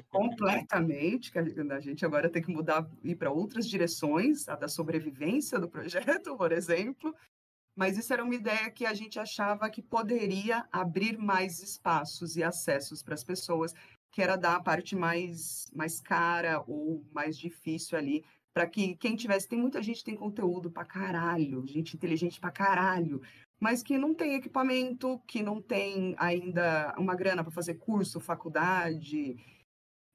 completamente, 0.09 1.31
que 1.31 1.39
a 1.39 1.79
gente 1.79 2.05
agora 2.05 2.29
tem 2.29 2.41
que 2.41 2.51
mudar, 2.51 2.89
ir 3.03 3.15
para 3.15 3.31
outras 3.31 3.67
direções, 3.67 4.47
a 4.47 4.55
da 4.55 4.69
sobrevivência 4.69 5.59
do 5.59 5.67
projeto, 5.67 6.37
por 6.37 6.53
exemplo. 6.53 7.13
Mas 7.75 7.95
isso 7.95 8.11
era 8.11 8.23
uma 8.23 8.33
ideia 8.33 8.71
que 8.71 8.87
a 8.87 8.93
gente 8.93 9.19
achava 9.19 9.69
que 9.69 9.83
poderia 9.83 10.65
abrir 10.71 11.15
mais 11.15 11.61
espaços 11.61 12.35
e 12.35 12.43
acessos 12.43 13.03
para 13.03 13.13
as 13.13 13.23
pessoas 13.23 13.71
que 14.11 14.21
era 14.21 14.35
dar 14.35 14.55
a 14.55 14.63
parte 14.63 14.95
mais, 14.95 15.69
mais 15.73 15.99
cara 16.01 16.63
ou 16.67 17.03
mais 17.13 17.37
difícil 17.37 17.97
ali, 17.97 18.23
para 18.53 18.67
que 18.67 18.95
quem 18.95 19.15
tivesse. 19.15 19.47
Tem 19.47 19.59
muita 19.59 19.81
gente 19.83 19.99
que 19.99 20.05
tem 20.05 20.15
conteúdo 20.15 20.71
para 20.71 20.85
caralho, 20.85 21.65
gente 21.67 21.95
inteligente 21.95 22.39
para 22.39 22.51
caralho, 22.51 23.21
mas 23.59 23.83
que 23.83 23.97
não 23.97 24.13
tem 24.13 24.35
equipamento, 24.35 25.19
que 25.27 25.43
não 25.43 25.61
tem 25.61 26.15
ainda 26.17 26.95
uma 26.97 27.15
grana 27.15 27.43
para 27.43 27.51
fazer 27.51 27.75
curso, 27.75 28.19
faculdade. 28.19 29.37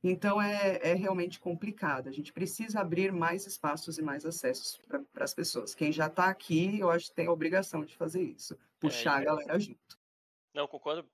Então 0.02 0.42
é, 0.42 0.78
é 0.82 0.94
realmente 0.94 1.38
complicado. 1.38 2.08
A 2.08 2.12
gente 2.12 2.32
precisa 2.32 2.80
abrir 2.80 3.12
mais 3.12 3.46
espaços 3.46 3.98
e 3.98 4.02
mais 4.02 4.26
acessos 4.26 4.80
para 5.12 5.24
as 5.24 5.32
pessoas. 5.32 5.74
Quem 5.74 5.92
já 5.92 6.06
está 6.06 6.26
aqui, 6.26 6.80
eu 6.80 6.90
acho 6.90 7.10
que 7.10 7.14
tem 7.14 7.28
a 7.28 7.32
obrigação 7.32 7.84
de 7.84 7.96
fazer 7.96 8.22
isso, 8.22 8.54
é, 8.54 8.56
puxar 8.80 9.20
é, 9.20 9.22
a 9.22 9.24
galera 9.26 9.58
junto. 9.60 9.98
Não, 10.52 10.66
concordo 10.66 11.06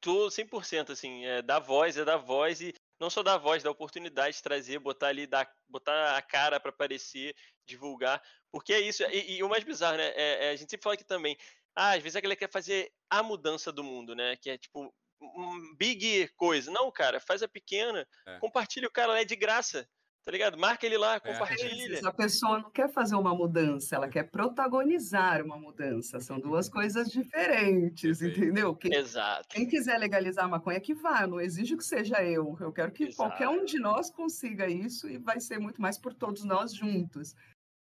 tô 0.00 0.28
100%, 0.28 0.90
assim, 0.90 1.24
é, 1.24 1.42
dar 1.42 1.58
voz, 1.58 1.96
é 1.96 2.04
dar 2.04 2.16
voz 2.16 2.60
e 2.60 2.74
não 3.00 3.10
só 3.10 3.22
dar 3.22 3.38
voz, 3.38 3.62
dar 3.62 3.70
oportunidade 3.70 4.36
de 4.36 4.42
trazer, 4.42 4.78
botar 4.78 5.08
ali, 5.08 5.26
dar, 5.26 5.50
botar 5.68 6.16
a 6.16 6.22
cara 6.22 6.58
para 6.58 6.70
aparecer, 6.70 7.34
divulgar, 7.66 8.22
porque 8.50 8.72
é 8.72 8.80
isso, 8.80 9.02
e, 9.04 9.36
e 9.36 9.42
o 9.42 9.48
mais 9.48 9.64
bizarro, 9.64 9.96
né, 9.96 10.08
é, 10.14 10.46
é, 10.46 10.50
a 10.50 10.56
gente 10.56 10.70
sempre 10.70 10.84
fala 10.84 10.94
aqui 10.94 11.04
também, 11.04 11.36
ah, 11.74 11.92
às 11.92 12.02
vezes 12.02 12.16
a 12.16 12.20
galera 12.20 12.38
quer 12.38 12.50
fazer 12.50 12.90
a 13.10 13.22
mudança 13.22 13.70
do 13.72 13.84
mundo, 13.84 14.14
né, 14.14 14.36
que 14.36 14.50
é 14.50 14.56
tipo, 14.56 14.94
um 15.20 15.74
big 15.76 16.28
coisa, 16.36 16.70
não, 16.70 16.90
cara, 16.90 17.20
faz 17.20 17.42
a 17.42 17.48
pequena, 17.48 18.06
é. 18.26 18.38
compartilha 18.38 18.88
o 18.88 18.92
cara 18.92 19.20
é 19.20 19.24
de 19.24 19.36
graça, 19.36 19.88
tá 20.26 20.32
ligado? 20.32 20.58
Marca 20.58 20.84
ele 20.84 20.98
lá, 20.98 21.14
é. 21.14 21.20
compartilha. 21.20 22.00
É. 22.00 22.04
A 22.04 22.12
pessoa 22.12 22.58
não 22.58 22.68
quer 22.68 22.92
fazer 22.92 23.14
uma 23.14 23.32
mudança, 23.32 23.94
ela 23.94 24.08
quer 24.08 24.24
protagonizar 24.24 25.40
uma 25.40 25.56
mudança. 25.56 26.18
São 26.18 26.40
duas 26.40 26.68
coisas 26.68 27.08
diferentes, 27.08 28.20
entendeu? 28.20 28.74
Quem, 28.74 28.92
Exato. 28.92 29.48
Quem 29.50 29.68
quiser 29.68 29.96
legalizar 29.98 30.44
a 30.44 30.48
maconha, 30.48 30.80
que 30.80 30.94
vá. 30.94 31.22
Eu 31.22 31.28
não 31.28 31.40
exijo 31.40 31.76
que 31.76 31.84
seja 31.84 32.24
eu. 32.24 32.58
Eu 32.60 32.72
quero 32.72 32.90
que 32.90 33.04
Exato. 33.04 33.16
qualquer 33.16 33.48
um 33.48 33.64
de 33.64 33.78
nós 33.78 34.10
consiga 34.10 34.66
isso 34.66 35.08
e 35.08 35.16
vai 35.16 35.38
ser 35.38 35.60
muito 35.60 35.80
mais 35.80 35.96
por 35.96 36.12
todos 36.12 36.42
nós 36.42 36.74
juntos. 36.74 37.36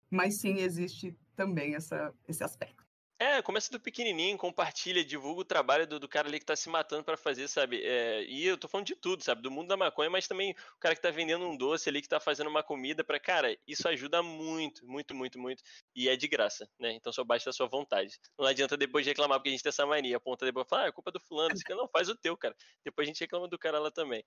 Mas 0.09 0.39
sim, 0.39 0.55
existe 0.57 1.15
também 1.35 1.75
essa, 1.75 2.11
esse 2.27 2.43
aspecto. 2.43 2.80
É, 3.21 3.39
começa 3.39 3.71
do 3.71 3.79
pequenininho, 3.79 4.35
compartilha, 4.35 5.05
divulga 5.05 5.41
o 5.41 5.45
trabalho 5.45 5.85
do, 5.85 5.99
do 5.99 6.09
cara 6.09 6.27
ali 6.27 6.39
que 6.39 6.45
tá 6.45 6.55
se 6.55 6.67
matando 6.67 7.03
para 7.03 7.15
fazer, 7.15 7.47
sabe? 7.47 7.79
É, 7.83 8.23
e 8.23 8.47
eu 8.47 8.57
tô 8.57 8.67
falando 8.67 8.87
de 8.87 8.95
tudo, 8.95 9.23
sabe? 9.23 9.43
Do 9.43 9.51
mundo 9.51 9.67
da 9.67 9.77
maconha, 9.77 10.09
mas 10.09 10.27
também 10.27 10.55
o 10.75 10.79
cara 10.79 10.95
que 10.95 11.01
tá 11.03 11.11
vendendo 11.11 11.45
um 11.45 11.55
doce 11.55 11.87
ali, 11.87 12.01
que 12.01 12.09
tá 12.09 12.19
fazendo 12.19 12.49
uma 12.49 12.63
comida 12.63 13.03
para 13.03 13.19
Cara, 13.19 13.55
isso 13.67 13.87
ajuda 13.87 14.23
muito, 14.23 14.83
muito, 14.87 15.13
muito, 15.13 15.37
muito. 15.37 15.61
E 15.95 16.09
é 16.09 16.15
de 16.15 16.27
graça, 16.27 16.67
né? 16.79 16.93
Então 16.93 17.13
só 17.13 17.23
basta 17.23 17.51
a 17.51 17.53
sua 17.53 17.67
vontade. 17.67 18.19
Não 18.39 18.47
adianta 18.47 18.75
depois 18.75 19.05
reclamar 19.05 19.37
porque 19.37 19.49
a 19.49 19.51
gente 19.51 19.61
tem 19.61 19.69
essa 19.69 19.85
mania. 19.85 20.17
Aponta 20.17 20.43
depois 20.43 20.65
e 20.65 20.69
fala, 20.69 20.85
ah, 20.85 20.87
é 20.87 20.91
culpa 20.91 21.11
do 21.11 21.19
fulano. 21.19 21.53
Isso 21.53 21.63
não, 21.69 21.87
faz 21.87 22.09
o 22.09 22.15
teu, 22.15 22.35
cara. 22.35 22.55
Depois 22.83 23.07
a 23.07 23.09
gente 23.09 23.21
reclama 23.21 23.47
do 23.47 23.59
cara 23.59 23.77
lá 23.77 23.91
também. 23.91 24.25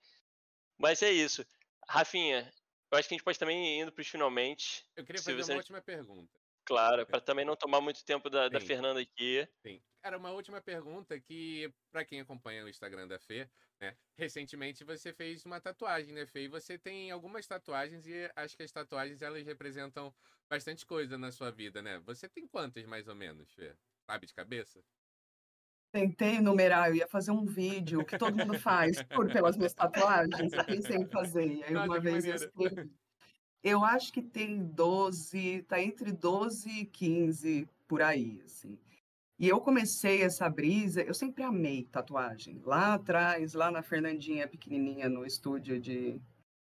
Mas 0.77 1.03
é 1.03 1.11
isso. 1.11 1.45
Rafinha, 1.85 2.49
eu 2.89 2.97
acho 2.97 3.09
que 3.09 3.13
a 3.13 3.17
gente 3.17 3.25
pode 3.25 3.37
também 3.37 3.77
ir 3.77 3.81
indo 3.81 3.91
pros 3.91 4.07
finalmente. 4.07 4.85
Eu 4.95 5.03
queria 5.03 5.21
fazer 5.21 5.35
você... 5.35 5.51
uma 5.51 5.57
última 5.57 5.81
pergunta. 5.81 6.44
Claro, 6.65 7.05
para 7.05 7.21
também 7.21 7.45
não 7.45 7.55
tomar 7.55 7.79
muito 7.79 8.03
tempo 8.03 8.29
da, 8.29 8.49
da 8.49 8.59
Fernanda 8.59 8.99
aqui. 8.99 9.47
Sim. 9.65 9.81
Cara, 10.01 10.17
uma 10.17 10.31
última 10.31 10.61
pergunta 10.61 11.19
que, 11.19 11.71
para 11.91 12.03
quem 12.03 12.19
acompanha 12.19 12.65
o 12.65 12.69
Instagram 12.69 13.07
da 13.07 13.19
Fê, 13.19 13.49
né? 13.79 13.95
Recentemente 14.17 14.83
você 14.83 15.13
fez 15.13 15.45
uma 15.45 15.59
tatuagem, 15.59 16.13
né, 16.13 16.25
Fê? 16.25 16.43
E 16.43 16.47
você 16.47 16.77
tem 16.77 17.11
algumas 17.11 17.45
tatuagens 17.45 18.05
e 18.07 18.31
acho 18.35 18.57
que 18.57 18.63
as 18.63 18.71
tatuagens 18.71 19.21
elas 19.21 19.45
representam 19.45 20.13
bastante 20.49 20.85
coisa 20.85 21.17
na 21.17 21.31
sua 21.31 21.51
vida, 21.51 21.81
né? 21.81 21.99
Você 21.99 22.27
tem 22.27 22.47
quantas 22.47 22.85
mais 22.85 23.07
ou 23.07 23.15
menos, 23.15 23.51
Fê? 23.53 23.75
Sabe 24.09 24.27
de 24.27 24.33
cabeça? 24.33 24.83
Tentei 25.91 26.41
numerar, 26.41 26.89
eu 26.89 26.95
ia 26.95 27.07
fazer 27.07 27.31
um 27.31 27.45
vídeo 27.45 28.03
que 28.05 28.17
todo 28.17 28.35
mundo 28.35 28.59
faz 28.59 29.01
por 29.03 29.31
pelas 29.31 29.55
minhas 29.55 29.73
tatuagens. 29.73 30.51
Eu 30.51 30.65
pensei 30.65 30.97
em 30.97 31.07
fazer. 31.07 31.47
E 31.47 31.63
aí 31.63 31.75
uma 31.75 31.99
vez 31.99 32.25
eu 32.25 32.35
escrevi 32.35 32.91
eu 33.65 33.83
acho 33.83 34.13
que 34.13 34.21
tem 34.21 34.63
12, 34.63 35.63
tá 35.63 35.81
entre 35.81 36.11
12 36.11 36.69
e 36.69 36.85
15 36.85 37.67
por 37.87 37.99
aí, 37.99 38.39
assim. 38.45 38.77
E 39.39 39.49
eu 39.49 39.59
comecei 39.59 40.21
essa 40.21 40.47
brisa, 40.47 41.01
eu 41.01 41.15
sempre 41.15 41.41
amei 41.41 41.83
tatuagem. 41.85 42.61
Lá 42.63 42.93
atrás, 42.93 43.55
lá 43.55 43.71
na 43.71 43.81
Fernandinha 43.81 44.47
pequenininha, 44.47 45.09
no 45.09 45.25
estúdio 45.25 45.79
de, 45.79 46.21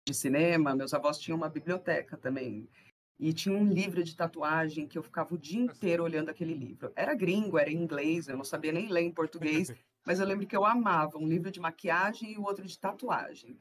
de 0.06 0.12
cinema, 0.12 0.76
meus 0.76 0.92
avós 0.92 1.18
tinham 1.18 1.38
uma 1.38 1.48
biblioteca 1.48 2.18
também. 2.18 2.68
E 3.18 3.32
tinha 3.32 3.56
um 3.56 3.66
livro 3.66 4.04
de 4.04 4.14
tatuagem 4.14 4.86
que 4.86 4.98
eu 4.98 5.02
ficava 5.02 5.34
o 5.34 5.38
dia 5.38 5.58
inteiro 5.58 6.04
olhando 6.04 6.28
aquele 6.28 6.52
livro. 6.52 6.92
Era 6.94 7.14
gringo, 7.14 7.58
era 7.58 7.72
inglês, 7.72 8.28
eu 8.28 8.36
não 8.36 8.44
sabia 8.44 8.72
nem 8.72 8.88
ler 8.88 9.02
em 9.02 9.10
português, 9.10 9.72
mas 10.04 10.20
eu 10.20 10.26
lembro 10.26 10.46
que 10.46 10.56
eu 10.56 10.66
amava 10.66 11.16
um 11.16 11.26
livro 11.26 11.50
de 11.50 11.60
maquiagem 11.60 12.32
e 12.32 12.38
o 12.38 12.42
outro 12.42 12.66
de 12.66 12.78
tatuagem. 12.78 13.58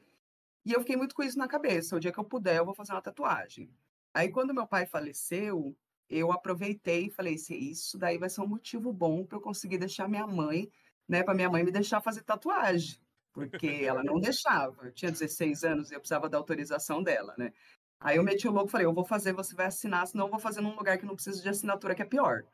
E 0.70 0.72
eu 0.72 0.80
fiquei 0.80 0.96
muito 0.96 1.16
com 1.16 1.24
isso 1.24 1.36
na 1.36 1.48
cabeça. 1.48 1.96
O 1.96 2.00
dia 2.00 2.12
que 2.12 2.18
eu 2.18 2.24
puder, 2.24 2.58
eu 2.58 2.64
vou 2.64 2.74
fazer 2.74 2.92
uma 2.92 3.02
tatuagem. 3.02 3.68
Aí, 4.14 4.30
quando 4.30 4.54
meu 4.54 4.68
pai 4.68 4.86
faleceu, 4.86 5.76
eu 6.08 6.30
aproveitei 6.30 7.06
e 7.06 7.10
falei: 7.10 7.36
se 7.36 7.56
isso 7.56 7.98
daí 7.98 8.18
vai 8.18 8.30
ser 8.30 8.40
um 8.40 8.46
motivo 8.46 8.92
bom 8.92 9.26
para 9.26 9.36
eu 9.36 9.42
conseguir 9.42 9.78
deixar 9.78 10.08
minha 10.08 10.28
mãe, 10.28 10.70
né, 11.08 11.24
para 11.24 11.34
minha 11.34 11.50
mãe 11.50 11.64
me 11.64 11.72
deixar 11.72 12.00
fazer 12.00 12.22
tatuagem, 12.22 13.00
porque 13.32 13.66
ela 13.82 14.04
não 14.04 14.20
deixava. 14.20 14.86
Eu 14.86 14.92
tinha 14.92 15.10
16 15.10 15.64
anos 15.64 15.90
e 15.90 15.94
eu 15.94 15.98
precisava 15.98 16.28
da 16.28 16.38
autorização 16.38 17.02
dela, 17.02 17.34
né? 17.36 17.52
Aí 17.98 18.16
eu 18.16 18.22
meti 18.22 18.46
o 18.46 18.52
louco 18.52 18.68
e 18.68 18.70
falei, 18.70 18.86
eu 18.86 18.94
vou 18.94 19.04
fazer, 19.04 19.32
você 19.32 19.54
vai 19.56 19.66
assinar, 19.66 20.06
senão 20.06 20.26
eu 20.26 20.30
vou 20.30 20.38
fazer 20.38 20.60
num 20.60 20.76
lugar 20.76 20.98
que 20.98 21.04
não 21.04 21.16
precisa 21.16 21.42
de 21.42 21.48
assinatura, 21.48 21.96
que 21.96 22.02
é 22.02 22.06
pior. 22.06 22.44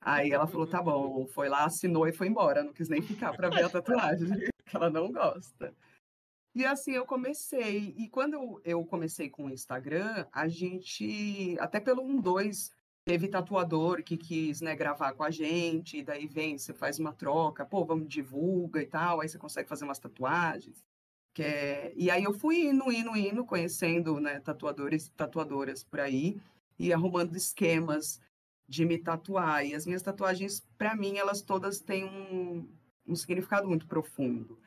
Aí 0.00 0.30
ela 0.30 0.46
falou, 0.46 0.66
tá 0.66 0.80
bom, 0.80 1.26
foi 1.26 1.48
lá, 1.48 1.64
assinou 1.64 2.06
e 2.06 2.12
foi 2.12 2.28
embora. 2.28 2.62
Não 2.62 2.72
quis 2.72 2.88
nem 2.88 3.02
ficar 3.02 3.32
para 3.36 3.50
ver 3.50 3.64
a 3.64 3.68
tatuagem, 3.68 4.28
que 4.64 4.76
ela 4.76 4.88
não 4.88 5.10
gosta. 5.10 5.74
E 6.54 6.64
assim 6.64 6.92
eu 6.92 7.06
comecei. 7.06 7.94
E 7.96 8.08
quando 8.08 8.60
eu 8.64 8.84
comecei 8.84 9.28
com 9.28 9.46
o 9.46 9.50
Instagram, 9.50 10.26
a 10.32 10.48
gente, 10.48 11.56
até 11.60 11.78
pelo 11.78 12.02
1-2, 12.02 12.70
teve 13.04 13.28
tatuador 13.28 14.02
que 14.02 14.16
quis 14.16 14.60
né, 14.60 14.76
gravar 14.76 15.14
com 15.14 15.22
a 15.22 15.30
gente, 15.30 15.98
e 15.98 16.02
daí 16.02 16.26
vem, 16.26 16.58
você 16.58 16.74
faz 16.74 16.98
uma 16.98 17.12
troca, 17.12 17.64
pô, 17.64 17.84
vamos 17.84 18.08
divulga 18.08 18.82
e 18.82 18.86
tal, 18.86 19.20
aí 19.20 19.28
você 19.28 19.38
consegue 19.38 19.68
fazer 19.68 19.84
umas 19.84 19.98
tatuagens. 19.98 20.84
Que 21.32 21.42
é... 21.42 21.92
E 21.96 22.10
aí 22.10 22.24
eu 22.24 22.34
fui 22.34 22.66
indo, 22.66 22.90
indo, 22.92 23.16
indo, 23.16 23.44
conhecendo 23.44 24.20
né, 24.20 24.40
tatuadores 24.40 25.08
tatuadoras 25.16 25.82
por 25.84 26.00
aí 26.00 26.40
e 26.78 26.92
arrumando 26.92 27.36
esquemas 27.36 28.20
de 28.68 28.84
me 28.84 28.98
tatuar. 28.98 29.64
E 29.64 29.74
as 29.74 29.86
minhas 29.86 30.02
tatuagens, 30.02 30.60
para 30.76 30.94
mim, 30.94 31.16
elas 31.16 31.40
todas 31.40 31.80
têm 31.80 32.04
um, 32.04 32.68
um 33.06 33.16
significado 33.16 33.66
muito 33.66 33.86
profundo. 33.86 34.58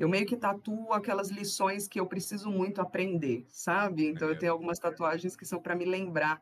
Eu 0.00 0.08
meio 0.08 0.24
que 0.24 0.34
tatuo 0.34 0.94
aquelas 0.94 1.28
lições 1.28 1.86
que 1.86 2.00
eu 2.00 2.06
preciso 2.06 2.50
muito 2.50 2.80
aprender, 2.80 3.44
sabe? 3.50 4.06
Então 4.06 4.30
eu 4.30 4.38
tenho 4.38 4.52
algumas 4.52 4.78
tatuagens 4.78 5.36
que 5.36 5.44
são 5.44 5.60
para 5.60 5.76
me 5.76 5.84
lembrar 5.84 6.40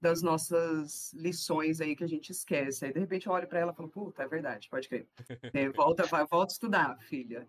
das 0.00 0.22
nossas 0.22 1.12
lições 1.12 1.80
aí 1.80 1.96
que 1.96 2.04
a 2.04 2.06
gente 2.06 2.30
esquece. 2.30 2.84
Aí 2.84 2.92
de 2.92 3.00
repente 3.00 3.26
eu 3.26 3.32
olho 3.32 3.48
para 3.48 3.58
ela 3.58 3.72
e 3.72 3.74
falo, 3.74 3.88
puta, 3.88 4.22
é 4.22 4.28
verdade, 4.28 4.68
pode 4.70 4.88
crer. 4.88 5.08
É, 5.52 5.68
volta, 5.70 6.04
vai, 6.04 6.24
volta 6.24 6.52
a 6.52 6.54
estudar, 6.54 6.96
filha. 7.00 7.48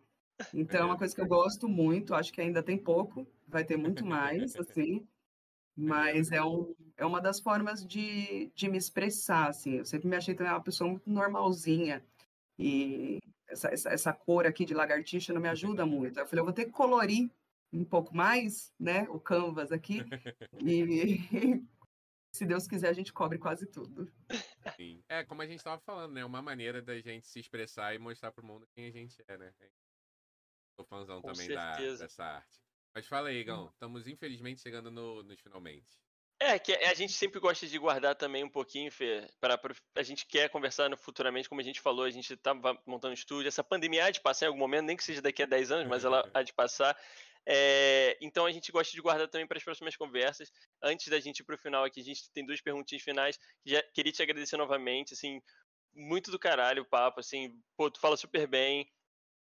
Então, 0.52 0.82
é 0.82 0.86
uma 0.86 0.98
coisa 0.98 1.14
que 1.14 1.22
eu 1.22 1.28
gosto 1.28 1.70
muito, 1.70 2.16
acho 2.16 2.34
que 2.34 2.42
ainda 2.42 2.64
tem 2.64 2.76
pouco, 2.76 3.28
vai 3.48 3.64
ter 3.64 3.78
muito 3.78 4.04
mais, 4.04 4.56
assim, 4.56 5.08
mas 5.78 6.32
é, 6.32 6.44
um, 6.44 6.74
é 6.98 7.06
uma 7.06 7.22
das 7.22 7.40
formas 7.40 7.86
de, 7.86 8.52
de 8.56 8.68
me 8.68 8.80
expressar, 8.80 9.50
assim. 9.50 9.76
Eu 9.76 9.86
sempre 9.86 10.08
me 10.08 10.16
achei 10.16 10.34
também 10.34 10.52
uma 10.52 10.64
pessoa 10.64 10.90
muito 10.90 11.08
normalzinha, 11.08 12.04
e 12.58 13.20
essa, 13.54 13.70
essa, 13.70 13.90
essa 13.90 14.14
cor 14.14 14.46
aqui 14.46 14.66
de 14.66 14.74
lagartixa 14.74 15.34
não 15.34 15.42
me 15.42 15.50
ajuda 15.50 15.86
muito. 15.86 16.20
Eu 16.20 16.28
falei, 16.28 16.42
eu 16.42 16.46
vou 16.46 16.54
ter 16.54 16.66
que 16.66 16.72
colorir 16.72 17.30
um 17.72 17.86
pouco 17.86 18.16
mais, 18.16 18.74
né, 18.80 19.08
o 19.10 19.20
canvas 19.20 19.72
aqui, 19.72 20.02
e 20.62 21.20
se 22.32 22.46
Deus 22.46 22.68
quiser, 22.68 22.90
a 22.90 22.94
gente 22.94 23.14
cobre 23.14 23.38
quase 23.38 23.66
tudo. 23.66 24.12
Sim. 24.76 25.04
É, 25.08 25.24
como 25.24 25.42
a 25.42 25.48
gente 25.48 25.60
estava 25.60 25.80
falando, 25.82 26.14
né? 26.14 26.26
Uma 26.26 26.42
maneira 26.42 26.82
da 26.82 27.00
gente 27.00 27.28
se 27.28 27.40
expressar 27.40 27.96
e 27.96 28.00
mostrar 28.00 28.32
para 28.32 28.44
o 28.44 28.48
mundo 28.48 28.68
quem 28.74 28.86
a 28.88 28.92
gente 28.92 29.24
é, 29.28 29.38
né? 29.38 29.54
Sou 30.76 30.86
fãzão 30.86 31.22
Com 31.22 31.32
também 31.32 31.50
da, 31.50 31.76
dessa 31.76 32.24
arte. 32.24 32.60
Mas 32.96 33.08
fala 33.08 33.30
aí, 33.30 33.44
Gão. 33.44 33.70
Estamos 33.70 34.08
infelizmente 34.08 34.62
chegando 34.62 34.92
no, 34.92 35.24
nos 35.24 35.40
finalmente. 35.40 36.03
É, 36.46 36.60
que 36.60 36.74
a 36.74 36.94
gente 36.94 37.14
sempre 37.14 37.40
gosta 37.40 37.66
de 37.66 37.80
guardar 37.80 38.16
também 38.16 38.44
um 38.44 38.50
pouquinho, 38.50 38.92
Fê, 38.92 39.26
para 39.40 39.58
a 39.96 40.04
gente 40.04 40.26
quer 40.26 40.50
conversar 40.50 40.90
no, 40.90 40.98
futuramente, 40.98 41.48
como 41.48 41.62
a 41.62 41.64
gente 41.64 41.80
falou, 41.80 42.04
a 42.04 42.10
gente 42.10 42.36
tá 42.36 42.54
montando 42.86 43.12
um 43.12 43.14
estúdio, 43.14 43.48
essa 43.48 43.64
pandemia 43.64 44.04
há 44.04 44.12
de 44.12 44.20
passar 44.20 44.46
em 44.46 44.50
algum 44.50 44.60
momento, 44.60 44.84
nem 44.84 44.98
que 44.98 45.06
seja 45.06 45.22
daqui 45.22 45.42
a 45.42 45.46
10 45.46 45.72
anos, 45.72 45.88
mas 45.88 46.04
ela 46.04 46.30
há 46.34 46.44
de 46.44 46.52
passar. 46.52 46.98
É, 47.46 48.18
então 48.20 48.46
a 48.46 48.52
gente 48.52 48.74
gosta 48.74 48.92
de 48.92 49.02
guardar 49.02 49.30
também 49.30 49.48
para 49.48 49.58
as 49.58 49.64
próximas 49.64 49.96
conversas. 49.96 50.52
Antes 50.82 51.08
da 51.08 51.18
gente 51.18 51.40
ir 51.40 51.44
para 51.46 51.56
o 51.56 51.58
final 51.58 51.86
aqui, 51.86 52.02
a 52.02 52.04
gente 52.04 52.30
tem 52.34 52.46
duas 52.46 52.60
perguntinhas 52.60 53.04
finais. 53.04 53.40
Já 53.66 53.82
queria 53.94 54.12
te 54.12 54.22
agradecer 54.22 54.58
novamente, 54.58 55.14
assim, 55.14 55.42
muito 55.94 56.30
do 56.30 56.38
caralho 56.38 56.84
o 56.84 56.90
papo, 56.90 57.22
assim, 57.22 57.58
pô, 57.78 57.90
tu 57.90 58.02
fala 58.02 58.18
super 58.18 58.48
bem, 58.48 58.86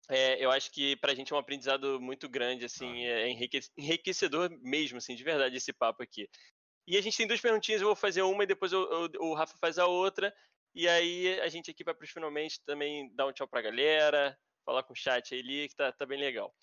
é, 0.09 0.43
eu 0.43 0.49
acho 0.51 0.71
que 0.71 0.95
pra 0.95 1.13
gente 1.13 1.33
é 1.33 1.35
um 1.35 1.39
aprendizado 1.39 1.99
muito 1.99 2.29
grande, 2.29 2.63
assim, 2.63 3.05
é 3.05 3.29
enriquecedor 3.77 4.49
mesmo, 4.61 4.97
assim, 4.97 5.15
de 5.15 5.23
verdade, 5.23 5.57
esse 5.57 5.73
papo 5.73 6.01
aqui. 6.01 6.29
E 6.87 6.97
a 6.97 7.01
gente 7.01 7.17
tem 7.17 7.27
duas 7.27 7.41
perguntinhas, 7.41 7.81
eu 7.81 7.87
vou 7.87 7.95
fazer 7.95 8.21
uma 8.21 8.43
e 8.43 8.47
depois 8.47 8.71
eu, 8.71 8.89
eu, 8.89 9.21
o 9.21 9.33
Rafa 9.33 9.57
faz 9.57 9.77
a 9.77 9.85
outra. 9.85 10.33
E 10.73 10.87
aí 10.87 11.39
a 11.41 11.49
gente 11.49 11.69
aqui 11.69 11.83
vai 11.83 11.93
pros 11.93 12.09
finalmente 12.09 12.61
também 12.63 13.13
dar 13.13 13.27
um 13.27 13.33
tchau 13.33 13.47
pra 13.47 13.61
galera, 13.61 14.39
falar 14.65 14.83
com 14.83 14.93
o 14.93 14.95
chat 14.95 15.35
ali, 15.35 15.67
que 15.67 15.75
tá, 15.75 15.91
tá 15.91 16.05
bem 16.05 16.17
legal. 16.17 16.55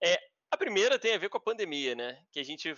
É, 0.00 0.16
a 0.50 0.56
primeira 0.56 0.98
tem 0.98 1.14
a 1.14 1.18
ver 1.18 1.28
com 1.28 1.36
a 1.36 1.40
pandemia, 1.40 1.96
né? 1.96 2.24
Que 2.30 2.38
a 2.38 2.44
gente 2.44 2.74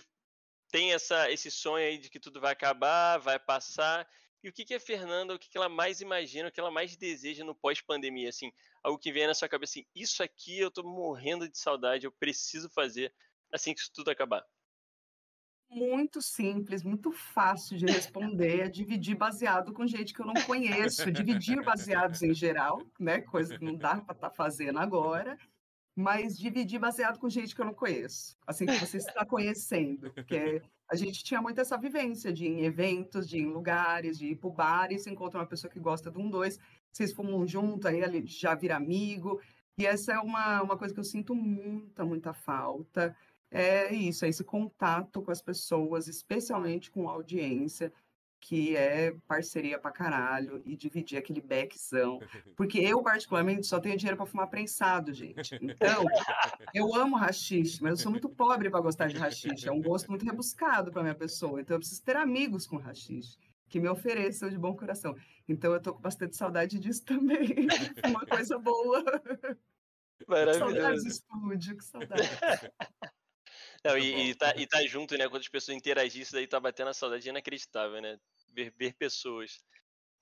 tem 0.71 0.93
essa, 0.93 1.29
esse 1.29 1.51
sonho 1.51 1.85
aí 1.85 1.97
de 1.97 2.09
que 2.09 2.19
tudo 2.19 2.41
vai 2.41 2.53
acabar, 2.53 3.17
vai 3.17 3.37
passar. 3.37 4.07
E 4.43 4.49
o 4.49 4.53
que, 4.53 4.65
que 4.65 4.73
a 4.73 4.79
Fernanda, 4.79 5.33
o 5.33 5.39
que, 5.39 5.49
que 5.49 5.57
ela 5.57 5.69
mais 5.69 6.01
imagina, 6.01 6.49
o 6.49 6.51
que 6.51 6.59
ela 6.59 6.71
mais 6.71 6.95
deseja 6.95 7.43
no 7.43 7.55
pós-pandemia? 7.55 8.29
Assim, 8.29 8.51
algo 8.83 8.97
que 8.97 9.11
vem 9.11 9.27
na 9.27 9.33
sua 9.33 9.49
cabeça 9.49 9.71
assim, 9.71 9.85
isso 9.95 10.23
aqui 10.23 10.59
eu 10.59 10.71
tô 10.71 10.83
morrendo 10.83 11.49
de 11.49 11.57
saudade, 11.57 12.05
eu 12.05 12.11
preciso 12.11 12.69
fazer 12.69 13.13
assim 13.51 13.73
que 13.73 13.79
isso 13.79 13.91
tudo 13.93 14.09
acabar. 14.09 14.45
Muito 15.69 16.21
simples, 16.21 16.83
muito 16.83 17.11
fácil 17.11 17.77
de 17.77 17.85
responder, 17.85 18.61
é 18.61 18.69
dividir 18.69 19.15
baseado 19.15 19.73
com 19.73 19.85
gente 19.85 20.13
que 20.13 20.21
eu 20.21 20.25
não 20.25 20.33
conheço, 20.45 21.11
dividir 21.11 21.61
baseados 21.63 22.21
em 22.21 22.33
geral, 22.33 22.81
né? 22.99 23.21
Coisa 23.21 23.57
que 23.57 23.65
não 23.65 23.75
dá 23.75 23.95
para 23.95 24.15
estar 24.15 24.29
tá 24.29 24.35
fazendo 24.35 24.79
agora, 24.79 25.37
mas 25.95 26.37
dividir 26.37 26.79
baseado 26.79 27.19
com 27.19 27.29
gente 27.29 27.53
que 27.53 27.61
eu 27.61 27.65
não 27.65 27.73
conheço, 27.73 28.37
assim 28.45 28.65
que 28.65 28.77
você 28.77 28.97
está 28.97 29.25
conhecendo, 29.25 30.11
porque 30.11 30.61
a 30.89 30.95
gente 30.95 31.23
tinha 31.23 31.41
muito 31.41 31.59
essa 31.59 31.77
vivência 31.77 32.31
de 32.31 32.45
ir 32.45 32.49
em 32.49 32.65
eventos, 32.65 33.27
de 33.27 33.37
ir 33.37 33.41
em 33.41 33.51
lugares, 33.51 34.19
de 34.19 34.27
ir 34.27 34.35
para 34.35 34.47
o 34.47 34.53
bar 34.53 34.91
e 34.91 34.99
se 34.99 35.09
encontra 35.09 35.39
uma 35.39 35.47
pessoa 35.47 35.71
que 35.71 35.79
gosta 35.79 36.11
de 36.11 36.17
um 36.19 36.29
dois, 36.29 36.59
vocês 36.91 37.11
fumam 37.11 37.45
junto, 37.47 37.87
aí 37.87 38.25
já 38.27 38.53
vira 38.55 38.75
amigo. 38.75 39.41
E 39.77 39.85
essa 39.85 40.13
é 40.13 40.19
uma, 40.19 40.61
uma 40.61 40.77
coisa 40.77 40.93
que 40.93 40.99
eu 40.99 41.03
sinto 41.03 41.35
muita, 41.35 42.05
muita 42.05 42.33
falta. 42.33 43.15
É 43.57 43.93
isso, 43.93 44.25
é 44.25 44.27
esse 44.27 44.43
contato 44.43 45.21
com 45.21 45.31
as 45.31 45.41
pessoas, 45.41 46.09
especialmente 46.09 46.91
com 46.91 47.07
a 47.07 47.13
audiência, 47.13 47.89
que 48.37 48.75
é 48.75 49.15
parceria 49.25 49.79
pra 49.79 49.91
caralho 49.91 50.61
e 50.65 50.75
dividir 50.75 51.17
aquele 51.17 51.39
beckzão. 51.39 52.19
Porque 52.57 52.79
eu, 52.79 53.01
particularmente, 53.01 53.65
só 53.65 53.79
tenho 53.79 53.95
dinheiro 53.95 54.17
para 54.17 54.25
fumar 54.25 54.49
prensado, 54.49 55.13
gente. 55.13 55.57
Então, 55.61 56.03
eu 56.75 56.93
amo 56.93 57.15
rachixe, 57.15 57.81
mas 57.81 57.91
eu 57.91 57.97
sou 57.97 58.11
muito 58.11 58.27
pobre 58.27 58.69
para 58.69 58.81
gostar 58.81 59.07
de 59.07 59.15
rachixe. 59.15 59.69
É 59.69 59.71
um 59.71 59.81
gosto 59.81 60.09
muito 60.09 60.25
rebuscado 60.25 60.91
para 60.91 61.01
minha 61.01 61.15
pessoa. 61.15 61.61
Então, 61.61 61.75
eu 61.75 61.79
preciso 61.79 62.03
ter 62.03 62.17
amigos 62.17 62.67
com 62.67 62.75
rachixe 62.75 63.37
que 63.69 63.79
me 63.79 63.87
ofereçam 63.87 64.49
de 64.49 64.57
bom 64.57 64.75
coração. 64.75 65.15
Então, 65.47 65.73
eu 65.73 65.81
tô 65.81 65.93
com 65.93 66.01
bastante 66.01 66.35
saudade 66.35 66.77
disso 66.77 67.05
também. 67.05 67.55
Uma 68.05 68.25
coisa 68.25 68.59
boa. 68.59 69.01
Maravilhoso. 70.27 70.59
Saudades 70.59 71.03
do 71.03 71.09
estúdio, 71.09 71.77
que 71.77 71.85
saudade. 71.85 72.29
Não, 73.85 73.95
e, 73.99 74.31
e, 74.31 74.35
tá, 74.35 74.55
e 74.57 74.65
tá 74.65 74.81
junto, 74.87 75.15
né? 75.15 75.29
Quando 75.29 75.41
as 75.41 75.47
pessoas 75.47 75.77
interagissem, 75.77 76.23
isso 76.23 76.33
daí 76.33 76.47
tá 76.47 76.59
batendo 76.59 76.89
a 76.89 76.93
saudade 76.93 77.29
inacreditável, 77.29 78.01
né? 78.01 78.19
Ver, 78.51 78.71
ver 78.71 78.93
pessoas. 78.95 79.63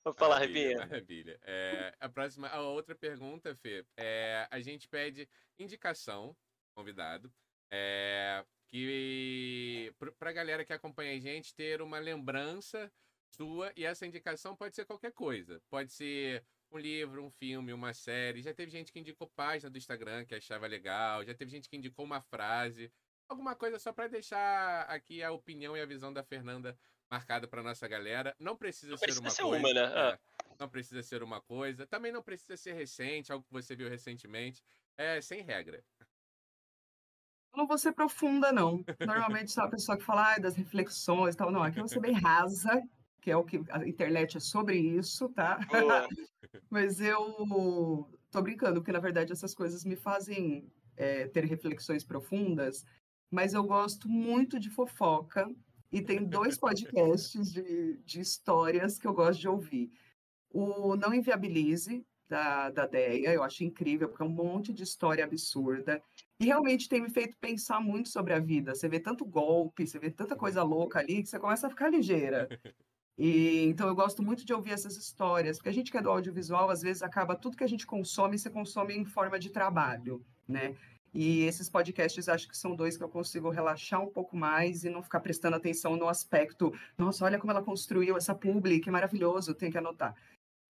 Vou 0.03 0.13
falar, 0.13 0.39
Revinha. 0.39 0.79
Maravilha. 0.79 1.39
É, 1.43 1.95
a 1.97 2.09
próxima, 2.09 2.49
a 2.49 2.59
outra 2.61 2.93
pergunta, 2.93 3.55
Fê, 3.55 3.85
é, 3.95 4.45
a 4.51 4.59
gente 4.59 4.89
pede 4.89 5.29
indicação, 5.57 6.35
convidado, 6.75 7.33
é, 7.71 8.43
que 8.67 9.93
pra 10.19 10.33
galera 10.33 10.65
que 10.65 10.73
acompanha 10.73 11.15
a 11.15 11.19
gente 11.19 11.55
ter 11.55 11.81
uma 11.81 11.99
lembrança 11.99 12.91
sua, 13.33 13.71
e 13.77 13.85
essa 13.85 14.05
indicação 14.05 14.57
pode 14.57 14.75
ser 14.75 14.83
qualquer 14.83 15.13
coisa. 15.13 15.61
Pode 15.69 15.93
ser 15.93 16.43
um 16.69 16.77
livro, 16.77 17.23
um 17.23 17.31
filme, 17.31 17.71
uma 17.71 17.93
série. 17.93 18.41
Já 18.41 18.53
teve 18.53 18.69
gente 18.69 18.91
que 18.91 18.99
indicou 18.99 19.31
página 19.37 19.69
do 19.69 19.77
Instagram 19.77 20.25
que 20.25 20.35
achava 20.35 20.67
legal, 20.67 21.23
já 21.23 21.33
teve 21.33 21.49
gente 21.49 21.69
que 21.69 21.77
indicou 21.77 22.03
uma 22.03 22.21
frase 22.21 22.91
alguma 23.27 23.55
coisa 23.55 23.79
só 23.79 23.91
para 23.91 24.07
deixar 24.07 24.81
aqui 24.83 25.23
a 25.23 25.31
opinião 25.31 25.75
e 25.75 25.81
a 25.81 25.85
visão 25.85 26.13
da 26.13 26.23
Fernanda 26.23 26.77
marcada 27.09 27.47
para 27.47 27.61
nossa 27.61 27.87
galera. 27.87 28.35
Não 28.39 28.55
precisa 28.55 28.91
não 28.91 28.97
ser 28.97 29.05
precisa 29.05 29.21
uma 29.21 29.29
ser 29.29 29.43
coisa. 29.43 29.59
Uma, 29.59 29.73
né? 29.73 29.81
É, 29.81 30.13
ah. 30.13 30.19
não 30.59 30.69
precisa 30.69 31.03
ser 31.03 31.21
uma 31.21 31.41
coisa. 31.41 31.85
Também 31.85 32.11
não 32.11 32.23
precisa 32.23 32.57
ser 32.57 32.73
recente, 32.73 33.31
algo 33.31 33.45
que 33.45 33.53
você 33.53 33.75
viu 33.75 33.89
recentemente. 33.89 34.63
É 34.97 35.21
sem 35.21 35.41
regra. 35.41 35.83
Eu 37.53 37.57
não 37.57 37.67
vou 37.67 37.77
ser 37.77 37.91
profunda, 37.91 38.51
não. 38.51 38.83
Normalmente 39.05 39.51
sou 39.51 39.63
a 39.63 39.69
pessoa 39.69 39.97
que 39.97 40.03
fala 40.03 40.33
ah, 40.33 40.39
das 40.39 40.55
reflexões 40.55 41.35
e 41.35 41.37
tal. 41.37 41.51
Não, 41.51 41.61
aqui 41.61 41.77
eu 41.77 41.83
vou 41.83 41.87
ser 41.87 41.99
bem 41.99 42.13
rasa, 42.13 42.81
que 43.21 43.29
é 43.29 43.37
o 43.37 43.43
que 43.43 43.61
a 43.69 43.87
internet 43.87 44.37
é 44.37 44.39
sobre 44.39 44.77
isso, 44.77 45.29
tá? 45.29 45.59
Mas 46.69 46.99
eu 46.99 48.09
tô 48.31 48.41
brincando, 48.41 48.81
porque 48.81 48.91
na 48.91 48.99
verdade 48.99 49.31
essas 49.31 49.53
coisas 49.53 49.85
me 49.85 49.95
fazem 49.95 50.67
é, 50.97 51.27
ter 51.27 51.45
reflexões 51.45 52.03
profundas, 52.03 52.83
mas 53.31 53.53
eu 53.53 53.63
gosto 53.63 54.07
muito 54.07 54.59
de 54.59 54.69
fofoca 54.69 55.49
e 55.91 56.01
tem 56.01 56.23
dois 56.23 56.57
podcasts 56.57 57.51
de, 57.51 57.97
de 57.97 58.19
histórias 58.19 58.97
que 58.97 59.07
eu 59.07 59.13
gosto 59.13 59.39
de 59.39 59.47
ouvir. 59.47 59.91
O 60.49 60.95
Não 60.95 61.13
Inviabilize, 61.13 62.05
da, 62.33 62.69
da 62.71 62.87
DEA, 62.87 63.33
eu 63.33 63.43
acho 63.43 63.63
incrível, 63.63 64.07
porque 64.09 64.23
é 64.23 64.25
um 64.25 64.29
monte 64.29 64.73
de 64.73 64.83
história 64.83 65.23
absurda. 65.23 66.01
E 66.39 66.45
realmente 66.45 66.89
tem 66.89 67.01
me 67.01 67.09
feito 67.09 67.37
pensar 67.37 67.79
muito 67.79 68.09
sobre 68.09 68.33
a 68.33 68.39
vida. 68.39 68.73
Você 68.73 68.89
vê 68.89 68.99
tanto 68.99 69.23
golpe, 69.23 69.85
você 69.85 69.99
vê 69.99 70.09
tanta 70.09 70.35
coisa 70.35 70.63
louca 70.63 70.99
ali, 70.99 71.21
que 71.21 71.29
você 71.29 71.39
começa 71.39 71.67
a 71.67 71.69
ficar 71.69 71.89
ligeira. 71.89 72.47
E, 73.15 73.65
então 73.65 73.87
eu 73.87 73.93
gosto 73.93 74.23
muito 74.23 74.43
de 74.43 74.51
ouvir 74.51 74.71
essas 74.71 74.97
histórias, 74.97 75.57
porque 75.57 75.69
a 75.69 75.73
gente 75.73 75.91
que 75.91 75.97
é 75.97 76.01
do 76.01 76.09
audiovisual, 76.09 76.71
às 76.71 76.81
vezes 76.81 77.03
acaba 77.03 77.35
tudo 77.35 77.55
que 77.55 77.63
a 77.63 77.67
gente 77.67 77.85
consome, 77.85 78.39
você 78.39 78.49
consome 78.49 78.95
em 78.95 79.05
forma 79.05 79.37
de 79.37 79.51
trabalho, 79.51 80.25
né? 80.47 80.75
E 81.13 81.43
esses 81.43 81.69
podcasts 81.69 82.27
acho 82.27 82.47
que 82.47 82.57
são 82.57 82.75
dois 82.75 82.97
que 82.97 83.03
eu 83.03 83.09
consigo 83.09 83.49
relaxar 83.49 84.01
um 84.01 84.09
pouco 84.09 84.35
mais 84.35 84.83
e 84.83 84.89
não 84.89 85.03
ficar 85.03 85.19
prestando 85.19 85.55
atenção 85.55 85.95
no 85.95 86.07
aspecto, 86.07 86.73
nossa, 86.97 87.23
olha 87.23 87.37
como 87.37 87.51
ela 87.51 87.61
construiu 87.61 88.17
essa 88.17 88.33
publi, 88.33 88.79
que 88.79 88.89
maravilhoso, 88.89 89.53
tem 89.53 89.69
que 89.69 89.77
anotar. 89.77 90.15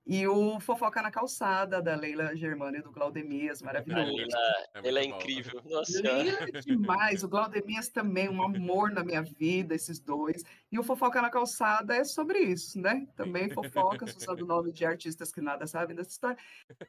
E 0.06 0.28
o 0.28 0.60
Fofoca 0.60 1.02
na 1.02 1.10
Calçada, 1.10 1.82
da 1.82 1.96
Leila 1.96 2.36
Germano 2.36 2.76
e 2.76 2.82
do 2.82 2.92
Glaudemias, 2.92 3.62
maravilhoso. 3.62 4.12
Leila, 4.12 4.38
é, 4.76 4.88
ela 4.90 5.00
é 5.00 5.06
incrível. 5.06 5.62
Nossa 5.64 6.02
Leila 6.02 6.40
é 6.42 6.60
demais. 6.60 7.24
O 7.24 7.30
Glaudemias 7.30 7.88
também, 7.88 8.28
um 8.28 8.44
amor 8.44 8.92
na 8.92 9.02
minha 9.02 9.22
vida, 9.24 9.74
esses 9.74 10.00
dois. 10.00 10.44
E 10.70 10.78
o 10.78 10.84
Fofoca 10.84 11.22
na 11.22 11.30
Calçada 11.30 11.96
é 11.96 12.04
sobre 12.04 12.40
isso, 12.40 12.82
né? 12.82 13.08
Também 13.16 13.50
fofocas, 13.50 14.14
usando 14.16 14.42
o 14.42 14.46
nome 14.46 14.74
de 14.74 14.86
artistas 14.86 15.32
que 15.32 15.40
nada 15.40 15.66
sabem 15.66 15.96
dessa 15.96 16.10
história. 16.10 16.38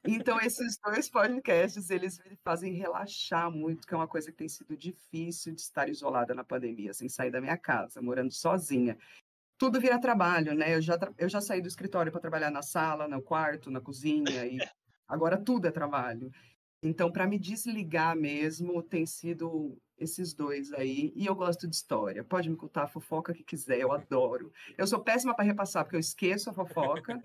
Então, 0.05 0.41
esses 0.41 0.77
dois 0.79 1.09
podcasts, 1.09 1.91
eles 1.91 2.19
me 2.29 2.37
fazem 2.43 2.73
relaxar 2.73 3.49
muito, 3.49 3.87
que 3.87 3.95
é 3.95 3.97
uma 3.97 4.09
coisa 4.09 4.33
que 4.33 4.39
tem 4.39 4.49
sido 4.49 4.77
difícil 4.77 5.55
de 5.55 5.61
estar 5.61 5.89
isolada 5.89 6.35
na 6.35 6.43
pandemia, 6.43 6.93
sem 6.93 7.09
sair 7.09 7.31
da 7.31 7.41
minha 7.41 7.57
casa, 7.57 8.03
morando 8.03 8.33
sozinha 8.33 8.99
tudo 9.65 9.81
vira 9.81 9.99
trabalho, 9.99 10.55
né? 10.55 10.75
Eu 10.75 10.83
já, 10.83 10.99
eu 11.17 11.27
já 11.27 11.41
saí 11.41 11.63
do 11.63 11.69
escritório 11.69 12.13
para 12.13 12.21
trabalhar 12.21 12.51
na 12.51 12.61
sala, 12.61 13.09
no 13.09 13.23
quarto, 13.23 13.71
na 13.71 13.81
cozinha, 13.81 14.45
e 14.45 14.59
agora 15.09 15.43
tudo 15.43 15.67
é 15.67 15.71
trabalho. 15.71 16.31
Então, 16.83 17.11
para 17.11 17.27
me 17.27 17.39
desligar 17.39 18.15
mesmo, 18.15 18.83
tem 18.83 19.07
sido 19.07 19.81
esses 19.97 20.35
dois 20.35 20.71
aí. 20.75 21.15
E 21.17 21.25
eu 21.25 21.35
gosto 21.35 21.67
de 21.67 21.75
história. 21.75 22.23
Pode 22.23 22.51
me 22.51 22.57
contar 22.57 22.83
a 22.83 22.87
fofoca 22.87 23.33
que 23.33 23.43
quiser, 23.43 23.79
eu 23.79 23.91
adoro. 23.91 24.53
Eu 24.77 24.87
sou 24.87 25.03
péssima 25.03 25.35
para 25.35 25.47
repassar, 25.47 25.83
porque 25.83 25.97
eu 25.97 26.01
esqueço 26.01 26.51
a 26.51 26.53
fofoca. 26.53 27.19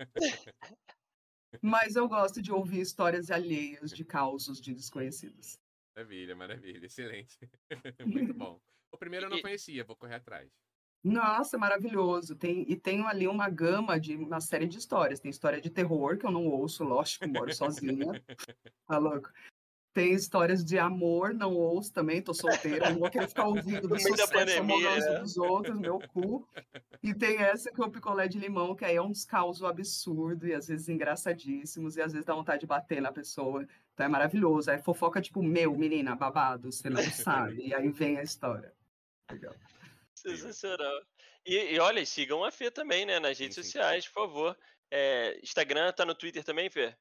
mas 1.60 1.94
eu 1.94 2.08
gosto 2.08 2.40
de 2.40 2.50
ouvir 2.50 2.80
histórias 2.80 3.30
alheias 3.30 3.90
de 3.90 4.02
causos 4.02 4.58
de 4.62 4.72
desconhecidos. 4.72 5.58
Maravilha, 5.94 6.34
maravilha. 6.34 6.86
Excelente. 6.86 7.36
Muito 8.06 8.32
bom. 8.32 8.58
O 8.90 8.96
primeiro 8.96 9.26
eu 9.26 9.30
não 9.30 9.42
conhecia, 9.42 9.84
vou 9.84 9.94
correr 9.94 10.14
atrás. 10.14 10.50
Nossa, 11.02 11.56
maravilhoso. 11.56 12.36
Tem, 12.36 12.64
e 12.68 12.76
tenho 12.76 13.06
ali 13.06 13.26
uma 13.26 13.48
gama 13.48 13.98
de 13.98 14.16
uma 14.16 14.40
série 14.40 14.66
de 14.66 14.78
histórias. 14.78 15.20
Tem 15.20 15.30
história 15.30 15.60
de 15.60 15.70
terror, 15.70 16.18
que 16.18 16.26
eu 16.26 16.30
não 16.30 16.46
ouço, 16.46 16.84
lógico, 16.84 17.28
moro 17.28 17.52
sozinha. 17.54 18.22
Tá 18.86 18.98
louco? 18.98 19.30
Tem 19.92 20.12
histórias 20.12 20.64
de 20.64 20.78
amor, 20.78 21.34
não 21.34 21.52
ouço 21.56 21.92
também, 21.92 22.22
tô 22.22 22.32
solteira, 22.32 22.90
não 22.90 23.00
vou 23.00 23.10
querer 23.10 23.26
ficar 23.26 23.48
ouvindo 23.48 23.88
do 23.88 23.98
sucesso 23.98 24.60
amoroso 24.60 25.08
é. 25.08 25.18
dos 25.18 25.36
outros, 25.36 25.80
meu 25.80 25.98
cu. 25.98 26.46
E 27.02 27.12
tem 27.12 27.38
essa 27.38 27.72
que 27.72 27.82
é 27.82 27.84
o 27.84 27.90
picolé 27.90 28.28
de 28.28 28.38
limão, 28.38 28.76
que 28.76 28.84
aí 28.84 28.94
é 28.94 29.02
uns 29.02 29.24
causos 29.24 29.64
absurdo 29.64 30.46
e 30.46 30.54
às 30.54 30.68
vezes 30.68 30.88
engraçadíssimos, 30.88 31.96
e 31.96 32.02
às 32.02 32.12
vezes 32.12 32.24
dá 32.24 32.34
vontade 32.34 32.60
de 32.60 32.66
bater 32.66 33.02
na 33.02 33.10
pessoa. 33.10 33.66
Então 33.92 34.06
é 34.06 34.08
maravilhoso. 34.08 34.70
Aí 34.70 34.78
fofoca 34.78 35.20
tipo, 35.20 35.42
meu, 35.42 35.76
menina, 35.76 36.14
babado, 36.14 36.70
você 36.70 36.88
não 36.88 37.02
sabe. 37.02 37.66
E 37.66 37.74
aí 37.74 37.88
vem 37.88 38.16
a 38.16 38.22
história. 38.22 38.72
Legal. 39.28 39.54
Sensacional. 40.20 41.00
E, 41.44 41.74
e 41.74 41.78
olha, 41.78 42.04
sigam 42.04 42.44
a 42.44 42.50
Fê 42.50 42.70
também, 42.70 43.06
né? 43.06 43.18
Nas 43.18 43.38
redes 43.38 43.54
sim, 43.54 43.62
sim. 43.62 43.68
sociais, 43.68 44.06
por 44.06 44.14
favor. 44.14 44.58
É, 44.90 45.38
Instagram, 45.42 45.92
tá 45.92 46.04
no 46.04 46.14
Twitter 46.14 46.44
também, 46.44 46.68
Fê? 46.68 46.94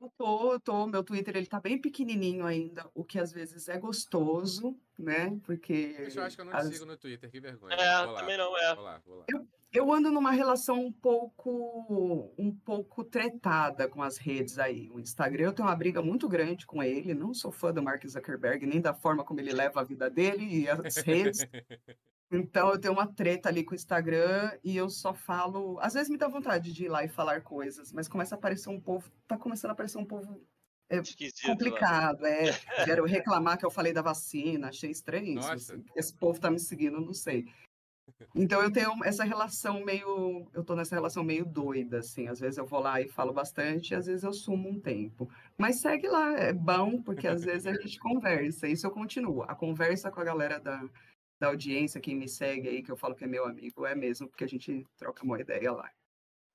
Eu 0.00 0.10
tô, 0.16 0.52
eu 0.54 0.60
tô, 0.60 0.86
meu 0.86 1.04
Twitter 1.04 1.36
ele 1.36 1.46
tá 1.46 1.60
bem 1.60 1.78
pequenininho 1.78 2.46
ainda, 2.46 2.90
o 2.94 3.04
que 3.04 3.18
às 3.18 3.30
vezes 3.30 3.68
é 3.68 3.76
gostoso, 3.76 4.74
né? 4.98 5.38
Porque. 5.44 5.94
Eu 5.98 6.22
acho 6.22 6.36
que 6.36 6.40
eu 6.40 6.46
não 6.46 6.56
as... 6.56 6.68
sigo 6.68 6.86
no 6.86 6.96
Twitter, 6.96 7.30
que 7.30 7.38
vergonha. 7.38 7.74
É, 7.74 8.06
também 8.14 8.38
não 8.38 8.56
é. 8.56 8.74
Vou 8.74 8.84
lá, 8.84 9.02
vou 9.04 9.18
lá. 9.18 9.24
Eu, 9.28 9.46
eu 9.70 9.92
ando 9.92 10.10
numa 10.10 10.30
relação 10.30 10.80
um 10.80 10.90
pouco, 10.90 12.34
um 12.38 12.50
pouco 12.50 13.04
tretada 13.04 13.86
com 13.88 14.02
as 14.02 14.16
redes 14.16 14.58
aí. 14.58 14.90
O 14.90 14.98
Instagram 14.98 15.44
eu 15.44 15.52
tenho 15.52 15.68
uma 15.68 15.76
briga 15.76 16.00
muito 16.00 16.26
grande 16.26 16.64
com 16.64 16.82
ele. 16.82 17.12
Não 17.12 17.34
sou 17.34 17.52
fã 17.52 17.70
do 17.70 17.82
Mark 17.82 18.02
Zuckerberg, 18.06 18.64
nem 18.64 18.80
da 18.80 18.94
forma 18.94 19.22
como 19.22 19.38
ele 19.38 19.52
leva 19.52 19.82
a 19.82 19.84
vida 19.84 20.08
dele 20.08 20.44
e 20.44 20.66
as 20.66 20.96
redes. 20.96 21.40
Então 22.30 22.70
eu 22.70 22.78
tenho 22.78 22.94
uma 22.94 23.12
treta 23.12 23.48
ali 23.48 23.64
com 23.64 23.72
o 23.72 23.74
Instagram 23.74 24.52
e 24.62 24.76
eu 24.76 24.88
só 24.88 25.12
falo. 25.12 25.78
Às 25.80 25.94
vezes 25.94 26.08
me 26.08 26.16
dá 26.16 26.28
vontade 26.28 26.72
de 26.72 26.84
ir 26.84 26.88
lá 26.88 27.04
e 27.04 27.08
falar 27.08 27.42
coisas, 27.42 27.92
mas 27.92 28.06
começa 28.06 28.36
a 28.36 28.38
aparecer 28.38 28.68
um 28.68 28.80
povo. 28.80 29.10
Tá 29.26 29.36
começando 29.36 29.70
a 29.70 29.72
aparecer 29.72 29.98
um 29.98 30.04
povo 30.04 30.40
é, 30.88 31.00
complicado. 31.44 32.24
É, 32.24 32.52
quero 32.84 33.04
reclamar 33.04 33.58
que 33.58 33.66
eu 33.66 33.70
falei 33.70 33.92
da 33.92 34.02
vacina, 34.02 34.68
achei 34.68 34.90
estranho 34.90 35.38
isso. 35.38 35.50
Assim, 35.50 35.84
esse 35.96 36.14
povo 36.14 36.40
tá 36.40 36.50
me 36.50 36.60
seguindo, 36.60 37.00
não 37.00 37.14
sei. 37.14 37.46
Então 38.34 38.62
eu 38.62 38.70
tenho 38.70 38.92
essa 39.04 39.24
relação 39.24 39.84
meio. 39.84 40.48
Eu 40.52 40.62
tô 40.62 40.76
nessa 40.76 40.94
relação 40.94 41.24
meio 41.24 41.44
doida, 41.44 41.98
assim. 41.98 42.28
Às 42.28 42.38
vezes 42.38 42.58
eu 42.58 42.66
vou 42.66 42.80
lá 42.80 43.00
e 43.00 43.08
falo 43.08 43.32
bastante, 43.32 43.94
às 43.94 44.06
vezes 44.06 44.22
eu 44.22 44.32
sumo 44.32 44.68
um 44.68 44.80
tempo. 44.80 45.28
Mas 45.56 45.80
segue 45.80 46.06
lá, 46.06 46.38
é 46.38 46.52
bom, 46.52 47.02
porque 47.02 47.26
às 47.26 47.44
vezes 47.44 47.66
a 47.66 47.72
gente 47.72 47.98
conversa. 48.00 48.68
Isso 48.68 48.86
eu 48.86 48.90
continuo. 48.90 49.42
A 49.42 49.54
conversa 49.54 50.10
com 50.10 50.20
a 50.20 50.24
galera 50.24 50.58
da 50.60 50.82
da 51.40 51.48
audiência, 51.48 52.00
quem 52.00 52.14
me 52.14 52.28
segue 52.28 52.68
aí, 52.68 52.82
que 52.82 52.92
eu 52.92 52.96
falo 52.96 53.14
que 53.14 53.24
é 53.24 53.26
meu 53.26 53.46
amigo, 53.46 53.86
é 53.86 53.94
mesmo, 53.94 54.28
porque 54.28 54.44
a 54.44 54.48
gente 54.48 54.86
troca 54.98 55.24
uma 55.24 55.40
ideia 55.40 55.72
lá. 55.72 55.90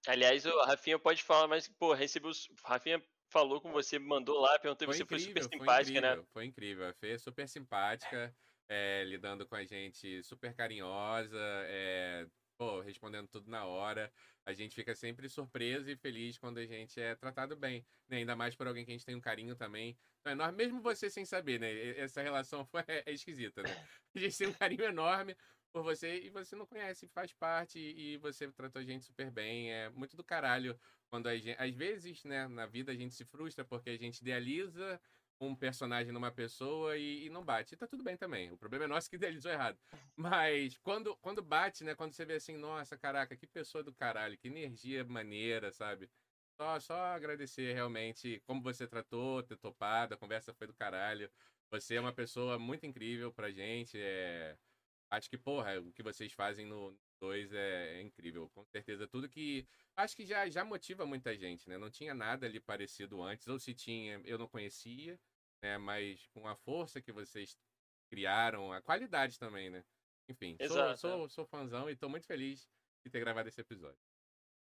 Aliás, 0.07 0.45
o 0.45 0.63
Rafinha 0.63 0.99
pode 0.99 1.23
falar, 1.23 1.47
mas, 1.47 1.67
pô, 1.67 1.91
recebeu. 1.93 2.31
Rafinha 2.63 3.03
falou 3.27 3.59
com 3.59 3.71
você, 3.71 3.97
mandou 3.97 4.39
lá, 4.39 4.59
perguntou 4.59 4.93
se 4.93 4.99
você 4.99 5.05
foi 5.05 5.19
super 5.19 5.43
simpática, 5.43 5.99
né? 5.99 6.23
Foi 6.31 6.45
incrível, 6.45 6.87
a 6.87 6.93
Fê 6.93 7.13
é 7.13 7.17
super 7.17 7.49
simpática, 7.49 8.33
é, 8.69 9.03
lidando 9.05 9.47
com 9.47 9.55
a 9.55 9.65
gente, 9.65 10.21
super 10.21 10.53
carinhosa, 10.53 11.41
é, 11.65 12.27
respondendo 12.85 13.27
tudo 13.27 13.49
na 13.49 13.65
hora. 13.65 14.11
A 14.45 14.53
gente 14.53 14.75
fica 14.75 14.95
sempre 14.95 15.27
surpreso 15.29 15.89
e 15.89 15.95
feliz 15.95 16.37
quando 16.37 16.57
a 16.59 16.65
gente 16.65 16.99
é 16.99 17.15
tratado 17.15 17.55
bem, 17.55 17.85
né? 18.07 18.17
Ainda 18.17 18.35
mais 18.35 18.55
por 18.55 18.67
alguém 18.67 18.85
que 18.85 18.91
a 18.91 18.93
gente 18.93 19.05
tem 19.05 19.15
um 19.15 19.21
carinho 19.21 19.55
também 19.55 19.97
então, 20.25 20.33
enorme, 20.33 20.57
mesmo 20.57 20.81
você 20.81 21.07
sem 21.07 21.23
saber, 21.23 21.59
né? 21.59 21.99
Essa 21.99 22.19
relação 22.19 22.65
foi, 22.65 22.81
é, 22.87 23.03
é 23.05 23.13
esquisita, 23.13 23.61
né? 23.61 23.69
A 24.15 24.17
gente 24.19 24.35
tem 24.35 24.47
um 24.47 24.53
carinho 24.53 24.83
enorme 24.83 25.37
por 25.71 25.83
você 25.83 26.19
e 26.19 26.31
você 26.31 26.55
não 26.55 26.65
conhece, 26.65 27.07
faz 27.09 27.31
parte 27.31 27.77
e 27.77 28.17
você 28.17 28.51
tratou 28.51 28.81
a 28.81 28.83
gente 28.83 29.05
super 29.05 29.29
bem. 29.29 29.71
É 29.71 29.87
muito 29.91 30.17
do 30.17 30.23
caralho 30.23 30.79
quando 31.11 31.27
a 31.27 31.37
gente, 31.37 31.55
às 31.61 31.75
vezes, 31.75 32.23
né, 32.23 32.47
na 32.47 32.65
vida 32.65 32.91
a 32.91 32.95
gente 32.95 33.13
se 33.13 33.23
frustra 33.23 33.63
porque 33.63 33.91
a 33.91 33.97
gente 33.97 34.19
idealiza 34.19 34.99
um 35.39 35.55
personagem 35.55 36.11
numa 36.11 36.31
pessoa 36.31 36.97
e, 36.97 37.25
e, 37.25 37.29
não 37.29 37.43
bate. 37.43 37.73
E 37.73 37.77
tá 37.77 37.87
tudo 37.87 38.03
bem 38.03 38.17
também. 38.17 38.51
O 38.51 38.57
problema 38.57 38.85
é 38.85 38.87
nosso 38.87 39.09
que 39.09 39.15
idealizou 39.17 39.51
errado. 39.51 39.77
Mas 40.15 40.77
quando, 40.77 41.15
quando 41.17 41.41
bate, 41.41 41.83
né? 41.83 41.95
Quando 41.95 42.13
você 42.13 42.25
vê 42.25 42.35
assim, 42.35 42.57
nossa, 42.57 42.97
caraca, 42.97 43.35
que 43.35 43.47
pessoa 43.47 43.83
do 43.83 43.93
caralho, 43.93 44.37
que 44.37 44.47
energia 44.47 45.03
maneira, 45.03 45.71
sabe? 45.71 46.09
Só, 46.57 46.79
só 46.79 46.95
agradecer 46.95 47.73
realmente 47.73 48.41
como 48.45 48.61
você 48.61 48.87
tratou, 48.87 49.43
ter 49.43 49.57
topado, 49.57 50.13
a 50.13 50.17
conversa 50.17 50.53
foi 50.53 50.67
do 50.67 50.73
caralho. 50.73 51.29
Você 51.69 51.95
é 51.95 51.99
uma 51.99 52.13
pessoa 52.13 52.57
muito 52.57 52.85
incrível 52.85 53.31
pra 53.33 53.51
gente. 53.51 53.97
É... 53.99 54.57
Acho 55.09 55.29
que, 55.29 55.37
porra, 55.37 55.79
o 55.79 55.91
que 55.91 56.03
vocês 56.03 56.31
fazem 56.33 56.65
no 56.65 56.97
2 57.25 57.53
é, 57.53 57.97
é, 57.97 58.01
incrível. 58.01 58.49
Com 58.49 58.63
certeza, 58.65 59.07
tudo 59.07 59.27
que. 59.27 59.67
Acho 59.95 60.15
que 60.15 60.25
já, 60.25 60.47
já 60.49 60.63
motiva 60.63 61.05
muita 61.05 61.35
gente, 61.35 61.67
né? 61.67 61.77
Não 61.77 61.89
tinha 61.89 62.13
nada 62.13 62.45
ali 62.45 62.59
parecido 62.59 63.21
antes, 63.23 63.47
ou 63.47 63.59
se 63.59 63.73
tinha, 63.73 64.21
eu 64.23 64.37
não 64.37 64.47
conhecia, 64.47 65.19
né? 65.63 65.77
Mas 65.77 66.27
com 66.27 66.47
a 66.47 66.55
força 66.55 67.01
que 67.01 67.11
vocês 67.11 67.57
criaram, 68.09 68.71
a 68.71 68.81
qualidade 68.81 69.39
também, 69.39 69.69
né? 69.69 69.83
Enfim, 70.29 70.55
Exato. 70.59 70.99
sou, 70.99 71.17
sou, 71.17 71.29
sou 71.29 71.45
fãzão 71.45 71.89
e 71.89 71.95
tô 71.95 72.07
muito 72.07 72.27
feliz 72.27 72.69
de 73.03 73.09
ter 73.09 73.19
gravado 73.19 73.49
esse 73.49 73.61
episódio. 73.61 74.04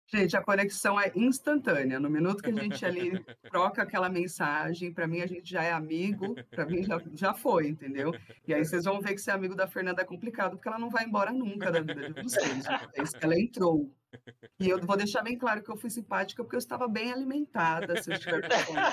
Gente, 0.07 0.37
a 0.37 0.41
conexão 0.41 0.99
é 0.99 1.11
instantânea. 1.15 1.99
No 1.99 2.09
minuto 2.09 2.43
que 2.43 2.49
a 2.51 2.53
gente 2.53 2.85
ali 2.85 3.11
troca 3.51 3.81
aquela 3.81 4.07
mensagem, 4.07 4.93
para 4.93 5.07
mim 5.07 5.21
a 5.21 5.27
gente 5.27 5.49
já 5.49 5.63
é 5.63 5.71
amigo, 5.71 6.35
para 6.51 6.65
mim 6.65 6.83
já, 6.83 7.01
já 7.13 7.33
foi, 7.33 7.67
entendeu? 7.67 8.13
E 8.47 8.53
aí 8.53 8.63
vocês 8.63 8.85
vão 8.85 9.01
ver 9.01 9.15
que 9.15 9.21
ser 9.21 9.31
amigo 9.31 9.55
da 9.55 9.67
Fernanda 9.67 10.03
é 10.03 10.05
complicado, 10.05 10.57
porque 10.57 10.67
ela 10.67 10.77
não 10.77 10.89
vai 10.89 11.05
embora 11.05 11.31
nunca 11.31 11.71
da 11.71 11.81
vida 11.81 12.11
de 12.11 12.21
vocês. 12.21 12.65
Ela 13.19 13.39
entrou. 13.39 13.91
E 14.59 14.69
eu 14.69 14.79
vou 14.79 14.95
deixar 14.95 15.23
bem 15.23 15.37
claro 15.37 15.61
que 15.61 15.69
eu 15.69 15.75
fui 15.75 15.89
simpática 15.89 16.43
porque 16.43 16.55
eu 16.55 16.59
estava 16.59 16.87
bem 16.87 17.11
alimentada. 17.11 18.01
Se 18.01 18.11
eu 18.11 18.15
estiver 18.15 18.47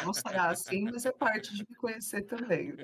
não 0.04 0.12
será 0.12 0.48
assim, 0.48 0.84
mas 0.84 1.04
é 1.04 1.12
parte 1.12 1.54
de 1.54 1.64
me 1.68 1.76
conhecer 1.76 2.22
também. 2.22 2.74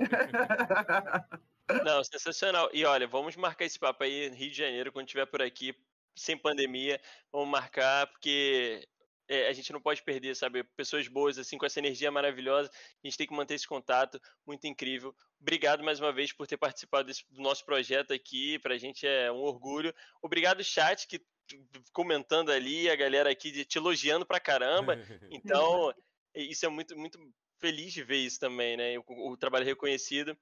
Não, 1.84 2.02
sensacional. 2.02 2.70
E 2.72 2.84
olha, 2.84 3.06
vamos 3.06 3.36
marcar 3.36 3.64
esse 3.64 3.78
papo 3.78 4.02
aí 4.02 4.28
Rio 4.30 4.50
de 4.50 4.56
Janeiro, 4.56 4.90
quando 4.90 5.06
estiver 5.06 5.26
por 5.26 5.42
aqui, 5.42 5.74
sem 6.18 6.36
pandemia, 6.36 7.00
vamos 7.32 7.48
marcar, 7.48 8.06
porque 8.08 8.86
é, 9.28 9.46
a 9.48 9.52
gente 9.52 9.72
não 9.72 9.80
pode 9.80 10.02
perder, 10.02 10.34
sabe? 10.34 10.64
Pessoas 10.76 11.06
boas, 11.06 11.38
assim, 11.38 11.58
com 11.58 11.66
essa 11.66 11.78
energia 11.78 12.10
maravilhosa. 12.10 12.70
A 12.72 13.06
gente 13.06 13.18
tem 13.18 13.26
que 13.26 13.34
manter 13.34 13.54
esse 13.54 13.66
contato, 13.66 14.20
muito 14.46 14.66
incrível. 14.66 15.14
Obrigado 15.40 15.84
mais 15.84 16.00
uma 16.00 16.12
vez 16.12 16.32
por 16.32 16.46
ter 16.46 16.56
participado 16.56 17.06
desse, 17.06 17.24
do 17.30 17.40
nosso 17.40 17.64
projeto 17.64 18.12
aqui. 18.12 18.58
Para 18.58 18.74
a 18.74 18.78
gente 18.78 19.06
é 19.06 19.30
um 19.30 19.42
orgulho. 19.42 19.94
Obrigado, 20.22 20.64
chat, 20.64 21.06
que 21.06 21.20
comentando 21.92 22.50
ali, 22.50 22.90
a 22.90 22.96
galera 22.96 23.30
aqui 23.30 23.64
te 23.64 23.78
elogiando 23.78 24.26
pra 24.26 24.40
caramba. 24.40 24.96
Então, 25.30 25.92
isso 26.34 26.64
é 26.64 26.68
muito, 26.68 26.96
muito 26.96 27.18
feliz 27.58 27.92
de 27.92 28.02
ver 28.02 28.18
isso 28.18 28.40
também, 28.40 28.76
né? 28.76 28.98
O, 28.98 29.30
o 29.30 29.36
trabalho 29.36 29.64
reconhecido. 29.64 30.36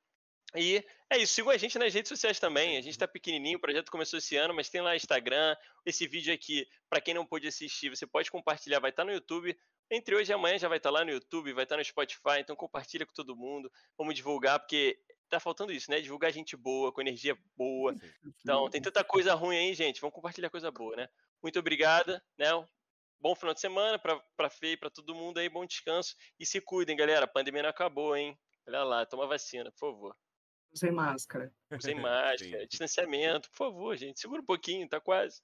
E 0.56 0.84
é 1.10 1.18
isso, 1.18 1.34
sigam 1.34 1.50
a 1.50 1.56
gente 1.56 1.78
nas 1.78 1.92
redes 1.92 2.08
sociais 2.08 2.40
também. 2.40 2.76
A 2.76 2.80
gente 2.80 2.98
tá 2.98 3.06
pequenininho, 3.06 3.58
o 3.58 3.60
projeto 3.60 3.90
começou 3.90 4.18
esse 4.18 4.36
ano, 4.36 4.54
mas 4.54 4.68
tem 4.68 4.80
lá 4.80 4.96
Instagram. 4.96 5.56
Esse 5.84 6.06
vídeo 6.06 6.32
aqui, 6.32 6.66
para 6.88 7.00
quem 7.00 7.14
não 7.14 7.26
pôde 7.26 7.46
assistir, 7.46 7.90
você 7.90 8.06
pode 8.06 8.30
compartilhar, 8.30 8.80
vai 8.80 8.90
estar 8.90 9.02
tá 9.02 9.06
no 9.06 9.12
YouTube. 9.12 9.56
Entre 9.90 10.16
hoje 10.16 10.32
e 10.32 10.34
amanhã 10.34 10.58
já 10.58 10.68
vai 10.68 10.78
estar 10.78 10.90
tá 10.90 10.98
lá 10.98 11.04
no 11.04 11.10
YouTube, 11.10 11.52
vai 11.52 11.64
estar 11.64 11.76
tá 11.76 11.78
no 11.78 11.84
Spotify, 11.84 12.40
então 12.40 12.56
compartilha 12.56 13.06
com 13.06 13.12
todo 13.12 13.36
mundo. 13.36 13.70
Vamos 13.96 14.14
divulgar, 14.14 14.58
porque 14.58 14.98
tá 15.28 15.38
faltando 15.38 15.72
isso, 15.72 15.90
né? 15.90 16.00
Divulgar 16.00 16.32
gente 16.32 16.56
boa, 16.56 16.92
com 16.92 17.00
energia 17.00 17.36
boa. 17.56 17.94
Então, 18.40 18.68
tem 18.68 18.80
tanta 18.80 19.04
coisa 19.04 19.34
ruim 19.34 19.56
aí, 19.56 19.74
gente. 19.74 20.00
Vamos 20.00 20.14
compartilhar 20.14 20.50
coisa 20.50 20.70
boa, 20.70 20.96
né? 20.96 21.08
Muito 21.42 21.58
obrigada, 21.58 22.22
né? 22.38 22.48
Bom 23.20 23.34
final 23.34 23.54
de 23.54 23.60
semana 23.60 23.98
para 23.98 24.50
Fê 24.50 24.72
e 24.72 24.76
para 24.76 24.90
todo 24.90 25.14
mundo 25.14 25.38
aí, 25.38 25.48
bom 25.48 25.64
descanso. 25.64 26.14
E 26.38 26.44
se 26.44 26.60
cuidem, 26.60 26.96
galera. 26.96 27.24
A 27.24 27.28
pandemia 27.28 27.62
não 27.62 27.70
acabou, 27.70 28.16
hein? 28.16 28.38
Olha 28.66 28.82
lá, 28.82 29.06
toma 29.06 29.26
vacina, 29.26 29.70
por 29.70 29.78
favor. 29.78 30.16
Usem 30.72 30.90
máscara. 30.90 31.52
Usem 31.70 31.94
máscara, 32.00 32.66
distanciamento, 32.66 33.50
por 33.50 33.56
favor, 33.56 33.96
gente. 33.96 34.20
Segura 34.20 34.42
um 34.42 34.44
pouquinho, 34.44 34.88
tá 34.88 35.00
quase. 35.00 35.40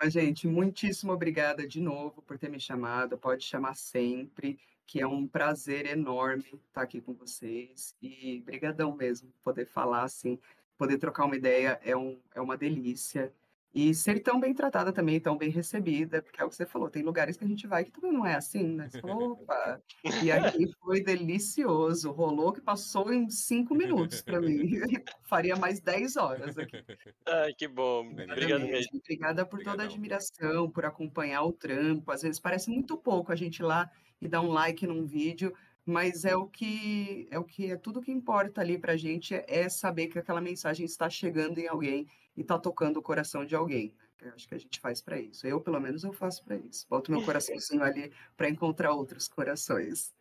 Mas, 0.00 0.12
gente, 0.12 0.46
muitíssimo 0.46 1.12
obrigada 1.12 1.66
de 1.66 1.80
novo 1.80 2.22
por 2.22 2.38
ter 2.38 2.48
me 2.48 2.60
chamado. 2.60 3.18
Pode 3.18 3.44
chamar 3.44 3.74
sempre, 3.74 4.58
que 4.86 5.00
é 5.00 5.06
um 5.06 5.26
prazer 5.26 5.86
enorme 5.86 6.44
estar 6.68 6.82
aqui 6.82 7.00
com 7.00 7.14
vocês. 7.14 7.94
E 8.00 8.40
brigadão 8.40 8.94
mesmo, 8.96 9.32
poder 9.42 9.66
falar 9.66 10.04
assim, 10.04 10.38
poder 10.78 10.98
trocar 10.98 11.24
uma 11.24 11.36
ideia 11.36 11.80
é, 11.82 11.96
um, 11.96 12.20
é 12.34 12.40
uma 12.40 12.56
delícia. 12.56 13.32
E 13.78 13.94
ser 13.94 14.20
tão 14.20 14.40
bem 14.40 14.54
tratada 14.54 14.90
também, 14.90 15.20
tão 15.20 15.36
bem 15.36 15.50
recebida, 15.50 16.22
porque 16.22 16.40
é 16.40 16.44
o 16.46 16.48
que 16.48 16.56
você 16.56 16.64
falou, 16.64 16.88
tem 16.88 17.02
lugares 17.02 17.36
que 17.36 17.44
a 17.44 17.46
gente 17.46 17.66
vai 17.66 17.84
que 17.84 17.90
também 17.90 18.10
não 18.10 18.24
é 18.24 18.34
assim, 18.34 18.66
né? 18.68 18.88
Você 18.88 19.02
opa! 19.04 19.82
E 20.24 20.32
aqui 20.32 20.66
foi 20.80 21.02
delicioso, 21.02 22.10
rolou 22.10 22.54
que 22.54 22.62
passou 22.62 23.12
em 23.12 23.28
cinco 23.28 23.74
minutos 23.74 24.22
para 24.22 24.40
mim. 24.40 24.62
Faria 25.28 25.56
mais 25.56 25.78
dez 25.78 26.16
horas 26.16 26.56
aqui. 26.56 26.82
Ai, 27.28 27.52
que 27.52 27.68
bom. 27.68 28.08
Obrigado 28.08 28.62
mesmo. 28.62 28.98
Obrigada 28.98 29.44
por 29.44 29.62
toda 29.62 29.82
a 29.82 29.84
admiração, 29.84 30.70
por 30.70 30.86
acompanhar 30.86 31.42
o 31.42 31.52
trampo. 31.52 32.10
Às 32.10 32.22
vezes 32.22 32.40
parece 32.40 32.70
muito 32.70 32.96
pouco 32.96 33.30
a 33.30 33.36
gente 33.36 33.58
ir 33.58 33.64
lá 33.64 33.90
e 34.22 34.26
dar 34.26 34.40
um 34.40 34.48
like 34.52 34.86
num 34.86 35.04
vídeo, 35.04 35.52
mas 35.84 36.24
é 36.24 36.34
o 36.34 36.46
que 36.46 37.28
é 37.30 37.38
o 37.38 37.44
que 37.44 37.72
é 37.72 37.76
tudo 37.76 38.00
que 38.00 38.10
importa 38.10 38.62
ali 38.62 38.78
para 38.78 38.94
a 38.94 38.96
gente 38.96 39.34
é 39.34 39.68
saber 39.68 40.06
que 40.06 40.18
aquela 40.18 40.40
mensagem 40.40 40.86
está 40.86 41.10
chegando 41.10 41.58
em 41.58 41.68
alguém 41.68 42.06
e 42.36 42.44
tá 42.44 42.58
tocando 42.58 42.98
o 42.98 43.02
coração 43.02 43.44
de 43.44 43.54
alguém. 43.54 43.94
Eu 44.20 44.32
acho 44.32 44.48
que 44.48 44.54
a 44.54 44.58
gente 44.58 44.80
faz 44.80 45.00
para 45.00 45.18
isso. 45.18 45.46
Eu, 45.46 45.60
pelo 45.60 45.80
menos, 45.80 46.04
eu 46.04 46.12
faço 46.12 46.44
para 46.44 46.56
isso. 46.56 46.86
Boto 46.88 47.10
meu 47.10 47.24
coraçãozinho 47.24 47.82
ali 47.82 48.12
para 48.36 48.48
encontrar 48.48 48.92
outros 48.92 49.28
corações. 49.28 50.14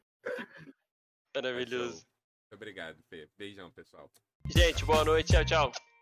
Maravilhoso. 1.36 2.06
Obrigado, 2.54 3.02
Fê. 3.10 3.30
Beijão, 3.38 3.72
pessoal. 3.72 4.10
Gente, 4.46 4.86
boa 4.86 5.04
noite. 5.04 5.34
Tchau, 5.34 5.46
tchau. 5.46 5.95